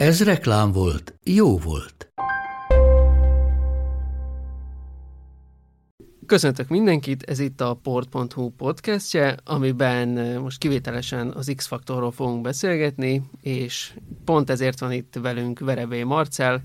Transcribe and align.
Ez 0.00 0.24
reklám 0.24 0.72
volt, 0.72 1.18
jó 1.24 1.58
volt. 1.58 2.12
Köszöntök 6.26 6.68
mindenkit, 6.68 7.22
ez 7.22 7.38
itt 7.38 7.60
a 7.60 7.74
port.hu 7.82 8.50
podcastje, 8.50 9.36
amiben 9.44 10.08
most 10.40 10.58
kivételesen 10.58 11.30
az 11.30 11.52
X-faktorról 11.56 12.10
fogunk 12.10 12.42
beszélgetni, 12.42 13.22
és 13.40 13.94
pont 14.24 14.50
ezért 14.50 14.80
van 14.80 14.92
itt 14.92 15.14
velünk 15.22 15.58
Verebé 15.58 16.02
Marcel, 16.02 16.62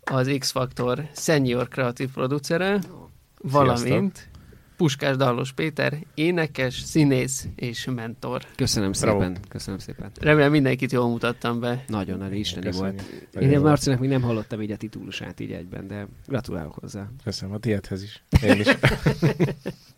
az 0.00 0.36
X-faktor 0.38 1.08
senior 1.14 1.68
kreatív 1.68 2.10
producere, 2.12 2.80
valamint 3.42 4.28
Puskás 4.76 5.16
Dallos 5.16 5.52
Péter, 5.52 5.98
énekes, 6.14 6.80
színész 6.80 7.48
és 7.54 7.88
mentor. 7.94 8.42
Köszönöm 8.56 8.90
Bravo. 9.00 9.20
szépen, 9.20 9.36
köszönöm 9.48 9.78
szépen. 9.78 10.10
Remélem 10.20 10.50
mindenkit 10.50 10.92
jól 10.92 11.08
mutattam 11.08 11.60
be. 11.60 11.84
Nagyon 11.86 12.18
nagy 12.18 12.38
isteni 12.38 12.70
volt. 12.70 13.02
Én 13.40 13.56
a 13.56 13.60
Marcinak 13.60 13.98
még 13.98 14.08
nem 14.08 14.22
hallottam 14.22 14.62
így 14.62 14.70
a 14.70 14.76
titulusát 14.76 15.40
így 15.40 15.52
egyben, 15.52 15.86
de 15.86 16.06
gratulálok 16.26 16.74
hozzá. 16.74 17.10
Köszönöm 17.24 17.54
a 17.54 17.58
tiédhez 17.58 18.02
is. 18.02 18.22
Én 18.42 18.60
is. 18.60 18.66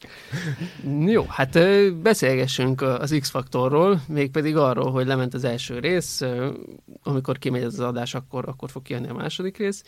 Jó, 1.15 1.25
hát 1.29 1.59
beszélgessünk 1.95 2.81
az 2.83 3.17
X-faktorról, 3.21 4.03
mégpedig 4.09 4.57
arról, 4.57 4.91
hogy 4.91 5.07
lement 5.07 5.35
az 5.35 5.45
első 5.45 5.79
rész, 5.79 6.23
amikor 7.03 7.39
kimegy 7.39 7.63
az 7.63 7.81
adás, 7.81 8.15
akkor, 8.15 8.49
akkor 8.49 8.71
fog 8.71 8.83
kijönni 8.83 9.09
a 9.09 9.15
második 9.15 9.57
rész, 9.57 9.83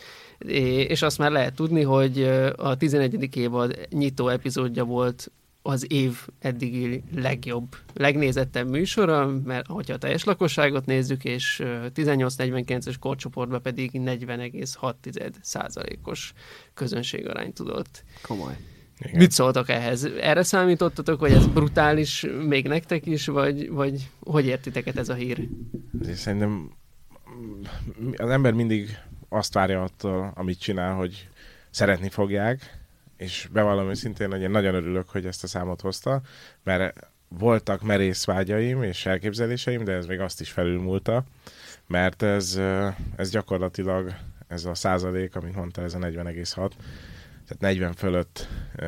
és 0.89 1.03
azt 1.03 1.19
már 1.19 1.31
lehet 1.31 1.55
tudni, 1.55 1.83
hogy 1.83 2.23
a 2.57 2.77
11. 2.77 3.37
évad 3.37 3.79
nyitó 3.91 4.29
epizódja 4.29 4.85
volt 4.85 5.31
az 5.63 5.93
év 5.93 6.27
eddigi 6.39 7.03
legjobb, 7.15 7.77
legnézettebb 7.95 8.69
műsora, 8.69 9.41
mert 9.45 9.67
hogyha 9.67 9.95
a 9.95 9.99
teljes 9.99 10.25
lakosságot 10.25 10.87
nézzük, 10.87 11.25
és 11.25 11.61
ö, 11.61 11.87
18-49-es 11.95 12.95
korcsoportban 13.01 13.63
pedig 13.63 13.91
40,6 13.95 15.33
százalékos 15.41 16.33
közönségarány 16.75 17.53
tudott 17.53 18.05
Komoly. 18.23 18.57
Igen. 19.01 19.17
Mit 19.17 19.31
szóltak 19.31 19.69
ehhez? 19.69 20.05
Erre 20.21 20.43
számítottatok, 20.43 21.21
hogy 21.21 21.33
ez 21.33 21.47
brutális 21.47 22.27
még 22.47 22.69
nektek 22.69 23.07
is, 23.07 23.27
vagy, 23.27 23.71
vagy 23.71 24.11
hogy 24.21 24.47
értitek 24.47 24.97
ez 24.97 25.09
a 25.09 25.15
hír? 25.15 25.49
Szerintem 26.15 26.71
az 28.17 28.31
ember 28.31 28.53
mindig 28.53 28.99
azt 29.29 29.55
várja 29.55 29.83
attól, 29.83 30.33
amit 30.35 30.61
csinál, 30.61 30.95
hogy 30.95 31.29
szeretni 31.71 32.09
fogják, 32.09 32.79
és 33.17 33.49
bevallom 33.53 33.89
őszintén, 33.89 34.31
hogy 34.31 34.41
én 34.41 34.51
nagyon 34.51 34.75
örülök, 34.75 35.09
hogy 35.09 35.27
ezt 35.27 35.45
a 35.45 35.47
számot 35.47 35.81
hozta, 35.81 36.21
mert 36.63 37.11
voltak 37.29 37.83
merész 37.83 38.25
vágyaim 38.25 38.83
és 38.83 39.07
elképzeléseim, 39.07 39.85
de 39.85 39.93
ez 39.93 40.07
még 40.07 40.21
azt 40.21 40.41
is 40.41 40.51
felülmúlta, 40.51 41.25
mert 41.87 42.23
ez, 42.23 42.61
ez 43.17 43.31
gyakorlatilag 43.31 44.15
ez 44.49 44.65
a 44.65 44.75
százalék, 44.75 45.37
amit 45.37 45.55
mondta, 45.55 45.83
ez 45.83 45.95
a 45.95 45.99
40,6, 45.99 46.71
tehát 47.51 47.75
40 47.75 47.93
fölött 47.93 48.49
ö, 48.77 48.87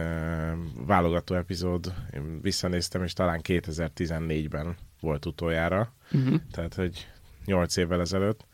válogató 0.86 1.34
epizód, 1.34 1.94
én 2.14 2.40
visszanéztem, 2.40 3.02
és 3.02 3.12
talán 3.12 3.40
2014-ben 3.42 4.76
volt 5.00 5.26
utoljára, 5.26 5.92
Uh-huh. 6.12 6.40
tehát 6.50 6.74
hogy 6.74 7.08
8 7.44 7.76
évvel 7.76 8.00
ezelőtt, 8.00 8.46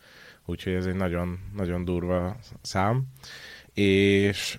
úgyhogy 0.44 0.72
ez 0.72 0.86
egy 0.86 0.94
nagyon, 0.94 1.38
nagyon 1.54 1.84
durva 1.84 2.36
szám, 2.62 3.04
és, 3.72 4.58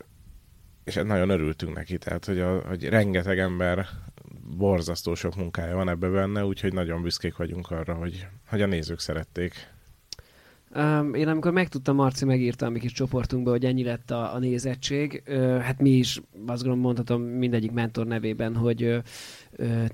és 0.83 0.93
nagyon 0.95 1.29
örültünk 1.29 1.75
neki, 1.75 1.97
tehát 1.97 2.25
hogy, 2.25 2.39
a, 2.39 2.67
hogy 2.67 2.83
rengeteg 2.89 3.39
ember 3.39 3.88
borzasztó 4.57 5.15
sok 5.15 5.35
munkája 5.35 5.75
van 5.75 5.89
ebbe 5.89 6.07
benne, 6.07 6.45
úgyhogy 6.45 6.73
nagyon 6.73 7.01
büszkék 7.01 7.35
vagyunk 7.35 7.71
arra, 7.71 7.93
hogy, 7.93 8.27
hogy 8.47 8.61
a 8.61 8.65
nézők 8.65 8.99
szerették. 8.99 9.67
Um, 10.75 11.13
én 11.13 11.28
amikor 11.28 11.52
megtudtam, 11.52 11.96
Marci 11.96 12.25
megírta 12.25 12.66
a 12.66 12.69
mi 12.69 12.80
kis 12.80 12.91
csoportunkba, 12.91 13.50
hogy 13.50 13.66
ennyi 13.66 13.84
lett 13.84 14.12
a, 14.12 14.34
a 14.34 14.40
nézettség, 14.40 15.24
ö, 15.25 15.57
hát 15.57 15.81
mi 15.81 15.90
is 15.90 16.22
azt 16.46 16.63
gondolom 16.63 16.80
mondhatom 16.80 17.22
mindegyik 17.22 17.72
mentor 17.72 18.07
nevében, 18.07 18.56
hogy 18.56 18.84
ö, 18.84 18.97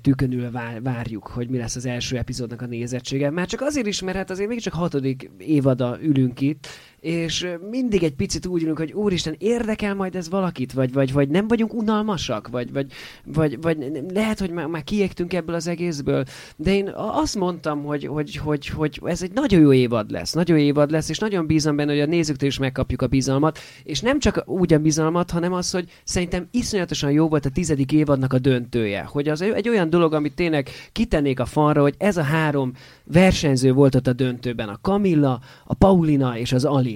tükönül 0.00 0.50
vár, 0.50 0.82
várjuk, 0.82 1.26
hogy 1.26 1.48
mi 1.48 1.58
lesz 1.58 1.76
az 1.76 1.86
első 1.86 2.16
epizódnak 2.16 2.62
a 2.62 2.66
nézettsége. 2.66 3.30
Már 3.30 3.46
csak 3.46 3.60
azért 3.60 3.86
is, 3.86 4.02
mert 4.02 4.16
hát 4.16 4.30
azért 4.30 4.48
mégiscsak 4.48 4.72
hatodik 4.72 5.30
évada 5.38 5.98
ülünk 6.02 6.40
itt, 6.40 6.66
és 7.06 7.46
mindig 7.70 8.02
egy 8.02 8.14
picit 8.14 8.46
úgy 8.46 8.62
ülünk, 8.62 8.78
hogy 8.78 8.92
úristen, 8.92 9.34
érdekel 9.38 9.94
majd 9.94 10.14
ez 10.14 10.30
valakit, 10.30 10.72
vagy, 10.72 10.92
vagy, 10.92 11.12
vagy 11.12 11.28
nem 11.28 11.48
vagyunk 11.48 11.74
unalmasak, 11.74 12.48
vagy, 12.48 12.72
vagy, 12.72 12.92
vagy, 13.24 13.60
vagy 13.60 14.02
lehet, 14.12 14.38
hogy 14.38 14.50
már, 14.50 14.66
már 14.66 14.84
kiégtünk 14.84 15.32
ebből 15.32 15.54
az 15.54 15.66
egészből, 15.66 16.24
de 16.56 16.74
én 16.74 16.90
azt 16.94 17.36
mondtam, 17.36 17.84
hogy, 17.84 18.06
hogy, 18.06 18.36
hogy, 18.36 18.66
hogy 18.66 19.00
ez 19.04 19.22
egy 19.22 19.32
nagyon 19.32 19.60
jó 19.60 19.72
évad 19.72 20.10
lesz, 20.10 20.32
nagyon 20.32 20.58
jó 20.58 20.64
évad 20.64 20.90
lesz, 20.90 21.08
és 21.08 21.18
nagyon 21.18 21.46
bízom 21.46 21.76
benne, 21.76 21.92
hogy 21.92 22.00
a 22.00 22.06
nézőktől 22.06 22.48
is 22.48 22.58
megkapjuk 22.58 23.02
a 23.02 23.06
bizalmat, 23.06 23.58
és 23.84 24.00
nem 24.00 24.18
csak 24.18 24.42
úgy 24.46 24.72
a 24.72 24.78
bizalmat, 24.78 25.30
hanem 25.30 25.52
az, 25.52 25.70
hogy 25.70 25.90
szerintem 26.04 26.48
iszonyatosan 26.50 27.10
jó 27.10 27.28
volt 27.28 27.46
a 27.46 27.50
tizedik 27.50 27.92
évadnak 27.92 28.32
a 28.32 28.38
döntője, 28.38 29.02
hogy 29.02 29.28
az 29.28 29.42
egy 29.42 29.68
olyan 29.68 29.90
dolog, 29.90 30.12
amit 30.12 30.34
tényleg 30.34 30.68
kitennék 30.92 31.40
a 31.40 31.44
falra, 31.44 31.82
hogy 31.82 31.94
ez 31.98 32.16
a 32.16 32.22
három 32.22 32.72
versenyző 33.04 33.72
volt 33.72 33.94
ott 33.94 34.06
a 34.06 34.12
döntőben, 34.12 34.68
a 34.68 34.78
Kamilla, 34.80 35.40
a 35.64 35.74
Paulina 35.74 36.38
és 36.38 36.52
az 36.52 36.64
Ali. 36.64 36.95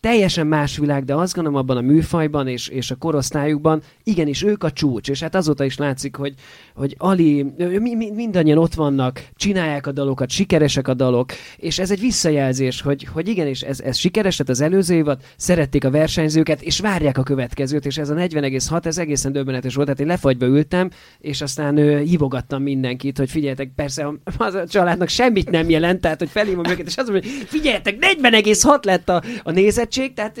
Teljesen 0.00 0.46
más 0.46 0.76
világ, 0.76 1.04
de 1.04 1.14
azt 1.14 1.34
gondolom 1.34 1.58
abban 1.58 1.76
a 1.76 1.80
műfajban 1.80 2.48
és, 2.48 2.68
és 2.68 2.90
a 2.90 2.96
korosztályukban, 2.96 3.82
igenis 4.02 4.42
ők 4.42 4.64
a 4.64 4.70
csúcs, 4.70 5.08
és 5.08 5.20
hát 5.20 5.34
azóta 5.34 5.64
is 5.64 5.76
látszik, 5.76 6.16
hogy, 6.16 6.34
hogy 6.74 6.94
Ali, 6.98 7.42
mi, 7.56 7.94
mi, 7.94 8.10
mindannyian 8.10 8.58
ott 8.58 8.74
vannak, 8.74 9.28
csinálják 9.34 9.86
a 9.86 9.92
dalokat, 9.92 10.30
sikeresek 10.30 10.88
a 10.88 10.94
dalok, 10.94 11.32
és 11.56 11.78
ez 11.78 11.90
egy 11.90 12.00
visszajelzés, 12.00 12.80
hogy, 12.80 13.04
hogy 13.04 13.28
igenis 13.28 13.60
ez, 13.60 13.80
ez 13.80 13.96
sikeres 13.96 14.38
lett 14.38 14.48
az 14.48 14.60
előző 14.60 14.94
évad, 14.94 15.20
szerették 15.36 15.84
a 15.84 15.90
versenyzőket, 15.90 16.62
és 16.62 16.80
várják 16.80 17.18
a 17.18 17.22
következőt, 17.22 17.86
és 17.86 17.98
ez 17.98 18.10
a 18.10 18.14
40,6, 18.14 18.84
ez 18.84 18.98
egészen 18.98 19.32
döbbenetes 19.32 19.74
volt, 19.74 19.86
tehát 19.86 20.02
én 20.02 20.08
lefagyba 20.08 20.46
ültem, 20.46 20.90
és 21.18 21.40
aztán 21.40 21.76
ö, 21.76 21.98
hívogattam 21.98 22.62
mindenkit, 22.62 23.18
hogy 23.18 23.30
figyeljetek, 23.30 23.72
persze 23.76 24.12
az 24.36 24.54
a 24.54 24.66
családnak 24.66 25.08
semmit 25.08 25.50
nem 25.50 25.68
jelent, 25.68 26.00
tehát 26.00 26.18
hogy 26.18 26.30
felhívom 26.30 26.64
őket, 26.64 26.86
és 26.86 26.96
azt 26.96 27.10
mondom, 27.10 27.30
hogy 27.30 27.46
figyeljetek, 27.46 27.96
40,6 28.20 28.84
lett 28.84 29.08
a, 29.08 29.22
a 29.42 29.50
nézettség, 29.88 30.14
tehát 30.14 30.40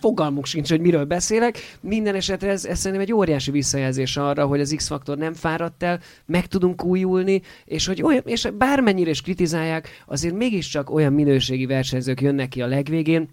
fogalmuk 0.00 0.46
sincs, 0.46 0.68
hogy 0.68 0.80
miről 0.80 1.04
beszélek. 1.04 1.58
Minden 1.80 2.14
esetre 2.14 2.50
ez, 2.50 2.64
ez 2.64 2.78
szerintem 2.78 3.06
egy 3.06 3.12
óriási 3.12 3.50
visszajelzés 3.50 4.16
arra, 4.16 4.46
hogy 4.46 4.60
az 4.60 4.74
X-faktor 4.76 5.16
nem 5.16 5.34
fáradt 5.34 5.82
el, 5.82 6.00
meg 6.26 6.46
tudunk 6.46 6.84
újulni, 6.84 7.42
és 7.64 7.86
hogy 7.86 8.02
olyan, 8.02 8.22
és 8.24 8.48
bármennyire 8.58 9.10
is 9.10 9.20
kritizálják, 9.20 9.88
azért 10.06 10.34
mégiscsak 10.34 10.90
olyan 10.90 11.12
minőségi 11.12 11.66
versenyzők 11.66 12.20
jönnek 12.20 12.48
ki 12.48 12.62
a 12.62 12.66
legvégén, 12.66 13.28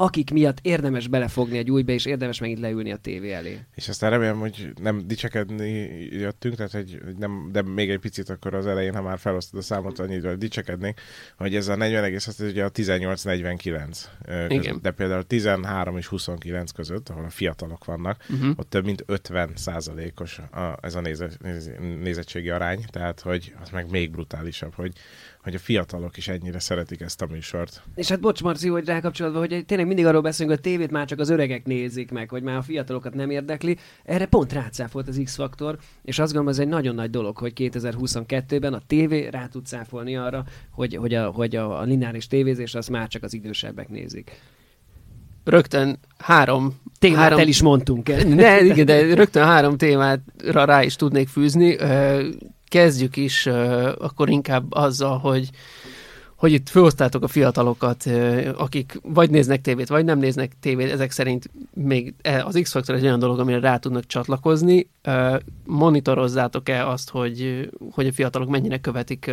akik 0.00 0.30
miatt 0.30 0.58
érdemes 0.62 1.08
belefogni 1.08 1.58
egy 1.58 1.70
újba, 1.70 1.92
és 1.92 2.04
érdemes 2.04 2.40
megint 2.40 2.58
leülni 2.58 2.92
a 2.92 2.96
tévé 2.96 3.32
elé. 3.32 3.58
És 3.74 3.88
aztán 3.88 4.10
remélem, 4.10 4.38
hogy 4.38 4.72
nem 4.80 5.06
dicsekedni 5.06 5.70
jöttünk, 6.10 6.54
tehát 6.54 6.72
hogy 6.72 7.00
nem, 7.18 7.48
de 7.52 7.62
még 7.62 7.90
egy 7.90 7.98
picit 7.98 8.28
akkor 8.30 8.54
az 8.54 8.66
elején, 8.66 8.94
ha 8.94 9.02
már 9.02 9.18
felosztod 9.18 9.60
a 9.60 9.62
számot, 9.62 9.98
annyit, 9.98 10.24
hogy 10.24 10.38
dicsekednék, 10.38 11.00
hogy 11.36 11.54
ez 11.54 11.68
a 11.68 11.76
40 11.76 12.04
egész, 12.04 12.26
az 12.26 12.40
ugye 12.40 12.64
a 12.64 12.70
18-49 12.70 13.98
ö, 14.24 14.44
Igen. 14.44 14.62
között, 14.62 14.82
de 14.82 14.90
például 14.90 15.22
13 15.22 15.96
és 15.96 16.06
29 16.06 16.70
között, 16.70 17.08
ahol 17.08 17.24
a 17.24 17.30
fiatalok 17.30 17.84
vannak, 17.84 18.26
Uh-huh. 18.30 18.52
ott 18.56 18.70
több 18.70 18.84
mint 18.84 19.02
50 19.06 19.50
százalékos 19.54 20.38
a, 20.38 20.78
ez 20.80 20.94
a 20.94 21.00
néze, 21.00 21.30
néz, 21.42 21.70
nézettségi 22.00 22.50
arány, 22.50 22.84
tehát 22.90 23.20
hogy 23.20 23.54
az 23.62 23.70
meg 23.70 23.90
még 23.90 24.10
brutálisabb, 24.10 24.74
hogy, 24.74 24.92
hogy 25.42 25.54
a 25.54 25.58
fiatalok 25.58 26.16
is 26.16 26.28
ennyire 26.28 26.58
szeretik 26.58 27.00
ezt 27.00 27.22
a 27.22 27.26
műsort. 27.30 27.82
És 27.94 28.08
hát 28.08 28.20
bocs, 28.20 28.42
Marci, 28.42 28.68
hogy 28.68 28.84
rákapcsolatban, 28.84 29.48
hogy 29.48 29.64
tényleg 29.66 29.86
mindig 29.86 30.06
arról 30.06 30.20
beszélünk, 30.20 30.56
hogy 30.56 30.66
a 30.66 30.70
tévét 30.70 30.90
már 30.90 31.06
csak 31.06 31.18
az 31.18 31.28
öregek 31.28 31.64
nézik 31.64 32.10
meg, 32.10 32.28
hogy 32.28 32.42
már 32.42 32.56
a 32.56 32.62
fiatalokat 32.62 33.14
nem 33.14 33.30
érdekli. 33.30 33.76
Erre 34.04 34.26
pont 34.26 34.52
rácáfolt 34.52 35.08
az 35.08 35.20
X-faktor, 35.24 35.78
és 36.02 36.18
azt 36.18 36.32
gondolom, 36.32 36.48
ez 36.48 36.58
egy 36.58 36.68
nagyon 36.68 36.94
nagy 36.94 37.10
dolog, 37.10 37.36
hogy 37.36 37.52
2022-ben 37.56 38.74
a 38.74 38.82
tévé 38.86 39.26
rá 39.26 39.46
tud 39.46 39.66
cáfolni 39.66 40.16
arra, 40.16 40.44
hogy, 40.70 40.94
hogy, 40.94 41.14
a, 41.14 41.30
hogy 41.30 41.56
a, 41.56 41.80
a 41.80 41.82
lineáris 41.82 42.26
tévézés 42.26 42.74
az 42.74 42.86
már 42.86 43.08
csak 43.08 43.22
az 43.22 43.34
idősebbek 43.34 43.88
nézik. 43.88 44.40
Rögtön 45.44 45.98
három 46.18 46.80
Témát 46.98 47.18
három... 47.18 47.38
el 47.38 47.48
is 47.48 47.62
mondtunk 47.62 48.08
el. 48.08 48.22
Ne, 48.22 48.64
igen, 48.64 48.86
de 48.86 49.14
rögtön 49.14 49.44
három 49.44 49.76
témára 49.76 50.64
rá 50.64 50.82
is 50.82 50.96
tudnék 50.96 51.28
fűzni. 51.28 51.76
Kezdjük 52.68 53.16
is 53.16 53.46
akkor 53.98 54.28
inkább 54.28 54.72
azzal, 54.72 55.18
hogy 55.18 55.50
hogy 56.38 56.52
itt 56.52 56.68
főosztátok 56.68 57.22
a 57.22 57.28
fiatalokat, 57.28 58.04
akik 58.56 59.00
vagy 59.02 59.30
néznek 59.30 59.60
tévét, 59.60 59.88
vagy 59.88 60.04
nem 60.04 60.18
néznek 60.18 60.52
tévét, 60.60 60.90
ezek 60.90 61.10
szerint 61.10 61.50
még 61.74 62.14
e, 62.22 62.44
az 62.44 62.58
X-Factor 62.62 62.94
egy 62.94 63.04
olyan 63.04 63.18
dolog, 63.18 63.38
amire 63.38 63.60
rá 63.60 63.76
tudnak 63.76 64.06
csatlakozni. 64.06 64.88
Monitorozzátok-e 65.64 66.88
azt, 66.88 67.10
hogy, 67.10 67.70
hogy 67.90 68.06
a 68.06 68.12
fiatalok 68.12 68.48
mennyire 68.48 68.78
követik 68.78 69.30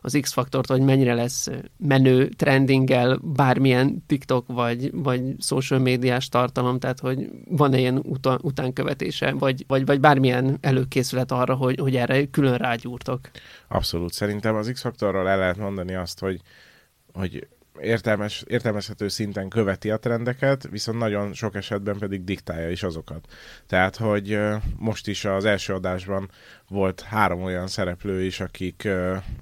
az 0.00 0.18
X-Faktort, 0.20 0.68
vagy 0.68 0.80
mennyire 0.80 1.14
lesz 1.14 1.48
menő 1.76 2.28
trendinggel 2.28 3.18
bármilyen 3.22 4.04
TikTok 4.06 4.46
vagy, 4.46 4.90
vagy 4.92 5.22
social 5.40 5.80
médiás 5.80 6.28
tartalom, 6.28 6.78
tehát 6.78 7.00
hogy 7.00 7.30
van-e 7.48 7.78
ilyen 7.78 8.00
uta, 8.02 8.38
utánkövetése, 8.42 9.32
vagy, 9.32 9.64
vagy, 9.66 9.86
vagy 9.86 10.00
bármilyen 10.00 10.58
előkészület 10.60 11.32
arra, 11.32 11.54
hogy, 11.54 11.78
hogy 11.80 11.96
erre 11.96 12.26
külön 12.26 12.56
rágyúrtok? 12.56 13.20
Abszolút. 13.68 14.12
Szerintem 14.12 14.54
az 14.54 14.70
X-faktorral 14.72 15.28
el 15.28 15.38
lehet 15.38 15.56
mondani 15.56 15.94
azt, 15.94 16.20
hogy, 16.20 16.40
hogy 17.18 17.48
értelmes, 17.80 18.44
értelmezhető 18.46 19.08
szinten 19.08 19.48
követi 19.48 19.90
a 19.90 19.98
trendeket, 19.98 20.68
viszont 20.70 20.98
nagyon 20.98 21.32
sok 21.32 21.54
esetben 21.54 21.98
pedig 21.98 22.24
diktálja 22.24 22.70
is 22.70 22.82
azokat. 22.82 23.26
Tehát, 23.66 23.96
hogy 23.96 24.38
most 24.76 25.08
is 25.08 25.24
az 25.24 25.44
első 25.44 25.72
adásban 25.72 26.30
volt 26.68 27.00
három 27.00 27.42
olyan 27.42 27.66
szereplő 27.66 28.22
is, 28.22 28.40
akik, 28.40 28.88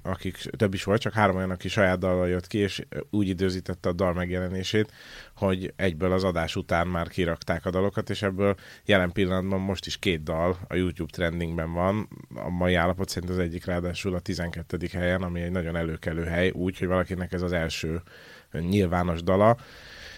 akik 0.01 0.37
több 0.37 0.73
is 0.73 0.83
volt, 0.83 1.01
csak 1.01 1.13
három 1.13 1.35
olyan, 1.35 1.51
aki 1.51 1.67
saját 1.67 1.99
dallal 1.99 2.27
jött 2.27 2.47
ki, 2.47 2.57
és 2.57 2.85
úgy 3.09 3.27
időzítette 3.27 3.89
a 3.89 3.93
dal 3.93 4.13
megjelenését, 4.13 4.91
hogy 5.37 5.73
egyből 5.75 6.11
az 6.11 6.23
adás 6.23 6.55
után 6.55 6.87
már 6.87 7.07
kirakták 7.07 7.65
a 7.65 7.69
dalokat, 7.69 8.09
és 8.09 8.21
ebből 8.21 8.55
jelen 8.85 9.11
pillanatban 9.11 9.59
most 9.59 9.85
is 9.85 9.97
két 9.97 10.23
dal 10.23 10.57
a 10.67 10.75
YouTube 10.75 11.11
trendingben 11.11 11.73
van. 11.73 12.07
A 12.35 12.49
mai 12.49 12.73
állapot 12.73 13.09
szerint 13.09 13.31
az 13.31 13.39
egyik 13.39 13.65
ráadásul 13.65 14.15
a 14.15 14.19
12. 14.19 14.77
helyen, 14.91 15.21
ami 15.21 15.41
egy 15.41 15.51
nagyon 15.51 15.75
előkelő 15.75 16.23
hely, 16.23 16.49
úgy, 16.49 16.77
hogy 16.77 16.87
valakinek 16.87 17.33
ez 17.33 17.41
az 17.41 17.51
első 17.51 18.01
nyilvános 18.51 19.23
dala 19.23 19.57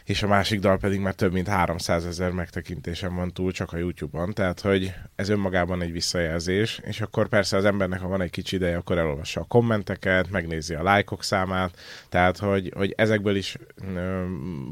és 0.10 0.24
a 0.24 0.28
másik 0.28 0.60
dal 0.60 0.78
pedig 0.78 1.00
már 1.00 1.14
több 1.14 1.34
mint 1.34 1.48
300 1.48 2.06
ezer 2.06 2.32
megtekintésen 2.32 3.16
van 3.16 3.34
túl 3.34 3.52
csak 3.52 3.74
a 3.74 3.78
YouTube-on, 3.78 4.34
tehát 4.34 4.60
hogy 4.60 4.94
ez 5.16 5.30
önmagában 5.30 5.82
egy 5.82 5.92
visszajelzés, 5.92 6.80
és 6.84 7.02
akkor 7.02 7.28
persze 7.28 7.58
az 7.58 7.66
embernek, 7.66 8.00
ha 8.00 8.08
van 8.08 8.22
egy 8.22 8.30
kicsi 8.30 8.56
ideje, 8.56 8.78
akkor 8.78 8.98
elolvassa 8.98 9.40
a 9.42 9.46
kommenteket, 9.48 10.30
megnézi 10.30 10.74
a 10.74 10.84
lájkok 10.84 11.24
számát, 11.24 11.78
tehát 12.10 12.38
hogy, 12.38 12.74
hogy 12.76 12.94
ezekből 12.98 13.36
is 13.36 13.58
ö, 13.96 14.24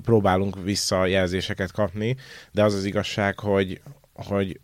próbálunk 0.04 0.64
visszajelzéseket 0.64 1.72
kapni, 1.72 2.16
de 2.52 2.64
az 2.64 2.74
az 2.74 2.86
igazság, 2.86 3.40
hogy, 3.40 3.82
hogy 4.14 4.60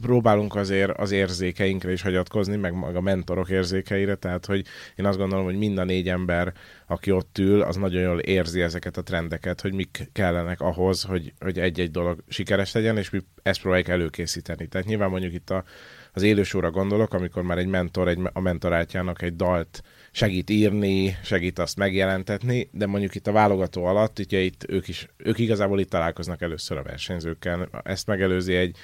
próbálunk 0.00 0.54
azért 0.54 0.98
az 0.98 1.10
érzékeinkre 1.10 1.92
is 1.92 2.02
hagyatkozni, 2.02 2.56
meg 2.56 2.96
a 2.96 3.00
mentorok 3.00 3.48
érzékeire, 3.48 4.14
tehát 4.14 4.46
hogy 4.46 4.66
én 4.96 5.04
azt 5.04 5.18
gondolom, 5.18 5.44
hogy 5.44 5.58
mind 5.58 5.78
a 5.78 5.84
négy 5.84 6.08
ember, 6.08 6.52
aki 6.86 7.10
ott 7.10 7.38
ül, 7.38 7.60
az 7.60 7.76
nagyon 7.76 8.02
jól 8.02 8.18
érzi 8.18 8.60
ezeket 8.60 8.96
a 8.96 9.02
trendeket, 9.02 9.60
hogy 9.60 9.72
mik 9.72 10.10
kellenek 10.12 10.60
ahhoz, 10.60 11.02
hogy, 11.02 11.32
hogy 11.38 11.58
egy-egy 11.58 11.90
dolog 11.90 12.24
sikeres 12.28 12.72
legyen, 12.72 12.96
és 12.96 13.10
mi 13.10 13.20
ezt 13.42 13.60
próbáljuk 13.60 13.88
előkészíteni. 13.88 14.66
Tehát 14.66 14.86
nyilván 14.86 15.10
mondjuk 15.10 15.32
itt 15.32 15.50
a, 15.50 15.64
az 16.12 16.22
élősóra 16.22 16.70
gondolok, 16.70 17.14
amikor 17.14 17.42
már 17.42 17.58
egy 17.58 17.66
mentor 17.66 18.08
egy, 18.08 18.18
a 18.32 18.40
mentorátjának 18.40 19.22
egy 19.22 19.36
dalt 19.36 19.82
segít 20.10 20.50
írni, 20.50 21.16
segít 21.22 21.58
azt 21.58 21.76
megjelentetni, 21.76 22.68
de 22.72 22.86
mondjuk 22.86 23.14
itt 23.14 23.26
a 23.26 23.32
válogató 23.32 23.84
alatt, 23.84 24.18
ugye 24.18 24.38
itt 24.38 24.64
ők 24.68 24.88
is, 24.88 25.08
ők 25.16 25.38
igazából 25.38 25.80
itt 25.80 25.90
találkoznak 25.90 26.42
először 26.42 26.78
a 26.78 26.82
versenyzőkkel. 26.82 27.68
Ezt 27.82 28.06
megelőzi 28.06 28.54
egy 28.54 28.76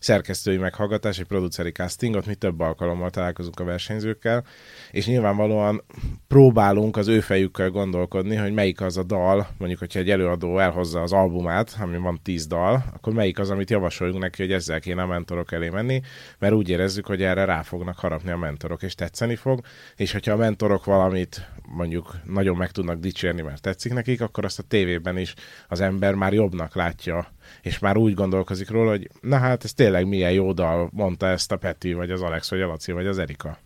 szerkesztői 0.00 0.56
meghallgatás, 0.56 1.18
egy 1.18 1.26
produceri 1.26 1.70
casting, 1.70 2.14
ott 2.14 2.26
mi 2.26 2.34
több 2.34 2.60
alkalommal 2.60 3.10
találkozunk 3.10 3.60
a 3.60 3.64
versenyzőkkel, 3.64 4.44
és 4.90 5.06
nyilvánvalóan 5.06 5.84
próbálunk 6.28 6.96
az 6.96 7.08
ő 7.08 7.20
fejükkel 7.20 7.70
gondolkodni, 7.70 8.36
hogy 8.36 8.52
melyik 8.52 8.80
az 8.80 8.96
a 8.96 9.02
dal, 9.02 9.48
mondjuk, 9.58 9.80
hogyha 9.80 9.98
egy 9.98 10.10
előadó 10.10 10.58
elhozza 10.58 11.00
az 11.00 11.12
albumát, 11.12 11.76
ami 11.80 11.96
van 11.96 12.20
tíz 12.22 12.46
dal, 12.46 12.84
akkor 12.94 13.12
melyik 13.12 13.38
az, 13.38 13.50
amit 13.50 13.70
javasoljunk 13.70 14.20
neki, 14.20 14.42
hogy 14.42 14.52
ezzel 14.52 14.80
kéne 14.80 15.02
a 15.02 15.06
mentorok 15.06 15.52
elé 15.52 15.68
menni, 15.68 16.00
mert 16.38 16.54
úgy 16.54 16.68
érezzük, 16.68 17.06
hogy 17.06 17.22
erre 17.22 17.44
rá 17.44 17.62
fognak 17.62 17.98
harapni 17.98 18.30
a 18.30 18.36
mentorok, 18.36 18.82
és 18.82 18.94
tetszeni 18.94 19.36
fog, 19.36 19.60
és 19.96 20.12
hogyha 20.12 20.32
a 20.32 20.36
mentorok 20.36 20.84
valamit 20.84 21.48
mondjuk 21.66 22.16
nagyon 22.24 22.56
meg 22.56 22.70
tudnak 22.70 22.98
dicsérni, 22.98 23.42
mert 23.42 23.62
tetszik 23.62 23.92
nekik, 23.92 24.20
akkor 24.20 24.44
azt 24.44 24.58
a 24.58 24.62
tévében 24.62 25.18
is 25.18 25.34
az 25.68 25.80
ember 25.80 26.14
már 26.14 26.32
jobbnak 26.32 26.74
látja, 26.74 27.28
és 27.62 27.78
már 27.78 27.96
úgy 27.96 28.14
gondolkozik 28.14 28.70
róla, 28.70 28.90
hogy 28.90 29.10
na 29.20 29.38
hát 29.38 29.64
ez 29.64 29.72
tényleg 29.72 30.06
milyen 30.08 30.32
jó 30.32 30.52
dal, 30.52 30.90
mondta 30.92 31.26
ezt 31.26 31.52
a 31.52 31.56
Peti, 31.56 31.92
vagy 31.92 32.10
az 32.10 32.22
Alex, 32.22 32.50
vagy 32.50 32.60
a 32.60 32.66
Laci, 32.66 32.92
vagy 32.92 33.06
az 33.06 33.18
Erika. 33.18 33.58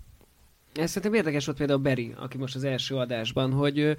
Ez 0.74 0.88
szerintem 0.90 1.14
érdekes 1.14 1.44
volt 1.44 1.58
például 1.58 1.78
Beri, 1.78 2.14
aki 2.18 2.38
most 2.38 2.54
az 2.54 2.64
első 2.64 2.96
adásban, 2.96 3.52
hogy 3.52 3.96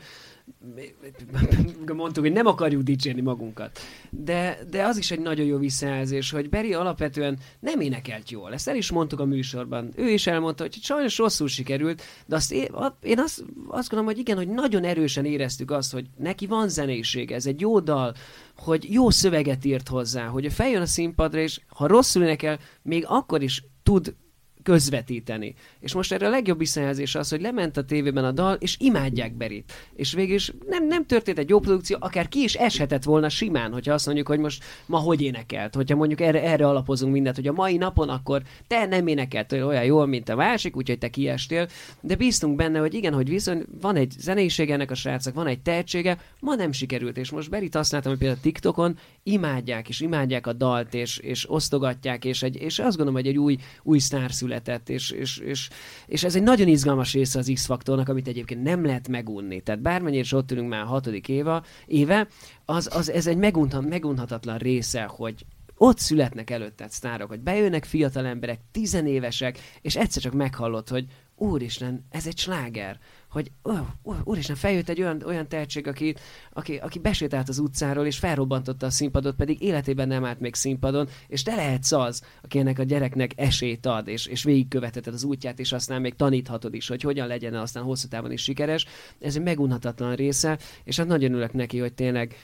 mondtuk, 1.94 2.24
hogy 2.24 2.32
nem 2.32 2.46
akarjuk 2.46 2.82
dicsérni 2.82 3.22
magunkat. 3.22 3.80
De, 4.10 4.58
de 4.70 4.84
az 4.84 4.98
is 4.98 5.12
egy 5.12 5.20
nagyon 5.20 5.46
jó 5.46 5.58
visszajelzés, 5.58 6.32
hogy 6.32 6.50
Beri 6.50 6.74
alapvetően 6.74 7.40
nem 7.60 7.80
énekelt 7.80 8.32
jól. 8.32 8.54
Ezt 8.54 8.68
el 8.68 8.76
is 8.76 8.92
mondtuk 8.92 9.20
a 9.20 9.26
műsorban. 9.26 9.92
Ő 9.96 10.10
is 10.10 10.28
elmondta, 10.28 10.64
hogy 10.64 10.74
sajnos 10.74 11.18
rosszul 11.18 11.48
sikerült, 11.48 12.02
de 12.26 12.36
azt 12.36 12.52
én, 12.52 12.70
azt, 13.18 13.44
azt 13.68 13.90
gondolom, 13.90 14.06
hogy 14.06 14.18
igen, 14.18 14.38
hogy 14.38 14.50
nagyon 14.50 14.84
erősen 14.84 15.26
éreztük 15.26 15.72
azt, 15.72 15.92
hogy 15.92 16.06
neki 16.18 16.46
van 16.46 16.70
zenésége, 16.70 17.36
ez 17.36 17.46
egy 17.46 17.62
jó 17.62 17.80
dal, 17.80 18.14
hogy 18.58 18.92
jó 18.94 19.10
szöveget 19.10 19.66
írt 19.66 19.88
hozzá, 19.88 20.26
hogy 20.26 20.54
feljön 20.54 20.82
a 20.82 20.86
színpadra, 20.86 21.40
és 21.40 21.62
ha 21.68 21.88
rosszul 21.88 22.24
énekel, 22.24 22.60
még 22.82 23.06
akkor 23.08 23.44
is 23.44 23.64
tud 23.84 24.16
közvetíteni. 24.66 25.54
És 25.80 25.94
most 25.94 26.12
erre 26.12 26.28
a 26.28 26.30
legjobb 26.30 26.58
visszajelzés 26.58 27.16
az, 27.16 27.30
hogy 27.30 27.42
lement 27.42 27.78
a 27.78 27.84
tévében 27.84 28.26
a 28.26 28.32
dal, 28.32 28.54
és 28.60 28.76
imádják 28.80 29.34
Berit. 29.34 29.74
És 29.96 30.14
végül 30.14 30.36
is 30.36 30.52
nem, 30.68 30.88
nem 30.88 31.06
történt 31.06 31.40
egy 31.40 31.50
jó 31.50 31.60
produkció, 31.60 31.98
akár 32.00 32.28
ki 32.28 32.44
is 32.44 32.54
eshetett 32.54 33.04
volna 33.04 33.30
simán, 33.30 33.72
hogyha 33.72 33.94
azt 33.94 34.06
mondjuk, 34.06 34.28
hogy 34.28 34.40
most 34.40 34.64
ma 34.86 34.98
hogy 34.98 35.22
énekelt, 35.22 35.76
hogyha 35.76 35.96
mondjuk 35.96 36.22
erre, 36.22 36.44
erre 36.44 36.68
alapozunk 36.68 37.14
mindent, 37.14 37.36
hogy 37.36 37.48
a 37.48 37.52
mai 37.52 37.78
napon 37.78 38.10
akkor 38.10 38.42
te 38.68 38.86
nem 38.86 39.08
énekelt 39.08 39.52
olyan 39.52 39.84
jól, 39.84 40.06
mint 40.06 40.30
a 40.30 40.36
másik, 40.36 40.76
úgyhogy 40.76 40.98
te 40.98 41.10
kiestél, 41.10 41.68
de 42.02 42.16
bíztunk 42.16 42.56
benne, 42.56 42.80
hogy 42.80 42.94
igen, 42.94 43.14
hogy 43.14 43.30
viszont 43.30 43.66
van 43.82 43.96
egy 43.96 44.14
zeneisége 44.20 44.74
ennek 44.74 44.92
a 44.92 44.96
srácnak, 44.96 45.34
van 45.34 45.48
egy 45.48 45.62
tehetsége, 45.62 46.18
ma 46.40 46.56
nem 46.56 46.72
sikerült, 46.72 47.18
és 47.18 47.32
most 47.32 47.50
Berit 47.50 47.74
látom, 47.74 48.12
hogy 48.12 48.18
például 48.18 48.40
TikTokon 48.42 48.98
imádják, 49.24 49.90
és 49.90 50.00
imádják 50.00 50.48
a 50.48 50.54
dalt, 50.54 50.94
és, 50.94 51.18
és 51.18 51.50
osztogatják, 51.50 52.26
és, 52.26 52.44
egy, 52.44 52.56
és 52.56 52.80
azt 52.80 52.98
gondolom, 52.98 53.22
hogy 53.22 53.28
egy 53.28 53.38
új, 53.38 53.58
új 53.84 54.00
sztár 54.00 54.32
született, 54.56 54.90
és, 54.90 55.12
és, 55.12 55.38
és, 55.38 55.70
és 56.06 56.24
ez 56.24 56.36
egy 56.36 56.44
nagyon 56.44 56.68
izgalmas 56.68 57.14
része 57.14 57.40
az 57.40 57.52
X-faktornak, 57.54 58.10
amit 58.10 58.28
egyébként 58.28 58.64
nem 58.64 58.86
lehet 58.86 59.08
megunni. 59.08 59.62
Tehát 59.62 59.82
bármennyire 59.82 60.22
is 60.22 60.32
ott 60.32 60.52
ülünk 60.52 60.70
már 60.70 60.82
a 60.82 60.86
hatodik 60.86 61.28
éva, 61.28 61.64
éve, 61.86 62.28
az, 62.66 62.90
az, 62.94 63.12
ez 63.12 63.28
egy 63.28 63.38
megunhat, 63.38 63.90
megunhatatlan 63.90 64.58
része, 64.58 65.04
hogy 65.04 65.46
ott 65.78 66.00
születnek 66.00 66.50
előtted 66.50 66.92
sztárok, 66.92 67.30
hogy 67.30 67.40
bejönnek 67.40 67.86
fiatal 67.86 68.26
emberek, 68.26 68.60
tizenévesek, 68.72 69.60
és 69.82 69.96
egyszer 69.96 70.22
csak 70.22 70.34
meghallod, 70.34 70.90
hogy 70.90 71.06
úristen, 71.36 72.06
ez 72.10 72.28
egy 72.28 72.38
sláger 72.38 73.00
hogy 73.36 73.52
oh, 73.62 73.80
oh, 74.04 74.18
úristen, 74.24 74.56
feljött 74.56 74.90
egy 74.90 75.02
olyan, 75.02 75.24
olyan 75.26 75.48
tehetség, 75.48 75.88
aki, 75.88 76.16
aki, 76.54 76.76
aki 76.76 77.00
besétált 77.00 77.50
az 77.50 77.60
utcáról, 77.60 78.06
és 78.06 78.18
felrobbantotta 78.18 78.86
a 78.86 78.90
színpadot, 78.90 79.36
pedig 79.36 79.62
életében 79.62 80.08
nem 80.08 80.26
állt 80.26 80.40
még 80.40 80.56
színpadon, 80.56 81.08
és 81.28 81.44
te 81.44 81.56
lehetsz 81.56 81.92
az, 81.92 82.22
aki 82.42 82.60
ennek 82.60 82.80
a 82.80 82.84
gyereknek 82.84 83.32
esélyt 83.36 83.86
ad, 83.86 84.08
és, 84.08 84.26
és 84.26 84.44
végigkövetheted 84.44 85.14
az 85.14 85.24
útját, 85.24 85.60
és 85.60 85.72
aztán 85.72 86.02
még 86.02 86.16
taníthatod 86.16 86.74
is, 86.74 86.88
hogy 86.88 87.02
hogyan 87.02 87.28
legyen 87.28 87.54
aztán 87.54 87.84
hosszú 87.84 88.08
távon 88.08 88.32
is 88.32 88.42
sikeres. 88.42 88.86
Ez 89.20 89.36
egy 89.36 89.44
megunhatatlan 89.44 90.16
része, 90.16 90.58
és 90.84 90.98
hát 90.98 91.08
nagyon 91.08 91.34
ülök 91.34 91.54
neki, 91.54 91.80
hogy 91.80 91.94
tényleg 91.94 92.36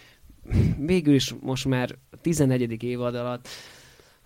végül 0.77 1.13
is 1.13 1.35
most 1.41 1.65
már 1.65 1.97
14. 2.21 2.83
évad 2.83 3.15
alatt 3.15 3.47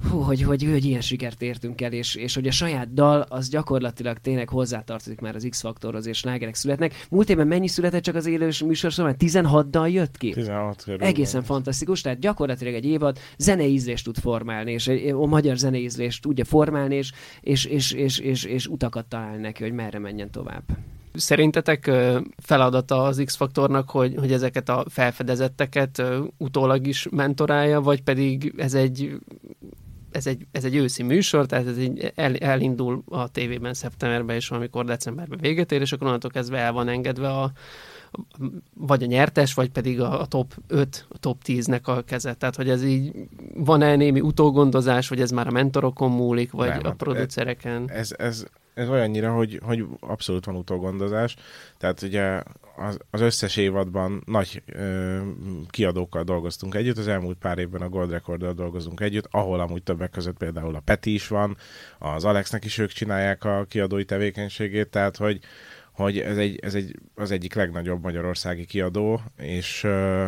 hú, 0.10 0.20
hogy, 0.20 0.42
hogy, 0.42 0.64
hogy 0.64 0.86
ilyen 0.86 1.02
sikert 1.02 1.42
értünk 1.42 1.82
el, 1.82 1.92
és, 1.92 2.16
és 2.16 2.36
hogy 2.36 2.48
a 2.48 2.52
saját 2.52 2.94
dal 2.94 3.26
az 3.30 3.50
gyakorlatilag 3.50 4.18
tényleg 4.18 4.50
hozzátartozik 4.50 5.20
már 5.20 5.36
az 5.36 5.48
X-faktorhoz, 5.50 6.06
és 6.06 6.18
slágerek 6.18 6.56
születnek. 6.56 7.06
Múlt 7.10 7.30
évben 7.30 7.48
mennyi 7.48 7.68
született 7.68 8.04
csak 8.04 8.16
az 8.16 8.26
élős 8.26 8.64
műsor 8.64 8.94
szóval 8.94 9.14
16 9.14 9.70
dal 9.70 9.90
jött 9.90 10.18
ki? 10.18 10.32
16 10.32 10.84
körül. 10.84 11.02
Egészen 11.02 11.40
van. 11.40 11.50
fantasztikus, 11.50 12.02
tehát 12.02 12.20
gyakorlatilag 12.20 12.74
egy 12.74 12.86
évad 12.86 13.20
zeneízlést 13.38 14.06
tud 14.06 14.18
formálni, 14.18 14.72
és 14.72 14.88
a 15.14 15.26
magyar 15.26 15.58
zeneízlést 15.58 16.22
tudja 16.22 16.46
formálni, 16.46 16.96
és, 16.96 17.12
és, 17.42 17.66
és, 17.66 17.92
és, 17.92 18.20
és, 18.20 18.44
és 18.44 18.68
utakat 18.68 19.06
találni 19.06 19.42
neki, 19.42 19.64
hogy 19.64 19.74
merre 19.74 20.00
menjen 20.00 20.32
tovább. 20.32 20.64
Szerintetek 21.14 21.92
feladata 22.38 23.04
az 23.04 23.22
X-faktornak, 23.26 23.90
hogy, 23.90 24.16
hogy 24.18 24.32
ezeket 24.32 24.70
a 24.70 24.86
felfedezetteket 24.90 26.04
utólag 26.38 26.88
is 26.88 27.08
mentorálja, 27.12 27.82
vagy 27.82 28.02
pedig 28.02 28.54
ez 28.58 28.74
egy 28.74 29.18
ez 30.16 30.28
egy, 30.28 30.48
ez 30.52 30.64
egy 30.64 30.76
őszi 30.76 31.04
műsor, 31.04 31.46
tehát 31.46 31.68
ez 31.68 31.78
egy, 31.78 32.12
el, 32.16 32.36
elindul 32.36 33.04
a 33.10 33.28
tévében 33.28 33.74
szeptemberben, 33.74 34.36
és 34.36 34.52
amikor 34.52 34.86
decemberben 34.86 35.40
véget 35.42 35.72
ér, 35.72 35.82
és 35.82 35.92
akkor 35.92 36.08
onnantól 36.08 36.32
kezdve 36.32 36.58
el 36.58 36.72
van 36.72 36.88
engedve 36.88 37.30
a, 37.30 37.52
vagy 38.74 39.04
a 39.04 39.06
nyertes, 39.06 39.54
vagy 39.54 39.70
pedig 39.70 40.02
a, 40.02 40.22
a 40.22 40.26
top 40.26 40.54
5, 40.68 41.06
a 41.10 41.18
top 41.18 41.42
10-nek 41.46 41.84
a 41.84 42.02
keze. 42.02 42.34
Tehát, 42.34 42.56
hogy 42.56 42.70
ez 42.70 42.84
így 42.84 43.12
van-e 43.54 43.96
némi 43.96 44.22
utógondozás, 44.22 45.08
vagy 45.08 45.22
ez 45.22 45.32
már 45.32 45.48
a 45.48 45.52
mentorokon 45.52 46.12
múlik, 46.12 46.52
vagy 46.52 46.70
Nem, 46.70 46.82
a 46.84 46.92
producereken? 46.92 47.90
Ez, 47.90 48.12
ez, 48.18 48.46
ez 48.76 48.90
olyannyira, 48.90 49.34
hogy, 49.34 49.60
hogy 49.64 49.86
abszolút 50.00 50.46
van 50.46 50.56
utógondozás. 50.56 51.36
Tehát 51.78 52.02
ugye 52.02 52.42
az, 52.76 52.98
az 53.10 53.22
összes 53.22 53.58
évadban 53.58 54.24
nagy 54.26 54.64
ö, 54.66 55.18
kiadókkal 55.70 56.24
dolgoztunk 56.24 56.76
együtt, 56.76 56.98
az 56.98 57.08
elmúlt 57.08 57.38
pár 57.38 57.58
évben 57.58 57.82
a 57.82 57.90
Gold 57.90 58.12
Recorddal 58.12 58.54
dolgozunk 58.54 59.00
együtt, 59.00 59.28
ahol 59.32 59.60
amúgy 59.60 59.84
többek 59.84 60.10
között 60.10 60.38
például 60.38 60.76
a 60.76 60.82
Peti 60.86 61.14
is 61.14 61.28
van, 61.28 61.58
az 62.00 62.26
Alexnek 62.26 62.66
is 62.66 62.78
ők 62.78 62.92
csinálják 62.92 63.44
a 63.44 63.66
kiadói 63.70 64.06
tevékenységét, 64.06 64.90
tehát 64.90 65.18
hogy, 65.18 65.40
hogy 65.96 66.20
ez, 66.20 66.38
egy, 66.38 66.60
ez 66.62 66.76
egy, 66.76 66.96
az 67.16 67.32
egyik 67.32 67.54
legnagyobb 67.54 68.04
magyarországi 68.04 68.66
kiadó, 68.66 69.22
és, 69.38 69.88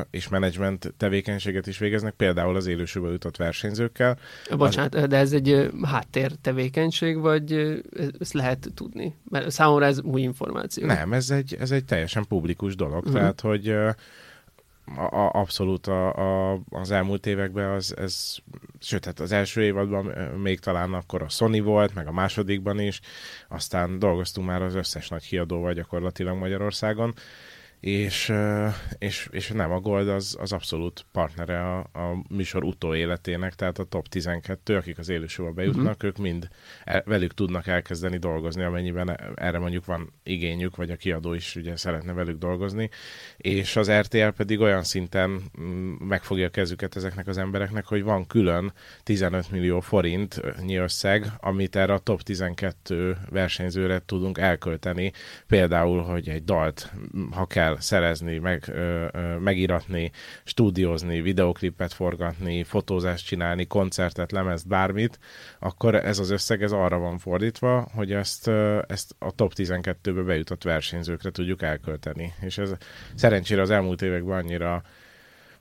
és 0.10 0.28
menedzsment 0.28 0.94
tevékenységet 0.98 1.68
is 1.68 1.78
végeznek, 1.78 2.14
például 2.14 2.56
az 2.56 2.68
élősőből 2.68 3.12
jutott 3.12 3.38
versenyzőkkel. 3.38 4.18
Bocsánat, 4.58 4.96
az... 4.96 5.08
de 5.08 5.18
ez 5.18 5.34
egy 5.34 5.70
háttér 5.84 6.32
tevékenység, 6.42 7.18
vagy 7.20 7.82
ezt 8.20 8.34
lehet 8.34 8.72
tudni? 8.74 9.16
Mert 9.30 9.52
számomra 9.52 9.86
ez 9.86 10.02
új 10.02 10.22
információ. 10.22 10.86
Nem, 10.86 11.14
ez 11.14 11.30
egy, 11.30 11.56
ez 11.60 11.72
egy 11.72 11.86
teljesen 11.86 12.26
publikus 12.28 12.76
dolog, 12.76 12.98
uh-huh. 12.98 13.14
tehát 13.14 13.42
hogy 13.42 13.76
a, 14.96 15.30
abszolút 15.34 15.88
a, 15.88 16.14
a, 16.14 16.60
az 16.70 16.92
elmúlt 16.92 17.26
években 17.26 17.70
az, 17.70 17.98
ez, 17.98 18.36
sőt, 18.80 19.06
hát 19.06 19.20
az 19.20 19.32
első 19.32 19.64
évadban 19.64 20.06
még 20.38 20.60
talán 20.60 20.94
akkor 20.94 21.22
a 21.22 21.30
Sony 21.30 21.64
volt, 21.64 21.94
meg 21.94 22.08
a 22.08 22.12
másodikban 22.12 22.80
is, 22.80 23.00
aztán 23.48 24.00
dolgoztunk 24.00 24.48
már 24.48 24.62
az 24.62 24.76
összes 24.76 25.08
nagy 25.08 25.28
kiadóval 25.28 25.74
gyakorlatilag 25.74 26.38
Magyarországon, 26.38 27.14
és, 27.80 28.34
és, 28.98 29.28
és 29.32 29.48
nem, 29.48 29.72
a 29.72 29.80
Gold 29.80 30.08
az, 30.08 30.38
az 30.40 30.52
abszolút 30.52 31.06
partnere 31.12 31.62
a, 31.62 31.78
a 31.78 32.24
műsor 32.30 32.64
utóéletének, 32.64 33.56
tehát 33.56 33.80
a 33.80 33.84
top 33.84 34.08
12, 34.08 34.76
akik 34.76 34.98
az 34.98 35.10
élősóba 35.10 35.52
bejutnak, 35.52 35.86
uh-huh. 35.86 36.04
ők 36.04 36.18
mind 36.18 36.48
el, 36.84 37.04
velük 37.06 37.34
tudnak 37.34 37.68
elkezdeni 37.68 38.18
dolgozni, 38.18 38.64
amennyiben 38.64 39.20
erre 39.36 39.60
mondjuk 39.60 39.86
van 39.86 40.14
igényük, 40.24 40.76
vagy 40.76 40.92
a 40.92 40.96
kiadó 40.96 41.34
is 41.34 41.56
ugye 41.56 41.76
szeretne 41.76 42.14
velük 42.14 42.38
dolgozni, 42.38 42.90
és 43.38 43.76
az 43.76 43.92
RTL 43.92 44.28
pedig 44.28 44.60
olyan 44.60 44.84
szinten 44.84 45.42
mm, 45.62 45.94
megfogja 45.94 46.46
a 46.46 46.50
kezüket 46.50 46.96
ezeknek 46.96 47.28
az 47.28 47.38
embereknek, 47.38 47.86
hogy 47.86 48.04
van 48.04 48.28
külön 48.28 48.74
15 49.04 49.52
millió 49.52 49.80
forint 49.80 50.42
összeg, 50.68 51.26
amit 51.40 51.76
erre 51.76 51.94
a 51.94 52.00
top 52.00 52.22
12 52.22 53.18
versenyzőre 53.30 54.02
tudunk 54.06 54.38
elkölteni, 54.38 55.12
például, 55.48 56.02
hogy 56.02 56.30
egy 56.30 56.44
dalt, 56.44 56.92
ha 57.32 57.46
kell 57.46 57.67
kell 57.68 57.80
szerezni, 57.80 58.38
meg, 58.38 58.64
ö, 58.68 59.06
ö, 59.12 59.38
megiratni, 59.38 60.12
stúdiózni, 60.44 61.22
videoklipet 61.22 61.94
forgatni, 61.94 62.64
fotózást 62.64 63.26
csinálni, 63.26 63.66
koncertet, 63.66 64.32
lemezt, 64.32 64.68
bármit, 64.68 65.20
akkor 65.60 65.96
ez 65.96 66.20
az 66.20 66.30
összeg 66.30 66.64
ez 66.64 66.72
arra 66.72 66.98
van 66.98 67.18
fordítva, 67.18 67.88
hogy 67.94 68.12
ezt, 68.12 68.48
ö, 68.48 68.82
ezt 68.88 69.16
a 69.20 69.32
top 69.32 69.54
12-be 69.56 70.22
bejutott 70.22 70.64
versenyzőkre 70.64 71.32
tudjuk 71.32 71.62
elkölteni. 71.62 72.34
És 72.42 72.58
ez 72.58 72.74
szerencsére 73.16 73.62
az 73.62 73.70
elmúlt 73.70 74.02
években 74.02 74.38
annyira 74.38 74.84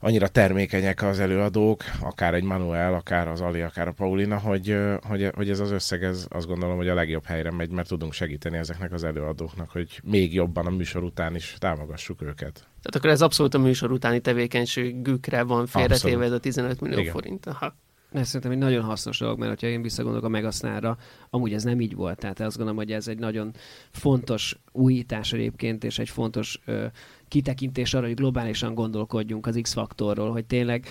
annyira 0.01 0.29
termékenyek 0.29 1.03
az 1.03 1.21
előadók, 1.21 1.83
akár 2.01 2.35
egy 2.35 2.43
Manuel, 2.43 2.95
akár 2.95 3.29
az 3.29 3.41
Ali, 3.41 3.61
akár 3.61 3.89
a 3.89 3.93
Paulina, 3.93 4.39
hogy, 4.39 4.77
hogy, 5.03 5.31
hogy 5.35 5.51
ez 5.51 5.61
az 5.61 5.71
összeg, 5.71 6.03
ez 6.03 6.27
azt 6.29 6.47
gondolom, 6.47 6.77
hogy 6.77 6.89
a 6.89 6.95
legjobb 6.95 7.25
helyre 7.25 7.51
megy, 7.51 7.71
mert 7.71 7.89
tudunk 7.89 8.13
segíteni 8.13 8.57
ezeknek 8.57 8.93
az 8.93 9.05
előadóknak, 9.05 9.71
hogy 9.71 10.01
még 10.05 10.35
jobban 10.35 10.67
a 10.67 10.71
műsor 10.71 11.03
után 11.03 11.35
is 11.35 11.57
támogassuk 11.59 12.23
őket. 12.23 12.55
Tehát 12.55 12.97
akkor 12.97 13.11
ez 13.11 13.23
abszolút 13.23 13.55
a 13.55 13.59
műsor 13.59 13.93
utáni 13.93 14.21
tevékenységükre 14.21 15.43
van 15.43 15.67
félretéve 15.67 16.25
ez 16.25 16.33
a 16.33 16.39
15 16.39 16.81
millió 16.81 16.99
Igen. 16.99 17.13
forint. 17.13 17.47
Aha. 17.47 17.75
Ez 18.13 18.27
szerintem 18.27 18.51
egy 18.51 18.59
nagyon 18.59 18.85
hasznos 18.85 19.19
dolog, 19.19 19.39
mert 19.39 19.61
ha 19.61 19.67
én 19.67 19.83
visszagondolok 19.83 20.27
a 20.27 20.29
Megasznára, 20.29 20.99
amúgy 21.31 21.53
ez 21.53 21.63
nem 21.63 21.81
így 21.81 21.95
volt. 21.95 22.19
Tehát 22.19 22.41
azt 22.41 22.57
gondolom, 22.57 22.81
hogy 22.81 22.93
ez 22.93 23.09
egy 23.09 23.19
nagyon 23.19 23.53
fontos 23.91 24.57
újítás 24.73 25.33
egyébként, 25.33 25.85
és 25.85 25.99
egy 25.99 26.09
fontos 26.09 26.61
ö, 26.65 26.87
kitekintés 27.29 27.95
arra, 27.95 28.07
hogy 28.07 28.15
globálisan 28.15 28.75
gondolkodjunk 28.75 29.47
az 29.47 29.59
X-faktorról, 29.63 30.31
hogy 30.31 30.45
tényleg 30.45 30.87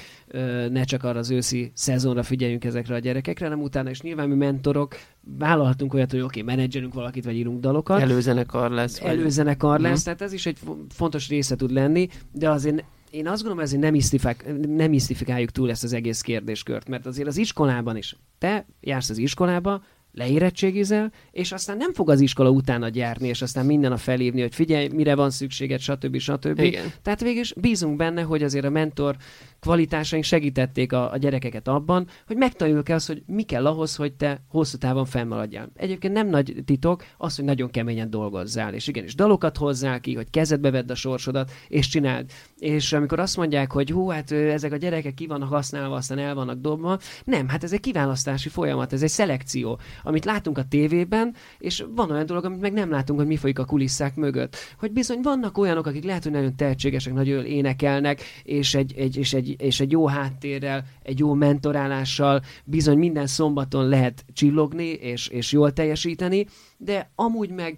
ne 0.70 0.84
csak 0.84 1.04
arra 1.04 1.20
az 1.20 1.30
őszi 1.30 1.72
szezonra 1.74 2.24
figyeljünk 2.24 2.64
ezekre 2.66 2.96
a 2.96 3.00
gyerekekre, 3.00 3.46
hanem 3.46 3.62
utána 3.62 3.90
is 3.90 4.02
nyilván 4.02 4.30
mi 4.30 4.36
mentorok 4.36 4.96
vállalhatunk 5.38 5.94
olyat, 5.94 6.12
hogy 6.12 6.22
oké, 6.22 6.42
okay, 6.42 6.56
menedzselünk 6.56 6.94
valakit, 6.94 7.26
vagy 7.26 7.36
írunk 7.36 7.60
dalokat. 7.60 8.02
Előzenekar 8.02 8.72
lesz. 8.72 9.00
Vagy... 9.00 9.10
Előzenekar 9.10 9.80
lesz, 9.80 10.02
mm. 10.02 10.04
tehát 10.04 10.22
ez 10.22 10.34
is 10.34 10.46
egy 10.46 10.58
fontos 10.90 11.30
része 11.30 11.56
tud 11.56 11.72
lenni, 11.72 12.08
de 12.32 12.50
azért 12.50 12.84
én 13.10 13.28
azt 13.28 13.42
gondolom, 13.42 13.66
ezért 13.66 13.82
nem, 13.82 13.96
isztifik, 13.96 14.46
nem 14.68 14.94
isztifikáljuk 14.94 15.52
túl 15.52 15.70
ezt 15.70 15.84
az 15.84 15.94
egész 15.94 16.22
kérdéskört, 16.22 16.88
mert 16.88 17.06
azért 17.06 17.28
az 17.28 17.38
iskolában 17.38 17.98
is. 17.98 18.16
Te 18.38 18.66
jársz 18.82 19.10
az 19.10 19.18
iskolába, 19.18 19.84
leérettségizel, 20.16 21.12
és 21.32 21.52
aztán 21.52 21.78
nem 21.78 21.94
fog 21.94 22.10
az 22.10 22.20
iskola 22.20 22.50
utána 22.50 22.90
gyárni, 22.90 23.28
és 23.28 23.42
aztán 23.42 23.66
minden 23.66 23.92
a 23.92 23.98
felhívni, 23.98 24.42
hogy 24.42 24.56
figyelj, 24.56 24.88
mire 24.88 25.16
van 25.16 25.30
szükséged, 25.30 25.80
stb. 25.80 26.18
stb. 26.18 26.60
Igen. 26.60 26.94
Tehát 27.02 27.22
végül 27.22 27.42
is 27.42 27.54
bízunk 27.54 27.96
benne, 27.96 28.22
hogy 28.22 28.44
azért 28.44 28.66
a 28.66 28.70
mentor 28.70 29.16
kvalitásaink 29.60 30.26
segítették 30.26 30.94
a, 30.94 31.12
a 31.12 31.18
gyerekeket 31.18 31.68
abban, 31.68 32.08
hogy 32.28 32.38
megtanuljuk 32.38 32.88
azt, 32.88 33.08
hogy 33.08 33.24
mi 33.26 33.44
kell 33.44 33.66
ahhoz, 33.66 33.96
hogy 33.96 34.14
te 34.14 34.44
hosszú 34.48 34.78
távon 34.78 35.06
fennmaradjál. 35.06 35.72
Egyébként 35.76 36.14
nem 36.14 36.28
nagy 36.28 36.56
titok 36.66 37.04
az, 37.18 37.36
hogy 37.36 37.46
nagyon 37.46 37.70
keményen 37.70 38.10
dolgozzál, 38.10 38.74
és 38.74 38.88
igenis 38.88 39.16
dalokat 39.16 39.58
hozzál 39.58 40.00
ki, 40.00 40.14
hogy 40.14 40.30
kezedbe 40.30 40.72
vedd 40.72 40.92
a 40.92 40.96
sorsodat, 40.96 41.52
és 41.68 41.88
csináld. 41.88 42.32
És 42.58 42.94
amikor 42.94 43.20
azt 43.20 43.38
mondják, 43.38 43.72
hogy 43.72 43.92
hú, 43.92 44.10
hát 44.10 44.32
ezek 44.32 44.72
a 44.72 44.78
gyerekek 44.78 45.14
ki 45.14 45.28
vannak 45.28 45.50
használva, 45.50 45.96
aztán 45.96 46.18
el 46.18 46.36
vannak 46.36 46.60
dobva, 46.60 47.00
nem, 47.24 47.48
hát 47.48 47.64
ez 47.64 47.74
egy 47.74 47.80
kiválasztási 47.80 48.50
folyamat, 48.50 48.94
ez 48.94 49.04
egy 49.04 49.10
szelekció, 49.10 49.80
amit 50.06 50.26
látunk 50.26 50.58
a 50.58 50.68
tévében, 50.70 51.36
és 51.58 51.86
van 51.96 52.12
olyan 52.12 52.26
dolog, 52.26 52.46
amit 52.46 52.62
meg 52.62 52.74
nem 52.74 52.90
látunk, 52.90 53.20
hogy 53.20 53.28
mi 53.28 53.38
folyik 53.38 53.60
a 53.60 53.66
kulisszák 53.66 54.16
mögött. 54.16 54.56
Hogy 54.80 54.92
bizony 54.92 55.20
vannak 55.22 55.58
olyanok, 55.58 55.86
akik 55.86 56.04
lehet, 56.04 56.24
hogy 56.24 56.32
nagyon 56.32 56.56
tehetségesek, 56.56 57.14
nagyon 57.14 57.46
énekelnek, 57.46 58.22
és 58.44 58.76
egy, 58.76 58.94
egy, 58.98 59.18
és 59.18 59.34
egy 59.34 59.56
és 59.58 59.80
egy 59.80 59.92
jó 59.92 60.08
háttérrel, 60.08 60.86
egy 61.04 61.20
jó 61.20 61.34
mentorálással 61.34 62.42
bizony 62.64 62.98
minden 62.98 63.28
szombaton 63.28 63.88
lehet 63.88 64.26
csillogni 64.34 64.88
és, 64.88 65.28
és 65.28 65.52
jól 65.52 65.74
teljesíteni, 65.74 66.48
de 66.78 67.10
amúgy 67.16 67.50
meg 67.50 67.78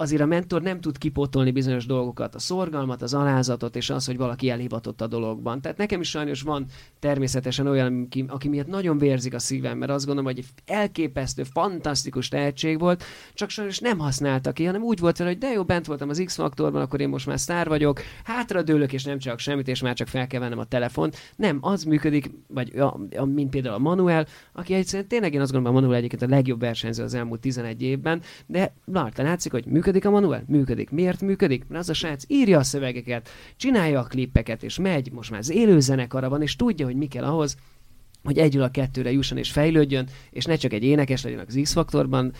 azért 0.00 0.22
a 0.22 0.26
mentor 0.26 0.62
nem 0.62 0.80
tud 0.80 0.98
kipotolni 0.98 1.50
bizonyos 1.50 1.86
dolgokat, 1.86 2.34
a 2.34 2.38
szorgalmat, 2.38 3.02
az 3.02 3.14
alázatot, 3.14 3.76
és 3.76 3.90
az, 3.90 4.06
hogy 4.06 4.16
valaki 4.16 4.50
elhivatott 4.50 5.00
a 5.00 5.06
dologban. 5.06 5.60
Tehát 5.60 5.76
nekem 5.76 6.00
is 6.00 6.08
sajnos 6.08 6.42
van 6.42 6.66
természetesen 6.98 7.66
olyan, 7.66 8.02
aki, 8.06 8.24
aki 8.28 8.48
miatt 8.48 8.66
nagyon 8.66 8.98
vérzik 8.98 9.34
a 9.34 9.38
szívem, 9.38 9.78
mert 9.78 9.90
azt 9.90 10.06
gondolom, 10.06 10.30
hogy 10.30 10.38
egy 10.38 10.74
elképesztő, 10.74 11.42
fantasztikus 11.42 12.28
tehetség 12.28 12.78
volt, 12.78 13.04
csak 13.34 13.50
sajnos 13.50 13.78
nem 13.78 13.98
használta 13.98 14.52
ki, 14.52 14.64
hanem 14.64 14.82
úgy 14.82 14.98
volt 14.98 15.16
vele, 15.16 15.30
hogy 15.30 15.38
de 15.38 15.50
jó, 15.50 15.64
bent 15.64 15.86
voltam 15.86 16.08
az 16.08 16.22
X-faktorban, 16.24 16.82
akkor 16.82 17.00
én 17.00 17.08
most 17.08 17.26
már 17.26 17.40
sztár 17.40 17.68
vagyok, 17.68 18.00
hátra 18.24 18.62
dőlök, 18.62 18.92
és 18.92 19.04
nem 19.04 19.18
csak 19.18 19.38
semmit, 19.38 19.68
és 19.68 19.82
már 19.82 19.94
csak 19.94 20.08
fel 20.08 20.26
kell 20.26 20.40
vennem 20.40 20.58
a 20.58 20.64
telefont. 20.64 21.16
Nem, 21.36 21.58
az 21.60 21.84
működik, 21.84 22.30
vagy 22.46 22.76
a, 22.76 23.00
a, 23.16 23.24
mint 23.24 23.50
például 23.50 23.74
a 23.74 23.78
Manuel, 23.78 24.26
aki 24.52 24.74
egyszerűen 24.74 25.08
tényleg 25.08 25.34
én 25.34 25.40
azt 25.40 25.52
gondolom, 25.52 25.76
a 25.76 25.80
Manuel 25.80 25.98
egyébként 25.98 26.22
a 26.22 26.34
legjobb 26.34 26.60
versenyző 26.60 27.02
az 27.02 27.14
elmúlt 27.14 27.40
11 27.40 27.82
évben, 27.82 28.22
de 28.46 28.74
Larta 28.84 29.22
látszik, 29.22 29.52
hogy 29.52 29.66
működik 29.66 29.89
Működik 29.90 30.08
a 30.08 30.14
manuál? 30.20 30.44
Működik. 30.46 30.90
Miért 30.90 31.20
működik? 31.20 31.64
Mert 31.68 31.80
az 31.80 31.88
a 31.88 31.94
srác 31.94 32.24
írja 32.26 32.58
a 32.58 32.62
szövegeket, 32.62 33.28
csinálja 33.56 34.00
a 34.00 34.04
klippeket, 34.04 34.62
és 34.62 34.78
megy, 34.78 35.12
most 35.12 35.30
már 35.30 35.38
az 35.38 35.50
élő 35.50 35.80
zenekara 35.80 36.28
van, 36.28 36.42
és 36.42 36.56
tudja, 36.56 36.86
hogy 36.86 36.96
mi 36.96 37.06
kell 37.06 37.24
ahhoz, 37.24 37.56
hogy 38.24 38.38
együl 38.38 38.62
a 38.62 38.70
kettőre 38.70 39.12
jusson 39.12 39.38
és 39.38 39.50
fejlődjön, 39.50 40.08
és 40.30 40.44
ne 40.44 40.56
csak 40.56 40.72
egy 40.72 40.84
énekes 40.84 41.22
legyen 41.22 41.44
az 41.46 41.58
X-faktorban 41.62 42.32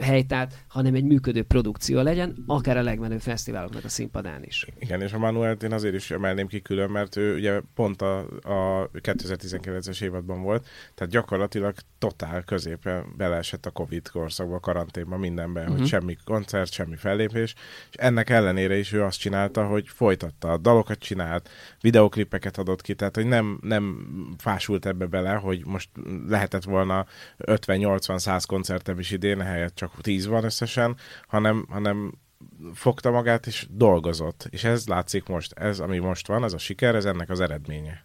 helytált, 0.00 0.54
hanem 0.68 0.94
egy 0.94 1.04
működő 1.04 1.42
produkció 1.42 2.00
legyen, 2.00 2.44
akár 2.46 2.76
a 2.76 2.82
legmenőbb 2.82 3.20
fesztiváloknak 3.20 3.84
a 3.84 3.88
színpadán 3.88 4.44
is. 4.44 4.66
Igen, 4.78 5.00
és 5.00 5.12
a 5.12 5.18
Manuelt 5.18 5.62
én 5.62 5.72
azért 5.72 5.94
is 5.94 6.10
emelném 6.10 6.46
ki 6.46 6.60
külön, 6.62 6.90
mert 6.90 7.16
ő 7.16 7.34
ugye 7.34 7.60
pont 7.74 8.02
a, 8.02 8.18
a 8.42 8.90
2019-es 8.92 10.02
évadban 10.02 10.42
volt, 10.42 10.66
tehát 10.94 11.12
gyakorlatilag 11.12 11.74
totál 11.98 12.42
középen 12.42 13.04
beleesett 13.16 13.66
a 13.66 13.70
Covid 13.70 14.08
korszakba, 14.08 14.54
a 14.54 14.60
karanténba, 14.60 15.16
mindenben, 15.16 15.62
uh-huh. 15.62 15.78
hogy 15.78 15.90
mhm. 15.90 15.96
semmi 15.96 16.16
koncert, 16.24 16.72
semmi 16.72 16.96
fellépés, 16.96 17.54
és 17.90 17.94
ennek 17.96 18.30
ellenére 18.30 18.76
is 18.76 18.92
ő 18.92 19.02
azt 19.02 19.18
csinálta, 19.18 19.66
hogy 19.66 19.88
folytatta, 19.88 20.56
dalokat 20.56 20.98
csinált, 20.98 21.48
videoklipeket 21.80 22.58
adott 22.58 22.82
ki, 22.82 22.94
tehát 22.94 23.14
hogy 23.14 23.26
nem, 23.26 23.58
nem 23.62 24.06
fásult 24.38 24.86
ebbe 24.86 25.06
bele, 25.12 25.34
hogy 25.34 25.66
most 25.66 25.88
lehetett 26.28 26.64
volna 26.64 27.06
50-80-100 27.38 28.44
koncertem 28.46 28.98
is 28.98 29.10
idén, 29.10 29.40
helyett 29.40 29.74
csak 29.74 30.00
10 30.00 30.26
van 30.26 30.44
összesen, 30.44 30.96
hanem, 31.26 31.66
hanem 31.68 32.14
fogta 32.74 33.10
magát 33.10 33.46
és 33.46 33.66
dolgozott. 33.70 34.46
És 34.50 34.64
ez 34.64 34.86
látszik 34.86 35.26
most, 35.26 35.52
ez 35.52 35.78
ami 35.78 35.98
most 35.98 36.26
van, 36.26 36.44
ez 36.44 36.52
a 36.52 36.58
siker, 36.58 36.94
ez 36.94 37.04
ennek 37.04 37.30
az 37.30 37.40
eredménye. 37.40 38.04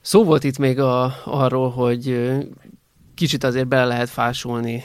Szó 0.00 0.24
volt 0.24 0.44
itt 0.44 0.58
még 0.58 0.80
a, 0.80 1.22
arról, 1.24 1.70
hogy 1.70 2.32
kicsit 3.14 3.44
azért 3.44 3.68
bele 3.68 3.84
lehet 3.84 4.08
fásulni, 4.08 4.84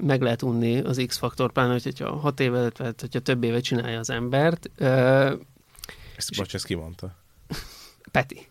meg 0.00 0.22
lehet 0.22 0.42
unni 0.42 0.80
az 0.80 1.02
X-faktor, 1.06 1.52
pláne, 1.52 1.78
hogyha 1.82 2.16
hat 2.16 2.40
évet, 2.40 2.78
vagy 2.78 2.94
hogyha 3.00 3.20
több 3.20 3.44
éve 3.44 3.60
csinálja 3.60 3.98
az 3.98 4.10
embert. 4.10 4.70
Ezt, 6.16 6.36
bocs, 6.36 6.54
ezt 6.54 6.66
ki 6.66 6.74
mondta? 6.74 7.16
Peti 8.10 8.49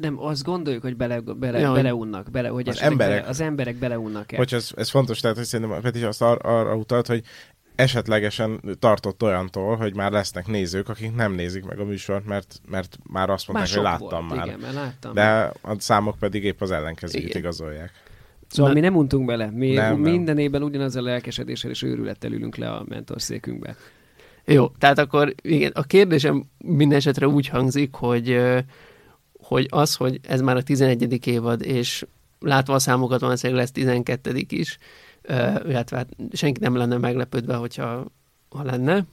nem, 0.00 0.20
azt 0.20 0.42
gondoljuk, 0.44 0.82
hogy 0.82 0.96
bele, 0.96 1.20
bele, 1.20 1.58
Ja, 1.58 1.66
hogy- 1.70 1.76
beleunnak, 1.82 2.30
bele, 2.30 2.48
hogy 2.48 2.68
Az 2.68 2.80
emberek. 2.80 3.16
Bele, 3.18 3.28
az 3.28 3.40
emberek 3.40 3.76
beleunnak 3.76 4.32
el. 4.32 4.38
Hogy 4.38 4.54
ez, 4.54 4.70
ez 4.76 4.90
fontos, 4.90 5.20
tehát 5.20 5.36
hogy 5.36 5.46
szerintem 5.46 5.80
Peti 5.80 6.02
azt 6.02 6.22
ar- 6.22 6.42
arra 6.42 6.74
utalt, 6.76 7.06
hogy 7.06 7.22
esetlegesen 7.74 8.60
tartott 8.78 9.22
olyantól, 9.22 9.76
hogy 9.76 9.94
már 9.96 10.12
lesznek 10.12 10.46
nézők, 10.46 10.88
akik 10.88 11.14
nem 11.14 11.32
nézik 11.32 11.64
meg 11.64 11.78
a 11.78 11.84
műsort, 11.84 12.26
mert, 12.26 12.60
mert 12.70 12.98
már 13.10 13.30
azt 13.30 13.48
mondták, 13.48 13.68
hogy 13.68 13.76
sok 13.76 13.84
láttam 13.84 14.26
volt, 14.28 14.36
már. 14.38 14.46
Igen, 14.46 14.58
mert 14.60 14.74
láttam. 14.74 15.14
De 15.14 15.52
a 15.62 15.74
számok 15.78 16.18
pedig 16.18 16.44
épp 16.44 16.60
az 16.60 16.70
ellenkezőjét 16.70 17.28
Igen. 17.28 17.40
igazolják. 17.40 17.90
Szóval 18.48 18.72
Na- 18.72 18.80
mi 18.80 18.86
nem 18.86 18.96
untunk 18.96 19.26
bele. 19.26 19.50
Mi 19.50 19.72
Nem, 19.72 20.00
nem. 20.00 20.12
minden 20.12 20.38
évben 20.38 20.62
ugyanazzal 20.62 21.04
a 21.04 21.08
lelkesedéssel 21.08 21.70
és 21.70 21.82
őrülettel 21.82 22.32
ülünk 22.32 22.56
le 22.56 22.70
a 22.70 22.84
mentorszékünkbe. 22.88 23.76
Jó, 24.44 24.68
tehát 24.68 24.98
akkor 24.98 25.34
igen, 25.42 25.70
a 25.74 25.82
kérdésem 25.82 26.44
minden 26.58 26.98
esetre 26.98 27.28
úgy 27.28 27.48
hangzik, 27.48 27.94
hogy, 27.94 28.30
ö, 28.30 28.58
hogy 29.50 29.66
az, 29.70 29.94
hogy 29.94 30.20
ez 30.22 30.40
már 30.40 30.56
a 30.56 30.62
11. 30.62 31.26
évad, 31.26 31.62
és 31.62 32.06
látva 32.40 32.74
a 32.74 32.78
számokat 32.78 33.20
valószínűleg 33.20 33.62
lesz 33.62 33.72
12. 33.72 34.44
is, 34.48 34.78
illetve 35.64 35.96
hát 35.96 36.08
senki 36.32 36.60
nem 36.60 36.76
lenne 36.76 36.96
meglepődve, 36.96 37.54
hogyha 37.54 38.06
ha 38.48 38.62
lenne, 38.62 39.04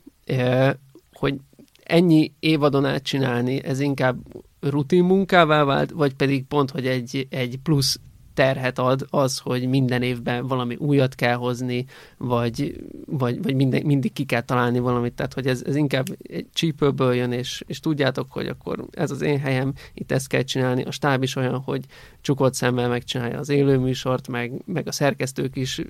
hogy 1.14 1.36
ennyi 1.84 2.34
évadon 2.40 2.86
át 2.86 3.04
csinálni, 3.04 3.64
ez 3.64 3.80
inkább 3.80 4.18
rutin 4.60 5.04
munkává 5.04 5.64
vált, 5.64 5.92
vagy 5.92 6.14
pedig 6.14 6.46
pont, 6.46 6.72
hogy 6.72 6.88
egy, 6.88 7.28
egy 7.30 7.60
plusz 7.64 8.00
terhet 8.38 8.80
ad 8.80 9.06
az, 9.10 9.38
hogy 9.38 9.68
minden 9.68 10.02
évben 10.02 10.48
valami 10.48 10.76
újat 10.76 11.16
kell 11.16 11.34
hozni, 11.34 11.86
vagy, 12.18 12.84
vagy, 13.06 13.44
vagy 13.44 13.56
minden, 13.56 13.86
mindig 13.86 14.14
ki 14.14 14.24
kell 14.24 14.42
találni 14.42 14.80
valamit, 14.80 15.14
tehát 15.14 15.34
hogy 15.34 15.48
ez, 15.48 15.64
ez 15.66 15.76
inkább 15.76 16.06
egy 16.24 16.46
csípőből 16.54 17.14
jön, 17.14 17.32
és, 17.32 17.64
és 17.68 17.80
tudjátok, 17.80 18.32
hogy 18.32 18.48
akkor 18.48 18.86
ez 18.92 19.12
az 19.12 19.22
én 19.22 19.40
helyem, 19.40 19.74
itt 19.94 20.12
ezt 20.12 20.28
kell 20.28 20.42
csinálni. 20.42 20.84
A 20.84 20.92
stáb 20.92 21.24
is 21.24 21.36
olyan, 21.36 21.60
hogy 21.60 21.86
csukott 22.22 22.54
szemmel 22.54 22.90
megcsinálja 22.90 23.40
az 23.40 23.50
élőműsort, 23.50 24.28
meg, 24.28 24.52
meg 24.66 24.88
a 24.88 24.92
szerkesztők 24.92 25.56
is 25.56 25.82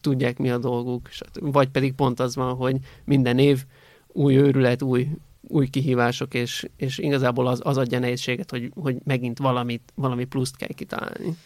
tudják, 0.00 0.38
mi 0.38 0.50
a 0.50 0.58
dolguk, 0.58 1.08
vagy 1.40 1.68
pedig 1.68 1.92
pont 1.92 2.20
az 2.20 2.36
van, 2.36 2.54
hogy 2.54 2.76
minden 3.04 3.38
év 3.38 3.64
új 4.06 4.36
őrület, 4.36 4.82
új, 4.82 5.08
új 5.48 5.68
kihívások, 5.68 6.34
és, 6.34 6.68
és 6.76 6.98
igazából 6.98 7.46
az, 7.46 7.60
az 7.64 7.76
adja 7.76 7.98
nehézséget, 7.98 8.50
hogy, 8.50 8.70
hogy 8.74 8.96
megint 9.04 9.38
valamit, 9.38 9.92
valami 9.94 10.24
pluszt 10.24 10.56
kell 10.56 10.72
kitalálni. 10.74 11.36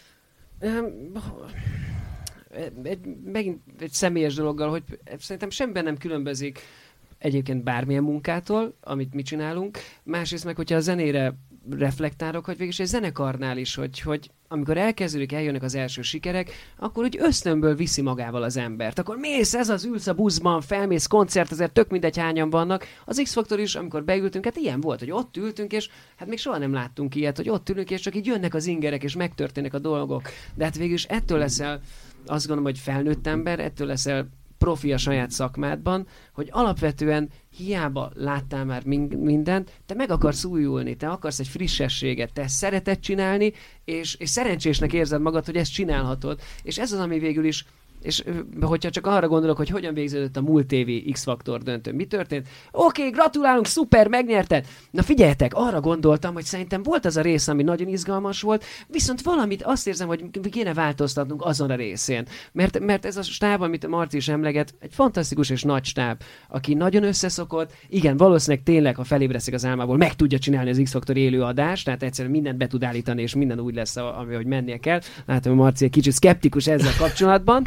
Egy, 2.83 2.99
megint 3.23 3.61
egy 3.79 3.91
személyes 3.91 4.33
dologgal, 4.33 4.69
hogy 4.69 4.83
szerintem 5.19 5.49
semmiben 5.49 5.83
nem 5.83 5.97
különbözik 5.97 6.59
egyébként 7.17 7.63
bármilyen 7.63 8.03
munkától, 8.03 8.77
amit 8.81 9.13
mi 9.13 9.21
csinálunk. 9.21 9.77
Másrészt 10.03 10.45
meg, 10.45 10.55
hogyha 10.55 10.75
a 10.75 10.79
zenére 10.79 11.33
reflektálok, 11.69 12.45
hogy 12.45 12.57
végülis 12.57 12.79
egy 12.79 12.85
zenekarnál 12.85 13.57
is, 13.57 13.75
hogy, 13.75 13.99
hogy 13.99 14.31
amikor 14.47 14.77
elkezdődik, 14.77 15.33
eljönnek 15.33 15.63
az 15.63 15.75
első 15.75 16.01
sikerek, 16.01 16.51
akkor 16.77 17.03
úgy 17.03 17.17
ösztönből 17.19 17.75
viszi 17.75 18.01
magával 18.01 18.43
az 18.43 18.57
embert. 18.57 18.99
Akkor 18.99 19.17
mész, 19.17 19.53
ez 19.53 19.69
az, 19.69 19.85
ülsz 19.85 20.07
a 20.07 20.13
buszban, 20.13 20.61
felmész 20.61 21.05
koncert, 21.05 21.51
ezért 21.51 21.73
tök 21.73 21.89
mindegy 21.89 22.17
hányan 22.17 22.49
vannak. 22.49 22.85
Az 23.05 23.21
X-Faktor 23.23 23.59
is, 23.59 23.75
amikor 23.75 24.03
beültünk, 24.03 24.45
hát 24.45 24.55
ilyen 24.55 24.81
volt, 24.81 24.99
hogy 24.99 25.11
ott 25.11 25.37
ültünk, 25.37 25.71
és 25.71 25.89
hát 26.15 26.27
még 26.27 26.37
soha 26.37 26.57
nem 26.57 26.73
láttunk 26.73 27.15
ilyet, 27.15 27.37
hogy 27.37 27.49
ott 27.49 27.69
ülünk, 27.69 27.91
és 27.91 28.01
csak 28.01 28.15
így 28.15 28.25
jönnek 28.25 28.53
az 28.53 28.65
ingerek, 28.65 29.03
és 29.03 29.15
megtörténnek 29.15 29.73
a 29.73 29.79
dolgok. 29.79 30.29
De 30.55 30.63
hát 30.63 30.77
végülis 30.77 31.03
ettől 31.05 31.37
leszel, 31.37 31.81
azt 32.25 32.47
gondolom, 32.47 32.71
hogy 32.71 32.81
felnőtt 32.81 33.27
ember, 33.27 33.59
ettől 33.59 33.87
leszel 33.87 34.29
profi 34.61 34.93
a 34.93 34.97
saját 34.97 35.31
szakmádban, 35.31 36.07
hogy 36.33 36.49
alapvetően 36.51 37.29
hiába 37.49 38.11
láttál 38.15 38.65
már 38.65 38.85
min- 38.85 39.15
mindent, 39.15 39.71
te 39.85 39.93
meg 39.93 40.11
akarsz 40.11 40.43
újulni, 40.43 40.95
te 40.95 41.09
akarsz 41.09 41.39
egy 41.39 41.47
frissességet, 41.47 42.33
te 42.33 42.47
szereted 42.47 42.99
csinálni, 42.99 43.53
és, 43.85 44.15
és 44.15 44.29
szerencsésnek 44.29 44.93
érzed 44.93 45.21
magad, 45.21 45.45
hogy 45.45 45.55
ezt 45.55 45.73
csinálhatod. 45.73 46.39
És 46.63 46.77
ez 46.77 46.91
az, 46.91 46.99
ami 46.99 47.19
végül 47.19 47.45
is 47.45 47.65
és 48.01 48.23
hogyha 48.61 48.89
csak 48.89 49.07
arra 49.07 49.27
gondolok, 49.27 49.57
hogy 49.57 49.69
hogyan 49.69 49.93
végződött 49.93 50.37
a 50.37 50.41
múlt 50.41 50.71
évi 50.71 51.11
X-Faktor 51.11 51.61
döntő, 51.61 51.93
mi 51.93 52.05
történt? 52.05 52.47
Oké, 52.71 53.09
gratulálunk, 53.09 53.65
szuper, 53.65 54.07
megnyerted! 54.07 54.65
Na 54.91 55.01
figyeljetek, 55.01 55.51
arra 55.53 55.79
gondoltam, 55.79 56.33
hogy 56.33 56.43
szerintem 56.43 56.83
volt 56.83 57.05
az 57.05 57.17
a 57.17 57.21
rész, 57.21 57.47
ami 57.47 57.63
nagyon 57.63 57.87
izgalmas 57.87 58.41
volt, 58.41 58.65
viszont 58.87 59.21
valamit 59.21 59.63
azt 59.63 59.87
érzem, 59.87 60.07
hogy 60.07 60.23
kéne 60.51 60.73
változtatnunk 60.73 61.45
azon 61.45 61.69
a 61.69 61.75
részén. 61.75 62.25
Mert, 62.51 62.79
mert 62.79 63.05
ez 63.05 63.17
a 63.17 63.21
stáb, 63.21 63.61
amit 63.61 63.87
Marci 63.87 64.17
is 64.17 64.27
emleget, 64.27 64.73
egy 64.79 64.93
fantasztikus 64.93 65.49
és 65.49 65.63
nagy 65.63 65.85
stáb, 65.85 66.21
aki 66.49 66.73
nagyon 66.73 67.03
összeszokott, 67.03 67.73
igen, 67.89 68.17
valószínűleg 68.17 68.63
tényleg, 68.63 68.95
ha 68.95 69.03
felébreszik 69.03 69.53
az 69.53 69.65
álmából, 69.65 69.97
meg 69.97 70.15
tudja 70.15 70.39
csinálni 70.39 70.69
az 70.69 70.79
X-Faktor 70.83 71.17
élő 71.17 71.41
adást, 71.41 71.85
tehát 71.85 72.03
egyszerűen 72.03 72.33
mindent 72.33 72.57
be 72.57 72.67
tud 72.67 72.83
állítani, 72.83 73.21
és 73.21 73.35
minden 73.35 73.59
úgy 73.59 73.75
lesz, 73.75 73.95
ami 73.95 74.33
hogy 74.35 74.45
mennie 74.45 74.77
kell. 74.77 74.99
Látom, 75.25 75.53
hogy 75.53 75.61
Marci 75.61 75.85
egy 75.85 75.91
kicsit 75.91 76.13
szkeptikus 76.13 76.67
ezzel 76.67 76.93
kapcsolatban, 76.97 77.65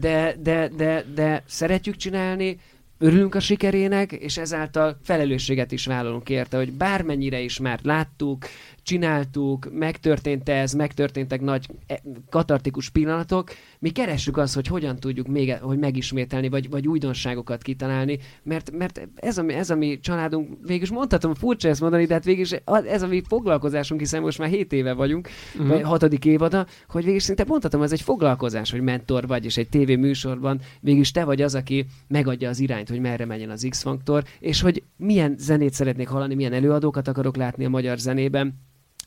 de, 0.00 0.36
de, 0.38 0.68
de, 0.76 1.04
de 1.14 1.42
szeretjük 1.46 1.96
csinálni, 1.96 2.58
örülünk 2.98 3.34
a 3.34 3.40
sikerének, 3.40 4.12
és 4.12 4.36
ezáltal 4.36 4.98
felelősséget 5.02 5.72
is 5.72 5.86
vállalunk 5.86 6.28
érte, 6.28 6.56
hogy 6.56 6.72
bármennyire 6.72 7.40
is 7.40 7.58
már 7.58 7.78
láttuk, 7.82 8.44
csináltuk, 8.86 9.68
megtörtént 9.72 10.48
ez, 10.48 10.72
megtörténtek 10.72 11.40
nagy 11.40 11.66
e, 11.86 12.02
katartikus 12.30 12.88
pillanatok, 12.90 13.50
mi 13.78 13.90
keressük 13.90 14.36
azt, 14.36 14.54
hogy 14.54 14.66
hogyan 14.66 14.96
tudjuk 14.96 15.26
még, 15.26 15.52
hogy 15.54 15.78
megismételni, 15.78 16.48
vagy, 16.48 16.70
vagy 16.70 16.88
újdonságokat 16.88 17.62
kitalálni, 17.62 18.18
mert, 18.42 18.70
mert 18.70 19.08
ez, 19.14 19.38
a, 19.38 19.42
mi- 19.42 19.54
ez 19.54 19.70
a 19.70 19.76
mi 19.76 19.98
családunk, 20.00 20.56
végülis 20.66 20.90
mondhatom, 20.90 21.34
furcsa 21.34 21.68
ezt 21.68 21.80
mondani, 21.80 22.04
de 22.04 22.14
hát 22.14 22.24
végülis 22.24 22.52
ez 22.86 23.02
a 23.02 23.06
mi 23.06 23.22
foglalkozásunk, 23.28 24.00
hiszen 24.00 24.22
most 24.22 24.38
már 24.38 24.48
7 24.48 24.72
éve 24.72 24.92
vagyunk, 24.92 25.28
Mhm. 25.58 25.68
vagy 25.68 25.82
hatodik 25.82 26.24
évada, 26.24 26.66
hogy 26.88 27.04
végig 27.04 27.20
szinte 27.20 27.44
mondhatom, 27.46 27.82
ez 27.82 27.92
egy 27.92 28.00
foglalkozás, 28.02 28.70
hogy 28.70 28.80
mentor 28.80 29.26
vagy, 29.26 29.44
és 29.44 29.56
egy 29.56 29.68
tévéműsorban 29.68 30.60
végülis 30.80 31.10
te 31.10 31.24
vagy 31.24 31.42
az, 31.42 31.54
aki 31.54 31.86
megadja 32.08 32.48
az 32.48 32.60
irányt, 32.60 32.88
hogy 32.88 33.00
merre 33.00 33.24
menjen 33.24 33.50
az 33.50 33.66
X-faktor, 33.70 34.24
és 34.40 34.60
hogy 34.60 34.82
milyen 34.96 35.34
zenét 35.38 35.72
szeretnék 35.72 36.08
hallani, 36.08 36.34
milyen 36.34 36.52
előadókat 36.52 37.08
akarok 37.08 37.36
látni 37.36 37.64
a 37.64 37.68
magyar 37.68 37.98
zenében. 37.98 38.54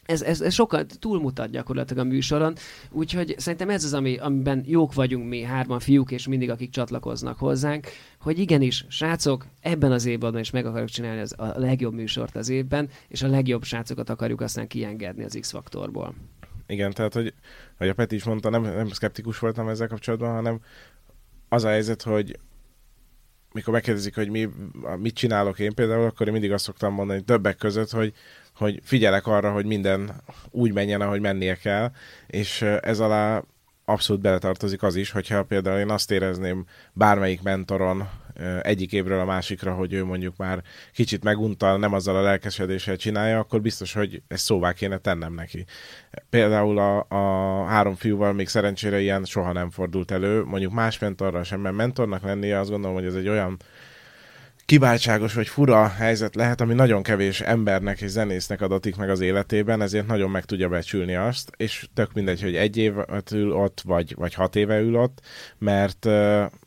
Ez, 0.09 0.21
ez, 0.21 0.41
ez 0.41 0.53
sokkal 0.53 0.85
túlmutat 0.85 1.49
gyakorlatilag 1.49 2.05
a 2.05 2.09
műsoron, 2.09 2.55
úgyhogy 2.91 3.35
szerintem 3.37 3.69
ez 3.69 3.83
az, 3.83 3.93
ami, 3.93 4.17
amiben 4.17 4.63
jók 4.65 4.93
vagyunk 4.93 5.29
mi, 5.29 5.41
hárman 5.41 5.79
fiúk, 5.79 6.11
és 6.11 6.27
mindig 6.27 6.49
akik 6.49 6.69
csatlakoznak 6.69 7.37
hozzánk, 7.37 7.87
hogy 8.19 8.39
igenis, 8.39 8.85
srácok, 8.87 9.45
ebben 9.61 9.91
az 9.91 10.05
évben 10.05 10.39
is 10.39 10.49
meg 10.49 10.65
akarjuk 10.65 10.89
csinálni 10.89 11.21
az, 11.21 11.33
a 11.37 11.59
legjobb 11.59 11.93
műsort 11.93 12.35
az 12.35 12.49
évben, 12.49 12.89
és 13.07 13.21
a 13.21 13.27
legjobb 13.27 13.63
srácokat 13.63 14.09
akarjuk 14.09 14.41
aztán 14.41 14.67
kiengedni 14.67 15.23
az 15.23 15.37
X-faktorból. 15.39 16.15
Igen, 16.67 16.91
tehát, 16.93 17.13
hogy, 17.13 17.33
hogy 17.77 17.89
a 17.89 17.93
Peti 17.93 18.15
is 18.15 18.23
mondta, 18.23 18.49
nem, 18.49 18.61
nem 18.61 18.87
szkeptikus 18.87 19.39
voltam 19.39 19.67
ezzel 19.67 19.87
kapcsolatban, 19.87 20.33
hanem 20.33 20.59
az 21.49 21.63
a 21.63 21.69
helyzet, 21.69 22.01
hogy 22.01 22.39
mikor 23.53 23.73
megkérdezik, 23.73 24.15
hogy 24.15 24.29
mi, 24.29 24.49
mit 24.97 25.15
csinálok 25.15 25.59
én 25.59 25.73
például, 25.73 26.05
akkor 26.05 26.25
én 26.27 26.33
mindig 26.33 26.51
azt 26.51 26.63
szoktam 26.63 26.93
mondani 26.93 27.21
többek 27.21 27.57
között, 27.57 27.89
hogy, 27.89 28.13
hogy 28.59 28.79
figyelek 28.83 29.27
arra, 29.27 29.51
hogy 29.51 29.65
minden 29.65 30.11
úgy 30.49 30.73
menjen, 30.73 31.01
ahogy 31.01 31.21
mennie 31.21 31.55
kell, 31.55 31.91
és 32.27 32.61
ez 32.61 32.99
alá 32.99 33.43
abszolút 33.85 34.21
beletartozik 34.21 34.83
az 34.83 34.95
is, 34.95 35.11
hogyha 35.11 35.43
például 35.43 35.79
én 35.79 35.89
azt 35.89 36.11
érezném 36.11 36.65
bármelyik 36.93 37.41
mentoron 37.41 38.09
egyik 38.61 38.93
évről 38.93 39.19
a 39.19 39.25
másikra, 39.25 39.73
hogy 39.73 39.93
ő 39.93 40.05
mondjuk 40.05 40.37
már 40.37 40.63
kicsit 40.93 41.23
meguntal, 41.23 41.77
nem 41.77 41.93
azzal 41.93 42.15
a 42.15 42.21
lelkesedéssel 42.21 42.95
csinálja, 42.95 43.39
akkor 43.39 43.61
biztos, 43.61 43.93
hogy 43.93 44.21
ezt 44.27 44.43
szóvá 44.43 44.73
kéne 44.73 44.97
tennem 44.97 45.33
neki. 45.33 45.65
Például 46.29 46.77
a, 46.77 47.05
a 47.09 47.65
három 47.65 47.95
fiúval 47.95 48.33
még 48.33 48.47
szerencsére 48.47 48.99
ilyen 48.99 49.25
soha 49.25 49.51
nem 49.51 49.69
fordult 49.69 50.11
elő, 50.11 50.43
mondjuk 50.43 50.73
más 50.73 50.99
mentorral 50.99 51.43
sem, 51.43 51.59
mert 51.59 51.75
mentornak 51.75 52.23
lennie 52.23 52.59
azt 52.59 52.69
gondolom, 52.69 52.95
hogy 52.95 53.05
ez 53.05 53.15
egy 53.15 53.27
olyan 53.27 53.57
kiváltságos 54.69 55.33
vagy 55.33 55.47
fura 55.47 55.87
helyzet 55.87 56.35
lehet, 56.35 56.61
ami 56.61 56.73
nagyon 56.73 57.03
kevés 57.03 57.41
embernek 57.41 58.01
és 58.01 58.09
zenésznek 58.09 58.61
adatik 58.61 58.95
meg 58.95 59.09
az 59.09 59.19
életében, 59.19 59.81
ezért 59.81 60.07
nagyon 60.07 60.29
meg 60.29 60.45
tudja 60.45 60.69
becsülni 60.69 61.15
azt, 61.15 61.51
és 61.57 61.87
tök 61.93 62.13
mindegy, 62.13 62.41
hogy 62.41 62.55
egy 62.55 62.77
évet 62.77 63.31
ül 63.31 63.51
ott, 63.51 63.81
vagy, 63.81 64.15
vagy 64.15 64.33
hat 64.33 64.55
éve 64.55 64.79
ül 64.79 64.95
ott, 64.95 65.21
mert, 65.57 66.05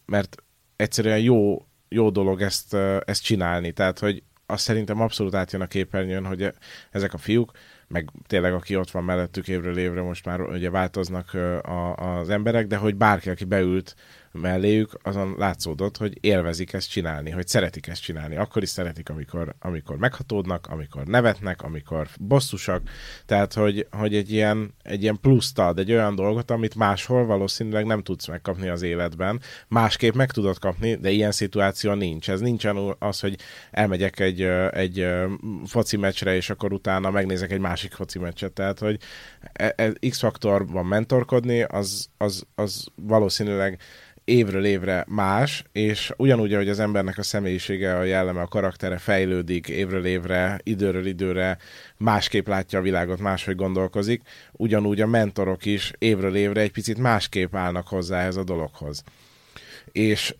mert 0.06 0.36
egyszerűen 0.76 1.18
jó, 1.18 1.66
jó 1.88 2.10
dolog 2.10 2.40
ezt, 2.40 2.74
ezt 3.04 3.22
csinálni, 3.22 3.72
tehát 3.72 3.98
hogy 3.98 4.22
azt 4.46 4.64
szerintem 4.64 5.00
abszolút 5.00 5.34
átjön 5.34 5.60
a 5.60 5.66
képernyőn, 5.66 6.24
hogy 6.24 6.52
ezek 6.90 7.14
a 7.14 7.18
fiúk, 7.18 7.50
meg 7.88 8.10
tényleg 8.26 8.52
aki 8.52 8.76
ott 8.76 8.90
van 8.90 9.04
mellettük 9.04 9.48
évről 9.48 9.78
évre, 9.78 10.02
most 10.02 10.24
már 10.24 10.40
ugye 10.40 10.70
változnak 10.70 11.34
a, 11.62 11.94
az 11.94 12.30
emberek, 12.30 12.66
de 12.66 12.76
hogy 12.76 12.96
bárki, 12.96 13.30
aki 13.30 13.44
beült 13.44 13.94
melléjük, 14.32 14.98
azon 15.02 15.34
látszódott, 15.38 15.96
hogy 15.96 16.18
élvezik 16.20 16.72
ezt 16.72 16.90
csinálni, 16.90 17.30
hogy 17.30 17.46
szeretik 17.46 17.86
ezt 17.86 18.02
csinálni. 18.02 18.36
Akkor 18.36 18.62
is 18.62 18.68
szeretik, 18.68 19.08
amikor, 19.08 19.54
amikor 19.60 19.96
meghatódnak, 19.96 20.66
amikor 20.66 21.04
nevetnek, 21.04 21.62
amikor 21.62 22.08
bosszusak. 22.20 22.82
Tehát, 23.26 23.54
hogy, 23.54 23.86
hogy 23.90 24.14
egy, 24.14 24.32
ilyen, 24.32 24.74
egy 24.82 25.02
ilyen 25.02 25.18
pluszt 25.20 25.58
ad, 25.58 25.78
egy 25.78 25.92
olyan 25.92 26.14
dolgot, 26.14 26.50
amit 26.50 26.74
máshol 26.74 27.26
valószínűleg 27.26 27.86
nem 27.86 28.02
tudsz 28.02 28.26
megkapni 28.26 28.68
az 28.68 28.82
életben. 28.82 29.40
Másképp 29.68 30.14
meg 30.14 30.30
tudod 30.30 30.58
kapni, 30.58 30.94
de 30.94 31.10
ilyen 31.10 31.32
szituáció 31.32 31.92
nincs. 31.92 32.30
Ez 32.30 32.40
nincsen 32.40 32.96
az, 32.98 33.20
hogy 33.20 33.38
elmegyek 33.70 34.20
egy, 34.20 34.42
egy 34.70 35.06
foci 35.64 35.96
meccsre, 35.96 36.34
és 36.34 36.50
akkor 36.50 36.72
utána 36.72 37.10
megnézek 37.10 37.50
egy 37.52 37.60
másik 37.60 37.92
foci 37.92 38.18
meccset. 38.18 38.52
Tehát, 38.52 38.78
hogy 38.78 38.98
e, 39.52 39.72
e, 39.76 39.92
X-faktorban 40.08 40.86
mentorkodni, 40.86 41.62
az, 41.62 42.08
az, 42.16 42.46
az 42.54 42.86
valószínűleg 42.94 43.80
évről 44.24 44.64
évre 44.64 45.04
más, 45.08 45.64
és 45.72 46.12
ugyanúgy, 46.16 46.54
hogy 46.54 46.68
az 46.68 46.80
embernek 46.80 47.18
a 47.18 47.22
személyisége, 47.22 47.96
a 47.96 48.02
jelleme, 48.02 48.40
a 48.40 48.46
karaktere 48.46 48.98
fejlődik 48.98 49.68
évről 49.68 50.04
évre, 50.04 50.60
időről 50.62 51.06
időre, 51.06 51.58
másképp 51.96 52.48
látja 52.48 52.78
a 52.78 52.82
világot, 52.82 53.20
máshogy 53.20 53.56
gondolkozik, 53.56 54.22
ugyanúgy 54.52 55.00
a 55.00 55.06
mentorok 55.06 55.64
is 55.64 55.92
évről 55.98 56.36
évre 56.36 56.60
egy 56.60 56.72
picit 56.72 56.98
másképp 56.98 57.54
állnak 57.54 57.88
hozzá 57.88 58.22
ez 58.22 58.36
a 58.36 58.44
dologhoz. 58.44 59.02
És 59.92 60.34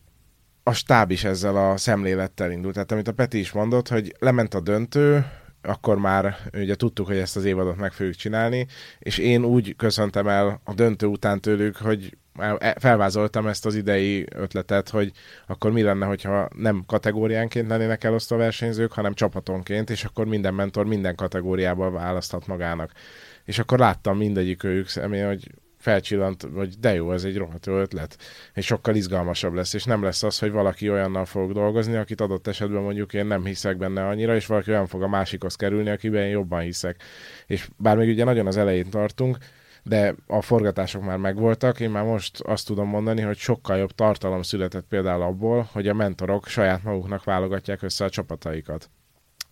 a 0.62 0.72
stáb 0.72 1.10
is 1.10 1.24
ezzel 1.24 1.56
a 1.70 1.76
szemlélettel 1.76 2.50
indult. 2.50 2.74
Tehát 2.74 2.92
amit 2.92 3.08
a 3.08 3.12
Peti 3.12 3.38
is 3.38 3.52
mondott, 3.52 3.88
hogy 3.88 4.14
lement 4.18 4.54
a 4.54 4.60
döntő, 4.60 5.26
akkor 5.62 5.98
már 5.98 6.36
ugye 6.52 6.74
tudtuk, 6.74 7.06
hogy 7.06 7.16
ezt 7.16 7.36
az 7.36 7.44
évadot 7.44 7.76
meg 7.76 7.92
fogjuk 7.92 8.14
csinálni, 8.14 8.66
és 8.98 9.18
én 9.18 9.44
úgy 9.44 9.76
köszöntem 9.76 10.28
el 10.28 10.60
a 10.64 10.74
döntő 10.74 11.06
után 11.06 11.40
tőlük, 11.40 11.76
hogy 11.76 12.16
felvázoltam 12.76 13.46
ezt 13.46 13.66
az 13.66 13.74
idei 13.74 14.26
ötletet, 14.34 14.88
hogy 14.88 15.12
akkor 15.46 15.72
mi 15.72 15.82
lenne, 15.82 16.06
hogyha 16.06 16.48
nem 16.56 16.84
kategóriánként 16.86 17.68
lennének 17.68 18.04
elosztva 18.04 18.36
versenyzők, 18.36 18.92
hanem 18.92 19.14
csapatonként, 19.14 19.90
és 19.90 20.04
akkor 20.04 20.26
minden 20.26 20.54
mentor 20.54 20.86
minden 20.86 21.14
kategóriában 21.14 21.92
választhat 21.92 22.46
magának. 22.46 22.92
És 23.44 23.58
akkor 23.58 23.78
láttam 23.78 24.16
mindegyik 24.16 24.64
őjük 24.64 24.88
személy, 24.88 25.22
hogy 25.22 25.50
felcsillant, 25.82 26.46
hogy 26.54 26.74
de 26.80 26.94
jó, 26.94 27.12
ez 27.12 27.24
egy 27.24 27.36
rohadt 27.36 27.66
ötlet, 27.66 28.16
és 28.54 28.66
sokkal 28.66 28.94
izgalmasabb 28.94 29.54
lesz, 29.54 29.74
és 29.74 29.84
nem 29.84 30.02
lesz 30.02 30.22
az, 30.22 30.38
hogy 30.38 30.50
valaki 30.50 30.90
olyannal 30.90 31.24
fog 31.24 31.52
dolgozni, 31.52 31.96
akit 31.96 32.20
adott 32.20 32.46
esetben 32.46 32.82
mondjuk 32.82 33.12
én 33.12 33.26
nem 33.26 33.44
hiszek 33.44 33.76
benne 33.76 34.06
annyira, 34.06 34.34
és 34.34 34.46
valaki 34.46 34.70
olyan 34.70 34.86
fog 34.86 35.02
a 35.02 35.08
másikhoz 35.08 35.56
kerülni, 35.56 35.90
akiben 35.90 36.22
én 36.22 36.30
jobban 36.30 36.60
hiszek. 36.60 37.02
És 37.46 37.68
bár 37.76 37.96
még 37.96 38.08
ugye 38.08 38.24
nagyon 38.24 38.46
az 38.46 38.56
elején 38.56 38.90
tartunk, 38.90 39.36
de 39.82 40.14
a 40.26 40.42
forgatások 40.42 41.04
már 41.04 41.16
megvoltak, 41.16 41.80
én 41.80 41.90
már 41.90 42.04
most 42.04 42.40
azt 42.40 42.66
tudom 42.66 42.88
mondani, 42.88 43.20
hogy 43.20 43.36
sokkal 43.36 43.76
jobb 43.76 43.92
tartalom 43.92 44.42
született 44.42 44.86
például 44.88 45.22
abból, 45.22 45.68
hogy 45.72 45.88
a 45.88 45.94
mentorok 45.94 46.46
saját 46.46 46.82
maguknak 46.82 47.24
válogatják 47.24 47.82
össze 47.82 48.04
a 48.04 48.10
csapataikat. 48.10 48.90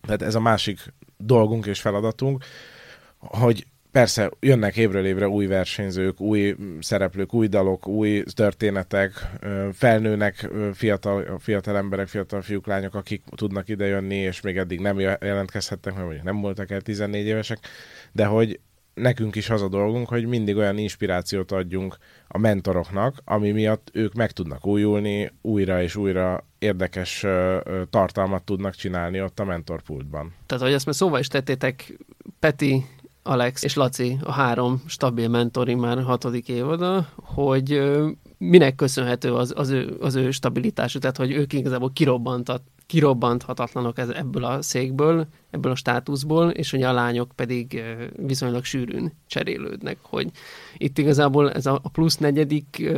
Tehát 0.01 0.21
ez 0.21 0.35
a 0.35 0.39
másik 0.39 0.79
dolgunk 1.17 1.65
és 1.65 1.81
feladatunk, 1.81 2.43
hogy 3.17 3.65
persze 3.91 4.31
jönnek 4.39 4.77
évről 4.77 5.05
évre 5.05 5.27
új 5.27 5.45
versenyzők, 5.45 6.21
új 6.21 6.55
szereplők, 6.79 7.33
új 7.33 7.47
dalok, 7.47 7.87
új 7.87 8.23
történetek, 8.23 9.11
felnőnek 9.73 10.49
fiatal, 10.73 11.39
fiatal 11.39 11.77
emberek, 11.77 12.07
fiatal 12.07 12.41
fiúk, 12.41 12.67
lányok, 12.67 12.95
akik 12.95 13.23
tudnak 13.35 13.69
idejönni, 13.69 14.15
és 14.15 14.41
még 14.41 14.57
eddig 14.57 14.79
nem 14.79 14.99
jelentkezhettek, 14.99 15.93
mert 15.93 16.05
mondjuk 16.05 16.25
nem 16.25 16.41
voltak 16.41 16.71
el 16.71 16.81
14 16.81 17.25
évesek, 17.25 17.59
de 18.11 18.25
hogy 18.25 18.59
nekünk 18.93 19.35
is 19.35 19.49
az 19.49 19.61
a 19.61 19.67
dolgunk, 19.67 20.07
hogy 20.07 20.25
mindig 20.25 20.55
olyan 20.55 20.77
inspirációt 20.77 21.51
adjunk 21.51 21.97
a 22.27 22.37
mentoroknak, 22.37 23.21
ami 23.25 23.51
miatt 23.51 23.89
ők 23.93 24.13
meg 24.13 24.31
tudnak 24.31 24.65
újulni, 24.65 25.31
újra 25.41 25.81
és 25.81 25.95
újra 25.95 26.45
érdekes 26.59 27.25
tartalmat 27.89 28.43
tudnak 28.43 28.75
csinálni 28.75 29.21
ott 29.21 29.39
a 29.39 29.43
mentorpultban. 29.43 30.33
Tehát, 30.45 30.63
hogy 30.63 30.73
ezt 30.73 30.85
már 30.85 30.95
szóval 30.95 31.19
is 31.19 31.27
tettétek, 31.27 31.97
Peti 32.39 32.85
Alex 33.23 33.63
és 33.63 33.75
Laci, 33.75 34.17
a 34.23 34.31
három 34.31 34.81
stabil 34.87 35.27
mentori 35.27 35.75
már 35.75 36.03
hatodik 36.03 36.49
évada, 36.49 37.07
hogy 37.15 37.81
minek 38.43 38.75
köszönhető 38.75 39.33
az, 39.33 39.53
az, 39.55 39.69
ő, 39.69 39.97
az 39.99 40.15
ő 40.15 40.31
stabilitásuk, 40.31 41.01
tehát 41.01 41.17
hogy 41.17 41.31
ők 41.31 41.53
igazából 41.53 41.91
kirobbantat, 41.93 42.61
kirobbanthatatlanok 42.85 43.97
ez, 43.97 44.09
ebből 44.09 44.43
a 44.43 44.61
székből, 44.61 45.27
ebből 45.49 45.71
a 45.71 45.75
státuszból, 45.75 46.49
és 46.49 46.71
hogy 46.71 46.81
a 46.81 46.91
lányok 46.91 47.31
pedig 47.35 47.83
viszonylag 48.15 48.63
sűrűn 48.63 49.13
cserélődnek, 49.27 49.97
hogy 50.01 50.31
itt 50.77 50.97
igazából 50.97 51.51
ez 51.51 51.65
a 51.65 51.81
plusz 51.91 52.17
negyedik 52.17 52.91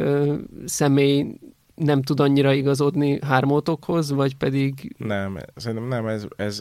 személy 0.66 1.38
nem 1.76 2.02
tud 2.02 2.20
annyira 2.20 2.54
igazodni 2.54 3.20
hármótokhoz, 3.22 4.12
vagy 4.12 4.36
pedig... 4.36 4.96
Nem, 4.98 5.38
szerintem 5.56 5.88
nem, 5.88 6.08
ez, 6.08 6.26
ez 6.36 6.60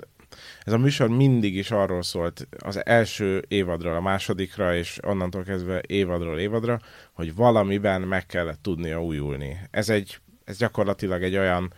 ez 0.64 0.72
a 0.72 0.78
műsor 0.78 1.08
mindig 1.08 1.56
is 1.56 1.70
arról 1.70 2.02
szólt, 2.02 2.48
az 2.58 2.86
első 2.86 3.44
évadról 3.48 3.94
a 3.94 4.00
másodikra, 4.00 4.76
és 4.76 4.98
onnantól 5.02 5.42
kezdve 5.42 5.80
évadról 5.86 6.38
évadra, 6.38 6.80
hogy 7.12 7.34
valamiben 7.34 8.00
meg 8.00 8.26
kellett 8.26 8.62
tudnia 8.62 9.02
újulni. 9.02 9.56
Ez 9.70 9.88
egy, 9.88 10.18
ez 10.44 10.56
gyakorlatilag 10.56 11.22
egy 11.22 11.36
olyan 11.36 11.72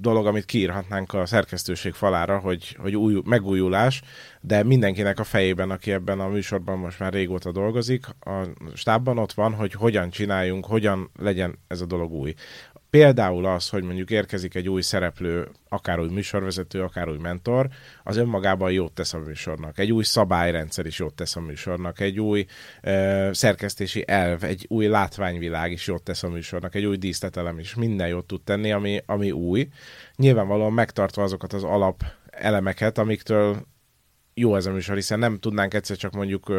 dolog, 0.00 0.26
amit 0.26 0.44
kiírhatnánk 0.44 1.12
a 1.12 1.26
szerkesztőség 1.26 1.92
falára, 1.92 2.38
hogy, 2.38 2.76
hogy 2.80 2.96
új, 2.96 3.20
megújulás, 3.24 4.02
de 4.40 4.62
mindenkinek 4.62 5.18
a 5.18 5.24
fejében, 5.24 5.70
aki 5.70 5.92
ebben 5.92 6.20
a 6.20 6.28
műsorban 6.28 6.78
most 6.78 6.98
már 6.98 7.12
régóta 7.12 7.52
dolgozik, 7.52 8.06
a 8.20 8.46
stábban 8.74 9.18
ott 9.18 9.32
van, 9.32 9.54
hogy 9.54 9.72
hogyan 9.72 10.10
csináljunk, 10.10 10.66
hogyan 10.66 11.10
legyen 11.18 11.58
ez 11.66 11.80
a 11.80 11.86
dolog 11.86 12.12
új. 12.12 12.34
Például 12.90 13.46
az, 13.46 13.68
hogy 13.68 13.82
mondjuk 13.82 14.10
érkezik 14.10 14.54
egy 14.54 14.68
új 14.68 14.82
szereplő, 14.82 15.48
akár 15.68 16.00
új 16.00 16.08
műsorvezető, 16.08 16.82
akár 16.82 17.08
új 17.08 17.18
mentor, 17.18 17.68
az 18.04 18.16
önmagában 18.16 18.72
jót 18.72 18.92
tesz 18.92 19.14
a 19.14 19.18
műsornak. 19.18 19.78
Egy 19.78 19.92
új 19.92 20.04
szabályrendszer 20.04 20.86
is 20.86 20.98
jót 20.98 21.14
tesz 21.14 21.36
a 21.36 21.40
műsornak. 21.40 22.00
Egy 22.00 22.20
új 22.20 22.46
ö, 22.82 23.30
szerkesztési 23.32 24.04
elv, 24.06 24.44
egy 24.44 24.66
új 24.68 24.86
látványvilág 24.86 25.72
is 25.72 25.86
jót 25.86 26.02
tesz 26.02 26.22
a 26.22 26.28
műsornak. 26.28 26.74
Egy 26.74 26.84
új 26.84 26.96
díszletelem 26.96 27.58
is. 27.58 27.74
Minden 27.74 28.08
jót 28.08 28.26
tud 28.26 28.42
tenni, 28.42 28.72
ami, 28.72 29.02
ami 29.06 29.30
új. 29.30 29.68
Nyilvánvalóan 30.16 30.72
megtartva 30.72 31.22
azokat 31.22 31.52
az 31.52 31.64
alap 31.64 32.02
elemeket, 32.30 32.98
amiktől 32.98 33.66
jó 34.38 34.56
ez 34.56 34.66
a 34.66 34.72
műsor, 34.72 34.94
hiszen 34.94 35.18
nem 35.18 35.38
tudnánk 35.38 35.74
egyszer 35.74 35.96
csak 35.96 36.12
mondjuk 36.12 36.52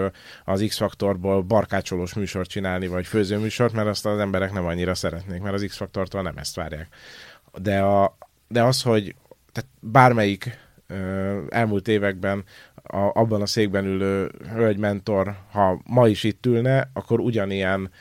az 0.46 0.64
X-faktorból 0.68 1.42
barkácsolós 1.42 2.14
műsort 2.14 2.50
csinálni, 2.50 2.88
vagy 2.88 3.08
főzőműsort, 3.08 3.74
mert 3.74 3.88
azt 3.88 4.06
az 4.06 4.20
emberek 4.20 4.52
nem 4.52 4.66
annyira 4.66 4.96
szeretnék, 4.96 5.42
mert 5.42 5.56
az 5.56 5.66
X-faktortól 5.68 6.22
nem 6.22 6.38
ezt 6.38 6.56
várják. 6.56 6.88
De, 7.62 7.80
a, 7.80 8.18
de 8.48 8.64
az, 8.64 8.82
hogy 8.82 9.16
tehát 9.52 9.70
bármelyik 9.80 10.58
elmúlt 11.50 11.88
években 11.88 12.44
a, 12.84 12.98
abban 12.98 13.42
a 13.42 13.46
székben 13.46 13.86
ülő 13.86 14.32
hölgy-mentor, 14.54 15.36
ha 15.52 15.82
ma 15.86 16.08
is 16.08 16.24
itt 16.24 16.46
ülne, 16.46 16.90
akkor 16.94 17.20
ugyanilyen 17.20 17.92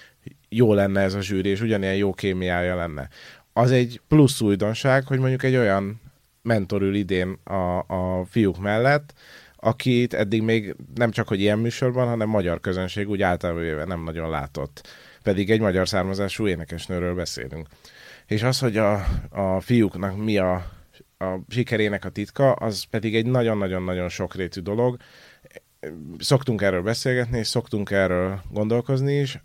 jó 0.48 0.74
lenne 0.74 1.00
ez 1.00 1.14
a 1.14 1.20
zsűri, 1.20 1.48
és 1.48 1.60
ugyanilyen 1.60 1.96
jó 1.96 2.12
kémiája 2.12 2.76
lenne. 2.76 3.08
Az 3.52 3.70
egy 3.70 4.00
plusz 4.08 4.40
újdonság, 4.40 5.06
hogy 5.06 5.18
mondjuk 5.18 5.42
egy 5.42 5.56
olyan 5.56 6.00
mentor 6.42 6.82
ül 6.82 6.94
idén 6.94 7.38
a, 7.44 7.78
a 7.78 8.24
fiúk 8.24 8.58
mellett, 8.58 9.14
akit 9.60 10.14
eddig 10.14 10.42
még 10.42 10.76
nem 10.94 11.10
csak, 11.10 11.28
hogy 11.28 11.40
ilyen 11.40 11.58
műsorban, 11.58 12.08
hanem 12.08 12.28
magyar 12.28 12.60
közönség 12.60 13.08
úgy 13.08 13.22
általában 13.22 13.88
nem 13.88 14.02
nagyon 14.02 14.30
látott. 14.30 14.88
Pedig 15.22 15.50
egy 15.50 15.60
magyar 15.60 15.88
származású 15.88 16.46
énekesnőről 16.46 17.14
beszélünk. 17.14 17.66
És 18.26 18.42
az, 18.42 18.58
hogy 18.58 18.76
a, 18.76 19.04
a 19.30 19.60
fiúknak 19.60 20.16
mi 20.16 20.38
a, 20.38 20.54
a 21.18 21.38
sikerének 21.48 22.04
a 22.04 22.08
titka, 22.08 22.52
az 22.52 22.82
pedig 22.82 23.16
egy 23.16 23.26
nagyon-nagyon-nagyon 23.26 24.08
sokrétű 24.08 24.60
dolog. 24.60 24.96
Szoktunk 26.18 26.62
erről 26.62 26.82
beszélgetni, 26.82 27.38
és 27.38 27.46
szoktunk 27.46 27.90
erről 27.90 28.40
gondolkozni 28.50 29.18
is. 29.18 29.42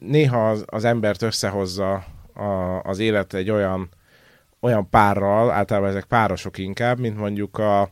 Néha 0.00 0.50
az, 0.50 0.64
az 0.66 0.84
embert 0.84 1.22
összehozza 1.22 2.04
a, 2.32 2.80
az 2.82 2.98
élet 2.98 3.34
egy 3.34 3.50
olyan, 3.50 3.88
olyan 4.60 4.88
párral, 4.90 5.50
általában 5.50 5.88
ezek 5.88 6.04
párosok 6.04 6.58
inkább, 6.58 6.98
mint 6.98 7.16
mondjuk 7.16 7.58
a, 7.58 7.90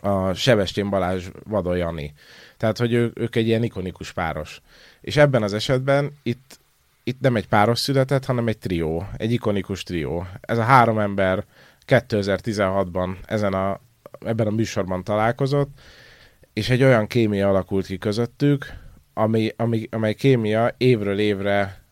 a 0.00 0.34
Sebestyén 0.34 0.90
Balázs 0.90 1.28
Vadon 1.44 1.76
Jani. 1.76 2.14
Tehát, 2.56 2.78
hogy 2.78 2.92
ő, 2.92 3.10
ők 3.14 3.36
egy 3.36 3.46
ilyen 3.46 3.62
ikonikus 3.62 4.12
páros. 4.12 4.60
És 5.00 5.16
ebben 5.16 5.42
az 5.42 5.54
esetben 5.54 6.12
itt, 6.22 6.58
itt 7.04 7.20
nem 7.20 7.36
egy 7.36 7.48
páros 7.48 7.78
született, 7.78 8.24
hanem 8.24 8.48
egy 8.48 8.58
trió, 8.58 9.08
egy 9.16 9.32
ikonikus 9.32 9.82
trió. 9.82 10.26
Ez 10.40 10.58
a 10.58 10.62
három 10.62 10.98
ember 10.98 11.44
2016-ban 11.86 13.16
ezen 13.26 13.52
a, 13.52 13.80
ebben 14.20 14.46
a 14.46 14.50
műsorban 14.50 15.04
találkozott, 15.04 15.70
és 16.52 16.70
egy 16.70 16.82
olyan 16.82 17.06
kémia 17.06 17.48
alakult 17.48 17.86
ki 17.86 17.98
közöttük, 17.98 18.66
ami, 19.14 19.52
ami, 19.56 19.88
amely 19.90 20.14
kémia 20.14 20.74
évről 20.76 21.18
évre 21.18 21.84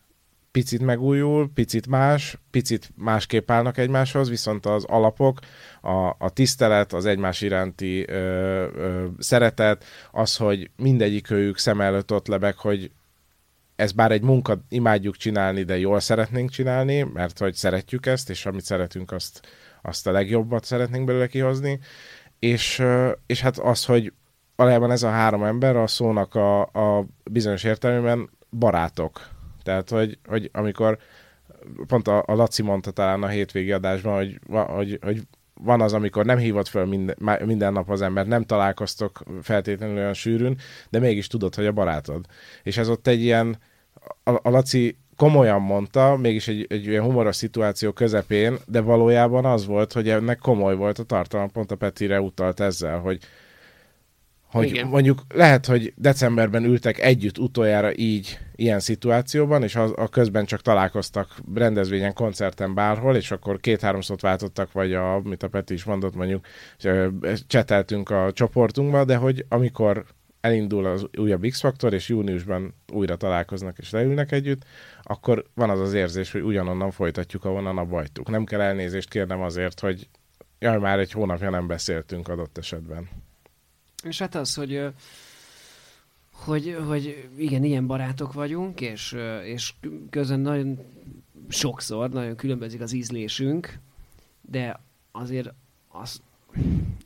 picit 0.55 0.81
megújul, 0.81 1.51
picit 1.53 1.87
más, 1.87 2.37
picit 2.51 2.91
másképp 2.95 3.51
állnak 3.51 3.77
egymáshoz, 3.77 4.29
viszont 4.29 4.65
az 4.65 4.83
alapok, 4.83 5.39
a, 5.85 6.15
a 6.19 6.29
tisztelet, 6.29 6.93
az 6.93 7.05
egymás 7.05 7.41
iránti 7.41 8.05
ö, 8.07 8.13
ö, 8.75 9.05
szeretet, 9.19 9.83
az, 10.11 10.37
hogy 10.37 10.69
mindegyik 10.75 11.31
őjük 11.31 11.57
szem 11.57 11.81
előtt 11.81 12.11
ott 12.11 12.27
lebeg, 12.27 12.57
hogy 12.57 12.91
ez 13.75 13.91
bár 13.91 14.11
egy 14.11 14.21
munka, 14.21 14.57
imádjuk 14.69 15.15
csinálni, 15.15 15.63
de 15.63 15.77
jól 15.77 15.99
szeretnénk 15.99 16.49
csinálni, 16.49 17.01
mert 17.01 17.39
hogy 17.39 17.53
szeretjük 17.53 18.05
ezt, 18.05 18.29
és 18.29 18.45
amit 18.45 18.63
szeretünk, 18.63 19.11
azt, 19.11 19.47
azt 19.81 20.07
a 20.07 20.11
legjobbat 20.11 20.63
szeretnénk 20.63 21.05
belőle 21.05 21.27
kihozni. 21.27 21.79
És, 22.39 22.83
és 23.25 23.41
hát 23.41 23.57
az, 23.57 23.85
hogy 23.85 24.13
valójában 24.55 24.91
ez 24.91 25.03
a 25.03 25.09
három 25.09 25.43
ember 25.43 25.75
a 25.75 25.87
szónak 25.87 26.35
a, 26.35 26.61
a 26.61 27.05
bizonyos 27.23 27.63
értelmében 27.63 28.29
barátok. 28.49 29.27
Tehát, 29.63 29.89
hogy, 29.89 30.17
hogy 30.27 30.49
amikor 30.53 30.97
pont 31.87 32.07
a, 32.07 32.23
a 32.25 32.33
Laci 32.33 32.61
mondta 32.61 32.91
talán 32.91 33.23
a 33.23 33.27
hétvégi 33.27 33.71
adásban, 33.71 34.15
hogy, 34.15 34.39
hogy, 34.67 34.99
hogy 35.01 35.21
van 35.61 35.81
az, 35.81 35.93
amikor 35.93 36.25
nem 36.25 36.37
hívott 36.37 36.67
föl 36.67 36.85
minden, 36.85 37.39
minden 37.45 37.73
nap 37.73 37.89
az 37.89 38.01
ember, 38.01 38.27
nem 38.27 38.43
találkoztok 38.43 39.23
feltétlenül 39.41 39.95
olyan 39.95 40.13
sűrűn, 40.13 40.57
de 40.89 40.99
mégis 40.99 41.27
tudod, 41.27 41.55
hogy 41.55 41.65
a 41.65 41.71
barátod. 41.71 42.25
És 42.63 42.77
ez 42.77 42.89
ott 42.89 43.07
egy 43.07 43.21
ilyen, 43.21 43.57
a, 44.23 44.31
a 44.31 44.49
Laci 44.49 44.97
komolyan 45.15 45.61
mondta, 45.61 46.17
mégis 46.17 46.47
egy, 46.47 46.65
egy 46.69 46.85
ilyen 46.85 47.03
humoros 47.03 47.35
szituáció 47.35 47.91
közepén, 47.91 48.57
de 48.65 48.81
valójában 48.81 49.45
az 49.45 49.65
volt, 49.65 49.93
hogy 49.93 50.09
ennek 50.09 50.37
komoly 50.37 50.75
volt 50.75 50.99
a 50.99 51.03
tartalom, 51.03 51.51
pont 51.51 51.71
a 51.71 51.75
Petire 51.75 52.21
utalt 52.21 52.59
ezzel, 52.59 52.99
hogy, 52.99 53.19
hogy 54.45 54.67
Igen. 54.67 54.87
mondjuk 54.87 55.21
lehet, 55.33 55.65
hogy 55.65 55.93
decemberben 55.95 56.63
ültek 56.63 56.99
együtt 56.99 57.37
utoljára 57.37 57.95
így, 57.95 58.39
ilyen 58.55 58.79
szituációban, 58.79 59.63
és 59.63 59.75
az, 59.75 59.93
a 59.95 60.07
közben 60.07 60.45
csak 60.45 60.61
találkoztak 60.61 61.35
rendezvényen, 61.53 62.13
koncerten 62.13 62.73
bárhol, 62.73 63.15
és 63.15 63.31
akkor 63.31 63.59
két-három 63.59 64.01
szót 64.01 64.21
váltottak, 64.21 64.71
vagy 64.71 64.93
a, 64.93 65.13
amit 65.13 65.43
a 65.43 65.47
Peti 65.47 65.73
is 65.73 65.83
mondott, 65.83 66.15
mondjuk 66.15 66.45
cseteltünk 67.47 68.09
a 68.09 68.31
csoportunkba, 68.33 69.05
de 69.05 69.15
hogy 69.15 69.45
amikor 69.49 70.05
elindul 70.41 70.85
az 70.85 71.05
újabb 71.17 71.45
X-faktor, 71.45 71.93
és 71.93 72.09
júniusban 72.09 72.73
újra 72.93 73.15
találkoznak 73.15 73.77
és 73.77 73.89
leülnek 73.89 74.31
együtt, 74.31 74.63
akkor 75.03 75.45
van 75.53 75.69
az 75.69 75.79
az 75.79 75.93
érzés, 75.93 76.31
hogy 76.31 76.41
ugyanonnan 76.41 76.91
folytatjuk, 76.91 77.45
ahonnan 77.45 77.77
a 77.77 77.85
bajtuk. 77.85 78.29
Nem 78.29 78.43
kell 78.43 78.61
elnézést 78.61 79.09
kérnem 79.09 79.41
azért, 79.41 79.79
hogy 79.79 80.09
jaj, 80.59 80.77
már 80.77 80.99
egy 80.99 81.11
hónapja 81.11 81.49
nem 81.49 81.67
beszéltünk 81.67 82.27
adott 82.27 82.57
esetben. 82.57 83.09
És 84.05 84.19
hát 84.19 84.35
az, 84.35 84.55
hogy 84.55 84.93
hogy, 86.31 86.77
hogy 86.87 87.29
igen, 87.37 87.63
ilyen 87.63 87.87
barátok 87.87 88.33
vagyunk, 88.33 88.81
és, 88.81 89.15
és 89.43 89.73
közben 90.09 90.39
nagyon 90.39 90.79
sokszor 91.47 92.09
nagyon 92.09 92.35
különbözik 92.35 92.81
az 92.81 92.93
ízlésünk, 92.93 93.79
de 94.41 94.79
azért 95.11 95.53
az, 95.87 96.21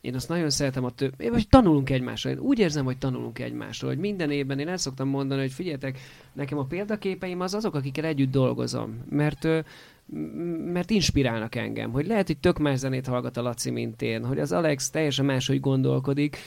én 0.02 0.16
azt 0.16 0.30
nagyon 0.30 0.50
szeretem 0.50 0.84
a 0.84 0.92
több, 0.92 1.30
vagy 1.30 1.48
tanulunk 1.50 1.90
egymásról. 1.90 2.34
Én 2.34 2.40
úgy 2.40 2.60
érzem, 2.60 2.86
hogy 2.86 2.98
tanulunk 2.98 3.40
egymásról, 3.40 3.92
hogy 3.92 4.00
minden 4.00 4.32
évben 4.32 4.60
én 4.60 4.68
el 4.68 4.78
szoktam 4.78 5.08
mondani, 5.08 5.42
hogy 5.42 5.52
figyeljetek, 5.52 6.00
nekem 6.34 6.58
a 6.58 6.66
példaképeim 6.66 7.40
az 7.40 7.54
azok, 7.54 7.76
akikkel 7.76 8.06
együtt 8.06 8.32
dolgozom, 8.32 9.04
mert 9.10 9.48
mert 10.66 10.90
inspirálnak 10.90 11.56
engem, 11.56 11.92
hogy 11.92 12.08
lehet, 12.08 12.28
hogy 12.28 12.38
tök 12.38 12.58
más 12.58 12.78
zenét 12.78 13.08
hallgat 13.08 13.38
a 13.38 13.42
Laci, 13.42 13.70
mint 13.70 14.02
én, 14.02 14.26
hogy 14.26 14.40
az 14.40 14.52
Alex 14.52 14.90
teljesen 14.90 15.26
máshogy 15.26 15.60
gondolkodik, 15.60 16.38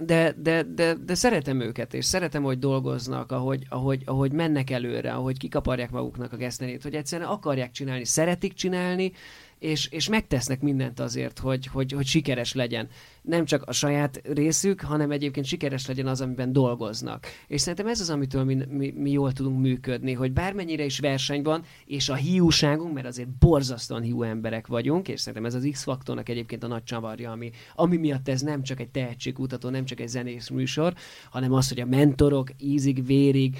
de, 0.00 0.34
de, 0.36 0.62
de, 0.62 0.94
de 0.94 1.14
szeretem 1.14 1.60
őket, 1.60 1.94
és 1.94 2.04
szeretem, 2.04 2.42
hogy 2.42 2.58
dolgoznak, 2.58 3.32
ahogy, 3.32 3.66
ahogy, 3.68 4.02
ahogy 4.04 4.32
mennek 4.32 4.70
előre, 4.70 5.12
ahogy 5.12 5.38
kikaparják 5.38 5.90
maguknak 5.90 6.32
a 6.32 6.36
gesztenét, 6.36 6.82
hogy 6.82 6.94
egyszerűen 6.94 7.28
akarják 7.28 7.70
csinálni, 7.70 8.04
szeretik 8.04 8.52
csinálni, 8.52 9.12
és, 9.58 9.86
és 9.86 10.08
megtesznek 10.08 10.60
mindent 10.60 11.00
azért, 11.00 11.38
hogy, 11.38 11.66
hogy, 11.66 11.92
hogy 11.92 12.06
sikeres 12.06 12.54
legyen 12.54 12.88
nem 13.26 13.44
csak 13.44 13.62
a 13.66 13.72
saját 13.72 14.20
részük, 14.34 14.80
hanem 14.80 15.10
egyébként 15.10 15.46
sikeres 15.46 15.86
legyen 15.86 16.06
az, 16.06 16.20
amiben 16.20 16.52
dolgoznak. 16.52 17.26
És 17.46 17.60
szerintem 17.60 17.86
ez 17.86 18.00
az, 18.00 18.10
amitől 18.10 18.44
mi, 18.44 18.58
mi, 18.68 18.92
mi 18.96 19.10
jól 19.10 19.32
tudunk 19.32 19.60
működni, 19.60 20.12
hogy 20.12 20.32
bármennyire 20.32 20.84
is 20.84 20.98
verseny 20.98 21.42
van, 21.42 21.62
és 21.84 22.08
a 22.08 22.14
hiúságunk, 22.14 22.94
mert 22.94 23.06
azért 23.06 23.28
borzasztóan 23.28 24.02
hiú 24.02 24.22
emberek 24.22 24.66
vagyunk, 24.66 25.08
és 25.08 25.20
szerintem 25.20 25.44
ez 25.44 25.54
az 25.54 25.68
X-faktornak 25.70 26.28
egyébként 26.28 26.64
a 26.64 26.66
nagy 26.66 26.82
csavarja, 26.82 27.30
ami, 27.30 27.50
ami 27.74 27.96
miatt 27.96 28.28
ez 28.28 28.40
nem 28.40 28.62
csak 28.62 28.80
egy 28.80 28.90
tehetségkutató, 28.90 29.68
nem 29.68 29.84
csak 29.84 30.00
egy 30.00 30.08
zenész 30.08 30.48
műsor, 30.48 30.94
hanem 31.30 31.52
az, 31.52 31.68
hogy 31.68 31.80
a 31.80 31.86
mentorok 31.86 32.50
ízig, 32.58 33.06
vérig, 33.06 33.56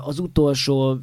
az 0.00 0.18
utolsó 0.18 0.98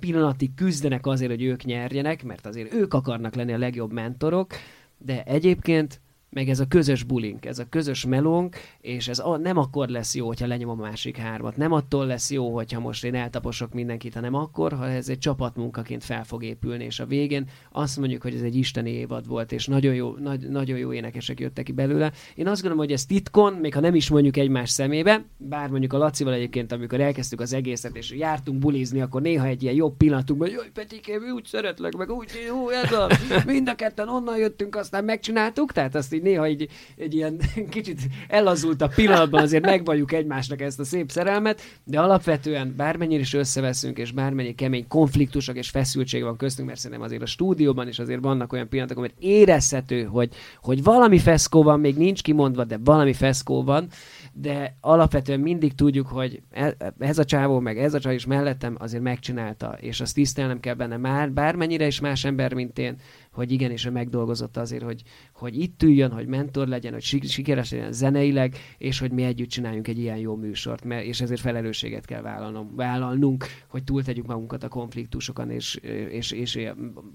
pillanatig 0.00 0.54
küzdenek 0.54 1.06
azért, 1.06 1.30
hogy 1.30 1.42
ők 1.42 1.64
nyerjenek, 1.64 2.24
mert 2.24 2.46
azért 2.46 2.72
ők 2.72 2.94
akarnak 2.94 3.34
lenni 3.34 3.52
a 3.52 3.58
legjobb 3.58 3.92
mentorok, 3.92 4.52
de 4.98 5.22
egyébként 5.22 6.00
meg 6.34 6.48
ez 6.48 6.60
a 6.60 6.66
közös 6.66 7.02
bulink, 7.02 7.44
ez 7.44 7.58
a 7.58 7.66
közös 7.68 8.04
melónk, 8.04 8.56
és 8.80 9.08
ez 9.08 9.18
a, 9.18 9.36
nem 9.36 9.56
akkor 9.56 9.88
lesz 9.88 10.14
jó, 10.14 10.26
hogyha 10.26 10.46
lenyom 10.46 10.70
a 10.70 10.74
másik 10.74 11.16
hármat. 11.16 11.56
Nem 11.56 11.72
attól 11.72 12.06
lesz 12.06 12.30
jó, 12.30 12.54
hogyha 12.54 12.80
most 12.80 13.04
én 13.04 13.14
eltaposok 13.14 13.72
mindenkit, 13.72 14.14
hanem 14.14 14.34
akkor, 14.34 14.72
ha 14.72 14.88
ez 14.88 15.08
egy 15.08 15.18
csapatmunkaként 15.18 16.04
fel 16.04 16.24
fog 16.24 16.44
épülni, 16.44 16.84
és 16.84 17.00
a 17.00 17.06
végén 17.06 17.48
azt 17.72 17.98
mondjuk, 17.98 18.22
hogy 18.22 18.34
ez 18.34 18.42
egy 18.42 18.56
isteni 18.56 18.90
évad 18.90 19.26
volt, 19.26 19.52
és 19.52 19.66
nagyon 19.66 19.94
jó, 19.94 20.16
nagy, 20.16 20.48
nagyon 20.48 20.78
jó 20.78 20.92
énekesek 20.92 21.40
jöttek 21.40 21.64
ki 21.64 21.72
belőle. 21.72 22.12
Én 22.34 22.46
azt 22.46 22.62
gondolom, 22.62 22.84
hogy 22.84 22.94
ez 22.94 23.06
titkon, 23.06 23.52
még 23.52 23.74
ha 23.74 23.80
nem 23.80 23.94
is 23.94 24.08
mondjuk 24.08 24.36
egymás 24.36 24.70
szemébe, 24.70 25.24
bár 25.36 25.68
mondjuk 25.70 25.92
a 25.92 25.98
Lacival 25.98 26.32
egyébként, 26.32 26.72
amikor 26.72 27.00
elkezdtük 27.00 27.40
az 27.40 27.52
egészet, 27.52 27.96
és 27.96 28.10
jártunk 28.10 28.58
bulizni, 28.58 29.00
akkor 29.00 29.22
néha 29.22 29.46
egy 29.46 29.62
ilyen 29.62 29.74
jobb 29.74 29.96
pillanatunkban, 29.96 30.48
hogy 30.54 30.70
Petikém, 30.70 31.22
úgy 31.34 31.44
szeretlek, 31.44 31.96
meg 31.96 32.10
úgy, 32.10 32.30
jó, 32.48 32.68
ez 32.68 32.92
a, 32.92 33.08
mind 33.46 33.68
a 33.68 33.74
ketten 33.74 34.08
onnan 34.08 34.38
jöttünk, 34.38 34.76
aztán 34.76 35.04
megcsináltuk, 35.04 35.72
tehát 35.72 35.94
azt 35.94 36.14
így 36.14 36.22
néha 36.24 36.48
így, 36.48 36.68
egy 36.96 37.14
ilyen 37.14 37.40
kicsit 37.70 38.00
ellazult 38.28 38.82
a 38.82 38.88
pillanatban 38.88 39.42
azért 39.42 39.64
megvalljuk 39.64 40.12
egymásnak 40.12 40.60
ezt 40.60 40.80
a 40.80 40.84
szép 40.84 41.10
szerelmet, 41.10 41.60
de 41.84 42.00
alapvetően 42.00 42.74
bármennyire 42.76 43.20
is 43.20 43.34
összeveszünk, 43.34 43.98
és 43.98 44.12
bármennyi 44.12 44.54
kemény 44.54 44.88
konfliktusok 44.88 45.56
és 45.56 45.70
feszültség 45.70 46.22
van 46.22 46.36
köztünk, 46.36 46.68
mert 46.68 46.80
szerintem 46.80 47.06
azért 47.06 47.22
a 47.22 47.26
stúdióban 47.26 47.88
is 47.88 47.98
azért 47.98 48.20
vannak 48.20 48.52
olyan 48.52 48.68
pillanatok, 48.68 48.98
amit 48.98 49.14
érezhető, 49.18 50.02
hogy, 50.02 50.30
hogy 50.60 50.82
valami 50.82 51.18
feszkó 51.18 51.62
van, 51.62 51.80
még 51.80 51.96
nincs 51.96 52.22
kimondva, 52.22 52.64
de 52.64 52.78
valami 52.84 53.12
feszkó 53.12 53.62
van, 53.62 53.88
de 54.32 54.76
alapvetően 54.80 55.40
mindig 55.40 55.74
tudjuk, 55.74 56.06
hogy 56.06 56.42
e, 56.50 56.76
ez 56.98 57.18
a 57.18 57.24
csávó, 57.24 57.60
meg 57.60 57.78
ez 57.78 57.94
a 57.94 58.00
csaj 58.00 58.14
is 58.14 58.26
mellettem 58.26 58.76
azért 58.78 59.02
megcsinálta, 59.02 59.76
és 59.80 60.00
azt 60.00 60.14
tisztelnem 60.14 60.60
kell 60.60 60.74
benne 60.74 60.96
már, 60.96 61.32
bármennyire 61.32 61.86
is 61.86 62.00
más 62.00 62.24
ember, 62.24 62.52
mint 62.52 62.78
én, 62.78 62.96
hogy 63.34 63.52
igenis 63.52 63.84
ő 63.84 63.90
megdolgozott 63.90 64.56
azért, 64.56 64.82
hogy, 64.82 65.02
hogy 65.32 65.58
itt 65.58 65.82
üljön, 65.82 66.12
hogy 66.12 66.26
mentor 66.26 66.68
legyen, 66.68 66.92
hogy 66.92 67.02
sikeres 67.02 67.70
legyen 67.70 67.92
zeneileg, 67.92 68.56
és 68.78 68.98
hogy 68.98 69.10
mi 69.10 69.22
együtt 69.22 69.48
csináljunk 69.48 69.88
egy 69.88 69.98
ilyen 69.98 70.16
jó 70.16 70.36
műsort, 70.36 70.84
mert, 70.84 71.04
és 71.04 71.20
ezért 71.20 71.40
felelősséget 71.40 72.04
kell 72.04 72.22
vállalnom, 72.22 72.76
vállalnunk, 72.76 73.46
hogy 73.68 73.84
túltegyük 73.84 74.26
magunkat 74.26 74.62
a 74.62 74.68
konfliktusokon, 74.68 75.50
és, 75.50 75.74
és, 76.10 76.30
és 76.30 76.58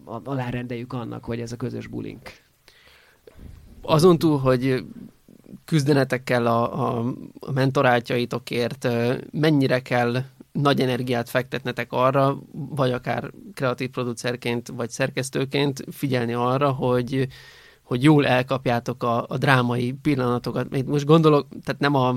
alárendeljük 0.05 0.93
annak, 0.93 1.25
hogy 1.25 1.39
ez 1.39 1.51
a 1.51 1.55
közös 1.57 1.87
bulink. 1.87 2.31
Azon 3.81 4.17
túl, 4.17 4.37
hogy 4.37 4.83
küzdenetekkel 5.65 6.45
a, 6.45 6.99
a 6.99 7.13
mentorátjaitokért, 7.53 8.87
mennyire 9.31 9.81
kell 9.81 10.23
nagy 10.61 10.81
energiát 10.81 11.29
fektetnetek 11.29 11.91
arra, 11.91 12.37
vagy 12.51 12.91
akár 12.91 13.31
kreatív 13.53 13.89
producerként, 13.89 14.67
vagy 14.67 14.89
szerkesztőként 14.89 15.83
figyelni 15.91 16.33
arra, 16.33 16.71
hogy, 16.71 17.27
hogy 17.83 18.03
jól 18.03 18.27
elkapjátok 18.27 19.03
a, 19.03 19.25
a 19.27 19.37
drámai 19.37 19.91
pillanatokat. 19.91 20.69
Még 20.69 20.85
most 20.85 21.05
gondolok, 21.05 21.47
tehát 21.63 21.81
nem 21.81 21.95
a 21.95 22.15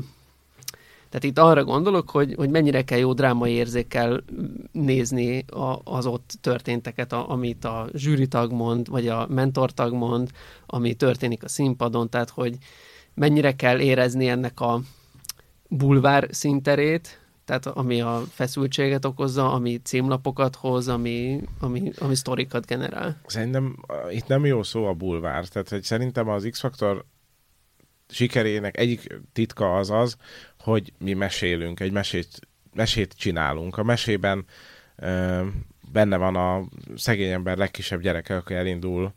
tehát 1.08 1.26
itt 1.26 1.38
arra 1.38 1.64
gondolok, 1.64 2.10
hogy, 2.10 2.34
hogy 2.34 2.50
mennyire 2.50 2.82
kell 2.82 2.98
jó 2.98 3.12
drámai 3.12 3.52
érzékkel 3.52 4.24
nézni 4.72 5.44
a, 5.46 5.80
az 5.84 6.06
ott 6.06 6.32
történteket, 6.40 7.12
a, 7.12 7.30
amit 7.30 7.64
a 7.64 7.88
zsűritag 7.94 8.52
mond, 8.52 8.88
vagy 8.88 9.08
a 9.08 9.26
mentortag 9.28 9.92
mond, 9.92 10.30
ami 10.66 10.94
történik 10.94 11.44
a 11.44 11.48
színpadon, 11.48 12.08
tehát 12.08 12.30
hogy 12.30 12.56
mennyire 13.14 13.56
kell 13.56 13.80
érezni 13.80 14.28
ennek 14.28 14.60
a 14.60 14.80
bulvár 15.68 16.28
szinterét, 16.30 17.21
tehát 17.44 17.66
ami 17.66 18.00
a 18.00 18.22
feszültséget 18.30 19.04
okozza, 19.04 19.52
ami 19.52 19.80
címlapokat 19.82 20.56
hoz, 20.56 20.88
ami, 20.88 21.40
ami, 21.60 21.92
ami 21.98 22.14
sztorikat 22.14 22.66
generál. 22.66 23.20
Szerintem 23.26 23.76
itt 24.10 24.26
nem 24.26 24.46
jó 24.46 24.62
szó 24.62 24.86
a 24.86 24.92
bulvár, 24.92 25.46
tehát 25.48 25.68
hogy 25.68 25.82
szerintem 25.82 26.28
az 26.28 26.46
X-faktor 26.50 27.04
sikerének 28.08 28.76
egyik 28.76 29.20
titka 29.32 29.76
az 29.76 29.90
az, 29.90 30.16
hogy 30.58 30.92
mi 30.98 31.12
mesélünk, 31.12 31.80
egy 31.80 31.92
mesét, 31.92 32.28
mesét 32.74 33.12
csinálunk. 33.12 33.78
A 33.78 33.82
mesében 33.82 34.44
ö, 34.96 35.46
benne 35.92 36.16
van 36.16 36.36
a 36.36 36.64
szegény 36.96 37.30
ember 37.30 37.56
legkisebb 37.56 38.00
gyereke, 38.00 38.36
aki 38.36 38.54
elindul 38.54 39.12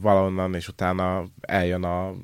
valonnan, 0.00 0.54
és 0.54 0.68
utána 0.68 1.24
eljön 1.40 1.84
a 1.84 2.14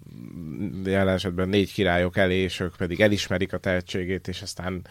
jelen 0.85 1.15
esetben 1.15 1.49
négy 1.49 1.73
királyok 1.73 2.17
elé, 2.17 2.37
és 2.37 2.61
ők 2.61 2.77
pedig 2.77 3.01
elismerik 3.01 3.53
a 3.53 3.59
tehetségét, 3.59 4.29
és 4.29 4.43
aztán 4.43 4.87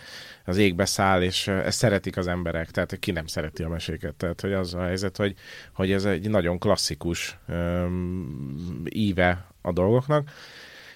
az 0.46 0.58
égbe 0.58 0.86
száll, 0.86 1.22
és 1.22 1.48
ezt 1.48 1.78
szeretik 1.78 2.18
az 2.18 2.28
emberek, 2.28 2.72
tehát 2.72 3.00
ki 3.00 3.12
nem 3.12 3.26
szereti 3.26 3.64
a 3.64 3.70
meséket. 3.70 4.16
Tehát, 4.16 4.42
hogy 4.42 4.54
az 4.54 4.74
a 4.74 4.84
helyzet, 4.84 5.18
hogy, 5.18 5.36
hogy 5.74 5.92
ez 5.92 6.06
egy 6.06 6.30
nagyon 6.30 6.60
klasszikus 6.60 7.38
um, 7.48 8.84
íve 8.90 9.48
a 9.62 9.72
dolgoknak, 9.72 10.30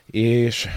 és 0.06 0.68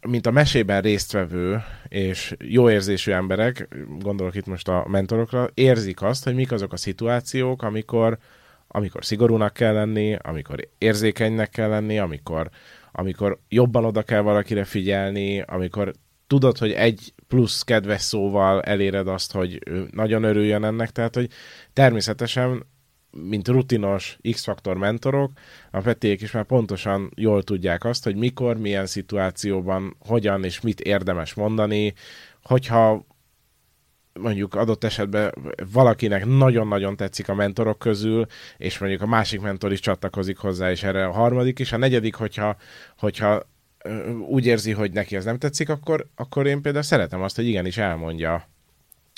mint 0.00 0.26
a 0.26 0.30
mesében 0.30 0.80
résztvevő 0.80 1.62
és 1.88 2.34
jó 2.38 2.70
érzésű 2.70 3.12
emberek, 3.12 3.68
gondolok 3.98 4.34
itt 4.34 4.46
most 4.46 4.68
a 4.68 4.86
mentorokra, 4.88 5.48
érzik 5.54 6.02
azt, 6.02 6.24
hogy 6.24 6.34
mik 6.34 6.52
azok 6.52 6.72
a 6.72 6.76
szituációk, 6.76 7.62
amikor, 7.62 8.18
amikor 8.76 9.04
szigorúnak 9.04 9.52
kell 9.52 9.72
lenni, 9.72 10.16
amikor 10.22 10.68
érzékenynek 10.78 11.50
kell 11.50 11.68
lenni, 11.68 11.98
amikor, 11.98 12.50
amikor 12.92 13.38
jobban 13.48 13.84
oda 13.84 14.02
kell 14.02 14.20
valakire 14.20 14.64
figyelni, 14.64 15.40
amikor 15.40 15.92
tudod, 16.26 16.58
hogy 16.58 16.72
egy 16.72 17.12
plusz 17.28 17.62
kedves 17.62 18.00
szóval 18.00 18.62
eléred 18.62 19.08
azt, 19.08 19.32
hogy 19.32 19.58
ő 19.66 19.88
nagyon 19.90 20.22
örüljön 20.22 20.64
ennek, 20.64 20.90
tehát 20.90 21.14
hogy 21.14 21.30
természetesen 21.72 22.66
mint 23.10 23.48
rutinos 23.48 24.18
X-faktor 24.30 24.76
mentorok, 24.76 25.32
a 25.70 25.80
Petiék 25.80 26.20
is 26.20 26.30
már 26.30 26.44
pontosan 26.44 27.10
jól 27.16 27.42
tudják 27.42 27.84
azt, 27.84 28.04
hogy 28.04 28.16
mikor, 28.16 28.56
milyen 28.56 28.86
szituációban, 28.86 29.96
hogyan 29.98 30.44
és 30.44 30.60
mit 30.60 30.80
érdemes 30.80 31.34
mondani, 31.34 31.94
hogyha 32.42 33.06
mondjuk 34.20 34.54
adott 34.54 34.84
esetben 34.84 35.34
valakinek 35.72 36.26
nagyon-nagyon 36.26 36.96
tetszik 36.96 37.28
a 37.28 37.34
mentorok 37.34 37.78
közül, 37.78 38.26
és 38.56 38.78
mondjuk 38.78 39.02
a 39.02 39.06
másik 39.06 39.40
mentor 39.40 39.72
is 39.72 39.80
csatlakozik 39.80 40.36
hozzá, 40.36 40.70
és 40.70 40.82
erre 40.82 41.06
a 41.06 41.12
harmadik 41.12 41.58
is. 41.58 41.72
A 41.72 41.76
negyedik, 41.76 42.14
hogyha, 42.14 42.56
hogyha 42.98 43.42
úgy 44.28 44.46
érzi, 44.46 44.72
hogy 44.72 44.92
neki 44.92 45.16
ez 45.16 45.24
nem 45.24 45.38
tetszik, 45.38 45.68
akkor, 45.68 46.06
akkor 46.16 46.46
én 46.46 46.62
például 46.62 46.84
szeretem 46.84 47.22
azt, 47.22 47.36
hogy 47.36 47.46
igenis 47.46 47.76
elmondja 47.76 48.48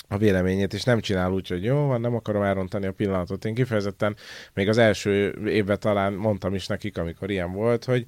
a 0.07 0.17
véleményét, 0.17 0.73
és 0.73 0.83
nem 0.83 0.99
csinál 0.99 1.31
úgy, 1.31 1.47
hogy 1.47 1.63
jó, 1.63 1.87
van, 1.87 2.01
nem 2.01 2.15
akarom 2.15 2.41
elrontani 2.41 2.85
a 2.85 2.91
pillanatot. 2.91 3.45
Én 3.45 3.53
kifejezetten 3.53 4.15
még 4.53 4.69
az 4.69 4.77
első 4.77 5.35
évben 5.45 5.79
talán 5.79 6.13
mondtam 6.13 6.53
is 6.53 6.67
nekik, 6.67 6.97
amikor 6.97 7.29
ilyen 7.29 7.51
volt, 7.51 7.85
hogy, 7.85 8.05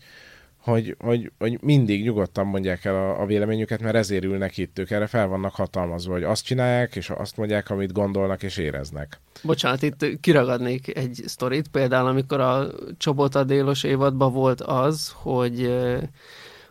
hogy, 0.69 0.95
hogy, 0.99 1.31
hogy 1.37 1.57
mindig 1.61 2.03
nyugodtan 2.03 2.45
mondják 2.45 2.85
el 2.85 2.95
a, 2.95 3.21
a 3.21 3.25
véleményüket, 3.25 3.81
mert 3.81 3.95
ezért 3.95 4.23
ülnek 4.23 4.57
itt, 4.57 4.79
ők 4.79 4.91
erre 4.91 5.07
fel 5.07 5.27
vannak 5.27 5.55
hatalmazva, 5.55 6.13
hogy 6.13 6.23
azt 6.23 6.45
csinálják, 6.45 6.95
és 6.95 7.09
azt 7.09 7.37
mondják, 7.37 7.69
amit 7.69 7.91
gondolnak 7.91 8.43
és 8.43 8.57
éreznek. 8.57 9.19
Bocsánat, 9.43 9.81
itt 9.81 10.19
kiragadnék 10.21 10.97
egy 10.97 11.21
sztorit, 11.25 11.67
például 11.67 12.07
amikor 12.07 12.39
a 12.39 12.67
Csobota 12.97 13.43
délos 13.43 13.83
évadban 13.83 14.33
volt 14.33 14.61
az, 14.61 15.13
hogy 15.15 15.73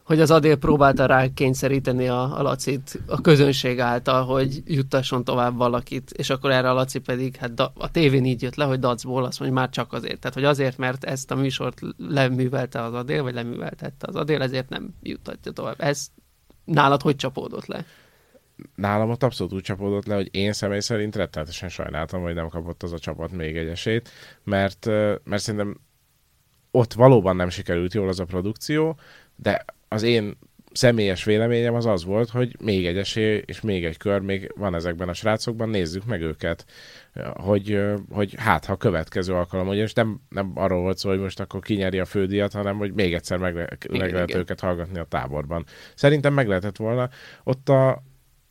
hogy 0.08 0.20
az 0.20 0.30
Adél 0.30 0.56
próbálta 0.56 1.06
rá 1.06 1.26
kényszeríteni 1.34 2.08
a, 2.08 2.38
a 2.38 2.42
Lacit 2.42 3.00
a 3.06 3.20
közönség 3.20 3.80
által, 3.80 4.24
hogy 4.24 4.62
juttasson 4.64 5.24
tovább 5.24 5.56
valakit, 5.56 6.10
és 6.10 6.30
akkor 6.30 6.50
erre 6.50 6.70
a 6.70 6.72
Laci 6.72 6.98
pedig, 6.98 7.36
hát 7.36 7.54
da, 7.54 7.72
a 7.76 7.90
tévén 7.90 8.24
így 8.24 8.42
jött 8.42 8.54
le, 8.54 8.64
hogy 8.64 8.78
dacból 8.78 9.24
azt 9.24 9.40
mondja, 9.40 9.58
már 9.58 9.70
csak 9.70 9.92
azért. 9.92 10.18
Tehát, 10.18 10.34
hogy 10.34 10.44
azért, 10.44 10.76
mert 10.76 11.04
ezt 11.04 11.30
a 11.30 11.34
műsort 11.34 11.80
leművelte 11.96 12.82
az 12.82 12.94
Adél, 12.94 13.22
vagy 13.22 13.34
leműveltette 13.34 14.06
az 14.08 14.16
Adél, 14.16 14.42
ezért 14.42 14.68
nem 14.68 14.94
juttatja 15.02 15.52
tovább. 15.52 15.80
Ez 15.80 16.08
nálad 16.64 17.02
hogy 17.02 17.16
csapódott 17.16 17.66
le? 17.66 17.84
nálam 18.74 19.10
ott 19.10 19.22
abszolút 19.22 19.52
úgy 19.52 19.62
csapódott 19.62 20.06
le, 20.06 20.14
hogy 20.14 20.28
én 20.30 20.52
személy 20.52 20.80
szerint 20.80 21.16
rettenetesen 21.16 21.68
sajnáltam, 21.68 22.22
hogy 22.22 22.34
nem 22.34 22.48
kapott 22.48 22.82
az 22.82 22.92
a 22.92 22.98
csapat 22.98 23.32
még 23.32 23.56
egy 23.56 23.68
esélyt, 23.68 24.08
mert, 24.44 24.86
mert 25.24 25.42
szerintem 25.42 25.80
ott 26.70 26.92
valóban 26.92 27.36
nem 27.36 27.48
sikerült 27.48 27.94
jól 27.94 28.08
az 28.08 28.20
a 28.20 28.24
produkció, 28.24 28.98
de 29.36 29.64
az 29.88 30.02
én 30.02 30.38
személyes 30.72 31.24
véleményem 31.24 31.74
az 31.74 31.86
az 31.86 32.04
volt, 32.04 32.30
hogy 32.30 32.56
még 32.60 32.86
egy 32.86 32.96
esély 32.96 33.42
és 33.46 33.60
még 33.60 33.84
egy 33.84 33.96
kör 33.96 34.20
még 34.20 34.52
van 34.56 34.74
ezekben 34.74 35.08
a 35.08 35.12
srácokban, 35.12 35.68
nézzük 35.68 36.04
meg 36.04 36.22
őket, 36.22 36.64
hogy, 37.34 37.82
hogy 38.10 38.34
hát 38.36 38.64
ha 38.64 38.76
következő 38.76 39.34
alkalom, 39.34 39.68
ugyanis 39.68 39.92
nem, 39.92 40.20
nem 40.28 40.52
arról 40.54 40.80
volt 40.80 40.98
szó, 40.98 41.08
hogy 41.08 41.18
most 41.18 41.40
akkor 41.40 41.60
kinyeri 41.60 41.98
a 41.98 42.04
fődíjat, 42.04 42.52
hanem 42.52 42.76
hogy 42.76 42.92
még 42.92 43.14
egyszer 43.14 43.38
meg, 43.38 43.52
igen, 43.54 44.00
meg 44.00 44.12
lehet 44.12 44.28
igen. 44.28 44.40
őket 44.40 44.60
hallgatni 44.60 44.98
a 44.98 45.04
táborban. 45.04 45.64
Szerintem 45.94 46.34
meg 46.34 46.48
lehetett 46.48 46.76
volna. 46.76 47.08
Ott 47.44 47.68
a, 47.68 48.02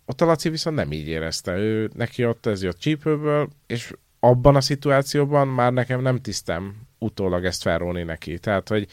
ott 0.06 0.22
a 0.22 0.26
Laci 0.26 0.50
viszont 0.50 0.76
nem 0.76 0.92
így 0.92 1.08
érezte. 1.08 1.56
Ő, 1.56 1.90
neki 1.94 2.26
ott 2.26 2.46
ez 2.46 2.64
jött 2.64 2.80
csípőből, 2.80 3.50
és 3.68 3.94
abban 4.20 4.56
a 4.56 4.62
szituációban 4.62 5.48
már 5.48 5.74
nekem 5.74 6.02
nem 6.02 6.22
tisztem 6.22 6.87
utólag 7.00 7.46
ezt 7.46 7.62
felróni 7.62 8.04
neki. 8.04 8.40
Tehát, 8.40 8.70
hogy 8.70 8.88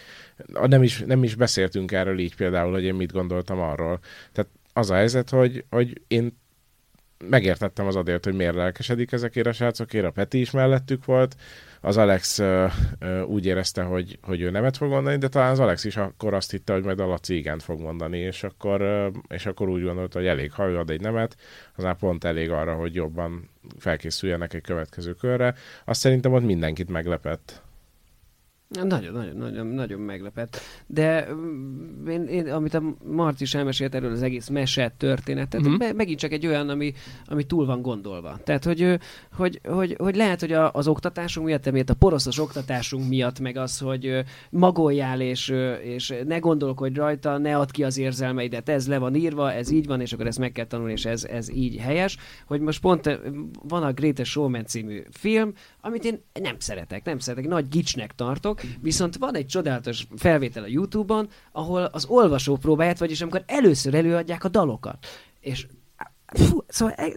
nem 0.67 0.83
is, 0.83 0.99
nem 0.99 1.23
is 1.23 1.35
beszéltünk 1.35 1.93
erről 1.93 2.19
így 2.19 2.37
például, 2.37 2.73
hogy 2.73 2.85
én 2.85 2.95
mit 2.95 3.13
gondoltam 3.13 3.61
arról. 3.61 3.99
Tehát 4.33 4.51
az 4.73 4.91
a 4.91 4.95
helyzet, 4.95 5.31
hogy, 5.31 5.65
hogy 5.71 6.01
én 6.09 6.43
megértettem 7.29 7.87
az 7.87 7.97
adért, 7.97 8.25
hogy 8.25 8.35
miért 8.35 8.55
lelkesedik 8.55 9.13
ezekért 9.13 9.47
a 9.47 9.53
srácokért, 9.53 10.05
a 10.05 10.11
Peti 10.11 10.41
is 10.41 10.51
mellettük 10.51 11.05
volt, 11.05 11.37
az 11.81 11.97
Alex 11.97 12.39
uh, 12.39 12.73
uh, 13.01 13.29
úgy 13.29 13.47
érezte, 13.47 13.83
hogy, 13.83 14.19
hogy 14.23 14.41
ő 14.41 14.51
nemet 14.51 14.77
fog 14.77 14.89
mondani, 14.89 15.17
de 15.17 15.29
talán 15.29 15.51
az 15.51 15.61
Alex 15.61 15.85
is 15.85 15.97
akkor 15.97 16.35
azt 16.35 16.51
hitte, 16.51 16.73
hogy 16.73 16.85
majd 16.85 17.01
a 17.01 17.07
Laci 17.07 17.37
igent 17.37 17.63
fog 17.63 17.81
mondani, 17.81 18.19
és 18.19 18.43
akkor, 18.43 18.83
uh, 18.83 19.07
és 19.29 19.47
akkor 19.47 19.69
úgy 19.69 19.83
gondolta, 19.83 20.19
hogy 20.19 20.29
elég, 20.29 20.53
ha 20.53 20.69
ő 20.69 20.79
ad 20.79 20.91
egy 20.91 21.01
nemet, 21.01 21.37
az 21.77 21.85
már 21.85 21.97
pont 21.97 22.25
elég 22.25 22.51
arra, 22.51 22.75
hogy 22.75 22.95
jobban 22.95 23.51
felkészüljenek 23.79 24.55
egy 24.55 24.63
következő 24.63 25.13
körre. 25.13 25.55
Azt 25.85 26.01
szerintem 26.01 26.33
ott 26.33 26.45
mindenkit 26.45 26.91
meglepett. 26.91 27.63
Nagyon, 28.83 29.13
nagyon, 29.13 29.37
nagyon, 29.37 29.67
nagyon 29.67 30.01
meglepett. 30.01 30.61
De 30.87 31.29
mm, 31.33 32.07
én, 32.09 32.25
én, 32.25 32.51
amit 32.51 32.75
a 32.75 32.83
Marci 33.05 33.43
is 33.43 33.55
elmesélt 33.55 33.95
erről 33.95 34.13
az 34.13 34.23
egész 34.23 34.49
meset 34.49 34.93
történetet, 34.93 35.61
uh-huh. 35.61 35.79
me, 35.79 35.93
megint 35.93 36.19
csak 36.19 36.33
egy 36.33 36.47
olyan, 36.47 36.69
ami, 36.69 36.93
ami 37.27 37.45
túl 37.45 37.67
van 37.67 37.83
gondolva. 37.83 38.39
Tehát, 38.45 38.65
hogy, 38.65 38.99
hogy, 39.33 39.61
hogy, 39.69 39.97
hogy 39.99 40.17
lehet, 40.17 40.41
hogy 40.41 40.53
a, 40.53 40.73
az 40.73 40.89
oktatásunk 40.89 41.47
miatt, 41.47 41.67
emiatt 41.67 41.91
a 41.91 41.95
poroszos 41.95 42.39
oktatásunk 42.39 43.09
miatt, 43.09 43.41
meg 43.41 43.57
az, 43.57 43.79
hogy 43.79 44.25
magoljál, 44.51 45.21
és, 45.21 45.55
és 45.83 46.15
ne 46.27 46.39
gondolkodj 46.39 46.99
rajta, 46.99 47.39
ne 47.39 47.57
add 47.57 47.71
ki 47.71 47.85
az 47.85 47.99
érzelmeidet, 47.99 48.69
ez 48.69 48.89
le 48.89 48.99
van 48.99 49.15
írva, 49.15 49.53
ez 49.53 49.71
így 49.71 49.87
van, 49.87 50.01
és 50.01 50.13
akkor 50.13 50.27
ezt 50.27 50.39
meg 50.39 50.53
kell 50.53 50.67
tanulni, 50.67 50.93
és 50.93 51.05
ez, 51.05 51.25
ez 51.25 51.51
így 51.51 51.77
helyes. 51.77 52.17
Hogy 52.47 52.61
most 52.61 52.81
pont 52.81 53.21
van 53.69 53.83
a 53.83 53.93
Greatest 53.93 54.31
Showman 54.31 54.67
című 54.67 55.03
film, 55.11 55.53
amit 55.81 56.05
én 56.05 56.21
nem 56.41 56.57
szeretek, 56.59 57.05
nem 57.05 57.19
szeretek, 57.19 57.49
nagy 57.49 57.69
gicsnek 57.69 58.15
tartok, 58.15 58.61
viszont 58.81 59.17
van 59.17 59.35
egy 59.35 59.47
csodálatos 59.47 60.07
felvétel 60.17 60.63
a 60.63 60.67
YouTube-on, 60.67 61.29
ahol 61.53 61.85
az 61.85 62.05
olvasó 62.05 62.57
próbáját, 62.57 62.99
vagyis 62.99 63.21
amikor 63.21 63.43
először 63.47 63.95
előadják 63.95 64.45
a 64.45 64.49
dalokat. 64.49 65.07
És 65.41 65.67
Fú, 66.27 66.65
szóval 66.69 66.95
e, 66.95 67.13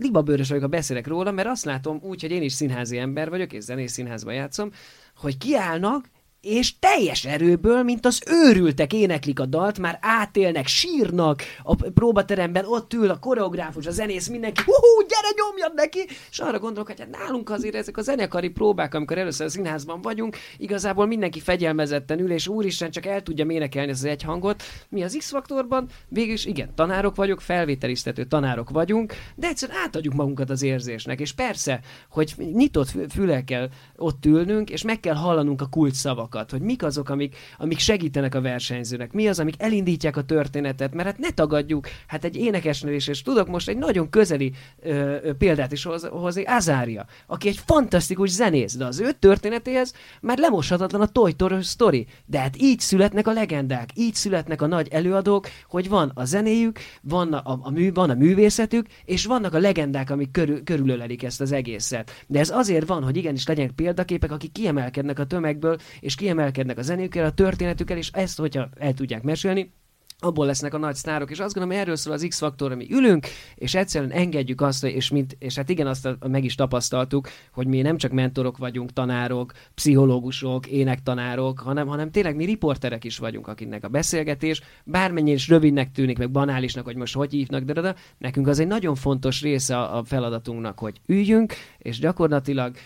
libabőrös 0.00 0.48
vagyok, 0.48 0.62
ha 0.62 0.68
beszélek 0.68 1.06
róla, 1.06 1.30
mert 1.30 1.48
azt 1.48 1.64
látom 1.64 1.98
úgy, 2.02 2.20
hogy 2.20 2.30
én 2.30 2.42
is 2.42 2.52
színházi 2.52 2.98
ember 2.98 3.28
vagyok, 3.28 3.52
és 3.52 3.62
zenész 3.62 3.92
színházban 3.92 4.34
játszom, 4.34 4.70
hogy 5.16 5.38
kiállnak, 5.38 6.10
és 6.46 6.78
teljes 6.78 7.24
erőből, 7.24 7.82
mint 7.82 8.06
az 8.06 8.22
őrültek 8.26 8.92
éneklik 8.92 9.40
a 9.40 9.46
dalt, 9.46 9.78
már 9.78 9.98
átélnek, 10.00 10.66
sírnak, 10.66 11.42
a 11.62 11.74
próbateremben 11.74 12.64
ott 12.66 12.92
ül 12.92 13.10
a 13.10 13.18
koreográfus, 13.18 13.86
a 13.86 13.90
zenész, 13.90 14.28
mindenki, 14.28 14.62
hú, 14.64 14.72
gyere, 15.08 15.34
nyomjad 15.36 15.74
neki, 15.74 16.06
és 16.30 16.38
arra 16.38 16.58
gondolok, 16.58 16.86
hogy 16.86 17.00
hát 17.00 17.10
nálunk 17.10 17.50
azért 17.50 17.74
ezek 17.74 17.96
a 17.96 18.02
zenekari 18.02 18.48
próbák, 18.48 18.94
amikor 18.94 19.18
először 19.18 19.46
a 19.46 19.50
színházban 19.50 20.02
vagyunk, 20.02 20.36
igazából 20.56 21.06
mindenki 21.06 21.40
fegyelmezetten 21.40 22.20
ül, 22.20 22.30
és 22.30 22.48
úristen 22.48 22.90
csak 22.90 23.06
el 23.06 23.22
tudja 23.22 23.46
énekelni 23.48 23.90
az 23.90 24.04
egy 24.04 24.22
hangot. 24.22 24.62
Mi 24.88 25.02
az 25.02 25.16
X-faktorban? 25.18 25.88
Végülis 26.08 26.44
igen, 26.44 26.74
tanárok 26.74 27.16
vagyok, 27.16 27.40
felvételiztető 27.40 28.24
tanárok 28.24 28.70
vagyunk, 28.70 29.14
de 29.34 29.46
egyszerűen 29.46 29.78
átadjuk 29.84 30.14
magunkat 30.14 30.50
az 30.50 30.62
érzésnek, 30.62 31.20
és 31.20 31.32
persze, 31.32 31.80
hogy 32.10 32.34
nyitott 32.52 32.92
fülekkel 33.10 33.68
ott 33.96 34.26
ülnünk, 34.26 34.70
és 34.70 34.82
meg 34.82 35.00
kell 35.00 35.14
hallanunk 35.14 35.60
a 35.60 35.68
szavakat 35.90 36.35
dolgokat, 36.36 36.50
hogy 36.50 36.60
mik 36.60 36.82
azok, 36.82 37.08
amik, 37.08 37.36
amik 37.58 37.78
segítenek 37.78 38.34
a 38.34 38.40
versenyzőnek, 38.40 39.12
mi 39.12 39.28
az, 39.28 39.38
amik 39.38 39.54
elindítják 39.58 40.16
a 40.16 40.22
történetet, 40.22 40.94
mert 40.94 41.08
hát 41.08 41.18
ne 41.18 41.30
tagadjuk, 41.30 41.88
hát 42.06 42.24
egy 42.24 42.36
énekesnő 42.36 42.94
is, 42.94 43.08
és 43.08 43.22
tudok 43.22 43.48
most 43.48 43.68
egy 43.68 43.76
nagyon 43.76 44.10
közeli 44.10 44.52
ö, 44.82 45.16
példát 45.38 45.72
is 45.72 45.82
hozni, 45.82 46.08
hoz, 46.08 46.40
Azária, 46.44 47.06
aki 47.26 47.48
egy 47.48 47.60
fantasztikus 47.66 48.30
zenész, 48.30 48.76
de 48.76 48.84
az 48.84 49.00
ő 49.00 49.12
történetéhez 49.18 49.94
már 50.20 50.38
lemoshatatlan 50.38 51.00
a 51.00 51.06
Toy 51.06 51.34
Story. 51.62 52.06
De 52.26 52.38
hát 52.38 52.56
így 52.56 52.80
születnek 52.80 53.26
a 53.26 53.32
legendák, 53.32 53.88
így 53.94 54.14
születnek 54.14 54.62
a 54.62 54.66
nagy 54.66 54.88
előadók, 54.90 55.48
hogy 55.68 55.88
van 55.88 56.10
a 56.14 56.24
zenéjük, 56.24 56.78
van 57.02 57.32
a, 57.32 57.58
a, 57.62 57.70
mű, 57.70 57.92
van 57.92 58.10
a 58.10 58.14
művészetük, 58.14 58.86
és 59.04 59.24
vannak 59.24 59.54
a 59.54 59.58
legendák, 59.58 60.10
amik 60.10 60.30
körül, 60.30 60.64
körülölelik 60.64 61.22
ezt 61.22 61.40
az 61.40 61.52
egészet. 61.52 62.10
De 62.26 62.38
ez 62.38 62.50
azért 62.50 62.86
van, 62.86 63.02
hogy 63.02 63.16
igenis 63.16 63.46
legyenek 63.46 63.70
példaképek, 63.70 64.32
akik 64.32 64.52
kiemelkednek 64.52 65.18
a 65.18 65.26
tömegből, 65.26 65.76
és 66.00 66.14
kiemelkednek 66.26 66.78
a 66.78 66.82
zenékkel, 66.82 67.24
a 67.24 67.32
történetükkel, 67.32 67.96
és 67.96 68.10
ezt, 68.12 68.38
hogyha 68.38 68.68
el 68.78 68.94
tudják 68.94 69.22
mesélni, 69.22 69.72
abból 70.18 70.46
lesznek 70.46 70.74
a 70.74 70.78
nagy 70.78 70.94
sztárok, 70.94 71.30
és 71.30 71.38
azt 71.38 71.54
gondolom, 71.54 71.80
erről 71.80 71.96
szól 71.96 72.12
az 72.12 72.26
X-faktor, 72.28 72.72
ami 72.72 72.86
ülünk, 72.90 73.26
és 73.54 73.74
egyszerűen 73.74 74.10
engedjük 74.10 74.60
azt, 74.60 74.84
és, 74.84 75.10
mint, 75.10 75.36
és 75.38 75.54
hát 75.54 75.68
igen, 75.68 75.86
azt 75.86 76.08
meg 76.28 76.44
is 76.44 76.54
tapasztaltuk, 76.54 77.28
hogy 77.52 77.66
mi 77.66 77.80
nem 77.80 77.96
csak 77.96 78.12
mentorok 78.12 78.56
vagyunk, 78.56 78.92
tanárok, 78.92 79.52
pszichológusok, 79.74 80.66
énektanárok, 80.66 81.58
hanem, 81.58 81.86
hanem 81.86 82.10
tényleg 82.10 82.36
mi 82.36 82.44
riporterek 82.44 83.04
is 83.04 83.18
vagyunk, 83.18 83.48
akiknek 83.48 83.84
a 83.84 83.88
beszélgetés, 83.88 84.62
bármennyire 84.84 85.36
is 85.36 85.48
rövidnek 85.48 85.92
tűnik, 85.92 86.18
meg 86.18 86.30
banálisnak, 86.30 86.84
hogy 86.84 86.96
most 86.96 87.14
hogy 87.14 87.32
hívnak, 87.32 87.62
de, 87.62 87.72
de, 87.72 87.80
de 87.80 87.94
nekünk 88.18 88.46
az 88.46 88.58
egy 88.58 88.66
nagyon 88.66 88.94
fontos 88.94 89.42
része 89.42 89.78
a 89.80 90.04
feladatunknak, 90.04 90.78
hogy 90.78 91.00
üljünk, 91.06 91.54
és 91.78 91.98
gyakorlatilag 91.98 92.76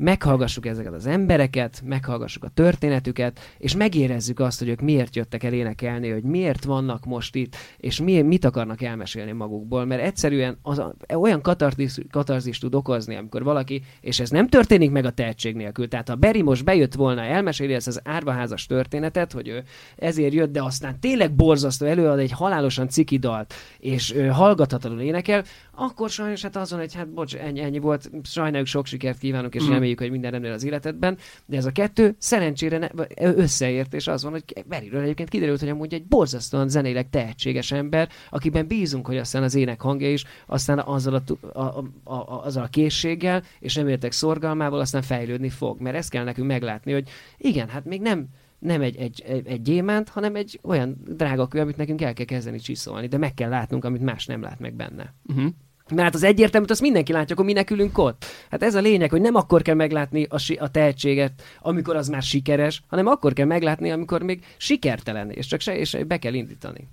meghallgassuk 0.00 0.66
ezeket 0.66 0.92
az 0.92 1.06
embereket, 1.06 1.82
meghallgassuk 1.84 2.44
a 2.44 2.48
történetüket, 2.48 3.40
és 3.58 3.76
megérezzük 3.76 4.40
azt, 4.40 4.58
hogy 4.58 4.68
ők 4.68 4.80
miért 4.80 5.16
jöttek 5.16 5.42
el 5.42 5.52
énekelni, 5.52 6.08
hogy 6.08 6.22
miért 6.22 6.64
vannak 6.64 7.04
most 7.04 7.34
itt, 7.34 7.56
és 7.76 8.00
mi, 8.00 8.22
mit 8.22 8.44
akarnak 8.44 8.82
elmesélni 8.82 9.32
magukból, 9.32 9.84
mert 9.84 10.02
egyszerűen 10.02 10.58
az 10.62 10.82
olyan 11.14 11.40
katarzis, 11.40 11.98
katarzis 12.10 12.58
tud 12.58 12.74
okozni, 12.74 13.16
amikor 13.16 13.42
valaki, 13.42 13.82
és 14.00 14.20
ez 14.20 14.30
nem 14.30 14.48
történik 14.48 14.90
meg 14.90 15.04
a 15.04 15.10
tehetség 15.10 15.56
nélkül, 15.56 15.88
tehát 15.88 16.08
ha 16.08 16.14
Beri 16.14 16.42
most 16.42 16.64
bejött 16.64 16.94
volna, 16.94 17.22
elmeséli 17.22 17.74
ezt 17.74 17.86
az 17.86 18.00
árvaházas 18.04 18.66
történetet, 18.66 19.32
hogy 19.32 19.48
ő 19.48 19.62
ezért 19.96 20.32
jött, 20.32 20.52
de 20.52 20.62
aztán 20.62 21.00
tényleg 21.00 21.34
borzasztó 21.34 21.86
előad 21.86 22.18
egy 22.18 22.32
halálosan 22.32 22.88
ciki 22.88 23.18
dalt, 23.18 23.54
és 23.78 24.14
ő 24.14 24.26
hallgathatatlanul 24.26 25.04
énekel, 25.04 25.44
akkor 25.80 26.10
sajnos 26.10 26.42
hát 26.42 26.56
azon, 26.56 26.78
hogy 26.78 26.94
hát 26.94 27.08
bocs, 27.08 27.36
ennyi, 27.36 27.60
ennyi 27.60 27.78
volt, 27.78 28.10
sajnáljuk, 28.22 28.66
sok 28.66 28.86
sikert 28.86 29.18
kívánunk, 29.18 29.54
és 29.54 29.64
mm. 29.64 29.70
reméljük, 29.70 29.98
hogy 29.98 30.10
minden 30.10 30.30
rendben 30.30 30.52
az 30.52 30.64
életedben, 30.64 31.18
de 31.46 31.56
ez 31.56 31.64
a 31.64 31.70
kettő 31.70 32.14
szerencsére 32.18 32.78
ne, 32.78 32.88
összeért, 33.16 33.94
és 33.94 34.06
az 34.06 34.22
van, 34.22 34.32
hogy 34.32 34.44
Beriről 34.66 35.02
egyébként 35.02 35.28
kiderült, 35.28 35.60
hogy 35.60 35.68
amúgy 35.68 35.94
egy 35.94 36.04
borzasztóan 36.04 36.68
zenéleg 36.68 37.10
tehetséges 37.10 37.72
ember, 37.72 38.08
akiben 38.30 38.66
bízunk, 38.66 39.06
hogy 39.06 39.16
aztán 39.16 39.42
az 39.42 39.54
ének 39.54 39.80
hangja 39.80 40.12
is, 40.12 40.24
aztán 40.46 40.78
azzal 40.78 41.14
a, 41.14 41.48
a, 41.58 41.84
a, 42.04 42.14
a, 42.14 42.44
azzal 42.44 42.62
a 42.62 42.68
készséggel, 42.68 43.42
és 43.60 43.74
nem 43.74 43.88
értek 43.88 44.12
szorgalmával, 44.12 44.80
aztán 44.80 45.02
fejlődni 45.02 45.48
fog. 45.48 45.80
Mert 45.80 45.96
ezt 45.96 46.10
kell 46.10 46.24
nekünk 46.24 46.46
meglátni, 46.46 46.92
hogy 46.92 47.08
igen, 47.38 47.68
hát 47.68 47.84
még 47.84 48.00
nem 48.00 48.28
nem 48.60 48.80
egy, 48.80 48.96
egy, 48.96 49.22
egy, 49.26 49.46
egy 49.46 49.62
gyémánt, 49.62 50.08
hanem 50.08 50.36
egy 50.36 50.60
olyan 50.62 50.96
drága 51.08 51.48
kő, 51.48 51.60
amit 51.60 51.76
nekünk 51.76 52.02
el 52.02 52.12
kell 52.12 52.24
kezdeni 52.24 52.58
csiszolni, 52.58 53.06
de 53.06 53.18
meg 53.18 53.34
kell 53.34 53.48
látnunk, 53.48 53.84
amit 53.84 54.02
más 54.02 54.26
nem 54.26 54.42
lát 54.42 54.58
meg 54.58 54.74
benne. 54.74 55.14
Uh-huh. 55.26 55.52
Mert 55.90 56.02
hát 56.02 56.14
az 56.14 56.22
egyértelműt 56.22 56.70
azt 56.70 56.80
mindenki 56.80 57.12
látja, 57.12 57.34
akkor 57.34 57.46
minek 57.46 57.70
ülünk 57.70 57.98
ott. 57.98 58.24
Hát 58.50 58.62
ez 58.62 58.74
a 58.74 58.80
lényeg, 58.80 59.10
hogy 59.10 59.20
nem 59.20 59.34
akkor 59.34 59.62
kell 59.62 59.74
meglátni 59.74 60.26
a, 60.28 60.38
si- 60.38 60.56
a 60.56 60.68
tehetséget, 60.68 61.42
amikor 61.60 61.96
az 61.96 62.08
már 62.08 62.22
sikeres, 62.22 62.82
hanem 62.86 63.06
akkor 63.06 63.32
kell 63.32 63.46
meglátni, 63.46 63.90
amikor 63.90 64.22
még 64.22 64.44
sikertelen, 64.56 65.30
és 65.30 65.46
csak 65.46 65.60
se, 65.60 65.76
és 65.76 65.96
be 66.06 66.18
kell 66.18 66.34
indítani. 66.34 66.88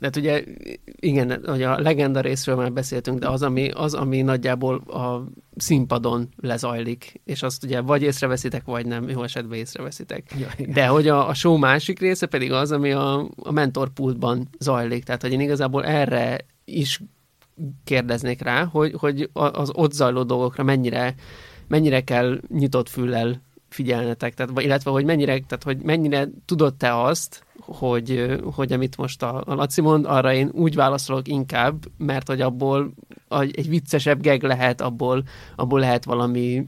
De 0.00 0.06
hát 0.06 0.16
ugye, 0.16 0.44
igen, 0.94 1.42
hogy 1.46 1.62
a 1.62 1.80
legenda 1.80 2.20
részről 2.20 2.56
már 2.56 2.72
beszéltünk, 2.72 3.18
de 3.18 3.28
az, 3.28 3.42
ami, 3.42 3.70
az, 3.70 3.94
ami 3.94 4.22
nagyjából 4.22 4.76
a 4.76 5.24
színpadon 5.56 6.28
lezajlik, 6.36 7.20
és 7.24 7.42
azt 7.42 7.64
ugye 7.64 7.80
vagy 7.80 8.02
észreveszitek, 8.02 8.64
vagy 8.64 8.86
nem, 8.86 9.08
jó 9.08 9.22
esetben 9.22 9.58
észreveszitek. 9.58 10.34
Ja, 10.38 10.66
de 10.72 10.86
hogy 10.86 11.08
a, 11.08 11.28
a 11.28 11.34
show 11.34 11.56
másik 11.56 11.98
része 11.98 12.26
pedig 12.26 12.52
az, 12.52 12.72
ami 12.72 12.92
a, 12.92 13.28
a 13.36 13.52
mentorpultban 13.52 14.48
zajlik. 14.58 15.04
Tehát, 15.04 15.22
hogy 15.22 15.32
én 15.32 15.40
igazából 15.40 15.84
erre 15.84 16.38
is 16.64 17.00
kérdeznék 17.84 18.42
rá, 18.42 18.64
hogy, 18.64 18.94
hogy 18.98 19.30
az 19.32 19.70
ott 19.74 19.92
zajló 19.92 20.22
dolgokra 20.22 20.62
mennyire, 20.62 21.14
mennyire 21.68 22.00
kell 22.00 22.40
nyitott 22.48 22.88
füllel 22.88 23.42
figyelnetek, 23.68 24.34
tehát, 24.34 24.60
illetve 24.60 24.90
hogy 24.90 25.04
mennyire, 25.04 25.32
tehát, 25.32 25.62
hogy 25.62 25.82
mennyire 25.82 26.28
tudod 26.44 26.74
te 26.74 27.02
azt, 27.02 27.44
hogy, 27.58 28.36
hogy 28.54 28.72
amit 28.72 28.96
most 28.96 29.22
a, 29.22 29.42
a 29.46 29.54
Laci 29.54 29.80
mond, 29.80 30.04
arra 30.04 30.32
én 30.32 30.50
úgy 30.52 30.74
válaszolok 30.74 31.28
inkább, 31.28 31.84
mert 31.96 32.26
hogy 32.26 32.40
abból 32.40 32.92
egy 33.28 33.68
viccesebb 33.68 34.20
geg 34.20 34.42
lehet, 34.42 34.80
abból, 34.80 35.22
abból 35.56 35.80
lehet 35.80 36.04
valami 36.04 36.66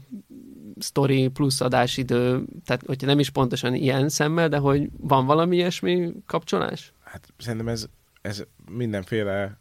story 0.79 1.27
plusz 1.27 1.61
adásidő, 1.61 2.45
tehát 2.65 2.83
hogyha 2.85 3.07
nem 3.07 3.19
is 3.19 3.29
pontosan 3.29 3.75
ilyen 3.75 4.09
szemmel, 4.09 4.49
de 4.49 4.57
hogy 4.57 4.89
van 4.97 5.25
valami 5.25 5.55
ilyesmi 5.55 6.13
kapcsolás? 6.25 6.93
Hát 7.03 7.27
szerintem 7.37 7.67
ez, 7.67 7.87
ez 8.21 8.43
mindenféle 8.71 9.57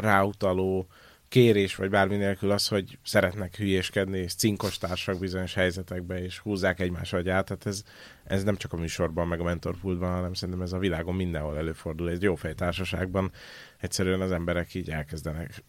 ráutaló 0.00 0.86
kérés, 1.28 1.76
vagy 1.76 1.90
bármi 1.90 2.16
nélkül 2.16 2.50
az, 2.50 2.68
hogy 2.68 2.98
szeretnek 3.02 3.56
hülyéskedni, 3.56 4.18
és 4.18 4.34
cinkos 4.34 4.78
társak 4.78 5.18
bizonyos 5.18 5.54
helyzetekbe, 5.54 6.22
és 6.22 6.38
húzzák 6.38 6.80
egymás 6.80 7.12
agyát. 7.12 7.44
Tehát 7.44 7.66
ez, 7.66 7.82
ez 8.24 8.44
nem 8.44 8.56
csak 8.56 8.72
a 8.72 8.76
műsorban, 8.76 9.28
meg 9.28 9.40
a 9.40 9.44
mentorpultban, 9.44 10.12
hanem 10.12 10.34
szerintem 10.34 10.64
ez 10.64 10.72
a 10.72 10.78
világon 10.78 11.14
mindenhol 11.14 11.56
előfordul. 11.56 12.10
Egy 12.10 12.22
jó 12.22 12.34
társaságban 12.56 13.30
egyszerűen 13.78 14.20
az 14.20 14.32
emberek 14.32 14.74
így 14.74 14.90
elkezdenek 14.90 15.64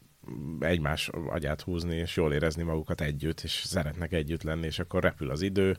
egymás 0.59 1.09
agyát 1.27 1.61
húzni, 1.61 1.95
és 1.95 2.15
jól 2.15 2.33
érezni 2.33 2.63
magukat 2.63 3.01
együtt, 3.01 3.39
és 3.39 3.51
szeretnek 3.51 4.13
együtt 4.13 4.43
lenni, 4.43 4.65
és 4.65 4.79
akkor 4.79 5.03
repül 5.03 5.29
az 5.29 5.41
idő. 5.41 5.77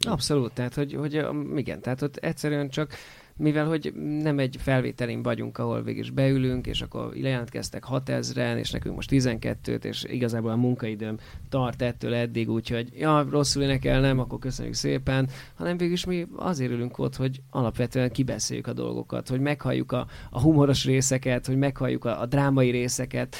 Abszolút, 0.00 0.52
tehát 0.52 0.74
hogy, 0.74 0.94
hogy 0.94 1.26
igen, 1.54 1.80
tehát 1.80 2.02
ott 2.02 2.16
egyszerűen 2.16 2.68
csak 2.68 2.94
mivel 3.36 3.66
hogy 3.66 3.92
nem 4.22 4.38
egy 4.38 4.56
felvételén 4.58 5.22
vagyunk, 5.22 5.58
ahol 5.58 5.82
végig 5.82 6.00
is 6.00 6.10
beülünk, 6.10 6.66
és 6.66 6.82
akkor 6.82 7.12
lejelentkeztek 7.14 7.84
6000-en, 7.90 8.56
és 8.56 8.70
nekünk 8.70 8.94
most 8.94 9.10
12-t, 9.12 9.84
és 9.84 10.04
igazából 10.04 10.50
a 10.50 10.56
munkaidőm 10.56 11.16
tart 11.48 11.82
ettől 11.82 12.14
eddig, 12.14 12.50
úgyhogy 12.50 12.88
ja, 12.98 13.26
rosszul 13.30 13.62
énekel, 13.62 14.00
nem, 14.00 14.18
akkor 14.18 14.38
köszönjük 14.38 14.74
szépen, 14.74 15.28
hanem 15.54 15.76
végig 15.76 15.92
is 15.92 16.04
mi 16.04 16.26
azért 16.36 16.72
ülünk 16.72 16.98
ott, 16.98 17.16
hogy 17.16 17.40
alapvetően 17.50 18.10
kibeszéljük 18.10 18.66
a 18.66 18.72
dolgokat, 18.72 19.28
hogy 19.28 19.40
meghalljuk 19.40 19.92
a, 19.92 20.06
a 20.30 20.40
humoros 20.40 20.84
részeket, 20.84 21.46
hogy 21.46 21.56
meghalljuk 21.56 22.04
a, 22.04 22.20
a 22.20 22.26
drámai 22.26 22.70
részeket, 22.70 23.36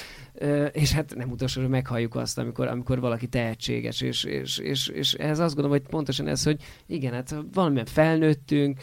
és 0.73 0.93
hát 0.93 1.15
nem 1.15 1.31
utolsó, 1.31 1.61
hogy 1.61 1.71
meghalljuk 1.71 2.15
azt, 2.15 2.39
amikor, 2.39 2.67
amikor 2.67 3.01
valaki 3.01 3.27
tehetséges, 3.27 4.01
és, 4.01 4.25
és, 4.25 4.59
és, 4.59 4.89
és 4.89 5.15
ez 5.15 5.39
azt 5.39 5.55
gondolom, 5.55 5.79
hogy 5.79 5.89
pontosan 5.91 6.29
ez, 6.29 6.45
hogy 6.45 6.63
igen, 6.87 7.13
hát 7.13 7.37
valamilyen 7.53 7.87
felnőttünk, 7.87 8.81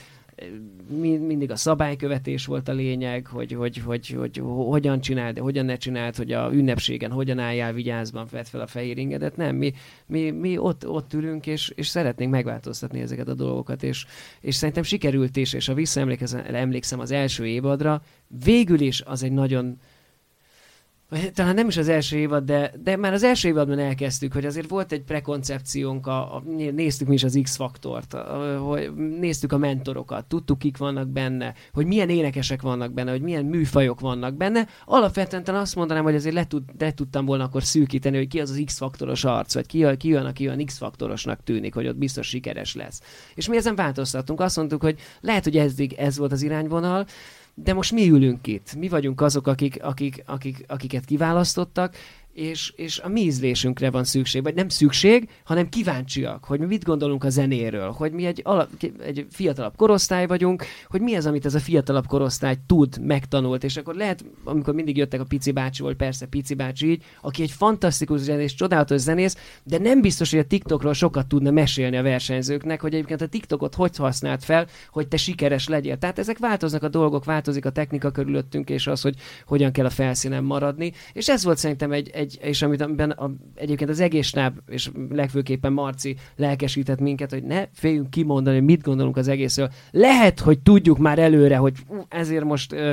mindig 0.97 1.51
a 1.51 1.55
szabálykövetés 1.55 2.45
volt 2.45 2.67
a 2.67 2.73
lényeg, 2.73 3.27
hogy, 3.27 3.53
hogy, 3.53 3.77
hogy, 3.77 4.07
hogy, 4.07 4.37
hogy 4.37 4.41
hogyan 4.45 5.01
csináld, 5.01 5.37
hogyan 5.37 5.65
ne 5.65 5.77
csináld, 5.77 6.15
hogy 6.15 6.31
a 6.31 6.49
ünnepségen 6.53 7.11
hogyan 7.11 7.39
álljál 7.39 7.73
vigyázban, 7.73 8.27
vedd 8.31 8.43
fel 8.43 8.61
a 8.61 8.67
fehér 8.67 8.97
ingedet. 8.97 9.37
Nem, 9.37 9.55
mi, 9.55 9.73
mi, 10.05 10.29
mi 10.29 10.57
ott, 10.57 10.87
ott 10.87 11.13
ülünk, 11.13 11.47
és, 11.47 11.71
és 11.75 11.87
szeretnénk 11.87 12.31
megváltoztatni 12.31 12.99
ezeket 13.01 13.27
a 13.27 13.33
dolgokat, 13.33 13.83
és, 13.83 14.05
és 14.41 14.55
szerintem 14.55 14.83
sikerült 14.83 15.35
is, 15.37 15.53
és 15.53 15.65
ha 15.65 15.73
visszaemlékszem 15.73 16.99
az 16.99 17.11
első 17.11 17.45
évadra, 17.47 18.01
végül 18.43 18.79
is 18.79 19.01
az 19.01 19.23
egy 19.23 19.31
nagyon, 19.31 19.79
talán 21.33 21.55
nem 21.55 21.67
is 21.67 21.77
az 21.77 21.87
első 21.87 22.17
évad, 22.17 22.43
de, 22.43 22.73
de 22.83 22.97
már 22.97 23.13
az 23.13 23.23
első 23.23 23.47
évadban 23.47 23.79
elkezdtük, 23.79 24.33
hogy 24.33 24.45
azért 24.45 24.69
volt 24.69 24.91
egy 24.91 25.01
prekoncepciónk, 25.01 26.07
a, 26.07 26.35
a, 26.35 26.43
néztük 26.71 27.07
mi 27.07 27.13
is 27.13 27.23
az 27.23 27.39
X-faktort, 27.43 28.13
hogy 28.59 28.93
néztük 28.95 29.51
a 29.51 29.57
mentorokat, 29.57 30.25
tudtuk, 30.25 30.59
kik 30.59 30.77
vannak 30.77 31.07
benne, 31.07 31.53
hogy 31.73 31.85
milyen 31.85 32.09
énekesek 32.09 32.61
vannak 32.61 32.93
benne, 32.93 33.11
hogy 33.11 33.21
milyen 33.21 33.45
műfajok 33.45 33.99
vannak 33.99 34.35
benne. 34.35 34.67
Alapvetően 34.85 35.43
talán 35.43 35.61
azt 35.61 35.75
mondanám, 35.75 36.03
hogy 36.03 36.15
azért 36.15 36.35
le, 36.35 36.45
tud, 36.45 36.63
le 36.79 36.93
tudtam 36.93 37.25
volna 37.25 37.43
akkor 37.43 37.63
szűkíteni, 37.63 38.17
hogy 38.17 38.27
ki 38.27 38.39
az 38.39 38.49
az 38.49 38.61
X-faktoros 38.65 39.23
arc, 39.23 39.53
vagy 39.53 39.65
ki, 39.65 39.85
ki 39.97 40.13
olyan, 40.13 40.25
aki 40.25 40.47
olyan 40.47 40.65
X-faktorosnak 40.65 41.43
tűnik, 41.43 41.73
hogy 41.73 41.87
ott 41.87 41.97
biztos 41.97 42.27
sikeres 42.27 42.75
lesz. 42.75 43.01
És 43.35 43.47
mi 43.47 43.57
ezen 43.57 43.75
változtattunk, 43.75 44.39
azt 44.39 44.57
mondtuk, 44.57 44.81
hogy 44.81 44.99
lehet, 45.21 45.43
hogy 45.43 45.57
ez, 45.57 45.73
ez 45.97 46.17
volt 46.17 46.31
az 46.31 46.41
irányvonal, 46.41 47.05
de 47.63 47.73
most 47.73 47.91
mi 47.91 48.09
ülünk 48.09 48.47
itt, 48.47 48.75
mi 48.75 48.87
vagyunk 48.87 49.21
azok, 49.21 49.47
akik, 49.47 49.83
akik, 49.83 50.23
akik, 50.25 50.63
akiket 50.67 51.05
kiválasztottak, 51.05 51.95
és, 52.39 52.73
és 52.75 52.99
a 52.99 53.07
mi 53.07 53.21
ízlésünkre 53.21 53.91
van 53.91 54.03
szükség, 54.03 54.43
vagy 54.43 54.55
nem 54.55 54.69
szükség, 54.69 55.29
hanem 55.43 55.69
kíváncsiak, 55.69 56.43
hogy 56.43 56.59
mi 56.59 56.65
mit 56.65 56.83
gondolunk 56.83 57.23
a 57.23 57.29
zenéről, 57.29 57.91
hogy 57.91 58.11
mi 58.11 58.25
egy, 58.25 58.41
alap, 58.43 58.69
egy 59.03 59.25
fiatalabb 59.31 59.75
korosztály 59.75 60.27
vagyunk, 60.27 60.63
hogy 60.87 61.01
mi 61.01 61.15
az, 61.15 61.25
amit 61.25 61.45
ez 61.45 61.55
a 61.55 61.59
fiatalabb 61.59 62.07
korosztály 62.07 62.57
tud, 62.67 63.05
megtanult, 63.05 63.63
és 63.63 63.77
akkor 63.77 63.95
lehet, 63.95 64.25
amikor 64.43 64.73
mindig 64.73 64.97
jöttek 64.97 65.19
a 65.19 65.23
Pici 65.23 65.51
bácsi, 65.51 65.81
volt 65.81 65.97
persze 65.97 66.25
Pici 66.25 66.53
bácsi 66.53 66.89
így, 66.89 67.03
aki 67.21 67.41
egy 67.41 67.51
fantasztikus 67.51 68.19
zenész, 68.19 68.53
csodálatos 68.53 69.01
zenész, 69.01 69.37
de 69.63 69.77
nem 69.77 70.01
biztos, 70.01 70.31
hogy 70.31 70.39
a 70.39 70.47
TikTokról 70.47 70.93
sokat 70.93 71.27
tudna 71.27 71.51
mesélni 71.51 71.97
a 71.97 72.03
versenyzőknek, 72.03 72.81
hogy 72.81 72.93
egyébként 72.93 73.21
a 73.21 73.27
TikTokot 73.27 73.75
hogy 73.75 73.95
használt 73.97 74.43
fel, 74.43 74.67
hogy 74.91 75.07
te 75.07 75.17
sikeres 75.17 75.67
legyél. 75.67 75.97
Tehát 75.97 76.19
ezek 76.19 76.37
változnak 76.37 76.83
a 76.83 76.89
dolgok, 76.89 77.25
változik 77.25 77.65
a 77.65 77.69
technika 77.69 78.11
körülöttünk, 78.11 78.69
és 78.69 78.87
az, 78.87 79.01
hogy 79.01 79.15
hogyan 79.45 79.71
kell 79.71 79.85
a 79.85 79.89
felszínen 79.89 80.43
maradni. 80.43 80.93
És 81.13 81.29
ez 81.29 81.43
volt 81.43 81.57
szerintem 81.57 81.91
egy, 81.91 82.09
egy 82.09 82.28
egy, 82.29 82.49
és 82.49 82.61
amit 82.61 82.81
amiben 82.81 83.09
a, 83.09 83.31
egyébként 83.55 83.89
az 83.89 83.99
egész 83.99 84.27
stáb, 84.27 84.57
és 84.67 84.89
legfőképpen 85.09 85.73
Marci 85.73 86.15
lelkesített 86.35 86.99
minket, 86.99 87.31
hogy 87.31 87.43
ne 87.43 87.65
féljünk 87.73 88.09
kimondani, 88.09 88.55
hogy 88.55 88.65
mit 88.65 88.83
gondolunk 88.83 89.17
az 89.17 89.27
egészről. 89.27 89.69
Lehet, 89.91 90.39
hogy 90.39 90.59
tudjuk 90.59 90.97
már 90.97 91.19
előre, 91.19 91.57
hogy 91.57 91.73
ezért 92.09 92.43
most 92.43 92.73
ö, 92.73 92.91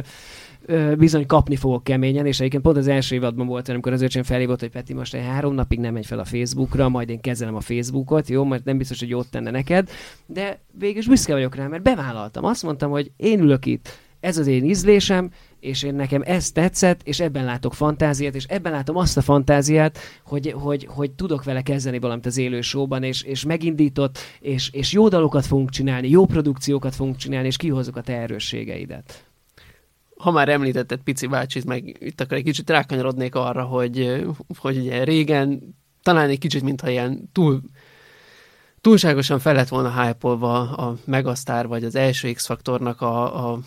ö, 0.67 0.95
bizony 0.95 1.27
kapni 1.27 1.57
fogok 1.57 1.85
keményen, 1.85 2.27
és 2.27 2.39
egyébként 2.39 2.63
pont 2.63 2.77
az 2.77 2.89
első 2.89 3.15
évadban 3.15 3.47
volt, 3.47 3.69
amikor 3.69 3.93
az 3.93 4.03
öcsém 4.03 4.23
felhívott, 4.23 4.61
hogy 4.61 4.71
Peti, 4.71 4.95
most 4.95 5.15
egy 5.15 5.25
három 5.25 5.55
napig 5.55 5.79
nem 5.79 5.93
megy 5.93 6.07
fel 6.07 6.19
a 6.19 6.25
Facebookra, 6.25 6.89
majd 6.89 7.09
én 7.09 7.21
kezelem 7.21 7.55
a 7.55 7.61
Facebookot, 7.61 8.29
jó, 8.29 8.45
mert 8.45 8.65
nem 8.65 8.79
biztos, 8.79 8.99
hogy 8.99 9.09
jót 9.09 9.31
tenne 9.31 9.51
neked, 9.51 9.91
de 10.27 10.59
végül 10.79 10.99
is 10.99 11.09
büszke 11.09 11.33
vagyok 11.33 11.55
rá, 11.55 11.67
mert 11.67 11.83
bevállaltam. 11.83 12.45
Azt 12.45 12.63
mondtam, 12.63 12.91
hogy 12.91 13.11
én 13.17 13.41
ülök 13.41 13.67
itt, 13.67 14.06
ez 14.21 14.39
az 14.39 14.47
én 14.47 14.65
ízlésem, 14.65 15.31
és 15.61 15.83
én 15.83 15.95
nekem 15.95 16.23
ez 16.25 16.51
tetszett, 16.51 17.01
és 17.05 17.21
ebben 17.21 17.45
látok 17.45 17.75
fantáziát, 17.75 18.35
és 18.35 18.45
ebben 18.45 18.73
látom 18.73 18.97
azt 18.97 19.17
a 19.17 19.21
fantáziát, 19.21 19.99
hogy, 20.25 20.53
hogy, 20.57 20.87
hogy 20.91 21.11
tudok 21.11 21.45
vele 21.45 21.63
kezdeni 21.63 21.99
valamit 21.99 22.27
az 22.27 22.37
élő 22.37 22.61
showban, 22.61 23.03
és, 23.03 23.23
és 23.23 23.45
megindított, 23.45 24.19
és, 24.41 24.71
és 24.71 24.93
jó 24.93 25.09
dalokat 25.09 25.47
fogunk 25.47 25.71
csinálni, 25.71 26.09
jó 26.09 26.27
produkciókat 26.27 26.95
fogunk 26.95 27.17
csinálni, 27.17 27.47
és 27.47 27.57
kihozzuk 27.57 27.97
a 27.97 28.01
te 28.01 28.17
erősségeidet. 28.17 29.25
Ha 30.17 30.31
már 30.31 30.49
említetted 30.49 31.01
Pici 31.01 31.27
bácsit, 31.27 31.65
meg 31.65 31.97
itt 32.01 32.21
akkor 32.21 32.37
egy 32.37 32.45
kicsit 32.45 32.71
rákanyarodnék 32.71 33.35
arra, 33.35 33.65
hogy, 33.65 34.27
hogy 34.59 34.77
ugye 34.77 35.05
régen 35.05 35.77
talán 36.03 36.29
egy 36.29 36.39
kicsit, 36.39 36.63
mintha 36.63 36.91
ilyen 36.91 37.29
túl, 37.33 37.61
túlságosan 38.81 39.39
fel 39.39 39.55
lett 39.55 39.69
volna 39.69 40.03
hype 40.03 40.29
a 40.29 40.97
Megastar, 41.05 41.67
vagy 41.67 41.85
az 41.85 41.95
első 41.95 42.33
X-faktornak 42.33 43.01
a, 43.01 43.51
a, 43.51 43.59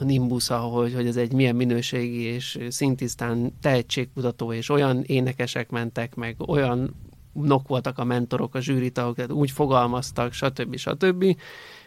a 0.00 0.04
Nimbusza, 0.04 0.58
hogy, 0.58 0.94
hogy 0.94 1.06
ez 1.06 1.16
egy 1.16 1.32
milyen 1.32 1.56
minőségi 1.56 2.20
és 2.22 2.58
szintisztán 2.68 3.52
tehetségkutató, 3.60 4.52
és 4.52 4.68
olyan 4.68 5.02
énekesek 5.02 5.70
mentek, 5.70 6.14
meg 6.14 6.36
olyan 6.46 6.94
nok 7.32 7.68
voltak 7.68 7.98
a 7.98 8.04
mentorok, 8.04 8.54
a 8.54 8.60
zsűritagok, 8.60 9.14
tehát 9.14 9.30
úgy 9.30 9.50
fogalmaztak, 9.50 10.32
stb. 10.32 10.76
stb., 10.76 11.36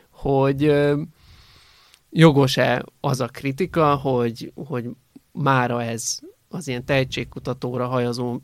hogy 0.10 0.74
jogos-e 2.10 2.86
az 3.00 3.20
a 3.20 3.28
kritika, 3.28 3.96
hogy, 3.96 4.52
hogy 4.56 4.90
mára 5.32 5.84
ez 5.84 6.20
az 6.50 6.68
ilyen 6.68 6.86
tehetségkutatóra 6.86 7.88
hajazó 7.88 8.40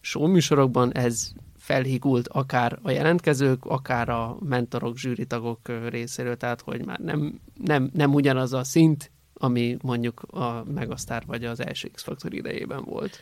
showműsorokban 0.00 0.94
ez 0.94 1.32
felhigult 1.64 2.28
akár 2.28 2.78
a 2.82 2.90
jelentkezők, 2.90 3.64
akár 3.64 4.08
a 4.08 4.36
mentorok, 4.40 4.96
zsűritagok 4.96 5.88
részéről, 5.88 6.36
tehát 6.36 6.60
hogy 6.60 6.84
már 6.84 6.98
nem, 6.98 7.40
nem, 7.64 7.90
nem 7.92 8.14
ugyanaz 8.14 8.52
a 8.52 8.64
szint, 8.64 9.10
ami 9.34 9.76
mondjuk 9.82 10.22
a 10.22 10.64
Megasztár 10.64 11.22
vagy 11.26 11.44
az 11.44 11.60
első 11.60 11.88
X-Factor 11.88 12.34
idejében 12.34 12.84
volt. 12.84 13.20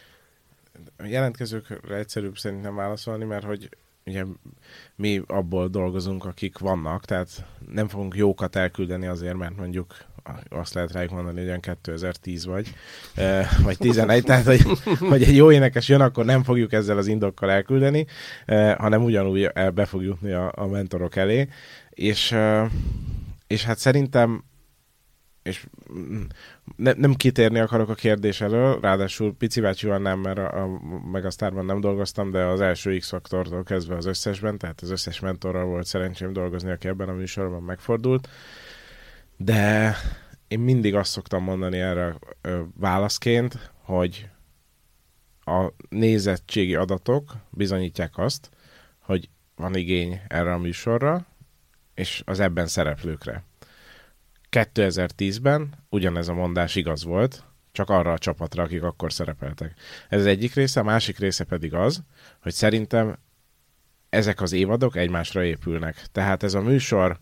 A 0.96 1.04
jelentkezőkre 1.04 1.96
egyszerűbb 1.96 2.36
szerintem 2.36 2.74
válaszolni, 2.74 3.24
mert 3.24 3.44
hogy 3.44 3.68
ugye 4.06 4.24
mi 4.96 5.22
abból 5.26 5.68
dolgozunk, 5.68 6.24
akik 6.24 6.58
vannak, 6.58 7.04
tehát 7.04 7.46
nem 7.68 7.88
fogunk 7.88 8.14
jókat 8.14 8.56
elküldeni 8.56 9.06
azért, 9.06 9.36
mert 9.36 9.56
mondjuk 9.56 9.96
azt 10.48 10.74
lehet 10.74 10.92
rájuk 10.92 11.10
mondani, 11.10 11.38
hogy 11.38 11.46
olyan 11.46 11.60
2010 11.60 12.44
vagy, 12.44 12.74
vagy 13.62 13.76
11, 13.78 14.24
tehát 14.24 14.44
hogy, 14.44 14.62
hogy 14.98 15.22
egy 15.22 15.36
jó 15.36 15.52
énekes 15.52 15.88
jön, 15.88 16.00
akkor 16.00 16.24
nem 16.24 16.42
fogjuk 16.42 16.72
ezzel 16.72 16.98
az 16.98 17.06
indokkal 17.06 17.50
elküldeni, 17.50 18.06
hanem 18.76 19.02
ugyanúgy 19.02 19.50
be 19.74 19.84
fog 19.84 20.02
jutni 20.02 20.32
a, 20.32 20.52
a 20.54 20.66
mentorok 20.66 21.16
elé, 21.16 21.48
és, 21.90 22.34
és 23.46 23.64
hát 23.64 23.78
szerintem 23.78 24.44
és 25.42 25.66
ne, 26.76 26.92
nem 26.92 27.14
kitérni 27.14 27.58
akarok 27.58 27.88
a 27.88 27.94
kérdés 27.94 28.40
elől, 28.40 28.80
ráadásul 28.80 29.34
Pici 29.36 29.60
bácsival 29.60 29.98
nem, 29.98 30.18
mert 30.18 30.38
a, 30.38 30.62
a 30.62 30.80
Megasztárban 31.12 31.64
nem 31.64 31.80
dolgoztam, 31.80 32.30
de 32.30 32.44
az 32.44 32.60
első 32.60 32.96
X-faktortól 32.96 33.62
kezdve 33.62 33.96
az 33.96 34.06
összesben, 34.06 34.58
tehát 34.58 34.80
az 34.80 34.90
összes 34.90 35.20
mentorral 35.20 35.64
volt 35.64 35.86
szerencsém 35.86 36.32
dolgozni, 36.32 36.70
aki 36.70 36.88
ebben 36.88 37.08
a 37.08 37.12
műsorban 37.12 37.62
megfordult. 37.62 38.28
De 39.44 39.96
én 40.48 40.58
mindig 40.58 40.94
azt 40.94 41.10
szoktam 41.10 41.42
mondani 41.42 41.78
erre 41.78 42.18
válaszként, 42.78 43.72
hogy 43.82 44.28
a 45.44 45.68
nézettségi 45.88 46.74
adatok 46.74 47.34
bizonyítják 47.50 48.18
azt, 48.18 48.50
hogy 48.98 49.28
van 49.56 49.76
igény 49.76 50.20
erre 50.28 50.52
a 50.52 50.58
műsorra, 50.58 51.26
és 51.94 52.22
az 52.26 52.40
ebben 52.40 52.66
szereplőkre. 52.66 53.44
2010-ben 54.50 55.74
ugyanez 55.88 56.28
a 56.28 56.34
mondás 56.34 56.76
igaz 56.76 57.04
volt, 57.04 57.44
csak 57.72 57.90
arra 57.90 58.12
a 58.12 58.18
csapatra, 58.18 58.62
akik 58.62 58.82
akkor 58.82 59.12
szerepeltek. 59.12 59.74
Ez 60.08 60.20
az 60.20 60.26
egyik 60.26 60.54
része, 60.54 60.80
a 60.80 60.84
másik 60.84 61.18
része 61.18 61.44
pedig 61.44 61.74
az, 61.74 62.02
hogy 62.42 62.52
szerintem 62.52 63.18
ezek 64.08 64.40
az 64.40 64.52
évadok 64.52 64.96
egymásra 64.96 65.44
épülnek. 65.44 66.06
Tehát 66.12 66.42
ez 66.42 66.54
a 66.54 66.60
műsor 66.60 67.20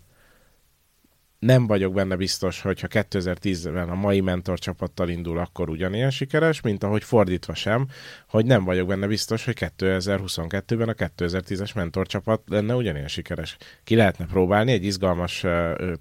nem 1.40 1.66
vagyok 1.66 1.94
benne 1.94 2.16
biztos, 2.16 2.60
hogyha 2.60 2.86
2010-ben 2.90 3.88
a 3.88 3.94
mai 3.94 4.20
mentor 4.20 4.58
csapattal 4.58 5.08
indul, 5.08 5.38
akkor 5.38 5.68
ugyanilyen 5.68 6.10
sikeres, 6.10 6.60
mint 6.60 6.84
ahogy 6.84 7.04
fordítva 7.04 7.54
sem, 7.54 7.86
hogy 8.28 8.46
nem 8.46 8.64
vagyok 8.64 8.88
benne 8.88 9.06
biztos, 9.06 9.44
hogy 9.44 9.56
2022-ben 9.78 10.88
a 10.88 10.92
2010-es 10.92 11.74
mentor 11.74 12.06
csapat 12.06 12.42
lenne 12.46 12.74
ugyanilyen 12.74 13.08
sikeres. 13.08 13.56
Ki 13.84 13.96
lehetne 13.96 14.26
próbálni, 14.26 14.72
egy 14.72 14.84
izgalmas 14.84 15.44
uh, 15.44 15.92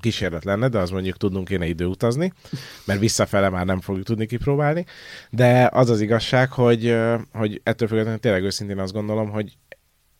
kísérlet 0.00 0.44
lenne, 0.44 0.68
de 0.68 0.78
az 0.78 0.90
mondjuk 0.90 1.16
tudnunk 1.16 1.48
kéne 1.48 1.66
idő 1.66 1.84
utazni, 1.84 2.32
mert 2.84 3.00
visszafele 3.00 3.48
már 3.48 3.66
nem 3.66 3.80
fogjuk 3.80 4.04
tudni 4.04 4.26
kipróbálni, 4.26 4.84
de 5.30 5.68
az 5.72 5.90
az 5.90 6.00
igazság, 6.00 6.52
hogy, 6.52 6.96
hogy 7.32 7.60
ettől 7.62 7.88
függetlenül 7.88 8.20
tényleg 8.20 8.42
őszintén 8.42 8.78
azt 8.78 8.92
gondolom, 8.92 9.30
hogy 9.30 9.56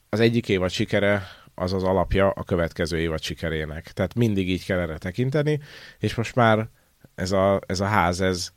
az 0.08 0.20
egyik 0.20 0.48
évad 0.48 0.70
sikere 0.70 1.22
az 1.54 1.72
az 1.72 1.82
alapja 1.82 2.30
a 2.30 2.42
következő 2.42 2.98
évad 2.98 3.22
sikerének. 3.22 3.92
Tehát 3.92 4.14
mindig 4.14 4.50
így 4.50 4.64
kell 4.64 4.78
erre 4.78 4.98
tekinteni, 4.98 5.60
és 5.98 6.14
most 6.14 6.34
már 6.34 6.68
ez 7.14 7.32
a, 7.32 7.60
ez 7.66 7.80
a 7.80 7.84
ház, 7.84 8.20
ez 8.20 8.52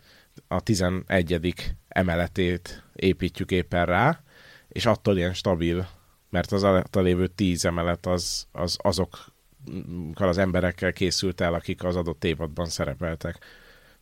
a 0.48 0.62
11. 0.62 1.54
emeletét 1.88 2.84
építjük 2.94 3.52
éppen 3.52 3.86
rá, 3.86 4.22
és 4.68 4.86
attól 4.86 5.18
ilyen 5.18 5.34
stabil, 5.34 5.88
mert 6.30 6.52
az 6.52 6.64
alatt 6.64 6.96
lévő 6.96 7.28
10 7.28 7.66
emelet 7.66 8.06
az, 8.06 8.48
az 8.52 8.78
azokkal 8.82 10.28
az 10.28 10.38
emberekkel 10.38 10.94
készült 10.94 11.42
el, 11.42 11.54
akik 11.54 11.84
az 11.84 11.96
adott 11.96 12.24
évadban 12.24 12.66
szerepeltek. 12.66 13.38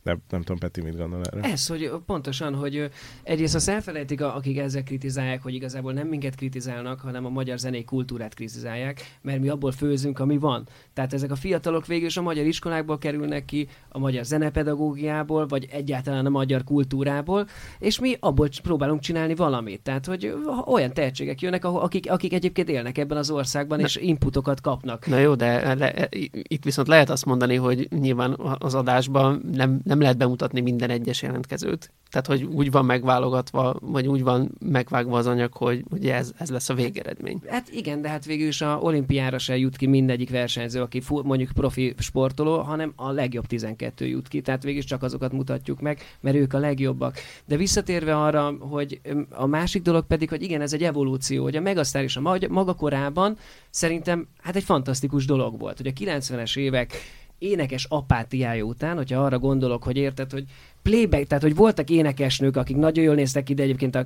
Nem, 0.06 0.22
nem 0.30 0.42
tudom, 0.42 0.58
Peti, 0.58 0.82
mit 0.82 0.98
gondol 0.98 1.22
erre? 1.24 1.42
Ez, 1.42 1.68
hogy 1.68 1.92
pontosan, 2.06 2.56
hogy 2.56 2.90
egyrészt 3.24 3.56
azt 3.56 3.70
elfelejtik, 3.70 4.22
akik 4.22 4.58
ezzel 4.58 4.84
kritizálják, 4.84 5.42
hogy 5.42 5.54
igazából 5.54 5.94
nem 5.94 6.08
minket 6.08 6.36
kritizálnak, 6.36 7.00
hanem 7.00 7.26
a 7.26 7.30
magyar 7.30 7.58
zenei 7.58 7.84
kultúrát 7.84 8.34
kritizálják, 8.34 9.18
mert 9.22 9.40
mi 9.40 9.50
abból 9.50 9.72
főzünk, 9.72 10.20
ami 10.20 10.38
van. 10.38 10.68
Tehát 10.94 11.14
ezek 11.14 11.32
a 11.32 11.36
fiatalok 11.36 11.86
végül 11.86 12.08
is 12.08 12.18
a 12.18 12.22
magyar 12.22 12.46
iskolákból 12.46 12.98
kerülnek 12.98 13.46
ki, 13.46 13.68
a 13.90 14.00
magyar 14.00 14.24
zenepedagógiából, 14.24 15.48
vagy 15.48 15.68
egyáltalán 15.72 16.26
a 16.26 16.30
magyar 16.30 16.64
kultúrából, 16.64 17.48
és 17.80 18.00
mi 18.00 18.18
abból 18.20 18.50
próbálunk 18.64 19.00
csinálni 19.00 19.36
valamit. 19.36 19.82
Tehát, 19.82 20.06
hogy 20.06 20.34
olyan 20.66 20.94
tehetségek 20.94 21.42
jönnek, 21.42 21.66
akik, 21.66 22.12
akik 22.12 22.34
egyébként 22.34 22.70
élnek 22.70 22.98
ebben 22.98 23.18
az 23.18 23.30
országban, 23.30 23.78
Na, 23.78 23.84
és 23.84 23.96
inputokat 23.96 24.62
kapnak. 24.62 25.08
Na 25.08 25.18
jó, 25.18 25.36
de 25.36 25.76
le, 25.76 26.08
itt 26.32 26.64
viszont 26.64 26.88
lehet 26.88 27.10
azt 27.10 27.26
mondani, 27.26 27.56
hogy 27.56 27.88
nyilván 28.00 28.38
az 28.60 28.74
adásban 28.74 29.42
nem, 29.52 29.80
nem 29.84 29.95
nem 29.96 30.04
lehet 30.04 30.20
bemutatni 30.20 30.62
minden 30.62 30.90
egyes 30.90 31.22
jelentkezőt. 31.22 31.92
Tehát, 32.10 32.28
hogy 32.28 32.44
úgy 32.44 32.72
van 32.72 32.86
megválogatva, 32.86 33.76
vagy 33.82 34.08
úgy 34.08 34.24
van 34.24 34.52
megvágva 34.60 35.18
az 35.18 35.28
anyag, 35.28 35.54
hogy 35.54 35.84
ugye 35.92 36.16
ez, 36.16 36.32
ez 36.38 36.50
lesz 36.50 36.70
a 36.70 36.74
végeredmény. 36.74 37.42
Hát 37.48 37.70
igen, 37.72 38.02
de 38.02 38.10
hát 38.10 38.26
végül 38.26 38.48
is 38.48 38.62
a 38.62 38.80
olimpiára 38.82 39.38
se 39.38 39.58
jut 39.58 39.78
ki 39.78 39.86
mindegyik 39.88 40.30
versenyző, 40.30 40.82
aki 40.82 41.02
mondjuk 41.08 41.52
profi 41.52 41.94
sportoló, 41.98 42.58
hanem 42.58 42.94
a 42.96 43.12
legjobb 43.12 43.46
12 43.46 44.06
jut 44.06 44.28
ki. 44.28 44.42
Tehát 44.42 44.64
végül 44.64 44.80
is 44.80 44.86
csak 44.86 45.04
azokat 45.04 45.32
mutatjuk 45.32 45.82
meg, 45.82 46.00
mert 46.20 46.36
ők 46.36 46.54
a 46.54 46.60
legjobbak. 46.60 47.18
De 47.46 47.58
visszatérve 47.58 48.18
arra, 48.18 48.56
hogy 48.60 49.02
a 49.30 49.46
másik 49.46 49.82
dolog 49.82 50.06
pedig, 50.06 50.30
hogy 50.30 50.42
igen, 50.42 50.62
ez 50.62 50.74
egy 50.74 50.84
evolúció, 50.84 51.44
hogy 51.44 51.56
a 51.56 51.62
Megasztár 51.62 52.04
is 52.04 52.18
a 52.18 52.38
maga 52.50 52.74
korában 52.74 53.38
szerintem 53.70 54.28
hát 54.42 54.56
egy 54.56 54.64
fantasztikus 54.64 55.26
dolog 55.26 55.60
volt, 55.60 55.78
hogy 55.78 55.88
a 55.88 55.92
90-es 55.92 56.58
évek 56.58 56.94
énekes 57.46 57.86
apátiája 57.90 58.64
után, 58.64 58.96
hogyha 58.96 59.24
arra 59.24 59.40
gondolok, 59.40 59.84
hogy 59.84 59.98
érted, 59.98 60.32
hogy 60.32 60.46
playback, 60.90 61.28
tehát 61.28 61.44
hogy 61.44 61.56
voltak 61.56 61.90
énekesnők, 61.90 62.58
akik 62.58 62.76
nagyon 62.76 63.04
jól 63.04 63.16
néztek 63.16 63.44
ki, 63.44 63.54
de 63.54 63.64
egyébként 63.64 63.96
a, 63.96 64.06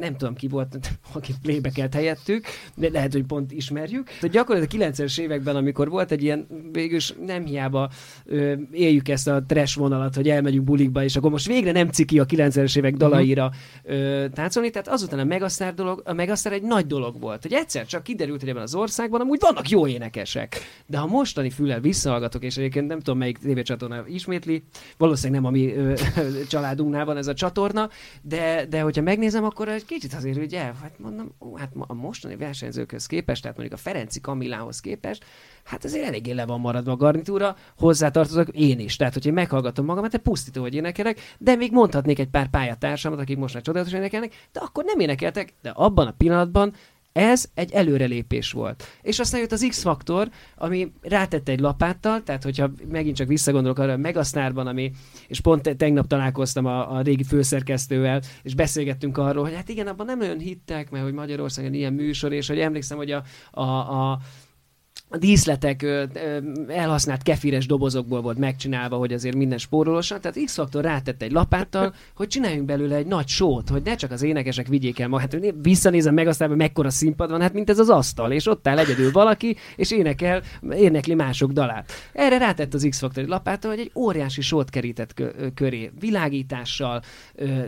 nem 0.00 0.16
tudom 0.16 0.34
ki 0.34 0.48
volt, 0.48 0.78
akik 1.12 1.34
playbackelt 1.42 1.94
helyettük, 1.94 2.46
de 2.74 2.88
lehet, 2.92 3.12
hogy 3.12 3.24
pont 3.24 3.52
ismerjük. 3.52 4.04
Tehát 4.04 4.30
gyakorlatilag 4.30 4.90
a 4.90 4.92
90-es 4.92 5.20
években, 5.20 5.56
amikor 5.56 5.88
volt 5.88 6.10
egy 6.10 6.22
ilyen, 6.22 6.46
végülis 6.72 7.14
nem 7.26 7.44
hiába 7.44 7.90
ö, 8.24 8.54
éljük 8.72 9.08
ezt 9.08 9.28
a 9.28 9.44
trash 9.46 9.78
vonalat, 9.78 10.14
hogy 10.14 10.28
elmegyünk 10.28 10.64
bulikba, 10.64 11.02
és 11.02 11.16
akkor 11.16 11.30
most 11.30 11.46
végre 11.46 11.72
nem 11.72 11.88
ciki 11.88 12.18
a 12.18 12.26
90-es 12.26 12.76
évek 12.76 12.94
dalaira 12.94 13.50
ö, 13.82 14.24
táncolni, 14.32 14.70
tehát 14.70 14.88
azután 14.88 15.18
a 15.18 15.24
Megasztár 15.24 15.74
dolog, 15.74 16.02
a 16.04 16.12
Megasztár 16.12 16.52
egy 16.52 16.62
nagy 16.62 16.86
dolog 16.86 17.20
volt, 17.20 17.42
hogy 17.42 17.52
egyszer 17.52 17.86
csak 17.86 18.02
kiderült, 18.02 18.40
hogy 18.40 18.48
ebben 18.48 18.62
az 18.62 18.74
országban 18.74 19.20
amúgy 19.20 19.40
vannak 19.40 19.68
jó 19.68 19.86
énekesek. 19.86 20.56
De 20.86 20.98
ha 20.98 21.06
mostani 21.06 21.50
füllel 21.50 21.80
visszahallgatok, 21.80 22.44
és 22.44 22.56
egyébként 22.56 22.86
nem 22.86 22.98
tudom 22.98 23.18
melyik 23.18 23.38
tévécsatorna 23.38 24.04
ismétli, 24.06 24.62
valószínűleg 24.96 25.42
nem 25.42 25.50
a 25.50 25.54
mi 25.56 25.74
ö, 25.74 25.94
családunknál 26.48 27.04
van 27.04 27.16
ez 27.16 27.26
a 27.26 27.34
csatorna, 27.34 27.88
de, 28.22 28.66
de 28.66 28.80
hogyha 28.80 29.02
megnézem, 29.02 29.44
akkor 29.44 29.68
egy 29.68 29.84
kicsit 29.84 30.14
azért 30.14 30.36
ugye, 30.36 30.60
hát 30.60 30.98
mondom, 30.98 31.34
ó, 31.40 31.56
hát 31.56 31.72
a 31.78 31.94
mostani 31.94 32.36
versenyzőkhöz 32.36 33.06
képest, 33.06 33.42
tehát 33.42 33.56
mondjuk 33.56 33.78
a 33.78 33.82
Ferenci 33.82 34.20
Kamillához 34.20 34.80
képest, 34.80 35.24
hát 35.64 35.84
azért 35.84 36.06
eléggé 36.06 36.32
le 36.32 36.46
van 36.46 36.60
maradva 36.60 36.92
a 36.92 36.96
garnitúra, 36.96 37.56
hozzátartozok 37.78 38.48
én 38.48 38.78
is. 38.78 38.96
Tehát, 38.96 39.12
hogy 39.12 39.26
én 39.26 39.32
meghallgatom 39.32 39.84
magam, 39.84 40.02
hát 40.02 40.16
pusztító, 40.16 40.60
hogy 40.60 40.74
énekelek, 40.74 41.20
de 41.38 41.54
még 41.54 41.72
mondhatnék 41.72 42.18
egy 42.18 42.28
pár 42.28 42.48
pályatársamat, 42.48 43.20
akik 43.20 43.36
most 43.36 43.54
már 43.54 43.62
csodálatosan 43.62 44.00
énekelnek, 44.00 44.48
de 44.52 44.60
akkor 44.60 44.84
nem 44.84 44.98
énekeltek, 44.98 45.54
de 45.62 45.70
abban 45.70 46.06
a 46.06 46.14
pillanatban 46.16 46.72
ez 47.14 47.46
egy 47.54 47.72
előrelépés 47.72 48.52
volt. 48.52 48.84
És 49.02 49.18
aztán 49.18 49.40
jött 49.40 49.52
az 49.52 49.66
X-faktor, 49.68 50.28
ami 50.56 50.92
rátette 51.00 51.52
egy 51.52 51.60
lapáttal, 51.60 52.22
tehát 52.22 52.42
hogyha 52.42 52.70
megint 52.90 53.16
csak 53.16 53.28
visszagondolok 53.28 53.78
arra 53.78 53.92
a 53.92 53.96
Megasztárban, 53.96 54.66
ami, 54.66 54.92
és 55.28 55.40
pont 55.40 55.76
tegnap 55.76 56.06
találkoztam 56.06 56.66
a, 56.66 56.96
a 56.96 57.00
régi 57.00 57.22
főszerkesztővel, 57.24 58.22
és 58.42 58.54
beszélgettünk 58.54 59.18
arról, 59.18 59.44
hogy 59.44 59.54
hát 59.54 59.68
igen, 59.68 59.86
abban 59.86 60.06
nem 60.06 60.18
nagyon 60.18 60.38
hittek, 60.38 60.90
mert 60.90 61.04
hogy 61.04 61.12
Magyarországon 61.12 61.74
ilyen 61.74 61.92
műsor, 61.92 62.32
és 62.32 62.48
hogy 62.48 62.58
emlékszem, 62.58 62.96
hogy 62.96 63.10
a, 63.10 63.22
a, 63.50 63.62
a 63.62 64.18
a 65.08 65.16
díszletek 65.16 65.86
elhasznált 66.68 67.22
kefires 67.22 67.66
dobozokból 67.66 68.20
volt 68.20 68.38
megcsinálva, 68.38 68.96
hogy 68.96 69.12
azért 69.12 69.36
minden 69.36 69.58
spórolósan. 69.58 70.20
Tehát 70.20 70.44
X-Factor 70.44 70.84
rátett 70.84 71.22
egy 71.22 71.32
lapáttal, 71.32 71.94
hogy 72.14 72.28
csináljunk 72.28 72.66
belőle 72.66 72.96
egy 72.96 73.06
nagy 73.06 73.28
sót, 73.28 73.68
hogy 73.68 73.82
ne 73.82 73.94
csak 73.94 74.10
az 74.10 74.22
énekesek 74.22 74.66
vigyék 74.66 74.98
el 74.98 75.08
magát. 75.08 75.32
Hát 75.32 75.54
visszanézem 75.62 76.14
meg 76.14 76.26
aztán, 76.26 76.48
hogy 76.48 76.56
mekkora 76.56 76.90
színpad 76.90 77.30
van, 77.30 77.40
hát 77.40 77.52
mint 77.52 77.70
ez 77.70 77.78
az 77.78 77.88
asztal, 77.88 78.32
és 78.32 78.46
ott 78.46 78.68
áll 78.68 78.78
egyedül 78.78 79.12
valaki, 79.12 79.56
és 79.76 79.90
énekel, 79.90 80.42
énekli 80.70 81.14
mások 81.14 81.52
dalát. 81.52 81.92
Erre 82.12 82.38
rátett 82.38 82.74
az 82.74 82.86
X-Factor 82.88 83.22
egy 83.22 83.28
lapáttal, 83.28 83.70
hogy 83.70 83.80
egy 83.80 83.90
óriási 83.94 84.40
sót 84.40 84.70
kerített 84.70 85.14
kö- 85.14 85.54
köré, 85.54 85.90
világítással, 85.98 87.02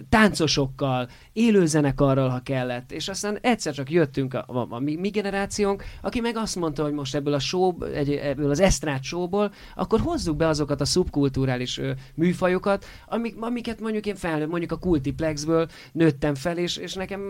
táncosokkal, 0.09 1.09
élőzenekarral, 1.33 2.29
ha 2.29 2.41
kellett, 2.41 2.93
és 2.93 3.09
aztán 3.09 3.39
egyszer 3.41 3.75
csak 3.75 3.91
jöttünk 3.91 4.35
a, 4.35 4.45
a, 4.47 4.67
a 4.71 4.79
mi, 4.79 4.97
mi 4.97 5.09
generációnk, 5.09 5.85
aki 6.03 6.21
meg 6.21 6.37
azt 6.37 6.57
mondta, 6.57 6.83
hogy 6.83 6.93
most 6.93 7.15
ebből 7.15 7.26
a 7.35 7.39
show, 7.39 7.83
egy, 7.85 8.11
ebből 8.11 8.51
az 8.51 8.61
esztrát 8.61 9.03
showból, 9.03 9.53
akkor 9.75 10.01
hozzuk 10.01 10.37
be 10.37 10.47
azokat 10.47 10.81
a 10.81 10.85
szubkulturális 10.85 11.79
ö, 11.79 11.91
műfajokat, 12.15 12.85
amik, 13.07 13.37
amiket 13.41 13.81
mondjuk 13.81 14.07
én 14.07 14.15
fel, 14.15 14.47
mondjuk 14.47 14.73
a 14.73 14.77
Kultiplexből 14.77 15.69
nőttem 15.93 16.35
fel, 16.35 16.59
és, 16.59 16.77
és 16.77 16.95
nekem, 16.95 17.21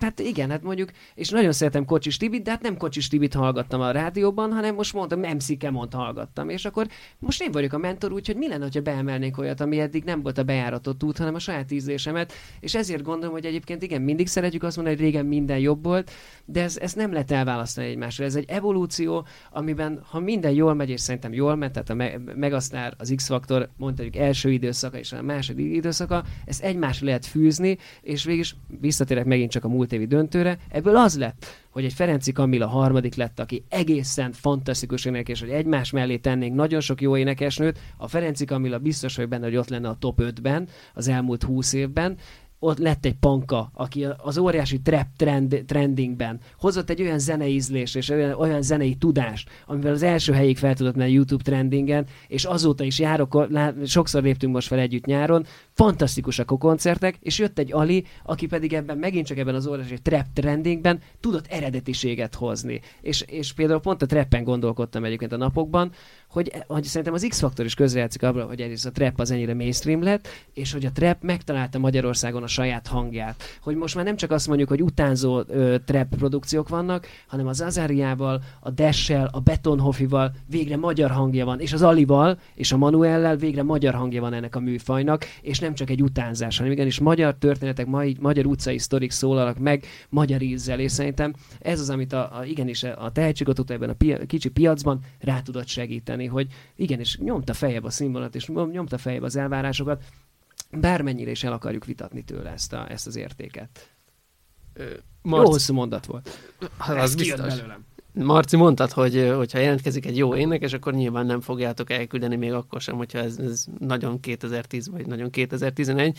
hát 0.00 0.20
igen, 0.20 0.50
hát 0.50 0.62
mondjuk, 0.62 0.90
és 1.14 1.28
nagyon 1.28 1.52
szeretem 1.52 1.84
Kocsis 1.84 2.16
Tibit, 2.16 2.42
de 2.42 2.50
hát 2.50 2.62
nem 2.62 2.76
Kocsis 2.76 3.08
Tibit 3.08 3.34
hallgattam 3.34 3.80
a 3.80 3.90
rádióban, 3.90 4.52
hanem 4.52 4.74
most 4.74 4.92
mondtam, 4.92 5.20
MC 5.20 5.58
Kemont 5.58 5.94
hallgattam, 5.94 6.48
és 6.48 6.64
akkor 6.64 6.86
most 7.18 7.42
én 7.42 7.50
vagyok 7.50 7.72
a 7.72 7.78
mentor, 7.78 8.12
úgyhogy 8.12 8.36
mi 8.36 8.48
lenne, 8.48 8.68
ha 8.72 8.80
beemelnék 8.80 9.38
olyat, 9.38 9.60
ami 9.60 9.80
eddig 9.80 10.04
nem 10.04 10.22
volt 10.22 10.38
a 10.38 10.42
bejáratott 10.42 11.04
út, 11.04 11.18
hanem 11.18 11.34
a 11.34 11.38
saját 11.38 11.70
ízlésemet, 11.70 12.32
és 12.60 12.74
ezért 12.74 13.02
gondolom, 13.02 13.34
hogy 13.34 13.44
egyébként 13.44 13.82
igen, 13.82 14.02
mindig 14.02 14.26
szeretjük 14.26 14.62
azt 14.62 14.76
mondani, 14.76 14.96
hogy 14.96 15.04
régen 15.04 15.26
minden 15.26 15.58
jobb 15.58 15.84
volt, 15.84 16.10
de 16.44 16.62
ez, 16.62 16.76
ez 16.76 16.92
nem 16.92 17.12
lehet 17.12 17.30
elválasztani 17.30 17.86
egymásról. 17.86 18.26
Ez 18.26 18.34
egy 18.36 18.44
evolúció, 18.48 19.26
amiben 19.50 20.00
ha 20.10 20.20
minden 20.20 20.52
jól 20.52 20.74
megy, 20.74 20.90
és 20.90 21.00
szerintem 21.00 21.32
jól 21.32 21.56
ment, 21.56 21.72
tehát 21.72 21.90
a 21.90 21.94
Me- 21.94 22.34
Megasztár, 22.36 22.94
az 22.98 23.12
X-faktor, 23.16 23.68
mondjuk 23.76 24.16
első 24.16 24.50
időszaka 24.52 24.98
és 24.98 25.12
a 25.12 25.22
második 25.22 25.74
időszaka, 25.74 26.24
ezt 26.44 26.62
egymásra 26.62 27.06
lehet 27.06 27.26
fűzni, 27.26 27.78
és 28.02 28.24
végig 28.24 28.40
is 28.40 28.56
visszatérek 28.80 29.24
megint 29.24 29.50
csak 29.50 29.64
a 29.64 29.68
múlt 29.68 29.92
évi 29.92 30.06
döntőre, 30.06 30.58
ebből 30.68 30.96
az 30.96 31.18
lett, 31.18 31.46
hogy 31.70 31.84
egy 31.84 31.92
Ferenci 31.92 32.32
Kamilla 32.32 32.66
harmadik 32.66 33.14
lett, 33.14 33.40
aki 33.40 33.64
egészen 33.68 34.32
fantasztikus 34.32 35.04
énekes, 35.04 35.40
hogy 35.40 35.50
egymás 35.50 35.90
mellé 35.90 36.16
tennénk 36.16 36.54
nagyon 36.54 36.80
sok 36.80 37.00
jó 37.00 37.16
énekesnőt, 37.16 37.78
a 37.96 38.08
Ferenci 38.08 38.44
Kamilla 38.44 38.78
biztos, 38.78 39.16
hogy 39.16 39.28
benne, 39.28 39.44
hogy 39.44 39.56
ott 39.56 39.68
lenne 39.68 39.88
a 39.88 39.96
top 39.98 40.20
5-ben 40.22 40.68
az 40.94 41.08
elmúlt 41.08 41.42
20 41.42 41.72
évben, 41.72 42.16
ott 42.66 42.78
lett 42.78 43.04
egy 43.04 43.14
panka, 43.14 43.70
aki 43.74 44.06
az 44.18 44.38
óriási 44.38 44.80
trap 44.80 45.06
trend, 45.16 45.62
trendingben 45.66 46.40
hozott 46.58 46.90
egy 46.90 47.00
olyan 47.00 47.18
zenei 47.18 47.54
ízlés 47.54 47.94
és 47.94 48.08
olyan, 48.08 48.32
olyan 48.32 48.62
zenei 48.62 48.94
tudást, 48.94 49.50
amivel 49.66 49.92
az 49.92 50.02
első 50.02 50.32
helyig 50.32 50.58
fel 50.58 50.74
tudott 50.74 50.96
menni 50.96 51.12
YouTube 51.12 51.42
trendingen, 51.42 52.06
és 52.28 52.44
azóta 52.44 52.84
is 52.84 52.98
járok, 52.98 53.48
sokszor 53.84 54.22
léptünk 54.22 54.52
most 54.52 54.66
fel 54.66 54.78
együtt 54.78 55.04
nyáron, 55.04 55.46
fantasztikusak 55.76 56.50
a 56.50 56.56
koncertek, 56.56 57.18
és 57.20 57.38
jött 57.38 57.58
egy 57.58 57.72
Ali, 57.72 58.04
aki 58.24 58.46
pedig 58.46 58.72
ebben 58.72 58.98
megint 58.98 59.26
csak 59.26 59.38
ebben 59.38 59.54
az 59.54 59.66
óriási 59.66 59.98
trap 60.02 60.24
trendingben 60.34 61.00
tudott 61.20 61.46
eredetiséget 61.46 62.34
hozni. 62.34 62.80
És, 63.00 63.20
és 63.20 63.52
például 63.52 63.80
pont 63.80 64.02
a 64.02 64.06
trappen 64.06 64.44
gondolkodtam 64.44 65.04
egyébként 65.04 65.32
a 65.32 65.36
napokban, 65.36 65.92
hogy, 66.30 66.52
hogy 66.66 66.84
szerintem 66.84 67.14
az 67.14 67.26
X-faktor 67.28 67.64
is 67.64 67.74
közrejátszik 67.74 68.22
abban, 68.22 68.46
hogy 68.46 68.60
egyrészt 68.60 68.86
a 68.86 68.90
trap 68.90 69.20
az 69.20 69.30
ennyire 69.30 69.54
mainstream 69.54 70.02
lett, 70.02 70.28
és 70.54 70.72
hogy 70.72 70.84
a 70.84 70.92
trap 70.92 71.22
megtalálta 71.22 71.78
Magyarországon 71.78 72.42
a 72.42 72.46
saját 72.46 72.86
hangját. 72.86 73.42
Hogy 73.62 73.76
most 73.76 73.94
már 73.94 74.04
nem 74.04 74.16
csak 74.16 74.30
azt 74.30 74.48
mondjuk, 74.48 74.68
hogy 74.68 74.82
utánzó 74.82 75.42
ö, 75.46 75.76
trap 75.84 76.08
produkciók 76.16 76.68
vannak, 76.68 77.06
hanem 77.26 77.46
az 77.46 77.60
Azáriával, 77.60 78.42
a 78.60 78.70
Dessel, 78.70 79.28
a 79.32 79.40
Betonhofival 79.40 80.32
végre 80.46 80.76
magyar 80.76 81.10
hangja 81.10 81.44
van, 81.44 81.60
és 81.60 81.72
az 81.72 81.82
Alival 81.82 82.38
és 82.54 82.72
a 82.72 82.76
Manuellel 82.76 83.36
végre 83.36 83.62
magyar 83.62 83.94
hangja 83.94 84.20
van 84.20 84.32
ennek 84.32 84.56
a 84.56 84.60
műfajnak, 84.60 85.24
és 85.42 85.60
nem 85.66 85.74
csak 85.74 85.90
egy 85.90 86.02
utánzás, 86.02 86.56
hanem 86.56 86.72
igenis 86.72 86.98
magyar 86.98 87.34
történetek, 87.34 87.86
mai, 87.86 88.16
magyar 88.20 88.46
utcai 88.46 88.78
sztorik 88.78 89.10
szólalnak 89.10 89.58
meg 89.58 89.86
magyar 90.08 90.42
ízzel, 90.42 90.80
és 90.80 90.92
szerintem 90.92 91.34
ez 91.60 91.80
az, 91.80 91.90
amit 91.90 92.12
a, 92.12 92.38
a 92.38 92.44
igenis 92.44 92.82
a 92.82 93.12
tehetségot 93.12 93.70
ebben 93.70 93.88
a 93.88 93.94
pia, 93.94 94.18
kicsi 94.26 94.48
piacban 94.48 95.00
rá 95.18 95.40
tudott 95.40 95.66
segíteni, 95.66 96.26
hogy 96.26 96.46
igenis 96.76 97.18
nyomta 97.18 97.54
fejebb 97.54 97.84
a 97.84 97.90
színvonalat, 97.90 98.34
és 98.34 98.46
nyomta 98.46 98.98
fejebb 98.98 99.22
az 99.22 99.36
elvárásokat, 99.36 100.04
bármennyire 100.70 101.30
is 101.30 101.44
el 101.44 101.52
akarjuk 101.52 101.84
vitatni 101.84 102.22
tőle 102.22 102.50
ezt, 102.50 102.72
a, 102.72 102.90
ezt 102.90 103.06
az 103.06 103.16
értéket. 103.16 103.90
Marci... 105.22 105.44
Jó 105.44 105.50
hosszú 105.50 105.74
mondat 105.74 106.06
volt. 106.06 106.38
Hát 106.78 106.96
az 106.96 107.14
biztos. 107.14 107.54
Belőlem. 107.54 107.84
Marci, 108.24 108.56
mondtad, 108.56 108.90
hogy 108.90 109.32
hogyha 109.36 109.58
jelentkezik 109.58 110.06
egy 110.06 110.16
jó 110.16 110.36
énekes, 110.36 110.72
akkor 110.72 110.94
nyilván 110.94 111.26
nem 111.26 111.40
fogjátok 111.40 111.90
elküldeni 111.90 112.36
még 112.36 112.52
akkor 112.52 112.80
sem, 112.80 112.96
hogyha 112.96 113.18
ez, 113.18 113.38
ez 113.38 113.64
nagyon 113.78 114.20
2010 114.20 114.88
vagy 114.88 115.06
nagyon 115.06 115.30
2011. 115.30 116.18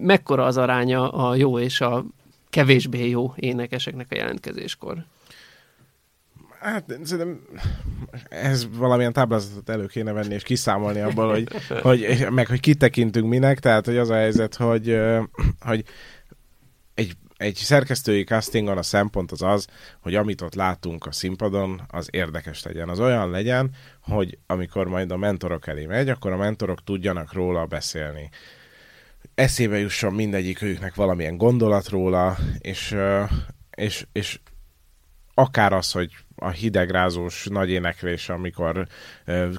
Mekkora 0.00 0.44
az 0.44 0.56
aránya 0.56 1.10
a 1.10 1.34
jó 1.34 1.58
és 1.58 1.80
a 1.80 2.04
kevésbé 2.50 3.08
jó 3.08 3.32
énekeseknek 3.36 4.06
a 4.10 4.14
jelentkezéskor? 4.14 5.04
Hát 6.60 6.98
szerintem 7.04 7.40
ez 8.28 8.68
valamilyen 8.76 9.12
táblázatot 9.12 9.68
elő 9.68 9.86
kéne 9.86 10.12
venni, 10.12 10.34
és 10.34 10.42
kiszámolni 10.42 11.00
abból, 11.00 11.30
hogy, 11.30 11.48
hogy, 11.82 12.26
meg 12.30 12.46
hogy 12.46 12.60
kitekintünk 12.60 13.28
minek, 13.28 13.60
tehát 13.60 13.86
hogy 13.86 13.96
az 13.96 14.10
a 14.10 14.14
helyzet, 14.14 14.54
hogy, 14.54 14.98
hogy 15.60 15.84
egy, 16.94 17.16
egy 17.36 17.54
szerkesztői 17.54 18.24
castingon 18.24 18.78
a 18.78 18.82
szempont 18.82 19.32
az 19.32 19.42
az, 19.42 19.66
hogy 20.00 20.14
amit 20.14 20.40
ott 20.40 20.54
látunk 20.54 21.06
a 21.06 21.12
színpadon, 21.12 21.82
az 21.88 22.08
érdekes 22.10 22.62
legyen. 22.62 22.88
Az 22.88 23.00
olyan 23.00 23.30
legyen, 23.30 23.70
hogy 24.00 24.38
amikor 24.46 24.86
majd 24.86 25.10
a 25.10 25.16
mentorok 25.16 25.66
elé 25.66 25.86
megy, 25.86 26.08
akkor 26.08 26.32
a 26.32 26.36
mentorok 26.36 26.84
tudjanak 26.84 27.32
róla 27.32 27.66
beszélni 27.66 28.30
eszébe 29.36 29.78
jusson 29.78 30.12
mindegyik 30.12 30.62
őknek 30.62 30.94
valamilyen 30.94 31.36
gondolat 31.36 31.88
róla, 31.88 32.36
és, 32.58 32.96
és, 33.70 34.06
és 34.12 34.40
akár 35.34 35.72
az, 35.72 35.92
hogy 35.92 36.12
a 36.36 36.48
hidegrázós 36.48 37.46
nagy 37.50 37.70
éneklés, 37.70 38.28
amikor 38.28 38.86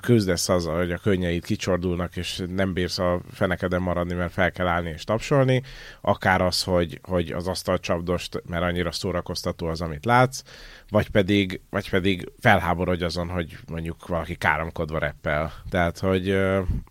küzdesz 0.01 0.49
az, 0.49 0.65
hogy 0.65 0.91
a 0.91 0.97
könnyeit 0.97 1.45
kicsordulnak, 1.45 2.15
és 2.15 2.43
nem 2.49 2.73
bírsz 2.73 2.99
a 2.99 3.21
fenekeden 3.32 3.82
maradni, 3.82 4.13
mert 4.13 4.34
fel 4.34 4.51
kell 4.51 4.67
állni 4.67 4.89
és 4.89 5.03
tapsolni, 5.03 5.63
akár 6.01 6.41
az, 6.41 6.63
hogy, 6.63 6.99
hogy 7.03 7.32
az 7.32 7.47
asztalcsapdost, 7.47 8.41
mert 8.49 8.63
annyira 8.63 8.91
szórakoztató 8.91 9.67
az, 9.67 9.82
amit 9.82 10.05
látsz, 10.05 10.41
vagy 10.89 11.09
pedig, 11.09 11.61
vagy 11.69 11.89
pedig 11.89 12.32
felháborodj 12.39 13.03
azon, 13.03 13.30
hogy 13.30 13.57
mondjuk 13.67 14.07
valaki 14.07 14.36
káromkodva 14.36 14.97
reppel. 14.97 15.53
Tehát, 15.69 15.99
hogy 15.99 16.25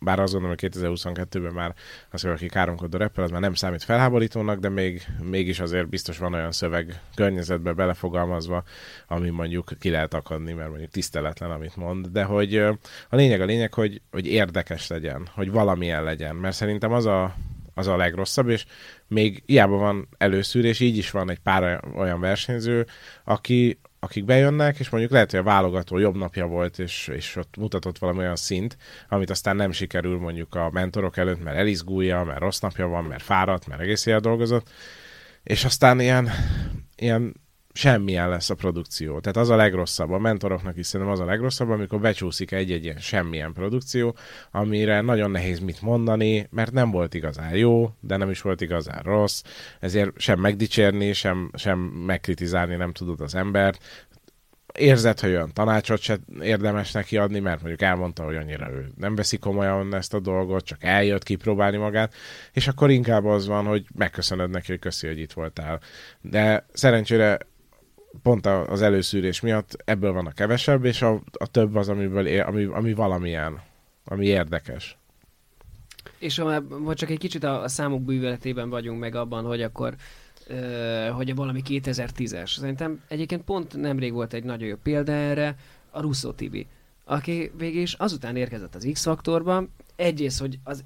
bár 0.01 0.18
azt 0.18 0.32
gondolom, 0.32 0.57
hogy 0.61 0.70
2022-ben 0.72 1.53
már 1.53 1.74
az, 2.11 2.20
hogy 2.20 2.30
valaki 2.30 2.49
káromkodva 2.49 2.99
reppel, 2.99 3.24
az 3.24 3.30
már 3.30 3.41
nem 3.41 3.55
számít 3.55 3.82
felháborítónak, 3.82 4.59
de 4.59 4.68
még, 4.68 5.07
mégis 5.22 5.61
azért 5.61 5.89
biztos 5.89 6.18
van 6.18 6.34
olyan 6.34 6.53
szöveg 6.53 7.01
környezetbe 7.14 7.72
belefogalmazva, 7.72 8.62
ami 9.07 9.30
mondjuk 9.30 9.76
ki 9.79 9.91
lehet 9.91 10.14
akadni, 10.14 10.53
mert 10.53 10.68
mondjuk 10.68 10.91
tiszteletlen, 10.91 11.51
amit 11.51 11.77
mond, 11.77 12.07
de 12.07 12.24
hogy 12.24 12.57
a 13.09 13.16
lényeg 13.16 13.41
a 13.41 13.45
lényeg, 13.45 13.74
hogy, 13.74 14.01
hogy 14.11 14.27
érdekes 14.27 14.87
legyen, 14.87 15.29
hogy 15.35 15.51
valamilyen 15.51 16.05
legyen, 16.05 16.37
mert 16.37 16.55
szerintem 16.55 16.93
az 16.93 17.07
a, 17.07 17.37
az 17.74 17.87
a 17.87 17.97
legrosszabb, 17.97 18.49
és 18.49 18.64
még 19.07 19.43
hiába 19.47 19.77
van 19.77 20.09
előszűrés, 20.18 20.81
így 20.81 20.97
is 20.97 21.11
van 21.11 21.31
egy 21.31 21.39
pár 21.39 21.81
olyan 21.97 22.20
versenyző, 22.20 22.87
aki, 23.24 23.79
akik 24.01 24.24
bejönnek, 24.24 24.79
és 24.79 24.89
mondjuk 24.89 25.12
lehet, 25.12 25.31
hogy 25.31 25.41
a 25.41 25.43
válogató 25.43 25.99
jobb 25.99 26.16
napja 26.16 26.47
volt, 26.47 26.79
és, 26.79 27.09
és 27.09 27.37
ott 27.37 27.57
mutatott 27.57 27.99
valami 27.99 28.18
olyan 28.18 28.37
szint, 28.37 28.77
amit 29.09 29.31
aztán 29.31 29.57
nem 29.57 29.72
sikerül 29.72 30.18
mondjuk 30.18 30.55
a 30.55 30.70
mentorok 30.72 31.16
előtt, 31.16 31.43
mert 31.43 31.57
elizgulja, 31.57 32.24
mert 32.24 32.41
rossz 32.41 32.61
napja 32.61 32.87
van, 32.87 33.05
mert 33.05 33.22
fáradt, 33.22 33.66
mert 33.66 33.81
egész 33.81 34.07
éjjel 34.07 34.20
dolgozott, 34.20 34.70
és 35.43 35.64
aztán 35.64 36.01
ilyen, 36.01 36.31
ilyen 36.97 37.35
semmilyen 37.77 38.29
lesz 38.29 38.51
a 38.51 38.55
produkció. 38.55 39.20
Tehát 39.20 39.37
az 39.37 39.49
a 39.49 39.57
legrosszabb, 39.57 40.11
a 40.11 40.18
mentoroknak 40.18 40.77
is 40.77 40.87
szerintem 40.87 41.14
az 41.14 41.20
a 41.20 41.24
legrosszabb, 41.24 41.70
amikor 41.70 42.01
becsúszik 42.01 42.53
egy-egy 42.53 42.85
ilyen 42.85 42.99
semmilyen 42.99 43.53
produkció, 43.53 44.16
amire 44.51 45.01
nagyon 45.01 45.31
nehéz 45.31 45.59
mit 45.59 45.83
mondani, 45.83 46.49
mert 46.51 46.72
nem 46.72 46.91
volt 46.91 47.14
igazán 47.14 47.57
jó, 47.57 47.91
de 48.01 48.16
nem 48.16 48.31
is 48.31 48.41
volt 48.41 48.61
igazán 48.61 49.03
rossz, 49.03 49.43
ezért 49.81 50.20
sem 50.20 50.41
megdicsérni, 50.41 51.12
sem, 51.12 51.51
sem 51.55 51.79
megkritizálni 51.79 52.77
nem 52.77 52.93
tudod 52.93 53.20
az 53.20 53.35
embert, 53.35 53.81
érzed, 54.79 55.20
hogy 55.20 55.31
olyan 55.31 55.53
tanácsot 55.53 56.01
se 56.01 56.18
érdemes 56.41 56.93
neki 56.93 57.16
adni, 57.16 57.39
mert 57.39 57.61
mondjuk 57.61 57.83
elmondta, 57.83 58.24
hogy 58.24 58.37
annyira 58.37 58.70
ő 58.70 58.93
nem 58.97 59.14
veszi 59.14 59.39
komolyan 59.39 59.95
ezt 59.95 60.14
a 60.14 60.20
dolgot, 60.20 60.64
csak 60.64 60.85
eljött 60.85 61.22
kipróbálni 61.22 61.77
magát, 61.77 62.14
és 62.53 62.68
akkor 62.68 62.91
inkább 62.91 63.24
az 63.24 63.47
van, 63.47 63.64
hogy 63.64 63.87
megköszönöd 63.95 64.51
neki, 64.51 64.66
hogy 64.66 64.81
köszi, 64.81 65.07
hogy 65.07 65.18
itt 65.18 65.33
voltál. 65.33 65.81
De 66.20 66.66
szerencsére 66.72 67.39
pont 68.23 68.47
az 68.47 68.83
előszűrés 68.83 69.41
miatt 69.41 69.77
ebből 69.85 70.12
van 70.12 70.27
a 70.27 70.33
kevesebb, 70.33 70.85
és 70.85 71.03
a, 71.03 71.23
a 71.33 71.47
több 71.47 71.75
az, 71.75 71.89
amiből 71.89 72.27
ér, 72.27 72.41
ami, 72.41 72.64
ami 72.64 72.93
valamilyen, 72.93 73.61
ami 74.05 74.27
érdekes. 74.27 74.99
És 76.19 76.39
ha 76.39 76.62
vagy 76.69 76.97
csak 76.97 77.11
egy 77.11 77.19
kicsit 77.19 77.45
a, 77.45 77.62
a 77.62 77.69
számok 77.69 78.03
bűvöletében 78.03 78.71
vagyunk 78.71 79.01
meg 79.01 79.14
abban, 79.14 79.45
hogy 79.45 79.62
akkor 79.62 79.95
uh, 80.49 81.09
hogy 81.09 81.35
valami 81.35 81.62
2010-es. 81.69 82.57
Szerintem 82.57 83.03
egyébként 83.09 83.43
pont 83.43 83.77
nemrég 83.77 84.12
volt 84.12 84.33
egy 84.33 84.45
nagyon 84.45 84.69
jó 84.69 84.77
példa 84.77 85.12
erre, 85.12 85.57
a 85.91 86.01
Russo 86.01 86.33
Tibi, 86.33 86.67
aki 87.05 87.51
végig 87.59 87.81
is 87.81 87.93
azután 87.93 88.37
érkezett 88.37 88.75
az 88.75 88.89
X-faktorban, 88.93 89.73
egyrészt, 89.97 90.41
hogy 90.41 90.59
az 90.64 90.85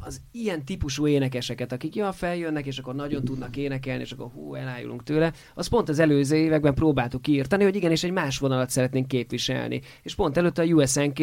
az 0.00 0.20
ilyen 0.32 0.64
típusú 0.64 1.06
énekeseket, 1.06 1.72
akik 1.72 1.94
ja, 1.94 2.12
feljönnek, 2.12 2.66
és 2.66 2.78
akkor 2.78 2.94
nagyon 2.94 3.24
tudnak 3.24 3.56
énekelni, 3.56 4.02
és 4.02 4.12
akkor 4.12 4.30
hú, 4.32 4.54
elájulunk 4.54 5.02
tőle, 5.02 5.32
az 5.54 5.66
pont 5.66 5.88
az 5.88 5.98
előző 5.98 6.36
években 6.36 6.74
próbáltuk 6.74 7.22
kiírtani, 7.22 7.64
hogy 7.64 7.76
igenis 7.76 8.04
egy 8.04 8.12
más 8.12 8.38
vonalat 8.38 8.70
szeretnénk 8.70 9.08
képviselni. 9.08 9.80
És 10.02 10.14
pont 10.14 10.36
előtte 10.36 10.62
a 10.62 10.64
USNK 10.64 11.18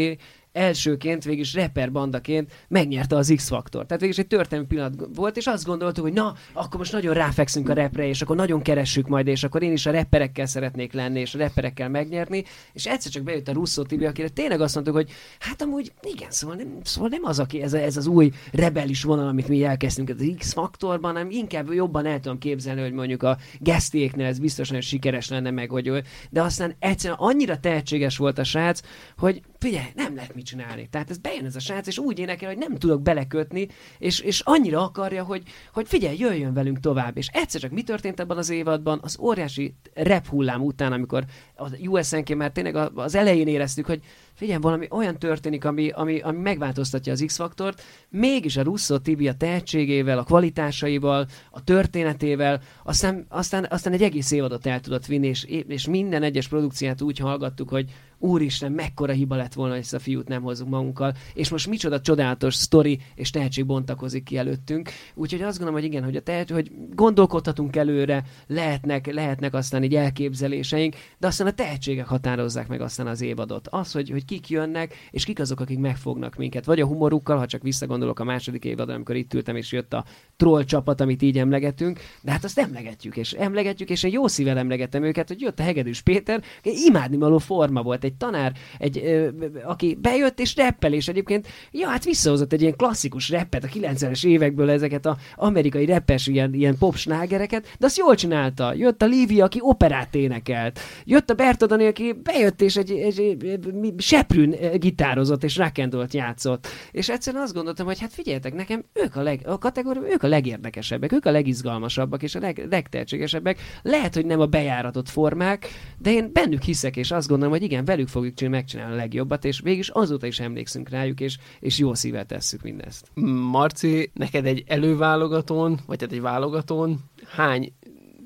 elsőként, 0.55 1.23
végig 1.23 1.45
rapper 1.53 1.91
bandaként 1.91 2.51
megnyerte 2.67 3.15
az 3.15 3.33
X-faktort. 3.35 3.87
Tehát 3.87 4.01
végig 4.01 4.19
egy 4.19 4.27
történelmi 4.27 4.67
pillanat 4.67 5.07
volt, 5.15 5.37
és 5.37 5.45
azt 5.45 5.65
gondoltuk, 5.65 6.03
hogy 6.03 6.13
na, 6.13 6.33
akkor 6.53 6.79
most 6.79 6.91
nagyon 6.91 7.13
ráfekszünk 7.13 7.69
a 7.69 7.73
repre, 7.73 8.07
és 8.07 8.21
akkor 8.21 8.35
nagyon 8.35 8.61
keressük 8.61 9.07
majd, 9.07 9.27
és 9.27 9.43
akkor 9.43 9.63
én 9.63 9.71
is 9.71 9.85
a 9.85 9.91
rapperekkel 9.91 10.45
szeretnék 10.45 10.93
lenni, 10.93 11.19
és 11.19 11.35
a 11.35 11.37
rapperekkel 11.37 11.89
megnyerni. 11.89 12.43
És 12.73 12.85
egyszer 12.85 13.11
csak 13.11 13.23
bejött 13.23 13.47
a 13.47 13.51
Russo 13.51 13.83
Tibi, 13.83 14.05
akire 14.05 14.29
tényleg 14.29 14.61
azt 14.61 14.73
mondtuk, 14.73 14.95
hogy 14.95 15.11
hát 15.39 15.61
amúgy 15.61 15.91
igen, 16.01 16.31
szóval 16.31 16.55
nem, 16.55 16.77
szóval 16.83 17.09
nem 17.09 17.23
az, 17.23 17.39
aki 17.39 17.61
ez, 17.61 17.73
a, 17.73 17.77
ez 17.77 17.97
az 17.97 18.07
új 18.07 18.31
rebelis 18.51 19.03
vonal, 19.03 19.27
amit 19.27 19.47
mi 19.47 19.63
elkezdtünk 19.63 20.09
az 20.09 20.31
X-faktorban, 20.37 21.13
hanem 21.13 21.29
inkább 21.29 21.73
jobban 21.73 22.05
el 22.05 22.19
tudom 22.19 22.37
képzelni, 22.37 22.81
hogy 22.81 22.93
mondjuk 22.93 23.23
a 23.23 23.37
gesztiéknél 23.59 24.25
ez 24.25 24.39
biztosan 24.39 24.81
sikeres 24.81 25.29
lenne 25.29 25.51
meg, 25.51 25.69
hogy, 25.69 26.03
de 26.29 26.41
aztán 26.41 26.75
egyszerűen 26.79 27.19
annyira 27.19 27.59
tehetséges 27.59 28.17
volt 28.17 28.37
a 28.37 28.43
srác, 28.43 28.81
hogy 29.17 29.41
figyelj, 29.59 29.87
nem 29.95 30.15
lehet 30.15 30.35
mit 30.35 30.44
csinálni. 30.45 30.87
Tehát 30.89 31.09
ez 31.09 31.17
bejön 31.17 31.45
ez 31.45 31.55
a 31.55 31.59
srác, 31.59 31.87
és 31.87 31.97
úgy 31.97 32.19
énekel, 32.19 32.49
hogy 32.49 32.57
nem 32.57 32.75
tudok 32.75 33.01
belekötni, 33.01 33.67
és, 33.97 34.19
és 34.19 34.39
annyira 34.39 34.83
akarja, 34.83 35.23
hogy, 35.23 35.43
hogy 35.73 35.87
figyelj, 35.87 36.17
jöjjön 36.17 36.53
velünk 36.53 36.79
tovább. 36.79 37.17
És 37.17 37.27
egyszer 37.27 37.61
csak 37.61 37.71
mi 37.71 37.83
történt 37.83 38.19
ebben 38.19 38.37
az 38.37 38.49
évadban? 38.49 38.99
Az 39.01 39.17
óriási 39.19 39.75
rap 39.93 40.27
hullám 40.27 40.61
után, 40.61 40.91
amikor 40.91 41.25
az 41.55 41.77
USNK 41.87 42.35
már 42.35 42.51
tényleg 42.51 42.75
az 42.95 43.15
elején 43.15 43.47
éreztük, 43.47 43.85
hogy 43.85 44.01
figyelj, 44.33 44.59
valami 44.61 44.87
olyan 44.89 45.19
történik, 45.19 45.65
ami, 45.65 45.89
ami, 45.89 46.19
ami 46.19 46.37
megváltoztatja 46.37 47.11
az 47.11 47.23
X-faktort, 47.25 47.81
mégis 48.09 48.57
a 48.57 48.61
Russo 48.61 48.99
Tibi 48.99 49.27
a 49.27 49.33
tehetségével, 49.33 50.17
a 50.17 50.23
kvalitásaival, 50.23 51.27
a 51.51 51.63
történetével, 51.63 52.61
aztán, 52.83 53.25
aztán, 53.29 53.67
aztán 53.69 53.93
egy 53.93 54.03
egész 54.03 54.31
évadot 54.31 54.65
el 54.65 54.79
tudott 54.79 55.05
vinni, 55.05 55.27
és, 55.27 55.43
és 55.67 55.87
minden 55.87 56.23
egyes 56.23 56.47
produkciát 56.47 57.01
úgy 57.01 57.17
hallgattuk, 57.17 57.69
hogy 57.69 57.91
úristen, 58.25 58.71
mekkora 58.71 59.13
hiba 59.13 59.35
lett 59.35 59.53
volna, 59.53 59.73
hogy 59.73 59.81
ezt 59.81 59.93
a 59.93 59.99
fiút 59.99 60.27
nem 60.27 60.41
hozzuk 60.41 60.69
magunkkal, 60.69 61.13
és 61.33 61.49
most 61.49 61.67
micsoda 61.67 62.01
csodálatos 62.01 62.55
sztori 62.55 62.99
és 63.15 63.29
tehetség 63.29 63.65
bontakozik 63.65 64.23
ki 64.23 64.37
előttünk. 64.37 64.89
Úgyhogy 65.13 65.41
azt 65.41 65.57
gondolom, 65.57 65.81
hogy 65.81 65.89
igen, 65.89 66.03
hogy, 66.03 66.15
a 66.15 66.21
tehet, 66.21 66.49
hogy 66.49 66.71
gondolkodhatunk 66.95 67.75
előre, 67.75 68.23
lehetnek, 68.47 69.13
lehetnek 69.13 69.53
aztán 69.53 69.83
így 69.83 69.95
elképzeléseink, 69.95 70.95
de 71.17 71.27
aztán 71.27 71.47
a 71.47 71.51
tehetségek 71.51 72.07
határozzák 72.07 72.67
meg 72.67 72.81
aztán 72.81 73.07
az 73.07 73.21
évadot. 73.21 73.67
Az, 73.67 73.91
hogy, 73.91 74.09
hogy 74.09 74.25
kik 74.25 74.49
jönnek, 74.49 74.93
és 75.11 75.25
kik 75.25 75.39
azok, 75.39 75.59
akik 75.59 75.79
megfognak 75.79 76.35
minket. 76.35 76.65
Vagy 76.65 76.79
a 76.79 76.85
humorukkal, 76.85 77.37
ha 77.37 77.45
csak 77.45 77.61
visszagondolok 77.61 78.19
a 78.19 78.23
második 78.23 78.65
évadra, 78.65 78.93
amikor 78.93 79.15
itt 79.15 79.33
ültem, 79.33 79.55
és 79.55 79.71
jött 79.71 79.93
a 79.93 80.05
troll 80.35 80.63
csapat, 80.63 81.01
amit 81.01 81.21
így 81.21 81.37
emlegetünk, 81.37 81.99
de 82.21 82.31
hát 82.31 82.43
azt 82.43 82.59
emlegetjük, 82.59 83.17
és 83.17 83.33
emlegetjük, 83.33 83.89
és 83.89 84.03
én 84.03 84.11
jó 84.11 84.27
szívvel 84.27 84.57
emlegettem 84.57 85.03
őket, 85.03 85.27
hogy 85.27 85.41
jött 85.41 85.59
a 85.59 85.63
Hegedűs 85.63 86.01
Péter, 86.01 86.43
imádni 86.63 87.17
való 87.17 87.37
forma 87.37 87.81
volt, 87.81 88.03
egy 88.03 88.14
tanár, 88.17 88.53
egy, 88.77 88.97
ö, 88.97 89.27
aki 89.63 89.97
bejött 90.01 90.39
és 90.39 90.55
reppel, 90.55 90.93
és 90.93 91.07
egyébként, 91.07 91.47
ja, 91.71 91.87
hát 91.87 92.03
visszahozott 92.03 92.53
egy 92.53 92.61
ilyen 92.61 92.75
klasszikus 92.75 93.29
reppet 93.29 93.63
a 93.63 93.67
90-es 93.67 94.25
évekből 94.25 94.69
ezeket 94.69 95.05
a 95.05 95.17
amerikai 95.35 95.85
reppes 95.85 96.27
ilyen, 96.27 96.53
ilyen 96.53 96.77
pop 96.77 96.95
slágereket, 96.95 97.75
de 97.79 97.85
azt 97.85 97.97
jól 97.97 98.15
csinálta. 98.15 98.73
Jött 98.73 99.01
a 99.01 99.05
Lívia, 99.05 99.43
aki 99.45 99.59
operát 99.61 100.15
énekelt. 100.15 100.79
Jött 101.03 101.29
a 101.29 101.33
Bertodani, 101.33 101.85
aki 101.85 102.15
bejött 102.23 102.61
és 102.61 102.75
egy, 102.75 102.91
egy, 102.91 103.19
egy, 103.19 103.45
egy 103.45 103.93
seprűn 103.97 104.55
gitározott 104.79 105.43
és 105.43 105.57
rock 105.57 106.13
játszott. 106.13 106.67
És 106.91 107.09
egyszerűen 107.09 107.43
azt 107.43 107.53
gondoltam, 107.53 107.85
hogy 107.85 107.99
hát 107.99 108.13
figyeljetek, 108.13 108.53
nekem 108.53 108.85
ők 108.93 109.15
a, 109.15 109.21
leg, 109.21 109.41
a 109.45 109.57
kategória, 109.57 110.01
ők 110.11 110.23
a 110.23 110.27
legérdekesebbek, 110.27 111.11
ők 111.11 111.25
a 111.25 111.31
legizgalmasabbak 111.31 112.23
és 112.23 112.35
a 112.35 112.39
leg, 112.39 112.67
legtehetségesebbek. 112.69 113.59
Lehet, 113.81 114.15
hogy 114.15 114.25
nem 114.25 114.39
a 114.39 114.45
bejáratott 114.45 115.09
formák, 115.09 115.67
de 115.97 116.11
én 116.11 116.29
bennük 116.33 116.61
hiszek, 116.61 116.97
és 116.97 117.11
azt 117.11 117.27
gondolom, 117.27 117.53
hogy 117.53 117.63
igen, 117.63 117.85
velük 117.95 118.09
fogjuk 118.09 118.49
megcsinálni 118.49 118.93
a 118.93 118.95
legjobbat, 118.95 119.45
és 119.45 119.59
végig 119.59 119.85
azóta 119.91 120.27
is 120.27 120.39
emlékszünk 120.39 120.89
rájuk, 120.89 121.19
és, 121.19 121.37
és 121.59 121.77
jó 121.77 121.93
szívvel 121.93 122.25
tesszük 122.25 122.61
mindezt. 122.61 123.07
Marci, 123.51 124.11
neked 124.13 124.45
egy 124.45 124.63
előválogatón, 124.67 125.79
vagy 125.85 126.03
egy 126.03 126.21
válogatón 126.21 126.99
hány 127.27 127.73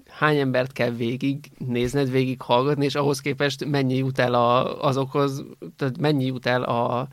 hány 0.08 0.38
embert 0.38 0.72
kell 0.72 0.90
végig 0.90 1.52
nézned, 1.58 2.12
végig 2.12 2.42
hallgatni, 2.42 2.86
és 2.86 2.96
ahhoz 2.96 3.20
képest 3.20 3.66
mennyi 3.66 3.96
jut 3.96 4.20
el 4.20 4.34
a, 4.34 4.84
azokhoz, 4.86 5.44
tehát 5.76 5.98
mennyi 5.98 6.26
jut 6.26 6.46
el 6.46 6.64
a, 6.64 7.08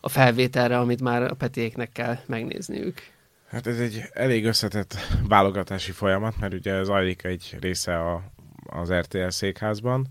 a 0.00 0.08
felvételre, 0.08 0.78
amit 0.78 1.00
már 1.00 1.22
a 1.22 1.34
Petiéknek 1.34 1.92
kell 1.92 2.18
megnézniük? 2.26 3.02
Hát 3.48 3.66
ez 3.66 3.78
egy 3.78 4.02
elég 4.12 4.44
összetett 4.44 4.94
válogatási 5.28 5.92
folyamat, 5.92 6.38
mert 6.40 6.54
ugye 6.54 6.82
zajlik 6.82 7.24
egy 7.24 7.56
része 7.60 7.98
a, 7.98 8.22
az 8.66 8.92
RTL 8.92 9.28
székházban, 9.28 10.06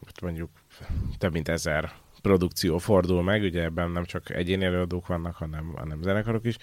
ott 0.00 0.20
mondjuk 0.20 0.50
több 1.18 1.32
mint 1.32 1.48
ezer 1.48 1.92
produkció 2.22 2.78
fordul 2.78 3.22
meg, 3.22 3.42
ugye 3.42 3.62
ebben 3.62 3.90
nem 3.90 4.04
csak 4.04 4.30
egyéni 4.30 4.64
előadók 4.64 5.06
vannak, 5.06 5.34
hanem, 5.34 5.72
hanem 5.76 6.02
zenekarok 6.02 6.46
is. 6.46 6.56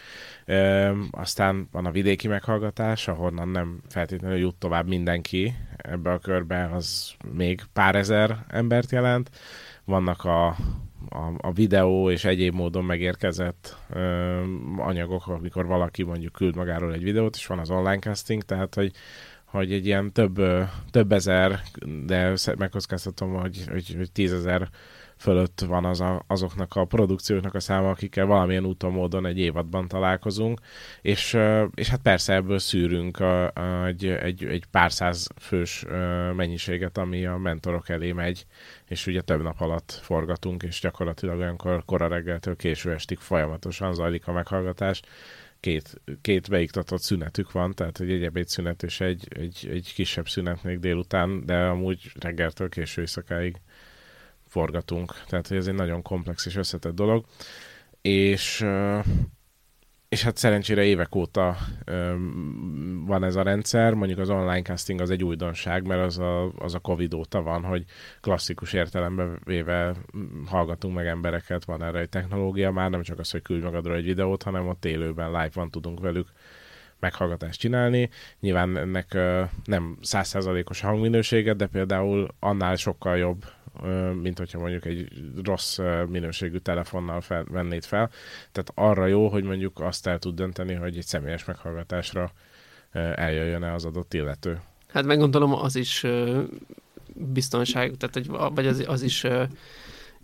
E, 0.45 0.91
aztán 1.11 1.67
van 1.71 1.85
a 1.85 1.91
vidéki 1.91 2.27
meghallgatás, 2.27 3.07
ahonnan 3.07 3.47
nem 3.47 3.79
feltétlenül 3.89 4.37
jut 4.37 4.55
tovább 4.55 4.87
mindenki 4.87 5.53
ebbe 5.77 6.11
a 6.11 6.19
körbe, 6.19 6.69
az 6.73 7.13
még 7.33 7.61
pár 7.73 7.95
ezer 7.95 8.45
embert 8.47 8.91
jelent. 8.91 9.29
Vannak 9.85 10.23
a, 10.23 10.47
a, 11.09 11.33
a 11.37 11.51
videó 11.51 12.09
és 12.09 12.25
egyéb 12.25 12.53
módon 12.53 12.85
megérkezett 12.85 13.77
ö, 13.89 14.41
anyagok, 14.77 15.27
amikor 15.27 15.65
valaki 15.65 16.03
mondjuk 16.03 16.33
küld 16.33 16.55
magáról 16.55 16.93
egy 16.93 17.03
videót, 17.03 17.35
és 17.35 17.45
van 17.45 17.59
az 17.59 17.69
online 17.69 17.99
casting, 17.99 18.43
tehát 18.43 18.75
hogy 18.75 18.91
hogy 19.55 19.73
egy 19.73 19.85
ilyen 19.85 20.11
több, 20.11 20.41
több 20.91 21.11
ezer, 21.11 21.59
de 22.05 22.33
megkockáztatom, 22.57 23.33
hogy, 23.33 23.65
hogy, 23.71 23.93
hogy 23.97 24.11
tízezer 24.11 24.69
fölött 25.17 25.63
van 25.67 25.85
az 25.85 26.01
a, 26.01 26.23
azoknak 26.27 26.75
a 26.75 26.85
produkcióknak 26.85 27.53
a 27.53 27.59
száma, 27.59 27.89
akikkel 27.89 28.25
valamilyen 28.25 28.65
úton, 28.65 28.91
módon 28.91 29.25
egy 29.25 29.39
évadban 29.39 29.87
találkozunk, 29.87 30.59
és, 31.01 31.37
és 31.73 31.89
hát 31.89 32.01
persze 32.01 32.33
ebből 32.33 32.59
szűrünk 32.59 33.19
a, 33.19 33.51
a, 33.53 33.85
egy, 33.85 34.05
egy, 34.05 34.45
egy 34.45 34.65
pár 34.71 34.91
száz 34.91 35.27
fős 35.39 35.85
mennyiséget, 36.35 36.97
ami 36.97 37.25
a 37.25 37.37
mentorok 37.37 37.89
elé 37.89 38.11
megy, 38.11 38.45
és 38.87 39.07
ugye 39.07 39.21
több 39.21 39.41
nap 39.41 39.61
alatt 39.61 39.99
forgatunk, 40.03 40.63
és 40.63 40.79
gyakorlatilag 40.79 41.39
olyankor 41.39 41.85
kora 41.85 42.07
reggeltől 42.07 42.55
késő 42.55 42.91
estig 42.91 43.17
folyamatosan 43.17 43.93
zajlik 43.93 44.27
a 44.27 44.31
meghallgatás, 44.31 45.01
két, 45.65 46.01
két 46.21 46.49
beiktatott 46.49 47.01
szünetük 47.01 47.51
van, 47.51 47.73
tehát 47.73 47.99
egy 47.99 48.11
egyebéd 48.11 48.47
szünet 48.47 48.83
és 48.83 48.99
egy, 49.01 49.27
egy, 49.29 49.67
egy 49.71 49.93
kisebb 49.93 50.29
szünet 50.29 50.63
még 50.63 50.79
délután, 50.79 51.45
de 51.45 51.55
amúgy 51.55 52.11
reggeltől 52.19 52.69
késő 52.69 53.01
éjszakáig 53.01 53.55
forgatunk. 54.47 55.13
Tehát, 55.27 55.47
hogy 55.47 55.57
ez 55.57 55.67
egy 55.67 55.73
nagyon 55.73 56.01
komplex 56.01 56.45
és 56.45 56.55
összetett 56.55 56.95
dolog. 56.95 57.25
És 58.01 58.65
és 60.09 60.23
hát 60.23 60.37
szerencsére 60.37 60.83
évek 60.83 61.15
óta 61.15 61.55
öm, 61.85 63.03
van 63.05 63.23
ez 63.23 63.35
a 63.35 63.41
rendszer, 63.41 63.93
mondjuk 63.93 64.19
az 64.19 64.29
online 64.29 64.61
casting 64.61 65.01
az 65.01 65.09
egy 65.09 65.23
újdonság, 65.23 65.87
mert 65.87 66.01
az 66.01 66.17
a, 66.17 66.51
az 66.51 66.73
a 66.73 66.79
Covid 66.79 67.13
óta 67.13 67.41
van, 67.41 67.63
hogy 67.63 67.85
klasszikus 68.21 68.73
értelemben 68.73 69.39
véve 69.43 69.95
hallgatunk 70.45 70.95
meg 70.95 71.07
embereket, 71.07 71.65
van 71.65 71.83
erre 71.83 71.99
egy 71.99 72.09
technológia, 72.09 72.71
már 72.71 72.89
nem 72.89 73.01
csak 73.01 73.19
az, 73.19 73.31
hogy 73.31 73.41
küldj 73.41 73.63
magadra 73.63 73.95
egy 73.95 74.05
videót, 74.05 74.43
hanem 74.43 74.67
ott 74.67 74.85
élőben 74.85 75.27
live 75.27 75.51
van 75.53 75.69
tudunk 75.69 75.99
velük 75.99 76.27
meghallgatást 76.99 77.59
csinálni. 77.59 78.09
Nyilván 78.39 78.77
ennek 78.77 79.17
nem 79.65 79.97
százszázalékos 80.01 80.81
hangminősége, 80.81 81.53
de 81.53 81.67
például 81.67 82.27
annál 82.39 82.75
sokkal 82.75 83.17
jobb 83.17 83.45
mint 84.21 84.37
hogyha 84.37 84.59
mondjuk 84.59 84.85
egy 84.85 85.07
rossz 85.43 85.79
minőségű 86.07 86.57
telefonnal 86.57 87.21
fel, 87.21 87.45
vennéd 87.49 87.83
fel. 87.83 88.09
Tehát 88.51 88.71
arra 88.75 89.05
jó, 89.05 89.27
hogy 89.27 89.43
mondjuk 89.43 89.79
azt 89.79 90.07
el 90.07 90.19
tud 90.19 90.35
dönteni, 90.35 90.73
hogy 90.73 90.97
egy 90.97 91.05
személyes 91.05 91.45
meghallgatásra 91.45 92.31
eljöjjön-e 93.15 93.73
az 93.73 93.85
adott 93.85 94.13
illető. 94.13 94.59
Hát 94.87 95.05
meggondolom, 95.05 95.53
az 95.53 95.75
is 95.75 96.05
biztonság, 97.13 97.93
tehát 97.97 98.27
vagy 98.53 98.67
az, 98.67 98.83
az 98.87 99.01
is 99.01 99.25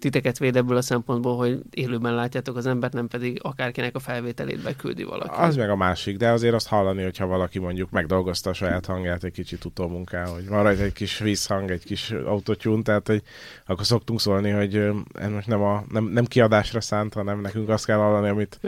titeket 0.01 0.37
véd 0.37 0.55
ebből 0.55 0.77
a 0.77 0.81
szempontból, 0.81 1.37
hogy 1.37 1.59
élőben 1.69 2.15
látjátok 2.15 2.55
az 2.55 2.65
embert, 2.65 2.93
nem 2.93 3.07
pedig 3.07 3.39
akárkinek 3.41 3.95
a 3.95 3.99
felvételét 3.99 4.63
beküldi 4.63 5.03
valaki. 5.03 5.41
Az 5.41 5.55
meg 5.55 5.69
a 5.69 5.75
másik, 5.75 6.17
de 6.17 6.29
azért 6.29 6.53
azt 6.53 6.67
hallani, 6.67 7.03
hogyha 7.03 7.25
valaki 7.25 7.59
mondjuk 7.59 7.89
megdolgozta 7.89 8.49
a 8.49 8.53
saját 8.53 8.85
hangját 8.85 9.23
egy 9.23 9.31
kicsit 9.31 9.65
utómunká, 9.65 10.25
hogy 10.25 10.47
van 10.47 10.63
rajta 10.63 10.83
egy 10.83 10.93
kis 10.93 11.17
vízhang, 11.17 11.71
egy 11.71 11.83
kis 11.83 12.11
autotyún, 12.11 12.83
tehát 12.83 13.07
hogy 13.07 13.21
akkor 13.65 13.85
szoktunk 13.85 14.19
szólni, 14.19 14.49
hogy 14.49 14.75
ez 15.13 15.29
most 15.29 15.47
nem, 15.47 15.61
a, 15.61 15.83
nem, 15.89 16.03
nem 16.03 16.25
kiadásra 16.25 16.81
szánt, 16.81 17.13
hanem 17.13 17.41
nekünk 17.41 17.69
azt 17.69 17.85
kell 17.85 17.97
hallani, 17.97 18.29
amit, 18.29 18.59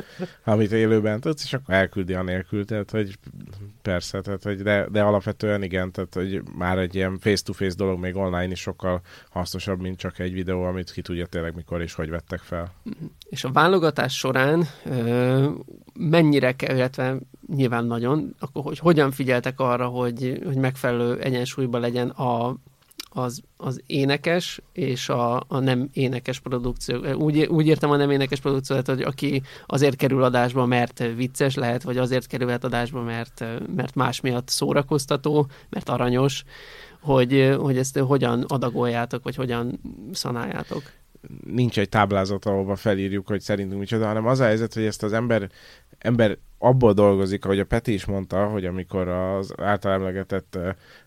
amit 0.43 0.71
élőben 0.71 1.19
tudsz, 1.19 1.43
és 1.43 1.53
akkor 1.53 1.73
elküldi 1.73 2.13
anélkül, 2.13 2.65
tehát 2.65 2.91
hogy 2.91 3.17
persze, 3.81 4.21
tehát, 4.21 4.43
hogy 4.43 4.61
de, 4.61 4.87
de 4.91 5.01
alapvetően 5.01 5.63
igen, 5.63 5.91
tehát 5.91 6.13
hogy 6.13 6.41
már 6.57 6.77
egy 6.77 6.95
ilyen 6.95 7.17
face-to-face 7.19 7.75
dolog 7.75 7.99
még 7.99 8.15
online 8.15 8.51
is 8.51 8.59
sokkal 8.59 9.01
hasznosabb, 9.29 9.81
mint 9.81 9.97
csak 9.97 10.19
egy 10.19 10.33
videó, 10.33 10.63
amit 10.63 10.91
ki 10.91 11.01
tudja 11.01 11.22
tényleg 11.29 11.55
mikor 11.55 11.81
és 11.81 11.93
hogy 11.93 12.09
vettek 12.09 12.39
fel. 12.39 12.73
És 13.29 13.43
a 13.43 13.51
válogatás 13.51 14.17
során 14.17 14.67
mennyire 15.93 16.55
illetve 16.67 17.17
nyilván 17.47 17.85
nagyon, 17.85 18.35
akkor 18.39 18.63
hogy 18.63 18.79
hogyan 18.79 19.11
figyeltek 19.11 19.59
arra, 19.59 19.87
hogy, 19.87 20.41
hogy 20.45 20.55
megfelelő 20.55 21.19
egyensúlyban 21.19 21.81
legyen 21.81 22.09
a 22.09 22.55
az, 23.15 23.41
az 23.57 23.81
énekes 23.85 24.61
és 24.71 25.09
a, 25.09 25.43
a 25.47 25.59
nem 25.59 25.89
énekes 25.93 26.39
produkció. 26.39 27.13
Úgy, 27.13 27.45
úgy 27.45 27.67
értem 27.67 27.91
a 27.91 27.95
nem 27.95 28.11
énekes 28.11 28.39
produkciót, 28.39 28.87
hogy 28.87 29.01
aki 29.01 29.41
azért 29.65 29.95
kerül 29.95 30.23
adásba, 30.23 30.65
mert 30.65 31.03
vicces 31.15 31.55
lehet, 31.55 31.83
vagy 31.83 31.97
azért 31.97 32.27
kerülhet 32.27 32.63
adásba, 32.63 33.01
mert, 33.01 33.45
mert 33.75 33.95
más 33.95 34.21
miatt 34.21 34.49
szórakoztató, 34.49 35.47
mert 35.69 35.89
aranyos, 35.89 36.43
hogy, 37.01 37.55
hogy 37.59 37.77
ezt 37.77 37.97
hogyan 37.97 38.41
adagoljátok, 38.47 39.23
vagy 39.23 39.35
hogyan 39.35 39.79
szanáljátok 40.11 40.83
nincs 41.45 41.79
egy 41.79 41.89
táblázat, 41.89 42.45
ahova 42.45 42.75
felírjuk, 42.75 43.27
hogy 43.27 43.41
szerintünk 43.41 43.79
micsoda, 43.79 44.05
hanem 44.05 44.25
az 44.25 44.39
a 44.39 44.43
helyzet, 44.43 44.73
hogy 44.73 44.85
ezt 44.85 45.03
az 45.03 45.13
ember, 45.13 45.49
ember 45.97 46.37
abból 46.63 46.93
dolgozik, 46.93 47.45
ahogy 47.45 47.59
a 47.59 47.65
Peti 47.65 47.93
is 47.93 48.05
mondta, 48.05 48.45
hogy 48.45 48.65
amikor 48.65 49.07
az 49.07 49.53
által 49.57 49.91
emlegetett 49.91 50.57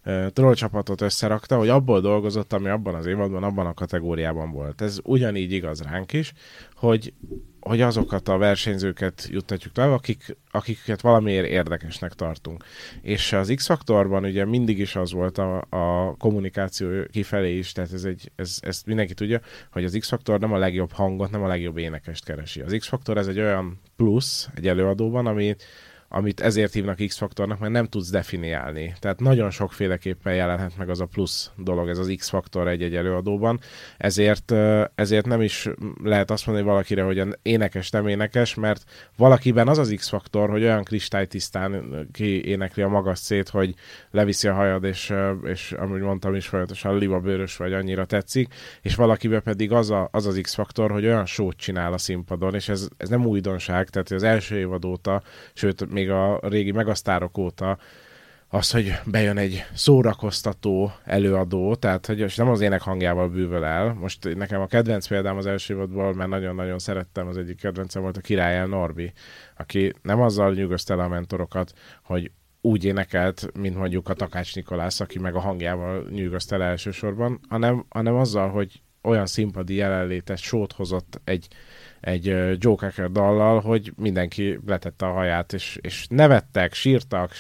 uh, 0.05 0.27
troll 0.33 0.55
csapatot 0.55 1.01
összerakta, 1.01 1.57
hogy 1.57 1.69
abból 1.69 2.01
dolgozott, 2.01 2.53
ami 2.53 2.69
abban 2.69 2.95
az 2.95 3.07
évadban, 3.07 3.43
abban 3.43 3.67
a 3.67 3.75
kategóriában 3.75 4.51
volt. 4.51 4.81
Ez 4.81 4.99
ugyanígy 5.03 5.53
igaz 5.53 5.83
ránk 5.83 6.13
is, 6.13 6.33
hogy 6.75 7.13
hogy 7.67 7.81
azokat 7.81 8.29
a 8.29 8.39
versenyzőket 8.39 9.27
juttatjuk 9.31 9.77
le, 9.77 9.93
akik, 9.93 10.37
akiket 10.51 11.01
valamiért 11.01 11.47
érdekesnek 11.47 12.13
tartunk. 12.13 12.65
És 13.03 13.33
az 13.33 13.53
X-faktorban 13.55 14.25
ugye 14.25 14.45
mindig 14.45 14.79
is 14.79 14.97
az 14.97 15.13
volt 15.13 15.39
a, 15.39 15.65
a 15.69 16.15
kommunikáció 16.19 16.89
kifelé 17.11 17.59
is, 17.59 17.73
tehát 17.73 17.93
ez 17.93 18.05
egy, 18.05 18.31
ez, 18.37 18.59
ezt 18.61 18.87
mindenki 18.87 19.15
tudja, 19.15 19.41
hogy 19.71 19.85
az 19.85 19.97
X-faktor 19.99 20.41
nem 20.41 20.53
a 20.53 20.59
legjobb 20.59 20.93
hangot, 20.93 21.31
nem 21.31 21.43
a 21.43 21.47
legjobb 21.47 21.77
énekest 21.77 22.25
keresi. 22.25 22.61
Az 22.61 22.75
X-faktor 22.79 23.17
ez 23.17 23.27
egy 23.27 23.39
olyan 23.39 23.81
plusz 23.97 24.49
egy 24.55 24.69
előadóban, 24.69 25.27
amit 25.47 25.63
amit 26.09 26.41
ezért 26.41 26.73
hívnak 26.73 27.07
X-faktornak, 27.07 27.59
mert 27.59 27.73
nem 27.73 27.87
tudsz 27.87 28.11
definiálni. 28.11 28.95
Tehát 28.99 29.21
nagyon 29.21 29.51
sokféleképpen 29.51 30.35
jelenhet 30.35 30.77
meg 30.77 30.89
az 30.89 31.01
a 31.01 31.07
plusz 31.07 31.51
dolog, 31.57 31.89
ez 31.89 31.99
az 31.99 32.13
X-faktor 32.17 32.69
egy-egy 32.69 32.95
előadóban, 32.95 33.61
ezért, 33.97 34.55
ezért 34.95 35.27
nem 35.27 35.43
is 35.43 35.69
lehet 36.03 36.31
azt 36.31 36.47
mondani 36.47 36.69
valakire, 36.69 37.03
hogy 37.03 37.23
énekes, 37.43 37.91
nem 37.91 38.09
énekes, 38.09 38.55
mert 38.55 38.85
valakiben 39.17 39.69
az 39.69 39.79
az 39.79 39.93
X-faktor, 39.97 40.51
hogy 40.51 40.63
olyan 40.63 40.83
kristálytisztán 40.83 41.85
ki 42.13 42.45
énekli 42.45 42.83
a 42.83 42.89
magas 42.89 43.19
szét, 43.19 43.49
hogy 43.49 43.75
leviszi 44.11 44.49
a 44.49 44.55
hajad, 44.55 44.85
és, 44.85 45.13
és 45.45 45.73
amúgy 45.73 46.01
mondtam 46.01 46.35
is 46.35 46.47
folyamatosan 46.47 46.99
libabőrös 46.99 47.57
vagy 47.57 47.73
annyira 47.73 48.05
tetszik, 48.05 48.55
és 48.83 48.95
valakiben 48.95 49.43
pedig 49.43 49.73
az 49.73 49.91
a, 49.91 50.09
az, 50.13 50.27
az 50.27 50.39
X-faktor, 50.43 50.91
hogy 50.91 51.05
olyan 51.05 51.27
sót 51.27 51.57
csinál 51.57 51.93
a 51.93 51.99
színpadon, 51.99 52.55
és 52.55 52.69
ez, 52.69 52.89
ez 52.97 53.09
nem 53.09 53.27
újdonság, 53.27 53.89
tehát 53.89 54.11
az 54.11 54.23
első 54.23 54.59
évad 54.59 54.85
óta, 54.85 55.23
sőt, 55.55 55.93
még 55.97 56.11
a 56.11 56.39
régi 56.43 56.73
megasztárok 56.73 57.39
óta 57.39 57.79
az, 58.49 58.71
hogy 58.71 58.93
bejön 59.05 59.39
egy 59.39 59.65
szórakoztató 59.75 60.93
előadó, 61.05 61.75
tehát 61.75 62.07
hogy 62.07 62.33
nem 62.37 62.49
az 62.49 62.61
ének 62.61 62.81
hangjával 62.81 63.29
bűvöl 63.29 63.65
el. 63.65 63.95
Most 63.95 64.35
nekem 64.35 64.61
a 64.61 64.67
kedvenc 64.67 65.07
példám 65.07 65.37
az 65.37 65.47
első 65.47 65.75
évadból, 65.75 66.15
mert 66.15 66.31
nagyon-nagyon 66.31 66.79
szerettem, 66.79 67.27
az 67.27 67.37
egyik 67.37 67.61
kedvencem 67.61 68.03
volt 68.03 68.17
a 68.17 68.21
Király 68.21 68.67
Norbi, 68.67 69.13
aki 69.57 69.93
nem 70.03 70.21
azzal 70.21 70.53
nyugaszt 70.53 70.91
el 70.91 71.01
a 71.01 71.09
mentorokat, 71.09 71.73
hogy 72.03 72.31
úgy 72.61 72.85
énekelt, 72.85 73.49
mint 73.59 73.77
mondjuk 73.77 74.09
a 74.09 74.15
Takács 74.15 74.55
Nikolász, 74.55 75.01
aki 75.01 75.19
meg 75.19 75.35
a 75.35 75.41
hangjával 75.41 76.07
nyűgözt 76.11 76.53
el 76.53 76.63
elsősorban, 76.63 77.41
hanem, 77.49 77.87
hanem 77.89 78.15
azzal, 78.15 78.51
hogy 78.51 78.81
olyan 79.03 79.27
színpadi 79.27 79.75
jelenlétet 79.75 80.39
sót 80.39 80.73
hozott 80.73 81.21
egy, 81.25 81.49
egy 82.07 82.25
Joe 82.59 82.75
Cocker 82.77 83.11
dallal, 83.11 83.61
hogy 83.61 83.93
mindenki 83.97 84.59
letette 84.67 85.07
a 85.07 85.13
haját, 85.13 85.53
és, 85.53 85.79
és 85.81 86.07
nevettek, 86.11 86.73
sírtak, 86.75 87.39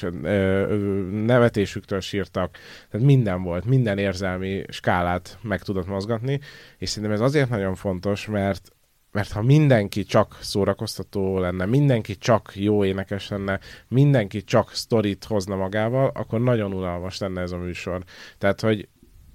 nevetésüktől 1.10 2.00
sírtak, 2.00 2.58
tehát 2.90 3.06
minden 3.06 3.42
volt, 3.42 3.64
minden 3.64 3.98
érzelmi 3.98 4.64
skálát 4.68 5.38
meg 5.42 5.62
tudott 5.62 5.86
mozgatni, 5.86 6.40
és 6.78 6.88
szerintem 6.88 7.12
ez 7.12 7.20
azért 7.20 7.48
nagyon 7.48 7.74
fontos, 7.74 8.26
mert 8.26 8.70
mert 9.12 9.32
ha 9.32 9.42
mindenki 9.42 10.04
csak 10.04 10.38
szórakoztató 10.40 11.38
lenne, 11.38 11.64
mindenki 11.64 12.16
csak 12.16 12.52
jó 12.54 12.84
énekes 12.84 13.28
lenne, 13.28 13.60
mindenki 13.88 14.44
csak 14.44 14.72
sztorit 14.72 15.24
hozna 15.24 15.56
magával, 15.56 16.10
akkor 16.14 16.40
nagyon 16.40 16.72
unalmas 16.72 17.18
lenne 17.18 17.40
ez 17.40 17.52
a 17.52 17.56
műsor. 17.56 18.02
Tehát, 18.38 18.60
hogy 18.60 18.88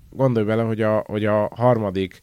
gondolj 0.10 0.46
bele, 0.46 0.64
hogy 0.64 0.82
a, 0.82 1.04
hogy 1.06 1.26
a 1.26 1.50
harmadik 1.56 2.20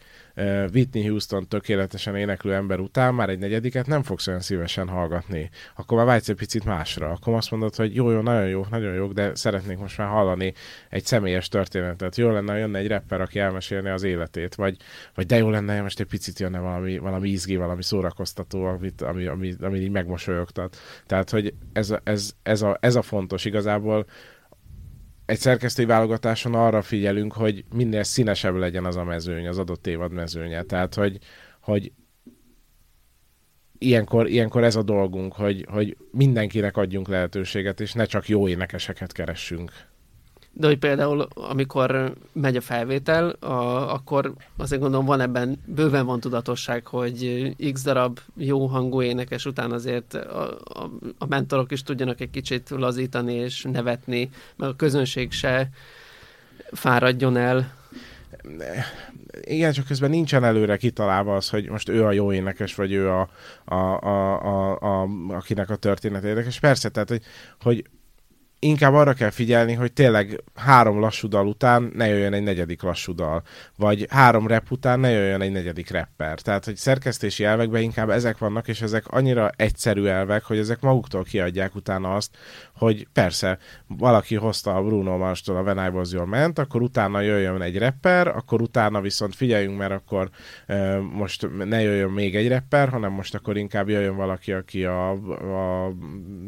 Whitney 0.72 1.06
Houston 1.06 1.48
tökéletesen 1.48 2.16
éneklő 2.16 2.54
ember 2.54 2.78
után 2.78 3.14
már 3.14 3.28
egy 3.28 3.38
negyediket 3.38 3.86
nem 3.86 4.02
fogsz 4.02 4.26
olyan 4.26 4.40
szívesen 4.40 4.88
hallgatni. 4.88 5.50
Akkor 5.76 5.96
már 5.96 6.06
vágysz 6.06 6.28
egy 6.28 6.36
picit 6.36 6.64
másra. 6.64 7.10
Akkor 7.10 7.34
azt 7.34 7.50
mondod, 7.50 7.74
hogy 7.74 7.94
jó, 7.94 8.10
jó, 8.10 8.20
nagyon 8.20 8.48
jó, 8.48 8.66
nagyon 8.70 8.94
jó, 8.94 9.12
de 9.12 9.34
szeretnék 9.34 9.78
most 9.78 9.98
már 9.98 10.08
hallani 10.08 10.54
egy 10.88 11.04
személyes 11.04 11.48
történetet. 11.48 12.16
Jó 12.16 12.30
lenne, 12.30 12.58
jönne 12.58 12.78
egy 12.78 12.88
rapper, 12.88 13.20
aki 13.20 13.38
elmesélni 13.38 13.88
az 13.88 14.02
életét, 14.02 14.54
vagy, 14.54 14.76
vagy 15.14 15.26
de 15.26 15.36
jó 15.36 15.50
lenne, 15.50 15.82
most 15.82 16.00
egy 16.00 16.06
picit 16.06 16.38
jönne 16.38 16.58
valami, 16.58 16.98
valami 16.98 17.28
izgi, 17.28 17.56
valami 17.56 17.82
szórakoztató, 17.82 18.64
amit, 18.64 19.02
ami, 19.02 19.26
ami, 19.26 19.54
ami 19.60 19.78
így 19.78 19.90
megmosolyogtat. 19.90 20.76
Tehát, 21.06 21.30
hogy 21.30 21.54
ez, 21.72 21.94
ez, 22.04 22.32
ez, 22.42 22.62
a, 22.62 22.76
ez 22.80 22.94
a 22.94 23.02
fontos 23.02 23.44
igazából, 23.44 24.06
egy 25.28 25.38
szerkesztői 25.38 25.84
válogatáson 25.84 26.54
arra 26.54 26.82
figyelünk, 26.82 27.32
hogy 27.32 27.64
minél 27.74 28.02
színesebb 28.02 28.54
legyen 28.54 28.84
az 28.84 28.96
a 28.96 29.04
mezőny, 29.04 29.48
az 29.48 29.58
adott 29.58 29.86
évad 29.86 30.12
mezőnye. 30.12 30.62
Tehát, 30.62 30.94
hogy, 30.94 31.18
hogy 31.60 31.92
ilyenkor, 33.78 34.28
ilyenkor 34.28 34.64
ez 34.64 34.76
a 34.76 34.82
dolgunk, 34.82 35.32
hogy, 35.32 35.66
hogy 35.70 35.96
mindenkinek 36.10 36.76
adjunk 36.76 37.08
lehetőséget, 37.08 37.80
és 37.80 37.92
ne 37.92 38.04
csak 38.04 38.28
jó 38.28 38.48
énekeseket 38.48 39.12
keressünk. 39.12 39.72
De 40.58 40.66
hogy 40.66 40.78
például, 40.78 41.28
amikor 41.34 42.12
megy 42.32 42.56
a 42.56 42.60
felvétel, 42.60 43.28
a, 43.28 43.92
akkor 43.92 44.32
azért 44.56 44.80
gondolom 44.80 45.06
van 45.06 45.20
ebben, 45.20 45.58
bőven 45.66 46.06
van 46.06 46.20
tudatosság, 46.20 46.86
hogy 46.86 47.54
x 47.72 47.82
darab 47.82 48.18
jó 48.36 48.66
hangú 48.66 49.02
énekes 49.02 49.46
után 49.46 49.72
azért 49.72 50.14
a, 50.14 50.58
a, 50.64 50.90
a 51.18 51.26
mentorok 51.26 51.72
is 51.72 51.82
tudjanak 51.82 52.20
egy 52.20 52.30
kicsit 52.30 52.68
lazítani 52.70 53.34
és 53.34 53.62
nevetni, 53.62 54.30
mert 54.56 54.72
a 54.72 54.76
közönség 54.76 55.32
se 55.32 55.68
fáradjon 56.72 57.36
el. 57.36 57.74
Igen, 59.40 59.72
csak 59.72 59.86
közben 59.86 60.10
nincsen 60.10 60.44
előre 60.44 60.76
kitalálva 60.76 61.36
az, 61.36 61.50
hogy 61.50 61.68
most 61.68 61.88
ő 61.88 62.04
a 62.04 62.12
jó 62.12 62.32
énekes, 62.32 62.74
vagy 62.74 62.92
ő 62.92 63.08
a, 63.08 63.28
a, 63.64 63.74
a, 63.74 64.42
a, 64.42 64.78
a 65.02 65.08
akinek 65.28 65.70
a 65.70 65.76
történet 65.76 66.24
érdekes. 66.24 66.60
Persze, 66.60 66.88
tehát, 66.88 67.08
hogy, 67.08 67.22
hogy 67.60 67.84
inkább 68.58 68.94
arra 68.94 69.12
kell 69.12 69.30
figyelni, 69.30 69.72
hogy 69.72 69.92
tényleg 69.92 70.42
három 70.54 71.00
lassú 71.00 71.28
dal 71.28 71.46
után 71.46 71.90
ne 71.94 72.06
jöjjön 72.08 72.32
egy 72.32 72.42
negyedik 72.42 72.82
lassú 72.82 73.14
dal, 73.14 73.42
vagy 73.76 74.06
három 74.10 74.46
rep 74.46 74.70
után 74.70 75.00
ne 75.00 75.10
jöjjön 75.10 75.40
egy 75.40 75.52
negyedik 75.52 75.90
rapper. 75.90 76.40
Tehát, 76.40 76.64
hogy 76.64 76.76
szerkesztési 76.76 77.44
elvekben 77.44 77.82
inkább 77.82 78.10
ezek 78.10 78.38
vannak, 78.38 78.68
és 78.68 78.82
ezek 78.82 79.08
annyira 79.08 79.50
egyszerű 79.56 80.04
elvek, 80.04 80.44
hogy 80.44 80.58
ezek 80.58 80.80
maguktól 80.80 81.22
kiadják 81.22 81.74
utána 81.74 82.14
azt, 82.14 82.36
hogy 82.76 83.06
persze, 83.12 83.58
valaki 83.86 84.34
hozta 84.34 84.74
a 84.74 84.82
Bruno 84.82 85.16
Mars-tól 85.16 85.56
a 85.56 85.62
When 85.62 85.86
I 85.86 85.88
Was 85.88 86.12
Your 86.12 86.26
Man, 86.26 86.52
akkor 86.54 86.82
utána 86.82 87.20
jöjjön 87.20 87.62
egy 87.62 87.78
rapper, 87.78 88.26
akkor 88.26 88.62
utána 88.62 89.00
viszont 89.00 89.34
figyeljünk, 89.34 89.78
mert 89.78 89.92
akkor 89.92 90.30
e, 90.66 90.98
most 90.98 91.48
ne 91.64 91.82
jöjjön 91.82 92.10
még 92.10 92.36
egy 92.36 92.48
rapper, 92.48 92.88
hanem 92.88 93.12
most 93.12 93.34
akkor 93.34 93.56
inkább 93.56 93.88
jöjjön 93.88 94.16
valaki, 94.16 94.52
aki 94.52 94.84
a, 94.84 95.10
a 95.10 95.92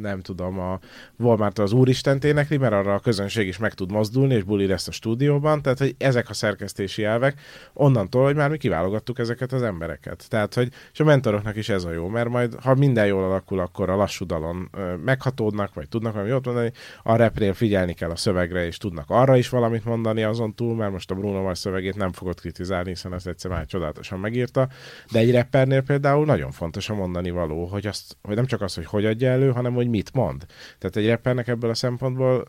nem 0.00 0.20
tudom, 0.20 0.58
a 0.58 0.78
Walmart 1.18 1.58
az 1.58 1.72
Úristent 2.00 2.24
énekli, 2.24 2.56
mert 2.56 2.72
arra 2.72 2.94
a 2.94 2.98
közönség 2.98 3.46
is 3.46 3.58
meg 3.58 3.74
tud 3.74 3.92
mozdulni, 3.92 4.34
és 4.34 4.42
buli 4.42 4.66
lesz 4.66 4.88
a 4.88 4.92
stúdióban, 4.92 5.62
tehát 5.62 5.78
hogy 5.78 5.94
ezek 5.98 6.30
a 6.30 6.34
szerkesztési 6.34 7.04
elvek, 7.04 7.40
onnantól, 7.72 8.24
hogy 8.24 8.34
már 8.34 8.50
mi 8.50 8.56
kiválogattuk 8.56 9.18
ezeket 9.18 9.52
az 9.52 9.62
embereket. 9.62 10.24
Tehát, 10.28 10.54
hogy 10.54 10.68
és 10.92 11.00
a 11.00 11.04
mentoroknak 11.04 11.56
is 11.56 11.68
ez 11.68 11.84
a 11.84 11.92
jó, 11.92 12.08
mert 12.08 12.28
majd, 12.28 12.54
ha 12.62 12.74
minden 12.74 13.06
jól 13.06 13.24
alakul, 13.24 13.58
akkor 13.58 13.90
a 13.90 13.96
lassú 13.96 14.26
dalon 14.26 14.70
meghatódnak, 15.04 15.74
vagy 15.74 15.88
tudnak 15.88 16.12
valami 16.12 16.30
jót 16.30 16.44
mondani, 16.44 16.72
a 17.02 17.16
repnél 17.16 17.54
figyelni 17.54 17.92
kell 17.92 18.10
a 18.10 18.16
szövegre, 18.16 18.66
és 18.66 18.76
tudnak 18.76 19.04
arra 19.08 19.36
is 19.36 19.48
valamit 19.48 19.84
mondani 19.84 20.22
azon 20.22 20.54
túl, 20.54 20.74
mert 20.74 20.92
most 20.92 21.10
a 21.10 21.14
Bruno 21.14 21.42
Mars 21.42 21.58
szövegét 21.58 21.96
nem 21.96 22.12
fogod 22.12 22.40
kritizálni, 22.40 22.88
hiszen 22.88 23.14
ezt 23.14 23.26
egyszer 23.26 23.50
már 23.50 23.66
csodálatosan 23.66 24.18
megírta, 24.18 24.68
de 25.12 25.18
egy 25.18 25.32
rappernél 25.32 25.82
például 25.82 26.24
nagyon 26.24 26.50
fontos 26.50 26.90
a 26.90 26.94
mondani 26.94 27.30
való, 27.30 27.64
hogy, 27.64 27.86
azt, 27.86 28.16
hogy 28.22 28.36
nem 28.36 28.46
csak 28.46 28.60
az, 28.60 28.74
hogy 28.74 28.86
hogy 28.86 29.04
adja 29.04 29.30
elő, 29.30 29.50
hanem 29.50 29.74
hogy 29.74 29.88
mit 29.88 30.12
mond. 30.12 30.44
Tehát 30.78 30.96
egy 30.96 31.08
rappernek 31.08 31.48
ebből 31.48 31.70
a 31.70 31.74
szempontból 31.90 32.44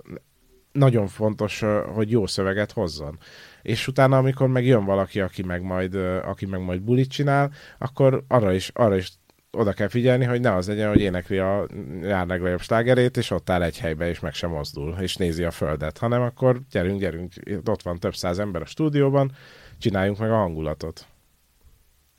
nagyon 0.71 1.07
fontos, 1.07 1.63
hogy 1.93 2.11
jó 2.11 2.27
szöveget 2.27 2.71
hozzon. 2.71 3.17
És 3.61 3.87
utána, 3.87 4.17
amikor 4.17 4.47
meg 4.47 4.65
jön 4.65 4.85
valaki, 4.85 5.19
aki 5.19 5.43
meg 5.43 5.61
majd, 5.61 5.95
aki 6.25 6.45
meg 6.45 6.61
majd 6.61 6.81
bulit 6.81 7.09
csinál, 7.09 7.51
akkor 7.77 8.23
arra 8.27 8.53
is, 8.53 8.71
arra 8.73 8.95
is 8.95 9.11
oda 9.51 9.73
kell 9.73 9.87
figyelni, 9.87 10.25
hogy 10.25 10.39
ne 10.39 10.55
az 10.55 10.67
legyen, 10.67 10.89
hogy 10.89 10.99
énekli 10.99 11.37
a 11.37 11.67
jár 12.01 12.27
legjobb 12.27 12.61
slágerét, 12.61 13.17
és 13.17 13.31
ott 13.31 13.49
áll 13.49 13.63
egy 13.63 13.79
helybe, 13.79 14.09
és 14.09 14.19
meg 14.19 14.33
sem 14.33 14.49
mozdul, 14.49 14.97
és 14.99 15.15
nézi 15.15 15.43
a 15.43 15.51
földet, 15.51 15.97
hanem 15.97 16.21
akkor 16.21 16.61
gyerünk, 16.71 16.99
gyerünk, 16.99 17.33
ott 17.65 17.81
van 17.81 17.99
több 17.99 18.15
száz 18.15 18.39
ember 18.39 18.61
a 18.61 18.65
stúdióban, 18.65 19.31
csináljunk 19.77 20.17
meg 20.17 20.31
a 20.31 20.35
hangulatot. 20.35 21.05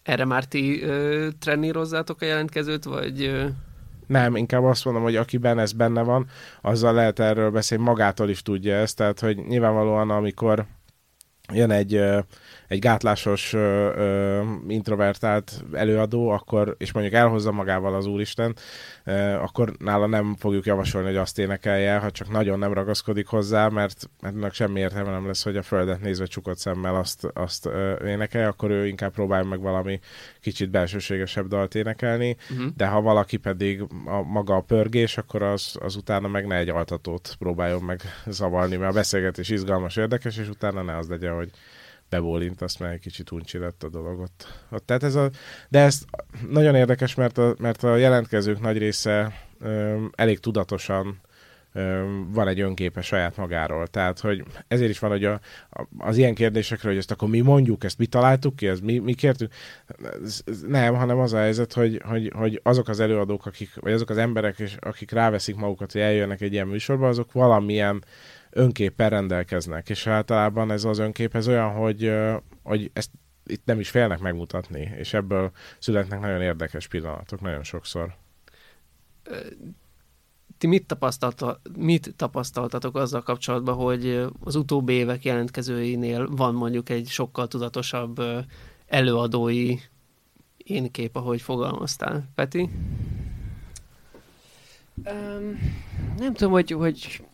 Erre 0.03 0.25
már 0.25 0.45
ti 0.45 0.83
ö, 0.83 1.29
trenírozzátok 1.39 2.21
a 2.21 2.25
jelentkezőt, 2.25 2.85
vagy... 2.85 3.23
Ö... 3.23 3.47
Nem, 4.13 4.37
inkább 4.37 4.65
azt 4.65 4.85
mondom, 4.85 5.03
hogy 5.03 5.17
akiben 5.17 5.59
ez 5.59 5.73
benne 5.73 6.03
van, 6.03 6.27
azzal 6.61 6.95
lehet 6.95 7.19
erről 7.19 7.51
beszélni, 7.51 7.85
magától 7.85 8.29
is 8.29 8.43
tudja 8.43 8.75
ezt, 8.75 8.97
tehát 8.97 9.21
hogy 9.21 9.37
nyilvánvalóan 9.37 10.11
amikor 10.11 10.67
jön 11.53 11.71
egy, 11.71 12.01
egy 12.73 12.79
gátlásos, 12.79 13.55
introvertált 14.69 15.65
előadó, 15.73 16.29
akkor, 16.29 16.75
és 16.79 16.93
mondjuk 16.93 17.15
elhozza 17.15 17.53
magával 17.53 17.95
az 17.95 18.07
Úristen, 18.07 18.57
akkor 19.41 19.73
nála 19.79 20.07
nem 20.07 20.35
fogjuk 20.39 20.67
javasolni, 20.67 21.07
hogy 21.07 21.17
azt 21.17 21.39
énekelje, 21.39 21.99
ha 21.99 22.11
csak 22.11 22.31
nagyon 22.31 22.59
nem 22.59 22.73
ragaszkodik 22.73 23.27
hozzá, 23.27 23.69
mert 23.69 24.11
ennek 24.21 24.53
semmi 24.53 24.81
értelme 24.81 25.11
nem 25.11 25.27
lesz, 25.27 25.45
hogy 25.45 25.57
a 25.57 25.63
földet 25.63 26.01
nézve 26.01 26.27
csukott 26.27 26.59
szemmel 26.59 26.95
azt, 26.95 27.29
azt 27.35 27.69
énekelje, 28.05 28.47
akkor 28.47 28.71
ő 28.71 28.87
inkább 28.87 29.13
próbálja 29.13 29.49
meg 29.49 29.61
valami 29.61 30.01
kicsit 30.41 30.71
belsőségesebb 30.71 31.47
dalt 31.47 31.75
énekelni, 31.75 32.37
uh-huh. 32.51 32.67
de 32.77 32.87
ha 32.87 33.01
valaki 33.01 33.37
pedig 33.37 33.83
a 34.05 34.23
maga 34.23 34.57
a 34.57 34.61
pörgés, 34.61 35.19
akkor 35.19 35.43
az, 35.43 35.77
az 35.81 35.97
utána 35.97 36.29
meg 36.29 36.47
ne 36.47 36.57
egy 36.57 36.69
altatót 36.69 37.35
próbáljon 37.39 37.83
meg 37.83 38.01
zavarni, 38.27 38.77
mert 38.77 38.91
a 38.91 38.95
beszélgetés 38.95 39.49
izgalmas, 39.49 39.97
érdekes, 39.97 40.39
és 40.39 40.49
utána 40.49 40.83
ne 40.83 40.97
az 40.97 41.09
legyen, 41.09 41.35
hogy 41.35 41.51
bebólint, 42.13 42.63
azt 42.63 42.79
már 42.79 42.93
egy 42.93 43.01
kicsit 43.01 43.31
uncsi 43.31 43.59
lett 43.59 43.83
a 43.83 43.89
dolgot. 43.89 44.31
Tehát 44.85 45.03
ez 45.03 45.15
a, 45.15 45.31
de 45.69 45.79
ez 45.79 46.03
nagyon 46.51 46.75
érdekes, 46.75 47.15
mert 47.15 47.39
a, 47.39 47.55
mert 47.59 47.83
a 47.83 47.97
jelentkezők 47.97 48.61
nagy 48.61 48.79
része 48.79 49.33
ö, 49.61 50.05
elég 50.15 50.39
tudatosan 50.39 51.21
ö, 51.73 52.05
van 52.29 52.49
egy 52.49 52.61
önképe 52.61 53.01
saját 53.01 53.37
magáról. 53.37 53.87
Tehát, 53.87 54.21
hogy 54.21 54.45
ezért 54.69 54.91
is 54.91 54.99
van, 54.99 55.11
hogy 55.11 55.25
a, 55.25 55.41
a, 55.71 55.87
az 55.99 56.17
ilyen 56.17 56.35
kérdésekre, 56.35 56.89
hogy 56.89 56.99
ezt 56.99 57.11
akkor 57.11 57.29
mi 57.29 57.41
mondjuk, 57.41 57.85
ezt 57.85 57.99
mi 57.99 58.07
találtuk 58.07 58.57
ki, 58.57 58.67
ezt 58.67 58.83
mi, 58.83 58.99
mi 58.99 59.15
kértük. 59.15 59.53
Nem, 60.67 60.95
hanem 60.95 61.19
az 61.19 61.33
a 61.33 61.39
helyzet, 61.39 61.73
hogy, 61.73 62.01
hogy, 62.05 62.33
hogy 62.35 62.61
azok 62.63 62.89
az 62.89 63.01
előadók, 63.01 63.47
akik, 63.47 63.71
vagy 63.75 63.93
azok 63.93 64.11
az 64.11 64.19
emberek, 64.19 64.59
és 64.59 64.77
akik 64.81 65.11
ráveszik 65.11 65.57
magukat, 65.57 65.93
hogy 65.93 66.01
eljönnek 66.01 66.41
egy 66.41 66.53
ilyen 66.53 66.69
műsorba, 66.69 67.09
azok 67.09 67.33
valamilyen 67.33 68.05
önképpel 68.53 69.11
rendelkeznek, 69.11 69.89
és 69.89 70.07
általában 70.07 70.71
ez 70.71 70.85
az 70.85 70.99
önkép 70.99 71.35
ez 71.35 71.49
olyan, 71.49 71.73
hogy, 71.73 72.13
hogy 72.63 72.91
ezt 72.93 73.11
itt 73.47 73.65
nem 73.65 73.81
is 73.81 73.91
félnek 73.91 74.19
megmutatni, 74.19 74.93
és 74.97 75.15
ebből 75.15 75.51
születnek 75.79 76.21
nagyon 76.21 76.43
érdekes 76.43 76.87
pillanatok 76.87 77.41
nagyon 77.41 77.63
sokszor. 77.63 78.15
Ti 80.59 80.67
mit, 80.67 80.87
tapasztalta, 80.87 81.61
mit 81.79 82.15
tapasztaltatok 82.17 82.97
azzal 82.97 83.23
kapcsolatban, 83.23 83.75
hogy 83.75 84.27
az 84.41 84.55
utóbbi 84.55 84.93
évek 84.93 85.25
jelentkezőinél 85.25 86.29
van 86.31 86.55
mondjuk 86.55 86.89
egy 86.89 87.07
sokkal 87.07 87.49
tudatosabb 87.49 88.23
előadói 88.87 89.77
én 90.57 90.91
kép, 90.91 91.17
ahogy 91.17 91.43
fogalmaztál, 91.43 92.29
Peti? 92.35 92.69
Um, 94.95 95.59
nem 96.19 96.33
tudom, 96.35 96.53
hogy, 96.53 96.71
hogy 96.71 97.25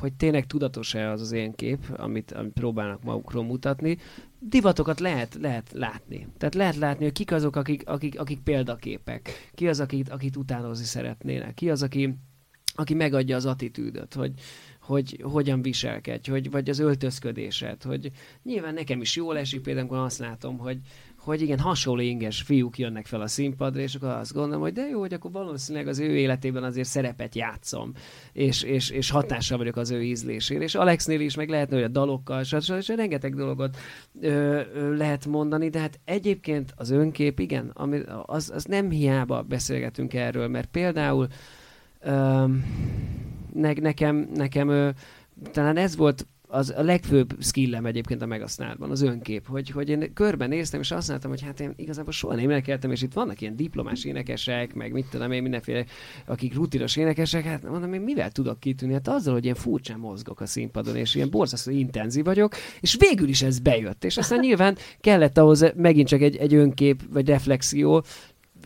hogy 0.00 0.12
tényleg 0.12 0.46
tudatos-e 0.46 1.10
az 1.10 1.20
az 1.20 1.32
én 1.32 1.54
kép, 1.54 1.78
amit, 1.96 2.32
amit 2.32 2.52
próbálnak 2.52 3.02
magukról 3.02 3.44
mutatni. 3.44 3.98
Divatokat 4.38 5.00
lehet, 5.00 5.34
lehet 5.40 5.70
látni. 5.72 6.26
Tehát 6.38 6.54
lehet 6.54 6.76
látni, 6.76 7.04
hogy 7.04 7.12
kik 7.12 7.32
azok, 7.32 7.56
akik, 7.56 7.88
akik, 7.88 8.20
akik 8.20 8.40
példaképek. 8.40 9.50
Ki 9.54 9.68
az, 9.68 9.80
akit, 9.80 10.08
akit 10.08 10.36
utánozni 10.36 10.84
szeretnének. 10.84 11.54
Ki 11.54 11.70
az, 11.70 11.82
aki, 11.82 12.14
aki 12.74 12.94
megadja 12.94 13.36
az 13.36 13.46
attitűdöt, 13.46 14.14
hogy, 14.14 14.32
hogy 14.80 15.20
hogyan 15.22 15.62
viselkedj, 15.62 16.30
hogy, 16.30 16.50
vagy 16.50 16.70
az 16.70 16.78
öltözködésed, 16.78 17.82
hogy 17.82 18.10
nyilván 18.42 18.74
nekem 18.74 19.00
is 19.00 19.16
jól 19.16 19.38
esik, 19.38 19.60
például 19.60 19.86
amikor 19.86 20.04
azt 20.04 20.18
látom, 20.18 20.58
hogy, 20.58 20.78
hogy 21.28 21.42
igen, 21.42 21.58
hasonló 21.58 22.00
inges 22.00 22.42
fiúk 22.42 22.78
jönnek 22.78 23.06
fel 23.06 23.20
a 23.20 23.26
színpadra, 23.26 23.80
és 23.80 23.94
akkor 23.94 24.08
azt 24.08 24.32
gondolom, 24.32 24.60
hogy 24.60 24.72
de 24.72 24.88
jó, 24.88 25.00
hogy 25.00 25.14
akkor 25.14 25.30
valószínűleg 25.30 25.88
az 25.88 25.98
ő 25.98 26.16
életében 26.16 26.62
azért 26.62 26.88
szerepet 26.88 27.34
játszom, 27.34 27.92
és, 28.32 28.62
és, 28.62 28.90
és 28.90 29.10
hatással 29.10 29.58
vagyok 29.58 29.76
az 29.76 29.90
ő 29.90 30.02
ízlésére. 30.02 30.62
És 30.62 30.74
Alexnél 30.74 31.20
is 31.20 31.34
meg 31.34 31.48
lehetne, 31.48 31.74
hogy 31.74 31.84
a 31.84 31.88
dalokkal, 31.88 32.40
és, 32.40 32.72
és 32.78 32.88
rengeteg 32.88 33.34
dolgot 33.34 33.76
ö, 34.20 34.60
ö, 34.74 34.96
lehet 34.96 35.26
mondani, 35.26 35.68
de 35.68 35.78
hát 35.78 36.00
egyébként 36.04 36.72
az 36.76 36.90
önkép, 36.90 37.38
igen, 37.38 37.70
ami, 37.74 38.00
az, 38.26 38.50
az 38.54 38.64
nem 38.64 38.90
hiába 38.90 39.42
beszélgetünk 39.42 40.14
erről, 40.14 40.48
mert 40.48 40.68
például 40.70 41.26
ö, 42.00 42.44
ne, 43.52 43.72
nekem, 43.72 44.28
nekem 44.34 44.68
ö, 44.68 44.90
talán 45.52 45.76
ez 45.76 45.96
volt 45.96 46.26
az 46.50 46.74
a 46.76 46.82
legfőbb 46.82 47.36
skillem 47.40 47.86
egyébként 47.86 48.22
a 48.22 48.26
Megasnárban, 48.26 48.90
az 48.90 49.02
önkép, 49.02 49.46
hogy, 49.46 49.70
hogy 49.70 49.88
én 49.88 50.12
körbenéztem, 50.14 50.80
és 50.80 50.90
azt 50.90 51.08
láttam, 51.08 51.30
hogy 51.30 51.42
hát 51.42 51.60
én 51.60 51.72
igazából 51.76 52.12
soha 52.12 52.34
nem 52.34 52.50
énekeltem, 52.50 52.90
és 52.90 53.02
itt 53.02 53.12
vannak 53.12 53.40
ilyen 53.40 53.56
diplomás 53.56 54.04
énekesek, 54.04 54.74
meg 54.74 54.92
mit 54.92 55.06
tudom 55.10 55.32
én, 55.32 55.42
mindenféle, 55.42 55.84
akik 56.26 56.54
rutinos 56.54 56.96
énekesek, 56.96 57.44
hát 57.44 57.68
mondom, 57.68 57.92
én 57.92 58.00
mivel 58.00 58.30
tudok 58.30 58.60
kitűnni? 58.60 58.92
Hát 58.92 59.08
azzal, 59.08 59.32
hogy 59.32 59.44
ilyen 59.44 59.56
furcsán 59.56 59.98
mozgok 59.98 60.40
a 60.40 60.46
színpadon, 60.46 60.96
és 60.96 61.14
ilyen 61.14 61.30
borzasztó 61.30 61.70
intenzív 61.70 62.24
vagyok, 62.24 62.54
és 62.80 62.96
végül 62.98 63.28
is 63.28 63.42
ez 63.42 63.58
bejött. 63.58 64.04
És 64.04 64.16
aztán 64.16 64.38
nyilván 64.38 64.76
kellett 65.00 65.38
ahhoz 65.38 65.72
megint 65.76 66.08
csak 66.08 66.20
egy, 66.20 66.36
egy 66.36 66.54
önkép, 66.54 67.02
vagy 67.12 67.28
reflexió, 67.28 68.04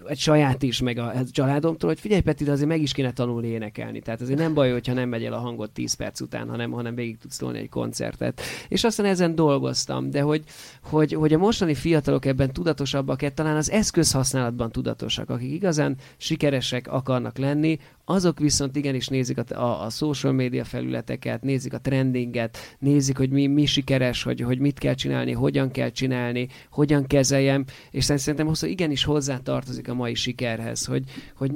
egy 0.07 0.19
saját 0.19 0.63
is, 0.63 0.81
meg 0.81 0.99
a 0.99 1.13
családomtól, 1.31 1.89
hogy 1.89 2.01
figyelj 2.01 2.21
Peti, 2.21 2.45
de 2.45 2.53
azért 2.53 2.69
meg 2.69 2.83
is 2.83 2.93
kéne 2.93 3.13
tanulni 3.13 3.47
énekelni. 3.47 4.01
Tehát 4.01 4.21
azért 4.21 4.39
nem 4.39 4.55
baj, 4.55 4.71
hogyha 4.73 4.93
nem 4.93 5.09
megy 5.09 5.25
el 5.25 5.33
a 5.33 5.39
hangot 5.39 5.71
10 5.71 5.95
perc 5.95 6.21
után, 6.21 6.49
hanem, 6.49 6.71
hanem 6.71 6.95
végig 6.95 7.19
tudsz 7.19 7.37
tolni 7.37 7.59
egy 7.59 7.69
koncertet. 7.69 8.41
És 8.69 8.85
aztán 8.85 9.07
ezen 9.07 9.35
dolgoztam, 9.35 10.11
de 10.11 10.21
hogy, 10.21 10.43
hogy, 10.83 11.13
hogy 11.13 11.33
a 11.33 11.39
mostani 11.39 11.75
fiatalok 11.75 12.25
ebben 12.25 12.53
tudatosabbak, 12.53 13.35
talán 13.35 13.57
az 13.57 13.71
eszközhasználatban 13.71 14.73
tudatosak, 14.73 15.31
akik 15.31 15.53
igazán 15.53 15.97
sikeresek 16.17 16.93
akarnak 16.93 17.39
lenni, 17.39 17.79
azok 18.05 18.39
viszont 18.39 18.77
igenis 18.77 19.09
nézik 19.09 19.39
a, 19.39 19.61
a, 19.61 19.85
a 19.85 19.91
social 19.91 20.33
media 20.33 20.65
felületeket, 20.65 21.43
nézik 21.43 21.73
a 21.73 21.81
trendinget, 21.81 22.77
nézik, 22.79 23.17
hogy 23.17 23.31
mi, 23.31 23.47
mi 23.47 23.65
sikeres, 23.67 24.23
hogy, 24.23 24.41
hogy 24.41 24.59
mit 24.59 24.79
kell 24.79 24.95
csinálni, 24.95 25.33
hogyan 25.33 25.71
kell 25.71 25.91
csinálni, 25.91 26.49
hogyan 26.71 27.07
kezeljem, 27.07 27.65
és 27.91 28.05
szerintem 28.05 28.47
hosszú 28.47 28.67
igenis 28.67 29.05
hozzá 29.05 29.39
tartozik 29.39 29.89
a 29.89 29.92
mai 29.95 30.15
sikerhez, 30.15 30.85
hogy, 30.85 31.05
hogy, 31.35 31.53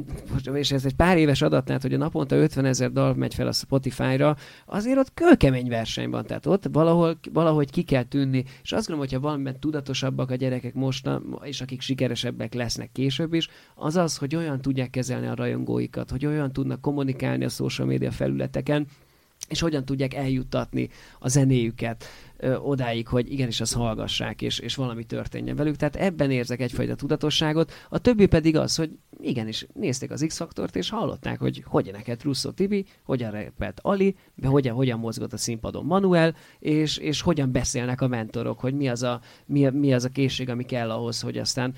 és 0.54 0.72
ez 0.72 0.84
egy 0.84 0.94
pár 0.94 1.18
éves 1.18 1.42
adatnál, 1.42 1.78
hogy 1.82 1.94
a 1.94 1.96
naponta 1.96 2.36
50 2.36 2.64
ezer 2.64 2.92
dal 2.92 3.14
megy 3.14 3.34
fel 3.34 3.46
a 3.46 3.52
Spotify-ra, 3.52 4.36
azért 4.66 4.98
ott 4.98 5.14
kőkemény 5.14 5.68
verseny 5.68 6.10
van, 6.10 6.26
tehát 6.26 6.46
ott 6.46 6.64
valahol, 6.72 7.18
valahogy 7.32 7.70
ki 7.70 7.82
kell 7.82 8.02
tűnni, 8.02 8.44
és 8.62 8.72
azt 8.72 8.86
gondolom, 8.86 8.98
hogyha 8.98 9.20
valamiben 9.20 9.60
tudatosabbak 9.60 10.30
a 10.30 10.34
gyerekek 10.34 10.74
most, 10.74 11.10
és 11.42 11.60
akik 11.60 11.80
sikeresebbek 11.80 12.54
lesznek 12.54 12.92
később 12.92 13.34
is, 13.34 13.48
az 13.74 13.96
az, 13.96 14.16
hogy 14.16 14.36
olyan 14.36 14.60
tudják 14.60 14.90
kezelni 14.90 15.26
a 15.26 15.34
rajongóikat, 15.34 16.10
hogy 16.10 16.26
olyan 16.26 16.52
tudnak 16.52 16.80
kommunikálni 16.80 17.44
a 17.44 17.48
social 17.48 17.86
media 17.86 18.10
felületeken, 18.10 18.86
és 19.48 19.60
hogyan 19.60 19.84
tudják 19.84 20.14
eljuttatni 20.14 20.88
a 21.18 21.28
zenéjüket 21.28 22.04
ö, 22.38 22.56
odáig, 22.56 23.08
hogy 23.08 23.32
igenis 23.32 23.60
azt 23.60 23.74
hallgassák, 23.74 24.42
és, 24.42 24.58
és 24.58 24.74
valami 24.74 25.04
történjen 25.04 25.56
velük. 25.56 25.76
Tehát 25.76 25.96
ebben 25.96 26.30
érzek 26.30 26.60
egyfajta 26.60 26.94
tudatosságot. 26.94 27.72
A 27.88 27.98
többi 27.98 28.26
pedig 28.26 28.56
az, 28.56 28.76
hogy 28.76 28.90
igenis 29.20 29.66
nézték 29.72 30.10
az 30.10 30.24
X-faktort, 30.26 30.76
és 30.76 30.90
hallották, 30.90 31.38
hogy 31.38 31.62
hogyan 31.66 31.92
neked 31.92 32.22
Russo 32.22 32.50
Tibi, 32.50 32.84
hogyan 33.04 33.30
repelt 33.30 33.80
Ali, 33.82 34.16
hogyan, 34.42 34.74
hogyan 34.74 34.98
mozgott 34.98 35.32
a 35.32 35.36
színpadon 35.36 35.84
Manuel, 35.84 36.34
és, 36.58 36.96
és 36.96 37.20
hogyan 37.20 37.52
beszélnek 37.52 38.00
a 38.00 38.08
mentorok, 38.08 38.60
hogy 38.60 38.74
mi 38.74 38.88
az 38.88 39.02
a, 39.02 39.20
mi, 39.46 39.68
mi 39.70 39.92
az 39.92 40.04
a 40.04 40.08
készség, 40.08 40.48
ami 40.48 40.64
kell 40.64 40.90
ahhoz, 40.90 41.20
hogy 41.20 41.38
aztán, 41.38 41.74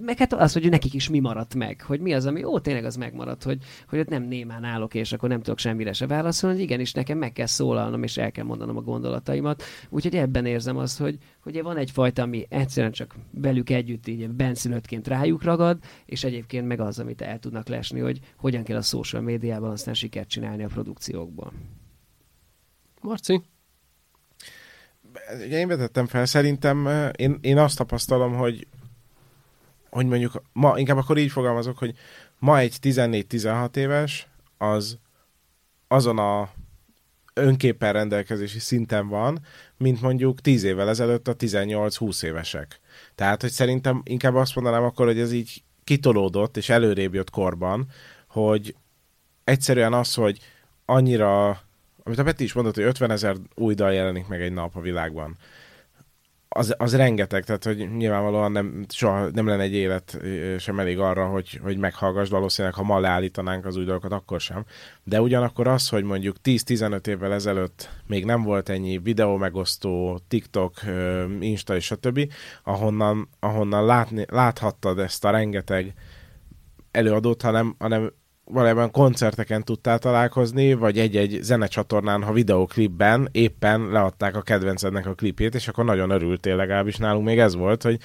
meg 0.00 0.18
hát 0.18 0.32
az, 0.32 0.52
hogy 0.52 0.70
nekik 0.70 0.94
is 0.94 1.08
mi 1.08 1.18
maradt 1.18 1.54
meg, 1.54 1.82
hogy 1.82 2.00
mi 2.00 2.14
az, 2.14 2.26
ami, 2.26 2.44
ó, 2.44 2.58
tényleg 2.58 2.84
az 2.84 2.96
megmaradt, 2.96 3.42
hogy, 3.42 3.58
hogy 3.88 3.98
ott 3.98 4.08
nem 4.08 4.22
némán 4.22 4.64
állok, 4.64 4.94
és 4.94 5.12
akkor 5.12 5.28
nem 5.28 5.42
tudok 5.42 5.58
semmire 5.58 5.92
se 5.92 6.06
válaszolni, 6.06 6.56
hogy 6.56 6.64
igenis 6.64 6.92
nekem 6.92 7.18
meg 7.18 7.32
kell 7.32 7.46
szólalnom, 7.46 8.02
és 8.02 8.16
el 8.16 8.32
kell 8.32 8.44
mondanom 8.44 8.76
a 8.76 8.80
gondolataimat. 8.80 9.62
Úgyhogy 9.96 10.16
ebben 10.16 10.46
érzem 10.46 10.76
azt, 10.76 10.98
hogy, 10.98 11.18
hogy 11.40 11.62
van 11.62 11.76
egyfajta, 11.76 12.22
ami 12.22 12.46
egyszerűen 12.48 12.92
csak 12.92 13.14
velük 13.30 13.70
együtt 13.70 14.06
így 14.06 14.28
benszülöttként 14.28 15.08
rájuk 15.08 15.42
ragad, 15.42 15.78
és 16.06 16.24
egyébként 16.24 16.66
meg 16.66 16.80
az, 16.80 16.98
amit 16.98 17.20
el 17.20 17.38
tudnak 17.38 17.68
lesni, 17.68 18.00
hogy 18.00 18.20
hogyan 18.36 18.62
kell 18.62 18.76
a 18.76 18.82
social 18.82 19.22
médiában 19.22 19.70
aztán 19.70 19.94
sikert 19.94 20.28
csinálni 20.28 20.64
a 20.64 20.68
produkciókból. 20.68 21.52
Marci? 23.00 23.42
Ugye 25.44 25.58
én 25.58 25.68
vetettem 25.68 26.06
fel, 26.06 26.26
szerintem 26.26 26.88
én, 27.16 27.38
én 27.40 27.58
azt 27.58 27.76
tapasztalom, 27.76 28.34
hogy 28.34 28.66
hogy 29.90 30.06
mondjuk 30.06 30.42
ma, 30.52 30.78
inkább 30.78 30.96
akkor 30.96 31.18
így 31.18 31.30
fogalmazok, 31.30 31.78
hogy 31.78 31.94
ma 32.38 32.58
egy 32.58 32.76
14-16 32.82 33.76
éves 33.76 34.28
az 34.58 34.98
azon 35.88 36.18
a 36.18 36.50
önképpen 37.36 37.92
rendelkezési 37.92 38.58
szinten 38.58 39.08
van, 39.08 39.40
mint 39.76 40.00
mondjuk 40.00 40.40
10 40.40 40.62
évvel 40.62 40.88
ezelőtt 40.88 41.28
a 41.28 41.36
18-20 41.36 42.22
évesek. 42.22 42.80
Tehát, 43.14 43.40
hogy 43.40 43.50
szerintem 43.50 44.02
inkább 44.04 44.34
azt 44.34 44.54
mondanám 44.54 44.82
akkor, 44.82 45.06
hogy 45.06 45.18
ez 45.18 45.32
így 45.32 45.62
kitolódott 45.84 46.56
és 46.56 46.68
előrébb 46.68 47.14
jött 47.14 47.30
korban, 47.30 47.86
hogy 48.28 48.74
egyszerűen 49.44 49.92
az, 49.92 50.14
hogy 50.14 50.38
annyira, 50.84 51.60
amit 52.02 52.18
a 52.18 52.22
Peti 52.22 52.44
is 52.44 52.52
mondott, 52.52 52.74
hogy 52.74 52.84
50 52.84 53.10
ezer 53.10 53.36
új 53.54 53.74
dal 53.74 53.92
jelenik 53.92 54.26
meg 54.26 54.40
egy 54.40 54.52
nap 54.52 54.76
a 54.76 54.80
világban, 54.80 55.36
az, 56.56 56.74
az 56.78 56.96
rengeteg, 56.96 57.44
tehát 57.44 57.64
hogy 57.64 57.96
nyilvánvalóan 57.96 58.52
nem, 58.52 58.84
soha 58.88 59.30
nem 59.30 59.46
lenne 59.46 59.62
egy 59.62 59.74
élet 59.74 60.18
sem 60.58 60.78
elég 60.78 60.98
arra, 60.98 61.26
hogy, 61.26 61.60
hogy 61.62 61.78
meghallgass, 61.78 62.28
valószínűleg 62.28 62.76
ha 62.76 62.82
ma 62.82 63.00
leállítanánk 63.00 63.66
az 63.66 63.76
új 63.76 63.84
dolgokat, 63.84 64.12
akkor 64.12 64.40
sem. 64.40 64.64
De 65.04 65.20
ugyanakkor 65.20 65.66
az, 65.66 65.88
hogy 65.88 66.04
mondjuk 66.04 66.36
10-15 66.44 67.06
évvel 67.06 67.32
ezelőtt 67.32 67.90
még 68.06 68.24
nem 68.24 68.42
volt 68.42 68.68
ennyi 68.68 68.98
videó 68.98 69.36
megosztó, 69.36 70.20
TikTok, 70.28 70.74
Insta 71.40 71.76
és 71.76 71.84
stb., 71.84 72.32
ahonnan, 72.62 73.28
ahonnan 73.40 73.84
látni, 73.84 74.24
láthattad 74.28 74.98
ezt 74.98 75.24
a 75.24 75.30
rengeteg 75.30 75.94
előadót, 76.90 77.42
hanem, 77.42 77.74
hanem 77.78 78.12
valójában 78.50 78.90
koncerteken 78.90 79.64
tudtál 79.64 79.98
találkozni, 79.98 80.74
vagy 80.74 80.98
egy-egy 80.98 81.38
zenecsatornán, 81.42 82.22
ha 82.22 82.32
videoklipben 82.32 83.28
éppen 83.32 83.88
leadták 83.88 84.36
a 84.36 84.42
kedvencednek 84.42 85.06
a 85.06 85.14
klipét, 85.14 85.54
és 85.54 85.68
akkor 85.68 85.84
nagyon 85.84 86.10
örültél, 86.10 86.56
legalábbis 86.56 86.96
nálunk. 86.96 87.24
Még 87.24 87.38
ez 87.38 87.54
volt, 87.54 87.82
hogy, 87.82 87.98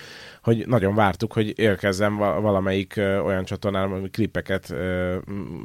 hogy 0.43 0.63
nagyon 0.67 0.95
vártuk, 0.95 1.33
hogy 1.33 1.59
érkezzen 1.59 2.17
valamelyik 2.17 2.93
olyan 2.97 3.43
csatornán, 3.43 3.91
ami 3.91 4.09
klipeket 4.09 4.73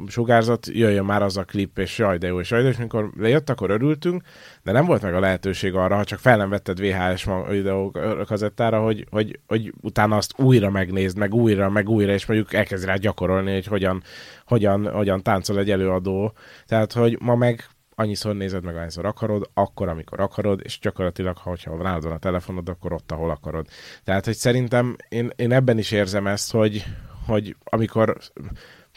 sugárzott, 0.07 0.65
jöjjön 0.65 1.05
már 1.05 1.21
az 1.21 1.37
a 1.37 1.43
klip, 1.43 1.77
és 1.77 1.97
jaj, 1.97 2.17
de 2.17 2.27
jó, 2.27 2.39
és 2.39 2.51
jaj, 2.51 2.61
de 2.61 2.69
és 2.69 2.77
mikor 2.77 3.11
lejött, 3.17 3.49
akkor 3.49 3.69
örültünk, 3.69 4.23
de 4.67 4.73
nem 4.73 4.85
volt 4.85 5.01
meg 5.01 5.13
a 5.13 5.19
lehetőség 5.19 5.75
arra, 5.75 5.95
ha 5.95 6.03
csak 6.03 6.19
fel 6.19 6.37
nem 6.37 6.49
vetted 6.49 6.79
VHS 6.79 7.27
videókazettára, 7.49 8.81
hogy, 8.81 9.07
hogy, 9.09 9.39
hogy 9.47 9.73
utána 9.81 10.15
azt 10.15 10.33
újra 10.37 10.69
megnézd, 10.69 11.17
meg 11.17 11.33
újra, 11.33 11.69
meg 11.69 11.89
újra, 11.89 12.11
és 12.11 12.25
mondjuk 12.25 12.53
elkezd 12.53 12.85
rá 12.85 12.95
gyakorolni, 12.95 13.53
hogy 13.53 13.65
hogyan, 13.65 14.03
hogyan, 14.45 14.91
hogyan 14.91 15.23
táncol 15.23 15.59
egy 15.59 15.71
előadó. 15.71 16.33
Tehát, 16.65 16.93
hogy 16.93 17.17
ma 17.21 17.35
meg 17.35 17.67
annyiszor 17.95 18.35
nézed 18.35 18.63
meg, 18.63 18.75
annyiszor 18.75 19.05
akarod, 19.05 19.49
akkor, 19.53 19.87
amikor 19.87 20.19
akarod, 20.19 20.61
és 20.63 20.79
gyakorlatilag, 20.79 21.37
ha 21.37 21.49
hogyha 21.49 21.75
nálad 21.75 22.03
van 22.03 22.11
a 22.11 22.17
telefonod, 22.17 22.69
akkor 22.69 22.93
ott, 22.93 23.11
ahol 23.11 23.29
akarod. 23.29 23.67
Tehát, 24.03 24.25
hogy 24.25 24.35
szerintem 24.35 24.95
én, 25.09 25.31
én 25.35 25.51
ebben 25.51 25.77
is 25.77 25.91
érzem 25.91 26.27
ezt, 26.27 26.51
hogy, 26.51 26.83
hogy 27.25 27.55
amikor 27.63 28.17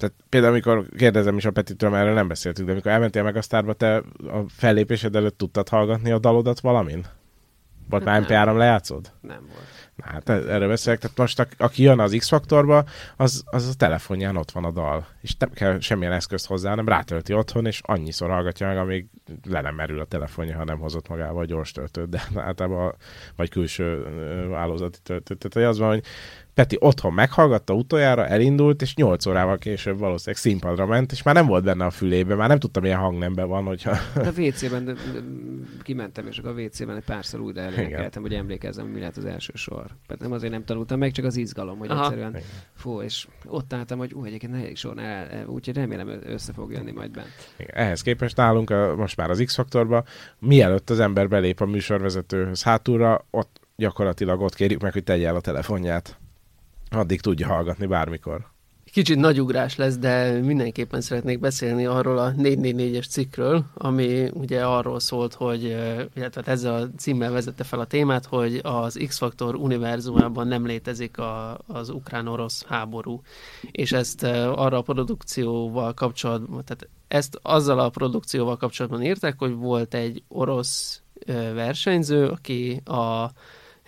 tehát 0.01 0.14
például, 0.28 0.53
amikor 0.53 0.86
kérdezem 0.96 1.36
is 1.36 1.44
a 1.44 1.51
Petitől, 1.51 1.90
mert 1.90 2.03
erről 2.03 2.14
nem 2.14 2.28
beszéltünk, 2.28 2.66
de 2.66 2.72
amikor 2.72 2.90
elmentél 2.90 3.22
meg 3.22 3.36
a 3.36 3.42
sztárba, 3.42 3.72
te 3.72 3.96
a 4.18 4.44
fellépésed 4.48 5.16
előtt 5.16 5.38
tudtad 5.38 5.68
hallgatni 5.68 6.11
a 6.11 6.18
dalodat 6.18 6.61
valamin? 6.61 7.07
Vagy 7.88 8.05
már 8.05 8.22
MP3 8.22 8.57
lejátszod? 8.57 9.12
Nem 9.20 9.46
volt. 9.53 9.80
Hát 10.03 10.28
erről 10.28 10.68
beszélek, 10.68 10.98
tehát 10.98 11.16
most 11.16 11.46
aki 11.59 11.82
jön 11.82 11.98
az 11.98 12.14
X-faktorba, 12.18 12.84
az, 13.16 13.42
az 13.44 13.68
a 13.68 13.74
telefonján 13.76 14.36
ott 14.36 14.51
van 14.51 14.64
a 14.64 14.70
dal, 14.70 15.07
és 15.20 15.36
nem 15.36 15.51
kell 15.51 15.80
semmilyen 15.80 16.12
eszközt 16.12 16.46
hozzá, 16.46 16.74
nem 16.74 16.88
rátölti 16.88 17.34
otthon, 17.34 17.66
és 17.66 17.80
annyiszor 17.84 18.30
hallgatja 18.30 18.66
meg, 18.66 18.76
amíg 18.76 19.07
le 19.48 19.61
nem 19.61 19.74
merül 19.74 20.01
a 20.01 20.05
telefonja, 20.05 20.57
ha 20.57 20.64
nem 20.64 20.78
hozott 20.78 21.09
magával 21.09 21.44
gyors 21.44 21.72
töltőt, 21.72 22.09
de 22.09 22.22
általában 22.40 22.94
vagy 23.36 23.51
külső 23.51 24.07
állózati 24.55 24.98
töltőt. 25.03 25.48
Tehát 25.48 25.68
az 25.68 25.78
van, 25.78 25.88
hogy 25.88 26.05
Peti 26.61 26.76
otthon 26.80 27.12
meghallgatta 27.12 27.74
utoljára, 27.74 28.26
elindult, 28.26 28.82
és 28.82 28.94
8 28.94 29.26
órával 29.26 29.58
később 29.58 29.98
valószínűleg 29.98 30.40
színpadra 30.40 30.86
ment, 30.86 31.12
és 31.12 31.22
már 31.22 31.34
nem 31.34 31.46
volt 31.46 31.64
benne 31.64 31.84
a 31.84 31.90
fülébe, 31.90 32.34
már 32.34 32.48
nem 32.48 32.58
tudtam, 32.58 32.82
milyen 32.82 32.98
hangnemben 32.98 33.48
van, 33.48 33.64
hogyha... 33.64 33.90
A 34.14 34.40
WC-ben 34.40 34.84
de, 34.84 34.92
de, 34.92 35.20
kimentem, 35.82 36.26
és 36.26 36.38
akkor 36.38 36.50
a 36.50 36.62
WC-ben 36.62 36.96
egy 36.96 37.04
párszor 37.04 37.40
újra 37.40 37.61
elénekeltem, 37.61 38.22
hogy 38.22 38.34
emlékezzem, 38.34 38.86
mi 38.86 39.00
lett 39.00 39.16
az 39.16 39.24
első 39.24 39.52
sor. 39.54 39.86
Mert 40.08 40.20
nem 40.20 40.32
azért 40.32 40.52
nem 40.52 40.64
tanultam 40.64 40.98
meg, 40.98 41.11
csak 41.11 41.24
az 41.24 41.36
izgalom, 41.36 41.78
hogy 41.78 41.90
Aha. 41.90 42.02
egyszerűen 42.02 42.30
Igen. 42.30 42.42
fú, 42.74 43.00
és 43.00 43.26
ott 43.46 43.72
álltam, 43.72 43.98
hogy 43.98 44.12
ú, 44.14 44.24
egyébként 44.24 44.52
negyedik 44.52 44.76
sor, 44.76 44.94
úgyhogy 45.46 45.74
remélem 45.74 46.20
össze 46.24 46.52
fog 46.52 46.72
jönni 46.72 46.92
majd 46.92 47.11
bent. 47.11 47.32
Igen. 47.56 47.74
Ehhez 47.74 48.02
képest 48.02 48.36
nálunk 48.36 48.70
a, 48.70 48.94
most 48.96 49.16
már 49.16 49.30
az 49.30 49.42
X-faktorba, 49.44 50.04
mielőtt 50.38 50.90
az 50.90 51.00
ember 51.00 51.28
belép 51.28 51.61
a 51.61 51.66
műsorvezetőhöz 51.66 52.62
hátulra, 52.62 53.26
ott 53.30 53.61
gyakorlatilag 53.76 54.40
ott 54.40 54.54
kérjük 54.54 54.80
meg, 54.80 54.92
hogy 54.92 55.04
tegye 55.04 55.26
el 55.26 55.36
a 55.36 55.40
telefonját 55.40 56.20
addig 56.91 57.20
tudja 57.20 57.47
hallgatni 57.47 57.86
bármikor. 57.86 58.51
Kicsit 58.93 59.16
nagy 59.16 59.41
ugrás 59.41 59.76
lesz, 59.76 59.99
de 59.99 60.41
mindenképpen 60.41 61.01
szeretnék 61.01 61.41
beszélni 61.41 61.86
arról 61.86 62.18
a 62.18 62.32
444-es 62.32 63.09
cikkről, 63.09 63.64
ami 63.74 64.30
ugye 64.32 64.64
arról 64.64 65.01
szólt, 65.01 65.34
hogy, 65.34 65.62
illetve 66.14 66.30
hát 66.34 66.49
ezzel 66.49 66.74
a 66.74 66.88
címmel 66.97 67.32
vezette 67.32 67.64
fel 67.64 67.80
a 67.80 67.84
témát, 67.84 68.26
hogy 68.26 68.61
az 68.62 69.01
X-faktor 69.07 69.55
univerzumában 69.55 70.47
nem 70.47 70.66
létezik 70.66 71.18
a, 71.18 71.59
az 71.66 71.88
ukrán-orosz 71.88 72.64
háború. 72.64 73.22
És 73.70 73.93
ezt 73.93 74.22
arra 74.22 74.78
a 74.78 74.82
produkcióval 74.82 75.95
kapcsolatban, 75.95 76.64
tehát 76.64 76.88
ezt 77.09 77.38
azzal 77.43 77.78
a 77.78 77.88
produkcióval 77.88 78.57
kapcsolatban 78.57 79.03
írták, 79.03 79.34
hogy 79.38 79.55
volt 79.55 79.95
egy 79.95 80.22
orosz 80.28 81.03
versenyző, 81.55 82.26
aki 82.26 82.80
a 82.84 83.30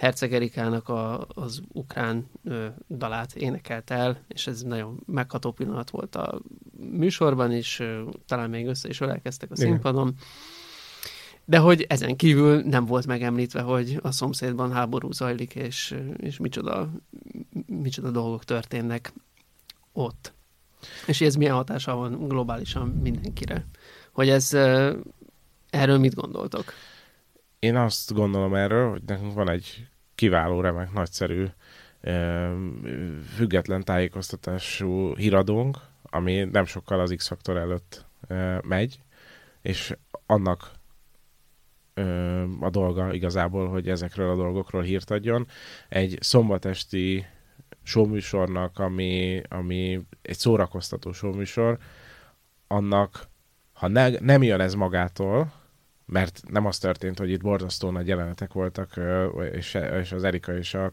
Herceg 0.03 0.35
Erikának 0.35 0.89
a, 0.89 1.27
az 1.29 1.63
ukrán 1.73 2.27
ö, 2.45 2.67
dalát 2.89 3.35
énekelt 3.35 3.91
el, 3.91 4.25
és 4.29 4.47
ez 4.47 4.63
nagyon 4.63 5.03
megható 5.07 5.53
pillanat 5.53 5.91
volt 5.91 6.17
a 6.17 6.41
műsorban, 6.91 7.53
és 7.53 7.81
ö, 7.81 8.03
talán 8.27 8.51
még 8.51 8.67
össze 8.67 8.89
is 8.89 9.01
ölelkeztek 9.01 9.51
a 9.51 9.57
színpadon. 9.57 10.15
De 11.45 11.59
hogy 11.59 11.83
ezen 11.89 12.17
kívül 12.17 12.63
nem 12.63 12.85
volt 12.85 13.07
megemlítve, 13.07 13.61
hogy 13.61 13.99
a 14.03 14.11
szomszédban 14.11 14.73
háború 14.73 15.13
zajlik, 15.13 15.55
és, 15.55 15.97
és 16.17 16.37
micsoda, 16.37 16.91
micsoda 17.67 18.11
dolgok 18.11 18.45
történnek 18.45 19.13
ott. 19.93 20.33
És 21.07 21.21
ez 21.21 21.35
milyen 21.35 21.55
hatása 21.55 21.95
van 21.95 22.29
globálisan 22.29 22.89
mindenkire. 22.89 23.67
Hogy 24.13 24.29
ez, 24.29 24.53
erről 25.71 25.99
mit 25.99 26.15
gondoltok? 26.15 26.73
Én 27.59 27.77
azt 27.77 28.13
gondolom 28.13 28.55
erről, 28.55 28.91
hogy 28.91 29.03
nekünk 29.07 29.35
van 29.35 29.49
egy 29.51 29.91
kiváló, 30.15 30.61
remek, 30.61 30.93
nagyszerű, 30.93 31.47
független 33.35 33.85
tájékoztatású 33.85 35.15
híradónk, 35.15 35.79
ami 36.03 36.45
nem 36.45 36.65
sokkal 36.65 37.01
az 37.01 37.15
X-faktor 37.17 37.57
előtt 37.57 38.07
megy, 38.63 39.01
és 39.63 39.97
annak 40.27 40.71
a 42.61 42.71
dolga 42.71 43.13
igazából, 43.13 43.69
hogy 43.69 43.89
ezekről 43.89 44.31
a 44.31 44.37
dolgokról 44.37 44.83
hírt 44.83 45.11
adjon. 45.11 45.47
Egy 45.89 46.19
szombatesti 46.21 47.27
showműsornak, 47.83 48.79
ami, 48.79 49.43
ami 49.49 50.01
egy 50.23 50.39
szórakoztató 50.39 51.13
showműsor, 51.13 51.79
annak, 52.67 53.29
ha 53.73 53.89
ne, 53.89 54.09
nem 54.09 54.43
jön 54.43 54.61
ez 54.61 54.75
magától, 54.75 55.53
mert 56.13 56.43
nem 56.49 56.67
az 56.67 56.79
történt, 56.79 57.19
hogy 57.19 57.31
itt 57.31 57.41
borzasztó 57.41 57.91
nagy 57.91 58.09
jelenetek 58.09 58.53
voltak, 58.53 59.01
és, 59.53 59.75
az 60.13 60.25
Erika 60.25 60.57
és 60.57 60.75
a 60.75 60.93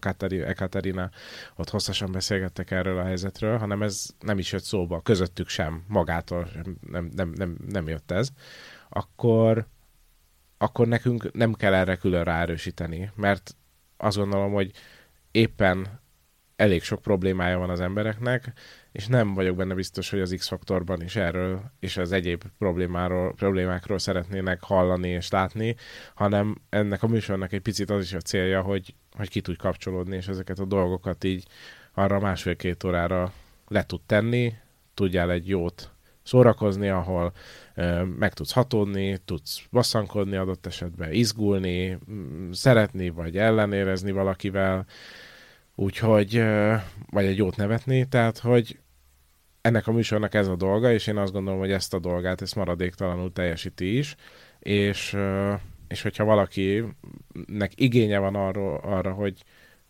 Katerina 0.56 1.10
ott 1.56 1.70
hosszasan 1.70 2.12
beszélgettek 2.12 2.72
erről 2.72 2.98
a 2.98 3.04
helyzetről, 3.04 3.58
hanem 3.58 3.82
ez 3.82 4.10
nem 4.20 4.38
is 4.38 4.52
jött 4.52 4.64
szóba, 4.64 5.02
közöttük 5.02 5.50
sem, 5.50 5.84
magától 5.88 6.50
nem, 6.92 7.10
nem, 7.16 7.32
nem, 7.36 7.58
nem 7.68 7.88
jött 7.88 8.12
ez, 8.12 8.30
akkor, 8.90 9.66
akkor 10.58 10.88
nekünk 10.88 11.32
nem 11.32 11.54
kell 11.54 11.74
erre 11.74 11.96
külön 11.96 12.24
ráerősíteni, 12.24 13.12
mert 13.16 13.56
azt 13.98 14.18
gondolom, 14.18 14.52
hogy 14.52 14.72
éppen 15.32 16.02
elég 16.56 16.84
sok 16.84 17.02
problémája 17.02 17.58
van 17.58 17.70
az 17.70 17.80
embereknek, 17.80 18.54
és 18.92 19.08
nem 19.08 19.34
vagyok 19.34 19.56
benne 19.56 19.74
biztos, 19.74 20.10
hogy 20.10 20.20
az 20.20 20.34
X-faktorban 20.38 21.02
is 21.02 21.16
erről 21.16 21.62
és 21.80 21.98
az 21.98 22.12
egyéb 22.12 22.44
problémáról, 22.58 23.34
problémákról 23.34 24.00
szeretnének 24.00 24.64
hallani 24.64 25.10
és 25.10 25.30
látni, 25.30 25.76
hanem 26.14 26.62
ennek 26.70 27.04
a 27.04 27.08
műsornak 27.08 27.54
egy 27.54 27.62
picit 27.62 27.90
az 27.90 28.04
is 28.04 28.14
a 28.14 28.20
célja, 28.20 28.62
hogy, 28.62 28.96
hogy 29.12 29.30
ki 29.30 29.42
tud 29.42 29.58
kapcsolódni, 29.58 30.16
és 30.16 30.28
ezeket 30.28 30.60
a 30.60 30.66
dolgokat 30.66 31.24
így 31.24 31.46
arra 31.94 32.20
másfél-két 32.20 32.84
órára 32.84 33.34
le 33.68 33.86
tud 33.86 34.02
tenni, 34.06 34.54
tudjál 34.94 35.32
egy 35.32 35.48
jót 35.48 35.92
szórakozni, 36.24 36.90
ahol 36.90 37.34
ö, 37.76 38.04
meg 38.04 38.34
tudsz 38.34 38.52
hatódni, 38.52 39.18
tudsz 39.26 39.62
basszankodni 39.72 40.36
adott 40.36 40.66
esetben, 40.66 41.12
izgulni, 41.12 41.98
szeretni, 42.52 43.10
vagy 43.10 43.38
ellenérezni 43.38 44.12
valakivel, 44.12 44.86
Úgyhogy, 45.82 46.44
vagy 47.10 47.26
egy 47.26 47.38
jót 47.38 47.56
nevetni, 47.56 48.08
tehát, 48.08 48.38
hogy 48.38 48.80
ennek 49.62 49.88
a 49.88 49.92
műsornak 49.92 50.34
ez 50.34 50.48
a 50.48 50.56
dolga, 50.56 50.92
és 50.92 51.08
én 51.08 51.18
azt 51.18 51.32
gondolom, 51.32 51.60
hogy 51.60 51.72
ezt 51.72 51.94
a 51.94 52.00
dolgát, 52.00 52.42
ezt 52.42 52.56
maradéktalanul 52.56 53.34
teljesíti 53.34 53.98
is, 53.98 54.16
és, 54.60 55.18
és 55.88 56.02
hogyha 56.02 56.24
valakinek 56.24 57.72
igénye 57.76 58.18
van 58.18 58.36
arra, 58.36 58.78
arra, 58.78 59.12
hogy 59.12 59.44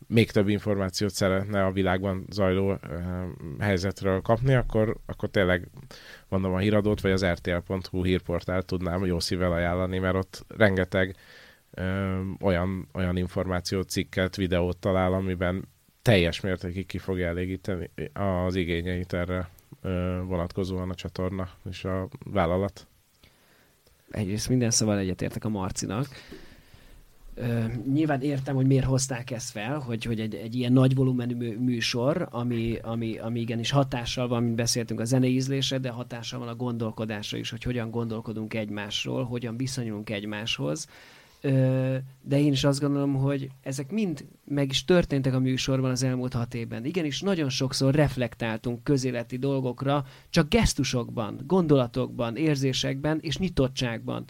még 0.08 0.32
több 0.32 0.48
információt 0.48 1.12
szeretne 1.12 1.66
a 1.66 1.72
világban 1.72 2.26
zajló 2.30 2.80
helyzetről 3.60 4.22
kapni, 4.22 4.54
akkor, 4.54 4.98
akkor 5.06 5.30
tényleg 5.30 5.68
mondom 6.28 6.54
a 6.54 6.58
híradót, 6.58 7.02
vagy 7.02 7.12
az 7.12 7.26
rtl.hu 7.26 8.04
hírportált 8.04 8.66
tudnám 8.66 9.06
jó 9.06 9.20
szívvel 9.20 9.52
ajánlani, 9.52 9.98
mert 9.98 10.16
ott 10.16 10.46
rengeteg 10.48 11.16
olyan, 12.42 12.88
olyan 12.94 13.18
információt, 13.18 13.90
cikket, 13.90 14.36
videót 14.36 14.78
talál, 14.78 15.14
amiben 15.14 15.68
teljes 16.10 16.40
mértékig 16.40 16.86
ki 16.86 16.98
fogja 16.98 17.28
elégíteni 17.28 17.90
az 18.14 18.56
igényeit 18.56 19.14
erre 19.14 19.50
vonatkozóan 20.24 20.90
a 20.90 20.96
csatorna 20.96 21.50
és 21.70 21.84
a 21.84 22.08
vállalat. 22.26 22.88
Egyrészt 24.12 24.50
minden 24.50 24.72
szóval 24.72 24.98
egyetértek 24.98 25.46
a 25.46 25.50
Marcinak. 25.50 26.08
Uh, 27.38 27.74
nyilván 27.94 28.22
értem, 28.22 28.56
hogy 28.56 28.66
miért 28.66 28.86
hozták 28.86 29.32
ezt 29.32 29.52
fel, 29.52 29.80
hogy, 29.80 30.04
hogy 30.04 30.20
egy, 30.20 30.36
egy 30.36 30.56
ilyen 30.56 30.74
nagy 30.74 30.96
volumenű 30.96 31.58
műsor, 31.58 32.28
ami, 32.32 32.78
ami, 32.82 33.18
ami 33.18 33.40
igenis 33.40 33.72
hatással 33.72 34.28
van, 34.28 34.44
mint 34.44 34.56
beszéltünk 34.56 35.00
a 35.00 35.06
zenei 35.06 35.34
ízlésre, 35.34 35.78
de 35.78 35.90
hatással 35.90 36.40
van 36.40 36.48
a 36.48 36.56
gondolkodásra 36.56 37.38
is, 37.38 37.50
hogy 37.50 37.64
hogyan 37.64 37.92
gondolkodunk 37.92 38.54
egymásról, 38.54 39.24
hogyan 39.24 39.58
viszonyulunk 39.58 40.10
egymáshoz. 40.10 40.88
De 41.42 42.40
én 42.40 42.52
is 42.52 42.64
azt 42.64 42.80
gondolom, 42.80 43.14
hogy 43.16 43.50
ezek 43.62 43.92
mind 43.92 44.26
meg 44.46 44.70
is 44.70 44.86
történtek 44.86 45.34
a 45.34 45.40
műsorban 45.40 45.92
az 45.92 46.04
elmúlt 46.04 46.34
hat 46.34 46.54
évben. 46.54 46.86
Igenis, 46.86 47.22
nagyon 47.22 47.50
sokszor 47.50 47.96
reflektáltunk 47.96 48.84
közéleti 48.84 49.38
dolgokra, 49.38 50.06
csak 50.30 50.50
gesztusokban, 50.50 51.40
gondolatokban, 51.48 52.36
érzésekben 52.36 53.20
és 53.22 53.38
nyitottságban. 53.38 54.26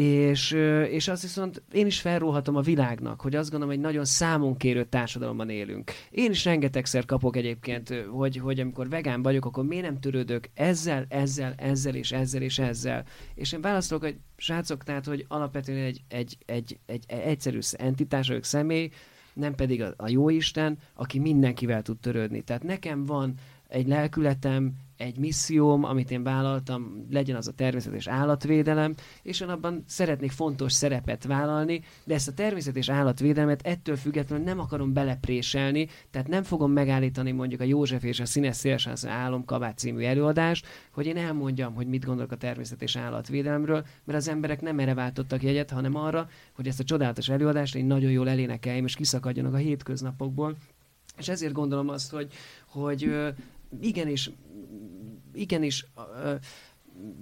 És, 0.00 0.50
és 0.90 1.08
azt 1.08 1.22
viszont 1.22 1.62
én 1.72 1.86
is 1.86 2.00
felróhatom 2.00 2.56
a 2.56 2.60
világnak, 2.60 3.20
hogy 3.20 3.34
azt 3.34 3.50
gondolom, 3.50 3.74
hogy 3.74 3.84
nagyon 3.84 4.04
számunkérő 4.04 4.84
társadalomban 4.84 5.50
élünk. 5.50 5.90
Én 6.10 6.30
is 6.30 6.44
rengetegszer 6.44 7.04
kapok 7.04 7.36
egyébként, 7.36 7.94
hogy, 8.10 8.36
hogy 8.36 8.60
amikor 8.60 8.88
vegán 8.88 9.22
vagyok, 9.22 9.44
akkor 9.44 9.64
miért 9.64 9.84
nem 9.84 10.00
törődök 10.00 10.48
ezzel, 10.54 11.06
ezzel, 11.08 11.54
ezzel 11.56 11.94
és 11.94 12.12
ezzel 12.12 12.42
és 12.42 12.58
ezzel. 12.58 13.04
És 13.34 13.52
én 13.52 13.60
válaszolok, 13.60 14.02
hogy 14.02 14.16
srácok, 14.36 14.84
tehát, 14.84 15.06
hogy 15.06 15.24
alapvetően 15.28 15.84
egy, 15.84 16.00
egy, 16.08 16.36
egy, 16.46 16.78
egy, 16.86 17.04
egy 17.06 17.20
egyszerű 17.20 17.58
entitás 17.72 18.28
vagyok 18.28 18.44
személy, 18.44 18.90
nem 19.32 19.54
pedig 19.54 19.82
a, 19.82 19.94
a 19.96 20.08
jóisten, 20.08 20.78
aki 20.94 21.18
mindenkivel 21.18 21.82
tud 21.82 21.98
törődni. 21.98 22.42
Tehát 22.42 22.62
nekem 22.62 23.04
van 23.04 23.34
egy 23.68 23.86
lelkületem, 23.86 24.72
egy 24.98 25.18
misszióm, 25.18 25.84
amit 25.84 26.10
én 26.10 26.22
vállaltam, 26.22 27.06
legyen 27.10 27.36
az 27.36 27.48
a 27.48 27.52
természet 27.52 27.94
és 27.94 28.06
állatvédelem, 28.06 28.94
és 29.22 29.40
én 29.40 29.48
abban 29.48 29.84
szeretnék 29.86 30.30
fontos 30.30 30.72
szerepet 30.72 31.24
vállalni, 31.24 31.82
de 32.04 32.14
ezt 32.14 32.28
a 32.28 32.32
természet 32.32 32.76
és 32.76 32.88
állatvédelmet 32.88 33.66
ettől 33.66 33.96
függetlenül 33.96 34.44
nem 34.44 34.58
akarom 34.58 34.92
belepréselni, 34.92 35.88
tehát 36.10 36.28
nem 36.28 36.42
fogom 36.42 36.72
megállítani 36.72 37.32
mondjuk 37.32 37.60
a 37.60 37.64
József 37.64 38.04
és 38.04 38.20
a 38.20 38.26
Színes 38.26 38.56
Szélsánsz 38.56 39.04
Álomkabát 39.04 39.78
című 39.78 40.02
előadást, 40.02 40.66
hogy 40.92 41.06
én 41.06 41.16
elmondjam, 41.16 41.74
hogy 41.74 41.86
mit 41.86 42.04
gondolok 42.04 42.32
a 42.32 42.36
természet 42.36 42.82
és 42.82 42.96
állatvédelemről, 42.96 43.84
mert 44.04 44.18
az 44.18 44.28
emberek 44.28 44.60
nem 44.60 44.78
erre 44.78 44.94
váltottak 44.94 45.42
jegyet, 45.42 45.70
hanem 45.70 45.94
arra, 45.94 46.28
hogy 46.54 46.66
ezt 46.66 46.80
a 46.80 46.84
csodálatos 46.84 47.28
előadást 47.28 47.74
én 47.74 47.86
nagyon 47.86 48.10
jól 48.10 48.28
elénekeljem, 48.28 48.84
és 48.84 48.94
kiszakadjanak 48.94 49.54
a 49.54 49.56
hétköznapokból. 49.56 50.56
És 51.18 51.28
ezért 51.28 51.52
gondolom 51.52 51.88
azt, 51.88 52.10
hogy, 52.10 52.32
hogy 52.66 53.10
igenis, 53.80 54.30
igenis 55.40 55.86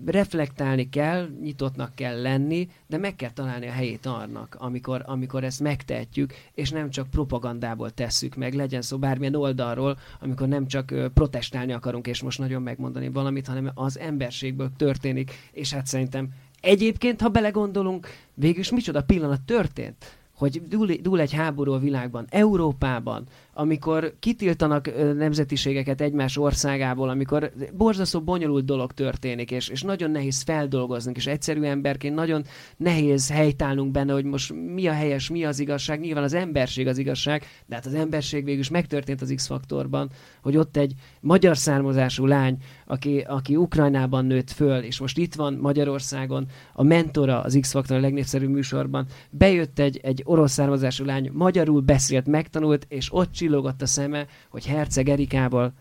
reflektálni 0.07 0.89
kell, 0.89 1.29
nyitottnak 1.41 1.95
kell 1.95 2.23
lenni, 2.23 2.69
de 2.87 2.97
meg 2.97 3.17
kell 3.17 3.31
találni 3.31 3.67
a 3.67 3.73
helyét 3.73 4.07
annak, 4.07 4.57
amikor, 4.59 5.03
amikor 5.07 5.45
ezt 5.45 5.61
megtehetjük, 5.61 6.33
és 6.55 6.71
nem 6.71 6.91
csak 6.91 7.11
propagandából 7.11 7.91
tesszük 7.91 8.35
meg, 8.35 8.55
legyen 8.55 8.83
szó 8.83 8.99
bármilyen 8.99 9.35
oldalról, 9.35 9.99
amikor 10.21 10.49
nem 10.49 10.67
csak 10.67 10.95
protestálni 11.15 11.73
akarunk, 11.73 12.07
és 12.07 12.23
most 12.23 12.39
nagyon 12.39 12.63
megmondani 12.63 13.09
valamit, 13.09 13.47
hanem 13.47 13.71
az 13.75 13.99
emberségből 13.99 14.71
történik, 14.77 15.33
és 15.53 15.73
hát 15.73 15.87
szerintem 15.87 16.29
egyébként, 16.61 17.21
ha 17.21 17.29
belegondolunk, 17.29 18.09
végülis 18.35 18.71
micsoda 18.71 19.03
pillanat 19.03 19.43
történt, 19.43 20.17
hogy 20.35 20.63
dúl, 20.69 20.87
dúl 20.87 21.21
egy 21.21 21.33
háború 21.33 21.73
a 21.73 21.79
világban, 21.79 22.27
Európában, 22.31 23.27
amikor 23.59 24.15
kitiltanak 24.19 25.15
nemzetiségeket 25.17 26.01
egymás 26.01 26.37
országából, 26.37 27.09
amikor 27.09 27.53
borzasztó 27.73 28.21
bonyolult 28.21 28.65
dolog 28.65 28.93
történik, 28.93 29.51
és, 29.51 29.69
és 29.69 29.83
nagyon 29.83 30.11
nehéz 30.11 30.43
feldolgozni, 30.43 31.13
és 31.15 31.27
egyszerű 31.27 31.63
emberként 31.63 32.15
nagyon 32.15 32.45
nehéz 32.77 33.31
helytállnunk 33.31 33.91
benne, 33.91 34.13
hogy 34.13 34.25
most 34.25 34.53
mi 34.75 34.87
a 34.87 34.93
helyes, 34.93 35.31
mi 35.31 35.45
az 35.45 35.59
igazság, 35.59 36.01
nyilván 36.01 36.23
az 36.23 36.35
emberség 36.35 36.87
az 36.87 36.99
igazság, 36.99 37.45
de 37.67 37.75
hát 37.75 37.87
az 37.87 37.95
emberség 37.95 38.45
végül 38.45 38.61
is 38.61 38.69
megtörtént 38.69 39.21
az 39.21 39.33
X-faktorban, 39.37 40.11
hogy 40.43 40.57
ott 40.57 40.77
egy 40.77 40.93
magyar 41.21 41.57
származású 41.57 42.27
lány, 42.27 42.57
aki, 42.87 43.25
aki 43.27 43.57
Ukrajnában 43.57 44.25
nőtt 44.25 44.51
föl, 44.51 44.79
és 44.79 45.01
most 45.01 45.19
itt 45.19 45.35
van 45.35 45.55
Magyarországon, 45.55 46.47
a 46.73 46.83
mentora 46.83 47.41
az 47.41 47.59
X-faktor 47.61 47.97
a 47.97 48.01
legnépszerűbb 48.01 48.51
műsorban, 48.51 49.07
bejött 49.31 49.79
egy, 49.79 50.01
egy 50.03 50.23
orosz 50.25 50.53
származású 50.53 51.05
lány, 51.05 51.31
magyarul 51.33 51.81
beszélt, 51.81 52.27
megtanult, 52.27 52.87
és 52.89 53.13
ott 53.13 53.35
csillogott 53.47 53.83
a 53.83 53.87
szeme, 53.87 54.27
hogy 54.49 54.67
Herceg 54.67 55.09
Erikával 55.09 55.73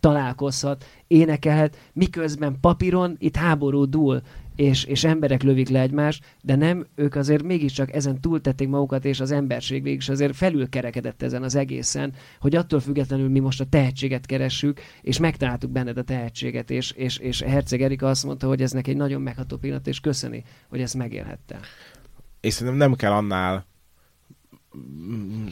találkozhat, 0.00 0.84
énekelhet, 1.06 1.90
miközben 1.92 2.56
papíron 2.60 3.16
itt 3.18 3.36
háború 3.36 3.84
dúl, 3.84 4.22
és, 4.56 4.84
és 4.84 5.04
emberek 5.04 5.42
lövik 5.42 5.68
le 5.68 5.80
egymást, 5.80 6.36
de 6.42 6.56
nem, 6.56 6.86
ők 6.94 7.14
azért 7.14 7.42
mégiscsak 7.42 7.94
ezen 7.94 8.20
túltették 8.20 8.68
magukat, 8.68 9.04
és 9.04 9.20
az 9.20 9.30
emberség 9.30 9.82
végig 9.82 10.02
azért 10.06 10.36
felülkerekedett 10.36 11.22
ezen 11.22 11.42
az 11.42 11.54
egészen, 11.54 12.12
hogy 12.40 12.54
attól 12.54 12.80
függetlenül 12.80 13.28
mi 13.28 13.38
most 13.38 13.60
a 13.60 13.66
tehetséget 13.66 14.26
keressük, 14.26 14.80
és 15.02 15.18
megtaláltuk 15.18 15.70
benned 15.70 15.98
a 15.98 16.02
tehetséget, 16.02 16.70
és, 16.70 16.90
és, 16.90 17.18
és 17.18 17.40
Herceg 17.40 17.82
Erika 17.82 18.08
azt 18.08 18.24
mondta, 18.24 18.46
hogy 18.46 18.62
ez 18.62 18.72
neki 18.72 18.90
egy 18.90 18.96
nagyon 18.96 19.22
megható 19.22 19.56
pillanat, 19.56 19.86
és 19.86 20.00
köszöni, 20.00 20.44
hogy 20.68 20.80
ezt 20.80 20.94
megélhette. 20.94 21.58
És 22.40 22.52
szerintem 22.52 22.88
nem 22.88 22.96
kell 22.96 23.12
annál 23.12 23.66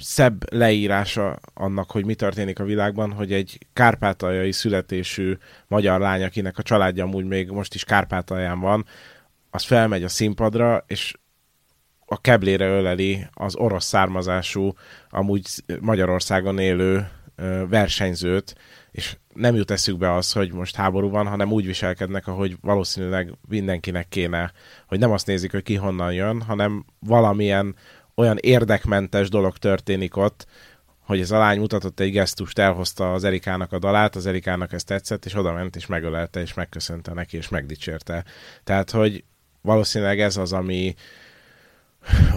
szebb 0.01 0.53
leírása 0.53 1.39
annak, 1.55 1.91
hogy 1.91 2.05
mi 2.05 2.15
történik 2.15 2.59
a 2.59 2.65
világban, 2.65 3.13
hogy 3.13 3.33
egy 3.33 3.59
kárpátaljai 3.73 4.53
születésű 4.53 5.37
magyar 5.67 6.01
lány, 6.01 6.23
akinek 6.23 6.59
a 6.59 6.63
családja 6.63 7.05
amúgy 7.05 7.25
még 7.25 7.51
most 7.51 7.75
is 7.75 7.85
Kárpátalján 7.85 8.61
van, 8.61 8.85
az 9.51 9.65
felmegy 9.65 10.03
a 10.03 10.09
színpadra, 10.09 10.85
és 10.87 11.15
a 12.07 12.21
keblére 12.21 12.67
öleli 12.67 13.27
az 13.33 13.57
orosz 13.57 13.85
származású, 13.85 14.73
amúgy 15.11 15.47
Magyarországon 15.81 16.59
élő 16.59 17.09
versenyzőt, 17.69 18.55
és 18.91 19.17
nem 19.35 19.55
jut 19.55 19.71
eszükbe 19.71 20.15
az, 20.15 20.33
hogy 20.33 20.53
most 20.53 20.77
háború 20.77 21.11
van, 21.11 21.27
hanem 21.27 21.53
úgy 21.53 21.67
viselkednek, 21.67 22.27
ahogy 22.27 22.57
valószínűleg 22.61 23.33
mindenkinek 23.49 24.09
kéne, 24.09 24.53
hogy 24.87 24.99
nem 24.99 25.11
azt 25.11 25.27
nézik, 25.27 25.51
hogy 25.51 25.63
ki 25.63 25.75
honnan 25.75 26.13
jön, 26.13 26.43
hanem 26.43 26.85
valamilyen 26.99 27.77
olyan 28.15 28.39
érdekmentes 28.41 29.29
dolog 29.29 29.57
történik 29.57 30.17
ott, 30.17 30.47
hogy 31.01 31.21
ez 31.21 31.31
a 31.31 31.39
lány 31.39 31.59
mutatott 31.59 32.01
egy 32.01 32.11
gesztust, 32.11 32.59
elhozta 32.59 33.13
az 33.13 33.25
Erikának 33.25 33.73
a 33.73 33.79
dalát, 33.79 34.17
az 34.17 34.27
Erikának 34.27 34.73
ezt 34.73 34.87
tetszett, 34.87 35.25
és 35.25 35.35
oda 35.35 35.53
ment, 35.53 35.77
és 35.77 35.87
megölelte, 35.87 36.41
és 36.41 36.55
megköszönte 36.55 37.13
neki, 37.13 37.37
és 37.37 37.49
megdicsérte. 37.49 38.25
Tehát, 38.65 38.91
hogy 38.91 39.25
valószínűleg 39.61 40.21
ez 40.21 40.37
az, 40.37 40.53
ami, 40.53 40.95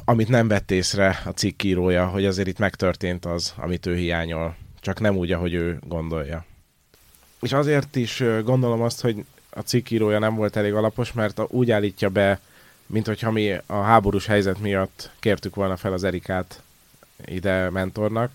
amit 0.06 0.28
nem 0.28 0.48
vett 0.48 0.72
észre 0.72 1.22
a 1.26 1.30
cikkírója, 1.30 2.08
hogy 2.08 2.26
azért 2.26 2.48
itt 2.48 2.60
megtörtént 2.60 3.26
az, 3.26 3.54
amit 3.58 3.86
ő 3.86 3.96
hiányol. 3.96 4.56
Csak 4.80 5.00
nem 5.00 5.16
úgy, 5.16 5.32
ahogy 5.32 5.54
ő 5.54 5.80
gondolja. 5.88 6.46
És 7.42 7.54
azért 7.54 7.96
is 7.96 8.24
gondolom 8.44 8.82
azt, 8.82 9.02
hogy 9.02 9.26
a 9.50 9.60
cikkírója 9.60 10.20
nem 10.20 10.36
volt 10.36 10.56
elég 10.56 10.74
alapos, 10.74 11.14
mert 11.14 11.42
úgy 11.48 11.72
állítja 11.72 12.10
be 12.10 12.40
mint 12.86 13.06
hogyha 13.06 13.32
mi 13.32 13.58
a 13.66 13.76
háborús 13.76 14.26
helyzet 14.26 14.60
miatt 14.60 15.10
kértük 15.20 15.56
volna 15.56 15.78
fel 15.78 15.94
az 15.94 16.04
Erikát 16.04 16.62
ide 17.26 17.70
mentornak, 17.70 18.32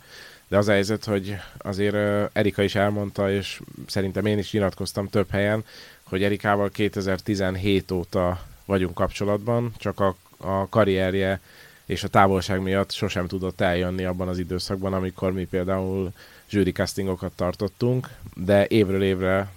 de 0.49 0.57
az 0.57 0.69
a 0.69 0.73
helyzet, 0.73 1.05
hogy 1.05 1.37
azért 1.59 1.97
Erika 2.33 2.63
is 2.63 2.75
elmondta, 2.75 3.33
és 3.33 3.61
szerintem 3.87 4.27
én 4.27 4.39
is 4.39 4.53
nyilatkoztam 4.53 5.09
több 5.09 5.31
helyen, 5.31 5.65
hogy 6.03 6.23
Erikával 6.23 6.71
2017 6.71 7.91
óta 7.91 8.41
vagyunk 8.65 8.95
kapcsolatban, 8.95 9.73
csak 9.77 10.01
a, 10.01 10.17
a 10.37 10.69
karrierje 10.69 11.41
és 11.85 12.05
a 12.05 12.09
távolság 12.09 12.61
miatt 12.61 12.91
sosem 12.91 13.27
tudott 13.27 13.61
eljönni 13.61 14.05
abban 14.05 14.29
az 14.29 14.39
időszakban, 14.39 14.93
amikor 14.93 15.33
mi 15.33 15.45
például 15.45 16.13
jury 16.51 16.73
castingokat 16.73 17.33
tartottunk, 17.33 18.09
de 18.35 18.67
évről 18.67 19.03
évre 19.03 19.53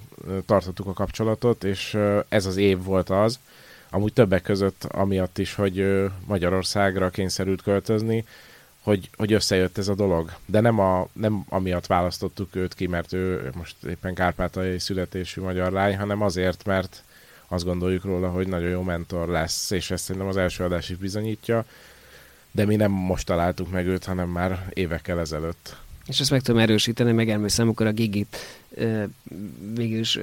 tartottuk 0.45 0.87
a 0.87 0.93
kapcsolatot, 0.93 1.63
és 1.63 1.97
ez 2.29 2.45
az 2.45 2.57
év 2.57 2.83
volt 2.83 3.09
az, 3.09 3.39
amúgy 3.93 4.13
többek 4.13 4.41
között 4.41 4.83
amiatt 4.83 5.37
is, 5.37 5.55
hogy 5.55 6.05
Magyarországra 6.25 7.09
kényszerült 7.09 7.61
költözni, 7.61 8.25
hogy, 8.81 9.09
hogy 9.17 9.33
összejött 9.33 9.77
ez 9.77 9.87
a 9.87 9.95
dolog. 9.95 10.33
De 10.45 10.59
nem, 10.59 10.79
a, 10.79 11.07
nem 11.13 11.45
amiatt 11.49 11.85
választottuk 11.85 12.55
őt 12.55 12.73
ki, 12.73 12.87
mert 12.87 13.13
ő 13.13 13.51
most 13.55 13.75
éppen 13.83 14.13
kárpátaljai 14.13 14.79
születésű 14.79 15.41
magyar 15.41 15.71
lány, 15.71 15.97
hanem 15.97 16.21
azért, 16.21 16.65
mert 16.65 17.03
azt 17.47 17.65
gondoljuk 17.65 18.03
róla, 18.03 18.29
hogy 18.29 18.47
nagyon 18.47 18.69
jó 18.69 18.81
mentor 18.81 19.27
lesz, 19.27 19.71
és 19.71 19.91
ezt 19.91 20.03
szerintem 20.03 20.29
az 20.29 20.37
első 20.37 20.63
adás 20.63 20.89
is 20.89 20.97
bizonyítja, 20.97 21.65
de 22.51 22.65
mi 22.65 22.75
nem 22.75 22.91
most 22.91 23.25
találtuk 23.25 23.71
meg 23.71 23.87
őt, 23.87 24.05
hanem 24.05 24.29
már 24.29 24.69
évekkel 24.73 25.19
ezelőtt. 25.19 25.75
És 26.07 26.19
ezt 26.19 26.31
meg 26.31 26.41
tudom 26.41 26.61
erősíteni, 26.61 27.11
meg 27.11 27.29
emlékszem, 27.29 27.65
amikor 27.65 27.87
a 27.87 27.91
Gigit 27.91 28.37
uh, 28.69 29.03
végül 29.75 29.99
is 29.99 30.19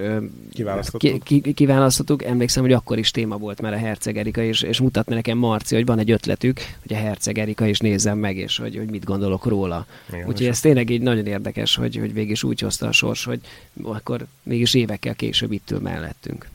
kiválasztottuk. 0.53 1.23
Ki, 1.23 1.41
ki, 1.41 1.53
kiválasztottuk. 1.53 2.25
Emlékszem, 2.25 2.63
hogy 2.63 2.73
akkor 2.73 2.99
is 2.99 3.11
téma 3.11 3.37
volt 3.37 3.61
már 3.61 3.73
a 3.73 3.77
Herceg 3.77 4.17
Erika, 4.17 4.43
és, 4.43 4.63
és 4.63 4.81
mutatni 4.81 5.15
nekem 5.15 5.39
Marci, 5.39 5.75
hogy 5.75 5.87
van 5.87 5.99
egy 5.99 6.11
ötletük, 6.11 6.61
hogy 6.83 6.97
a 6.97 6.99
Herceg 6.99 7.39
Erika 7.39 7.67
is 7.67 7.79
nézzem 7.79 8.19
meg, 8.19 8.37
és 8.37 8.57
hogy, 8.57 8.77
hogy 8.77 8.91
mit 8.91 9.05
gondolok 9.05 9.47
róla. 9.47 9.87
Igen, 10.09 10.29
Úgyhogy 10.29 10.47
ez 10.47 10.61
tényleg 10.61 10.91
így 10.91 11.03
nagyon 11.03 11.27
érdekes, 11.27 11.75
hogy, 11.75 11.97
hogy 11.97 12.13
végig 12.13 12.31
is 12.31 12.43
úgy 12.43 12.61
hozta 12.61 12.87
a 12.87 12.93
sors, 12.93 13.25
hogy 13.25 13.41
akkor 13.83 14.27
mégis 14.43 14.75
évekkel 14.75 15.15
később 15.15 15.53
itt 15.53 15.71
ül 15.71 15.79
mellettünk. 15.79 16.49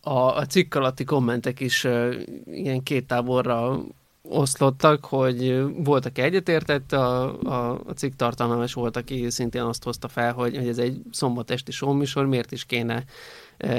A, 0.00 0.36
a 0.36 0.46
cikk 0.46 0.74
alatti 0.74 1.04
kommentek 1.04 1.60
is 1.60 1.84
uh, 1.84 2.14
ilyen 2.52 2.82
két 2.82 3.06
táborra 3.06 3.84
oszlottak, 4.28 5.04
hogy 5.04 5.62
volt, 5.84 6.06
aki 6.06 6.20
egyetértett 6.20 6.92
a, 6.92 7.38
a, 7.42 7.80
a 7.86 7.92
cikk 7.92 8.12
tartalmával, 8.16 8.64
és 8.64 8.72
volt, 8.72 8.96
aki 8.96 9.30
szintén 9.30 9.62
azt 9.62 9.84
hozta 9.84 10.08
fel, 10.08 10.32
hogy, 10.32 10.56
hogy 10.56 10.68
ez 10.68 10.78
egy 10.78 11.02
szombatesti 11.10 11.70
showműsor, 11.70 12.26
miért 12.26 12.52
is 12.52 12.64
kéne 12.64 13.04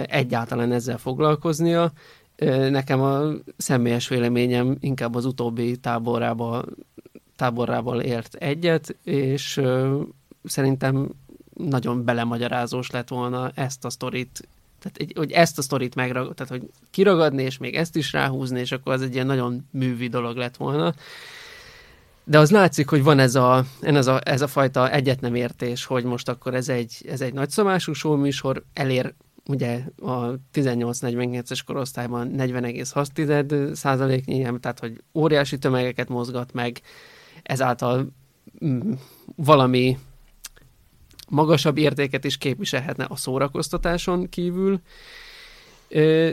egyáltalán 0.06 0.72
ezzel 0.72 0.98
foglalkoznia. 0.98 1.92
Nekem 2.70 3.02
a 3.02 3.22
személyes 3.58 4.08
véleményem 4.08 4.78
inkább 4.80 5.16
az 5.16 5.26
utóbbi 5.26 5.78
táborába, 5.78 6.66
táborával 7.36 8.02
ért 8.02 8.36
egyet, 8.36 8.96
és 9.04 9.62
szerintem 10.44 11.10
nagyon 11.54 12.06
belemagyarázós 12.06 12.90
lett 12.90 13.08
volna 13.08 13.52
ezt 13.56 13.86
a 13.86 13.90
sztorit 13.90 14.48
tehát 14.80 14.98
egy, 14.98 15.14
hogy 15.16 15.32
ezt 15.32 15.58
a 15.58 15.62
sztorit 15.62 15.96
megragad, 15.96 16.36
tehát 16.36 16.52
hogy 16.52 16.70
kiragadni, 16.92 17.44
és 17.44 17.58
még 17.58 17.76
ezt 17.76 17.96
is 17.96 18.12
ráhúzni, 18.12 18.60
és 18.60 18.72
akkor 18.72 18.94
az 18.94 19.02
egy 19.02 19.14
ilyen 19.14 19.26
nagyon 19.26 19.68
művi 19.72 20.08
dolog 20.08 20.38
lett 20.38 20.58
volna. 20.58 20.94
De 22.24 22.40
az 22.40 22.52
látszik, 22.52 22.90
hogy 22.90 23.04
van 23.04 23.20
ez 23.20 23.36
a, 23.36 23.66
ez 23.82 24.08
a, 24.08 24.22
ez 24.24 24.42
a 24.42 24.48
fajta 24.48 24.92
értés, 25.34 25.86
hogy 25.86 26.04
most 26.04 26.30
akkor 26.30 26.54
ez 26.54 26.70
egy, 26.70 27.06
ez 27.10 27.22
egy 27.22 27.34
nagyszomású 27.34 27.94
showműsor, 27.94 28.64
elér 28.74 29.14
ugye 29.46 29.84
a 30.02 30.34
18-49-es 30.54 31.60
korosztályban 31.66 32.34
40,6 32.38 33.74
százaléknyi, 33.74 34.42
tehát 34.60 34.80
hogy 34.80 35.04
óriási 35.14 35.58
tömegeket 35.58 36.10
mozgat 36.10 36.54
meg, 36.54 36.82
ezáltal 37.44 38.08
mm, 38.66 38.92
valami 39.36 39.98
magasabb 41.30 41.78
értéket 41.78 42.26
is 42.26 42.38
képviselhetne 42.38 43.06
a 43.10 43.16
szórakoztatáson 43.16 44.30
kívül, 44.30 44.82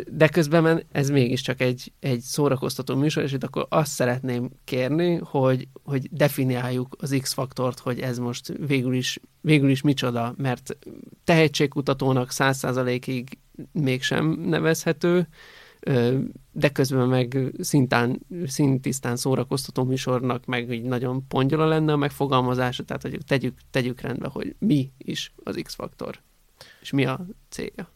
de 0.07 0.29
közben 0.33 0.83
ez 0.93 1.11
mégiscsak 1.11 1.61
egy, 1.61 1.93
egy 2.01 2.21
szórakoztató 2.21 2.95
műsor, 2.95 3.23
és 3.23 3.33
itt 3.33 3.45
akkor 3.45 3.67
azt 3.69 3.93
szeretném 3.93 4.51
kérni, 4.65 5.15
hogy, 5.15 5.69
hogy 5.85 6.09
definiáljuk 6.11 6.97
az 7.01 7.17
X-faktort, 7.21 7.79
hogy 7.79 8.01
ez 8.01 8.19
most 8.19 8.53
végül 8.67 8.95
is, 8.95 9.21
végül 9.41 9.71
is 9.71 9.83
micsoda, 9.83 10.35
mert 10.37 10.77
tehetségkutatónak 11.25 12.31
száz 12.31 12.57
százalékig 12.59 13.39
mégsem 13.73 14.27
nevezhető, 14.27 15.29
de 16.53 16.69
közben 16.73 17.09
meg 17.09 17.53
szintán, 17.59 18.21
szintisztán 18.47 19.17
szórakoztató 19.17 19.85
műsornak 19.85 20.45
meg 20.45 20.73
így 20.73 20.85
nagyon 20.85 21.27
pongyola 21.29 21.67
lenne 21.67 21.93
a 21.93 21.97
megfogalmazása, 21.97 22.85
tehát 22.85 23.03
hogy 23.03 23.19
tegyük, 23.27 23.59
tegyük 23.71 24.01
rendbe, 24.01 24.29
hogy 24.29 24.55
mi 24.59 24.93
is 24.99 25.33
az 25.45 25.61
X-faktor, 25.63 26.19
és 26.81 26.91
mi 26.91 27.05
a 27.05 27.27
célja. 27.49 27.91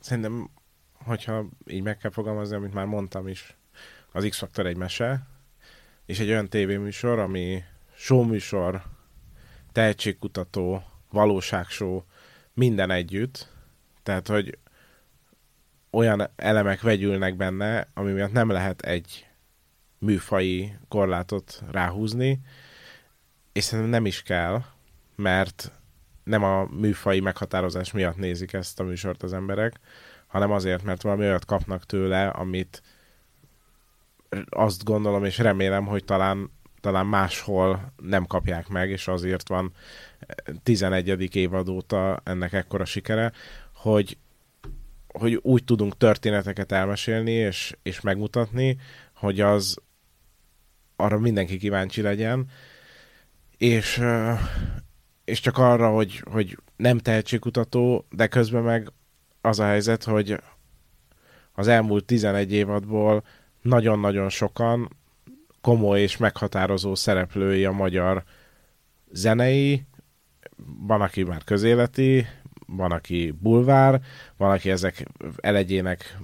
Szerintem, 0.00 0.50
hogyha 0.92 1.48
így 1.66 1.82
meg 1.82 1.96
kell 1.96 2.10
fogalmazni, 2.10 2.56
amit 2.56 2.74
már 2.74 2.86
mondtam 2.86 3.28
is, 3.28 3.56
az 4.12 4.26
X-faktor 4.28 4.66
egy 4.66 4.76
mese, 4.76 5.26
és 6.06 6.18
egy 6.18 6.28
olyan 6.28 6.48
tévéműsor, 6.48 7.18
ami 7.18 7.62
showműsor, 7.96 8.82
tehetségkutató, 9.72 10.82
valóságshow, 11.10 12.02
minden 12.54 12.90
együtt, 12.90 13.48
tehát, 14.02 14.28
hogy 14.28 14.58
olyan 15.90 16.30
elemek 16.36 16.80
vegyülnek 16.80 17.36
benne, 17.36 17.88
ami 17.94 18.12
miatt 18.12 18.32
nem 18.32 18.50
lehet 18.50 18.80
egy 18.80 19.26
műfai 19.98 20.76
korlátot 20.88 21.62
ráhúzni, 21.70 22.40
és 23.52 23.64
szerintem 23.64 23.92
nem 23.92 24.06
is 24.06 24.22
kell, 24.22 24.62
mert 25.16 25.72
nem 26.24 26.42
a 26.42 26.64
műfai 26.64 27.20
meghatározás 27.20 27.92
miatt 27.92 28.16
nézik 28.16 28.52
ezt 28.52 28.80
a 28.80 28.84
műsort 28.84 29.22
az 29.22 29.32
emberek, 29.32 29.80
hanem 30.26 30.50
azért, 30.50 30.82
mert 30.82 31.02
valami 31.02 31.22
olyat 31.22 31.44
kapnak 31.44 31.84
tőle, 31.84 32.28
amit 32.28 32.82
azt 34.48 34.84
gondolom 34.84 35.24
és 35.24 35.38
remélem, 35.38 35.86
hogy 35.86 36.04
talán, 36.04 36.50
talán 36.80 37.06
máshol 37.06 37.92
nem 37.96 38.26
kapják 38.26 38.68
meg, 38.68 38.90
és 38.90 39.08
azért 39.08 39.48
van 39.48 39.72
11. 40.62 41.36
évad 41.36 41.68
óta 41.68 42.20
ennek 42.24 42.52
ekkora 42.52 42.84
sikere, 42.84 43.32
hogy 43.74 44.18
hogy 45.18 45.38
úgy 45.42 45.64
tudunk 45.64 45.96
történeteket 45.96 46.72
elmesélni 46.72 47.30
és, 47.30 47.76
és 47.82 48.00
megmutatni, 48.00 48.78
hogy 49.14 49.40
az 49.40 49.76
arra 50.96 51.18
mindenki 51.18 51.56
kíváncsi 51.56 52.00
legyen, 52.00 52.46
és, 53.56 54.02
és 55.24 55.40
csak 55.40 55.58
arra, 55.58 55.90
hogy, 55.90 56.22
hogy 56.30 56.58
nem 56.76 56.98
tehetségkutató, 56.98 58.06
de 58.10 58.26
közben 58.26 58.62
meg 58.62 58.92
az 59.40 59.58
a 59.58 59.64
helyzet, 59.64 60.04
hogy 60.04 60.40
az 61.52 61.68
elmúlt 61.68 62.04
11 62.04 62.52
évadból 62.52 63.24
nagyon-nagyon 63.62 64.28
sokan 64.28 64.96
komoly 65.60 66.00
és 66.00 66.16
meghatározó 66.16 66.94
szereplői 66.94 67.64
a 67.64 67.72
magyar 67.72 68.24
zenei, 69.12 69.86
van, 70.86 71.00
aki 71.00 71.22
már 71.22 71.44
közéleti, 71.44 72.26
van, 72.66 72.92
aki 72.92 73.34
bulvár, 73.40 74.00
van, 74.36 74.50
aki 74.50 74.70
ezek 74.70 75.06
elegyének 75.36 76.18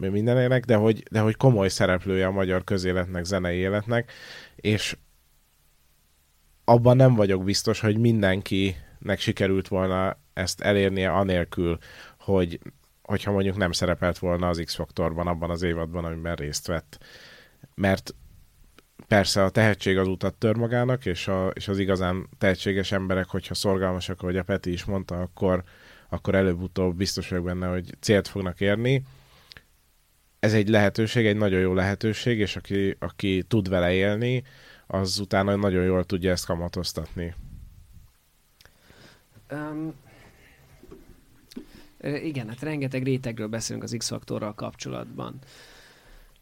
mindenének, 0.00 0.64
de 0.64 0.76
hogy, 0.76 1.02
de 1.10 1.20
hogy 1.20 1.36
komoly 1.36 1.68
szereplője 1.68 2.26
a 2.26 2.30
magyar 2.30 2.64
közéletnek, 2.64 3.24
zenei 3.24 3.56
életnek, 3.56 4.12
és 4.56 4.96
abban 6.64 6.96
nem 6.96 7.14
vagyok 7.14 7.44
biztos, 7.44 7.80
hogy 7.80 7.98
mindenkinek 7.98 9.18
sikerült 9.18 9.68
volna 9.68 10.18
ezt 10.32 10.60
elérnie 10.60 11.12
anélkül, 11.12 11.78
hogy 12.18 12.60
hogyha 13.02 13.32
mondjuk 13.32 13.56
nem 13.56 13.72
szerepelt 13.72 14.18
volna 14.18 14.48
az 14.48 14.62
X-faktorban 14.64 15.26
abban 15.26 15.50
az 15.50 15.62
évadban, 15.62 16.04
amiben 16.04 16.34
részt 16.34 16.66
vett. 16.66 16.98
Mert 17.74 18.14
persze 19.08 19.44
a 19.44 19.50
tehetség 19.50 19.98
az 19.98 20.08
utat 20.08 20.34
tör 20.34 20.56
magának, 20.56 21.06
és, 21.06 21.28
a, 21.28 21.48
és 21.48 21.68
az 21.68 21.78
igazán 21.78 22.28
tehetséges 22.38 22.92
emberek, 22.92 23.26
hogyha 23.26 23.54
szorgalmasak, 23.54 24.22
ahogy 24.22 24.36
a 24.36 24.42
Peti 24.42 24.72
is 24.72 24.84
mondta, 24.84 25.20
akkor, 25.20 25.64
akkor 26.08 26.34
előbb-utóbb 26.34 26.96
biztos 26.96 27.28
vagyok 27.28 27.44
benne, 27.44 27.66
hogy 27.66 27.94
célt 28.00 28.28
fognak 28.28 28.60
érni. 28.60 29.02
Ez 30.38 30.54
egy 30.54 30.68
lehetőség, 30.68 31.26
egy 31.26 31.36
nagyon 31.36 31.60
jó 31.60 31.74
lehetőség, 31.74 32.38
és 32.38 32.56
aki, 32.56 32.96
aki 32.98 33.44
tud 33.48 33.68
vele 33.68 33.92
élni, 33.92 34.42
az 34.86 35.18
utána 35.18 35.56
nagyon 35.56 35.84
jól 35.84 36.04
tudja 36.04 36.30
ezt 36.30 36.46
kamatoztatni. 36.46 37.34
Um, 39.50 39.94
igen, 42.22 42.48
hát 42.48 42.60
rengeteg 42.60 43.02
rétegről 43.02 43.48
beszélünk 43.48 43.84
az 43.84 43.94
X-faktorral 43.98 44.54
kapcsolatban. 44.54 45.38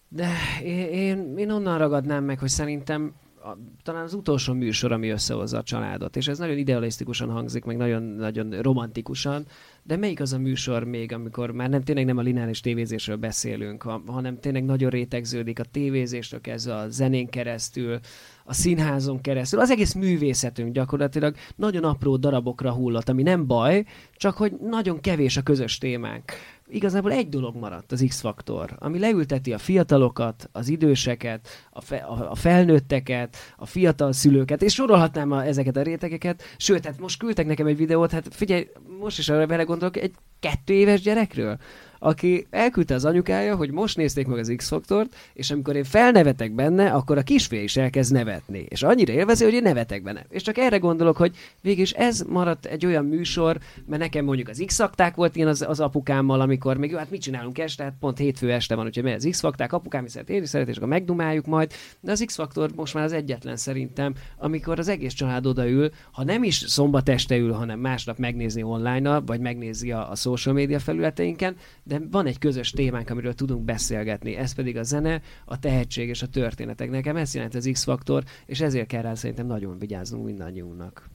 De 0.09 0.31
én, 0.63 1.37
én, 1.39 1.51
onnan 1.51 1.79
ragadnám 1.79 2.25
meg, 2.25 2.39
hogy 2.39 2.49
szerintem 2.49 3.15
a, 3.45 3.59
talán 3.83 4.03
az 4.03 4.15
utolsó 4.15 4.53
műsor, 4.53 4.93
ami 4.93 5.09
összehozza 5.09 5.59
a 5.59 5.63
családot, 5.63 6.17
és 6.17 6.29
ez 6.29 6.39
nagyon 6.39 6.59
idealisztikusan 6.59 7.31
hangzik, 7.31 7.65
meg 7.65 7.77
nagyon-nagyon 7.77 8.63
romantikusan, 8.63 9.47
de 9.83 9.97
melyik 9.97 10.21
az 10.21 10.33
a 10.33 10.39
műsor 10.39 10.85
még, 10.85 11.13
amikor 11.13 11.51
már 11.51 11.69
nem 11.69 11.83
tényleg 11.83 12.05
nem 12.05 12.17
a 12.17 12.23
lineáris 12.23 12.61
tévézésről 12.61 13.17
beszélünk, 13.17 13.83
hanem 14.07 14.39
tényleg 14.41 14.65
nagyon 14.65 14.91
rétegződik 14.91 15.59
a 15.59 15.65
tévézésről 15.65 16.41
kezdve 16.41 16.75
a 16.75 16.89
zenén 16.89 17.29
keresztül, 17.29 17.99
a 18.45 18.53
színházon 18.53 19.21
keresztül, 19.21 19.61
az 19.61 19.71
egész 19.71 19.93
művészetünk 19.93 20.73
gyakorlatilag 20.73 21.35
nagyon 21.57 21.85
apró 21.85 22.17
darabokra 22.17 22.73
hullott, 22.73 23.09
ami 23.09 23.23
nem 23.23 23.47
baj, 23.47 23.85
csak 24.17 24.37
hogy 24.37 24.53
nagyon 24.61 25.01
kevés 25.01 25.37
a 25.37 25.43
közös 25.43 25.79
témánk 25.79 26.33
igazából 26.69 27.13
egy 27.13 27.29
dolog 27.29 27.57
maradt, 27.57 27.93
az 27.93 28.05
X-faktor, 28.09 28.77
ami 28.79 28.99
leülteti 28.99 29.53
a 29.53 29.59
fiatalokat, 29.59 30.49
az 30.53 30.69
időseket, 30.69 31.49
a, 31.71 31.81
fe, 31.81 31.97
a, 31.97 32.31
a 32.31 32.35
felnőtteket, 32.35 33.37
a 33.57 33.67
fiatal 33.67 34.13
szülőket, 34.13 34.63
és 34.63 34.73
sorolhatnám 34.73 35.33
a, 35.33 35.45
ezeket 35.45 35.77
a 35.77 35.83
rétegeket, 35.83 36.43
sőt, 36.57 36.85
hát 36.85 37.01
most 37.01 37.19
küldtek 37.19 37.47
nekem 37.47 37.67
egy 37.67 37.77
videót, 37.77 38.11
hát 38.11 38.35
figyelj, 38.35 38.69
most 39.01 39.19
is 39.19 39.29
arra 39.29 39.47
belegondolok, 39.47 39.97
egy 39.97 40.15
kettő 40.41 40.75
éves 40.75 41.01
gyerekről, 41.01 41.59
aki 42.05 42.47
elküldte 42.51 42.95
az 42.95 43.05
anyukája, 43.05 43.57
hogy 43.57 43.71
most 43.71 43.97
nézték 43.97 44.27
meg 44.27 44.39
az 44.39 44.53
X-faktort, 44.57 45.17
és 45.33 45.51
amikor 45.51 45.77
én 45.77 45.85
felnevetek 45.85 46.53
benne, 46.53 46.91
akkor 46.91 47.19
a 47.19 47.23
kisfia 47.23 47.63
is 47.63 47.77
elkezd 47.77 48.13
nevetni. 48.13 48.67
És 48.69 48.83
annyira 48.83 49.13
élvezi, 49.13 49.45
hogy 49.45 49.53
én 49.53 49.63
nevetek 49.63 50.03
benne. 50.03 50.27
És 50.29 50.43
csak 50.43 50.59
erre 50.59 50.79
gondolok, 50.79 51.17
hogy 51.17 51.37
végig 51.61 51.93
ez 51.97 52.21
maradt 52.29 52.67
egy 52.67 52.87
olyan 52.87 53.05
műsor, 53.05 53.59
mert 53.87 54.03
nekem 54.03 54.25
mondjuk 54.25 54.49
az 54.49 54.63
X-fakták 54.67 55.15
volt 55.15 55.37
ilyen 55.37 55.49
az, 55.49 55.65
az 55.69 55.81
apukámmal, 55.81 56.41
amikor 56.41 56.77
még 56.77 56.91
jó, 56.91 56.99
hát 56.99 57.11
mit 57.11 57.21
csinálunk 57.21 57.59
este, 57.59 57.83
hát 57.83 57.95
pont 58.01 58.19
hétfő 58.19 58.53
este 58.53 58.75
van, 58.75 58.87
úgyhogy 58.87 59.05
megy 59.05 59.15
az 59.15 59.27
X-fakták, 59.31 59.73
apukám 59.73 60.05
is 60.05 60.11
szeret, 60.11 60.31
én 60.31 60.43
is 60.43 60.49
szeret, 60.49 60.69
és 60.69 60.77
akkor 60.77 60.89
megdumáljuk 60.89 61.47
majd. 61.47 61.73
De 62.01 62.11
az 62.11 62.23
X-faktor 62.27 62.71
most 62.75 62.95
már 62.95 63.05
az 63.05 63.13
egyetlen 63.13 63.57
szerintem, 63.57 64.15
amikor 64.39 64.79
az 64.79 64.89
egész 64.89 65.13
család 65.13 65.47
odaül, 65.47 65.91
ha 66.13 66.25
nem 66.25 66.43
is 66.43 66.65
szombat 66.67 67.09
este 67.09 67.37
ül, 67.37 67.53
hanem 67.53 67.79
másnap 67.79 68.19
megnézni 68.19 68.63
online 68.63 69.21
vagy 69.21 69.41
megnézi 69.41 69.93
a, 69.93 70.11
a 70.11 70.15
social 70.15 70.55
media 70.55 70.79
felületeinken, 70.79 71.57
de 71.85 72.01
van 72.11 72.27
egy 72.27 72.39
közös 72.39 72.71
témánk, 72.71 73.11
amiről 73.11 73.35
tudunk 73.35 73.65
beszélgetni. 73.65 74.37
Ez 74.37 74.55
pedig 74.55 74.77
a 74.77 74.83
zene, 74.83 75.23
a 75.45 75.59
tehetség 75.59 76.09
és 76.09 76.23
a 76.23 76.29
történetek. 76.29 76.91
Nekem 76.91 77.17
ez 77.17 77.35
jelent 77.35 77.55
az 77.55 77.69
X-faktor, 77.73 78.25
és 78.47 78.61
ezért 78.61 78.87
kell 78.87 79.03
rá 79.03 79.15
szerintem 79.15 79.47
nagyon 79.47 79.79
vigyáznunk 79.79 80.25
mindannyiunknak. 80.25 81.11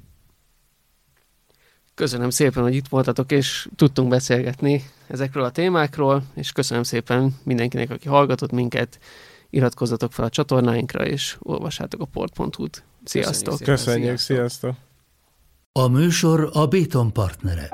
Köszönöm 1.94 2.30
szépen, 2.30 2.64
hogy 2.64 2.76
itt 2.76 2.88
voltatok, 2.88 3.32
és 3.32 3.70
tudtunk 3.76 4.10
beszélgetni 4.10 4.84
ezekről 5.08 5.44
a 5.44 5.52
témákról, 5.52 6.24
és 6.36 6.52
köszönöm 6.52 6.84
szépen 6.84 7.36
mindenkinek, 7.44 7.90
aki 7.90 8.08
hallgatott 8.08 8.52
minket, 8.52 9.00
iratkozzatok 9.50 10.14
fel 10.14 10.26
a 10.26 10.30
csatornáinkra, 10.30 11.06
és 11.06 11.38
olvassátok 11.40 12.02
a 12.02 12.06
port.hu-t. 12.06 12.84
Sziasztok! 13.04 13.60
Köszönjük, 13.60 14.18
sziasztok! 14.18 14.76
A 15.72 15.88
műsor 15.88 16.50
a 16.54 16.68
Béton 16.68 17.14
partnere. 17.14 17.70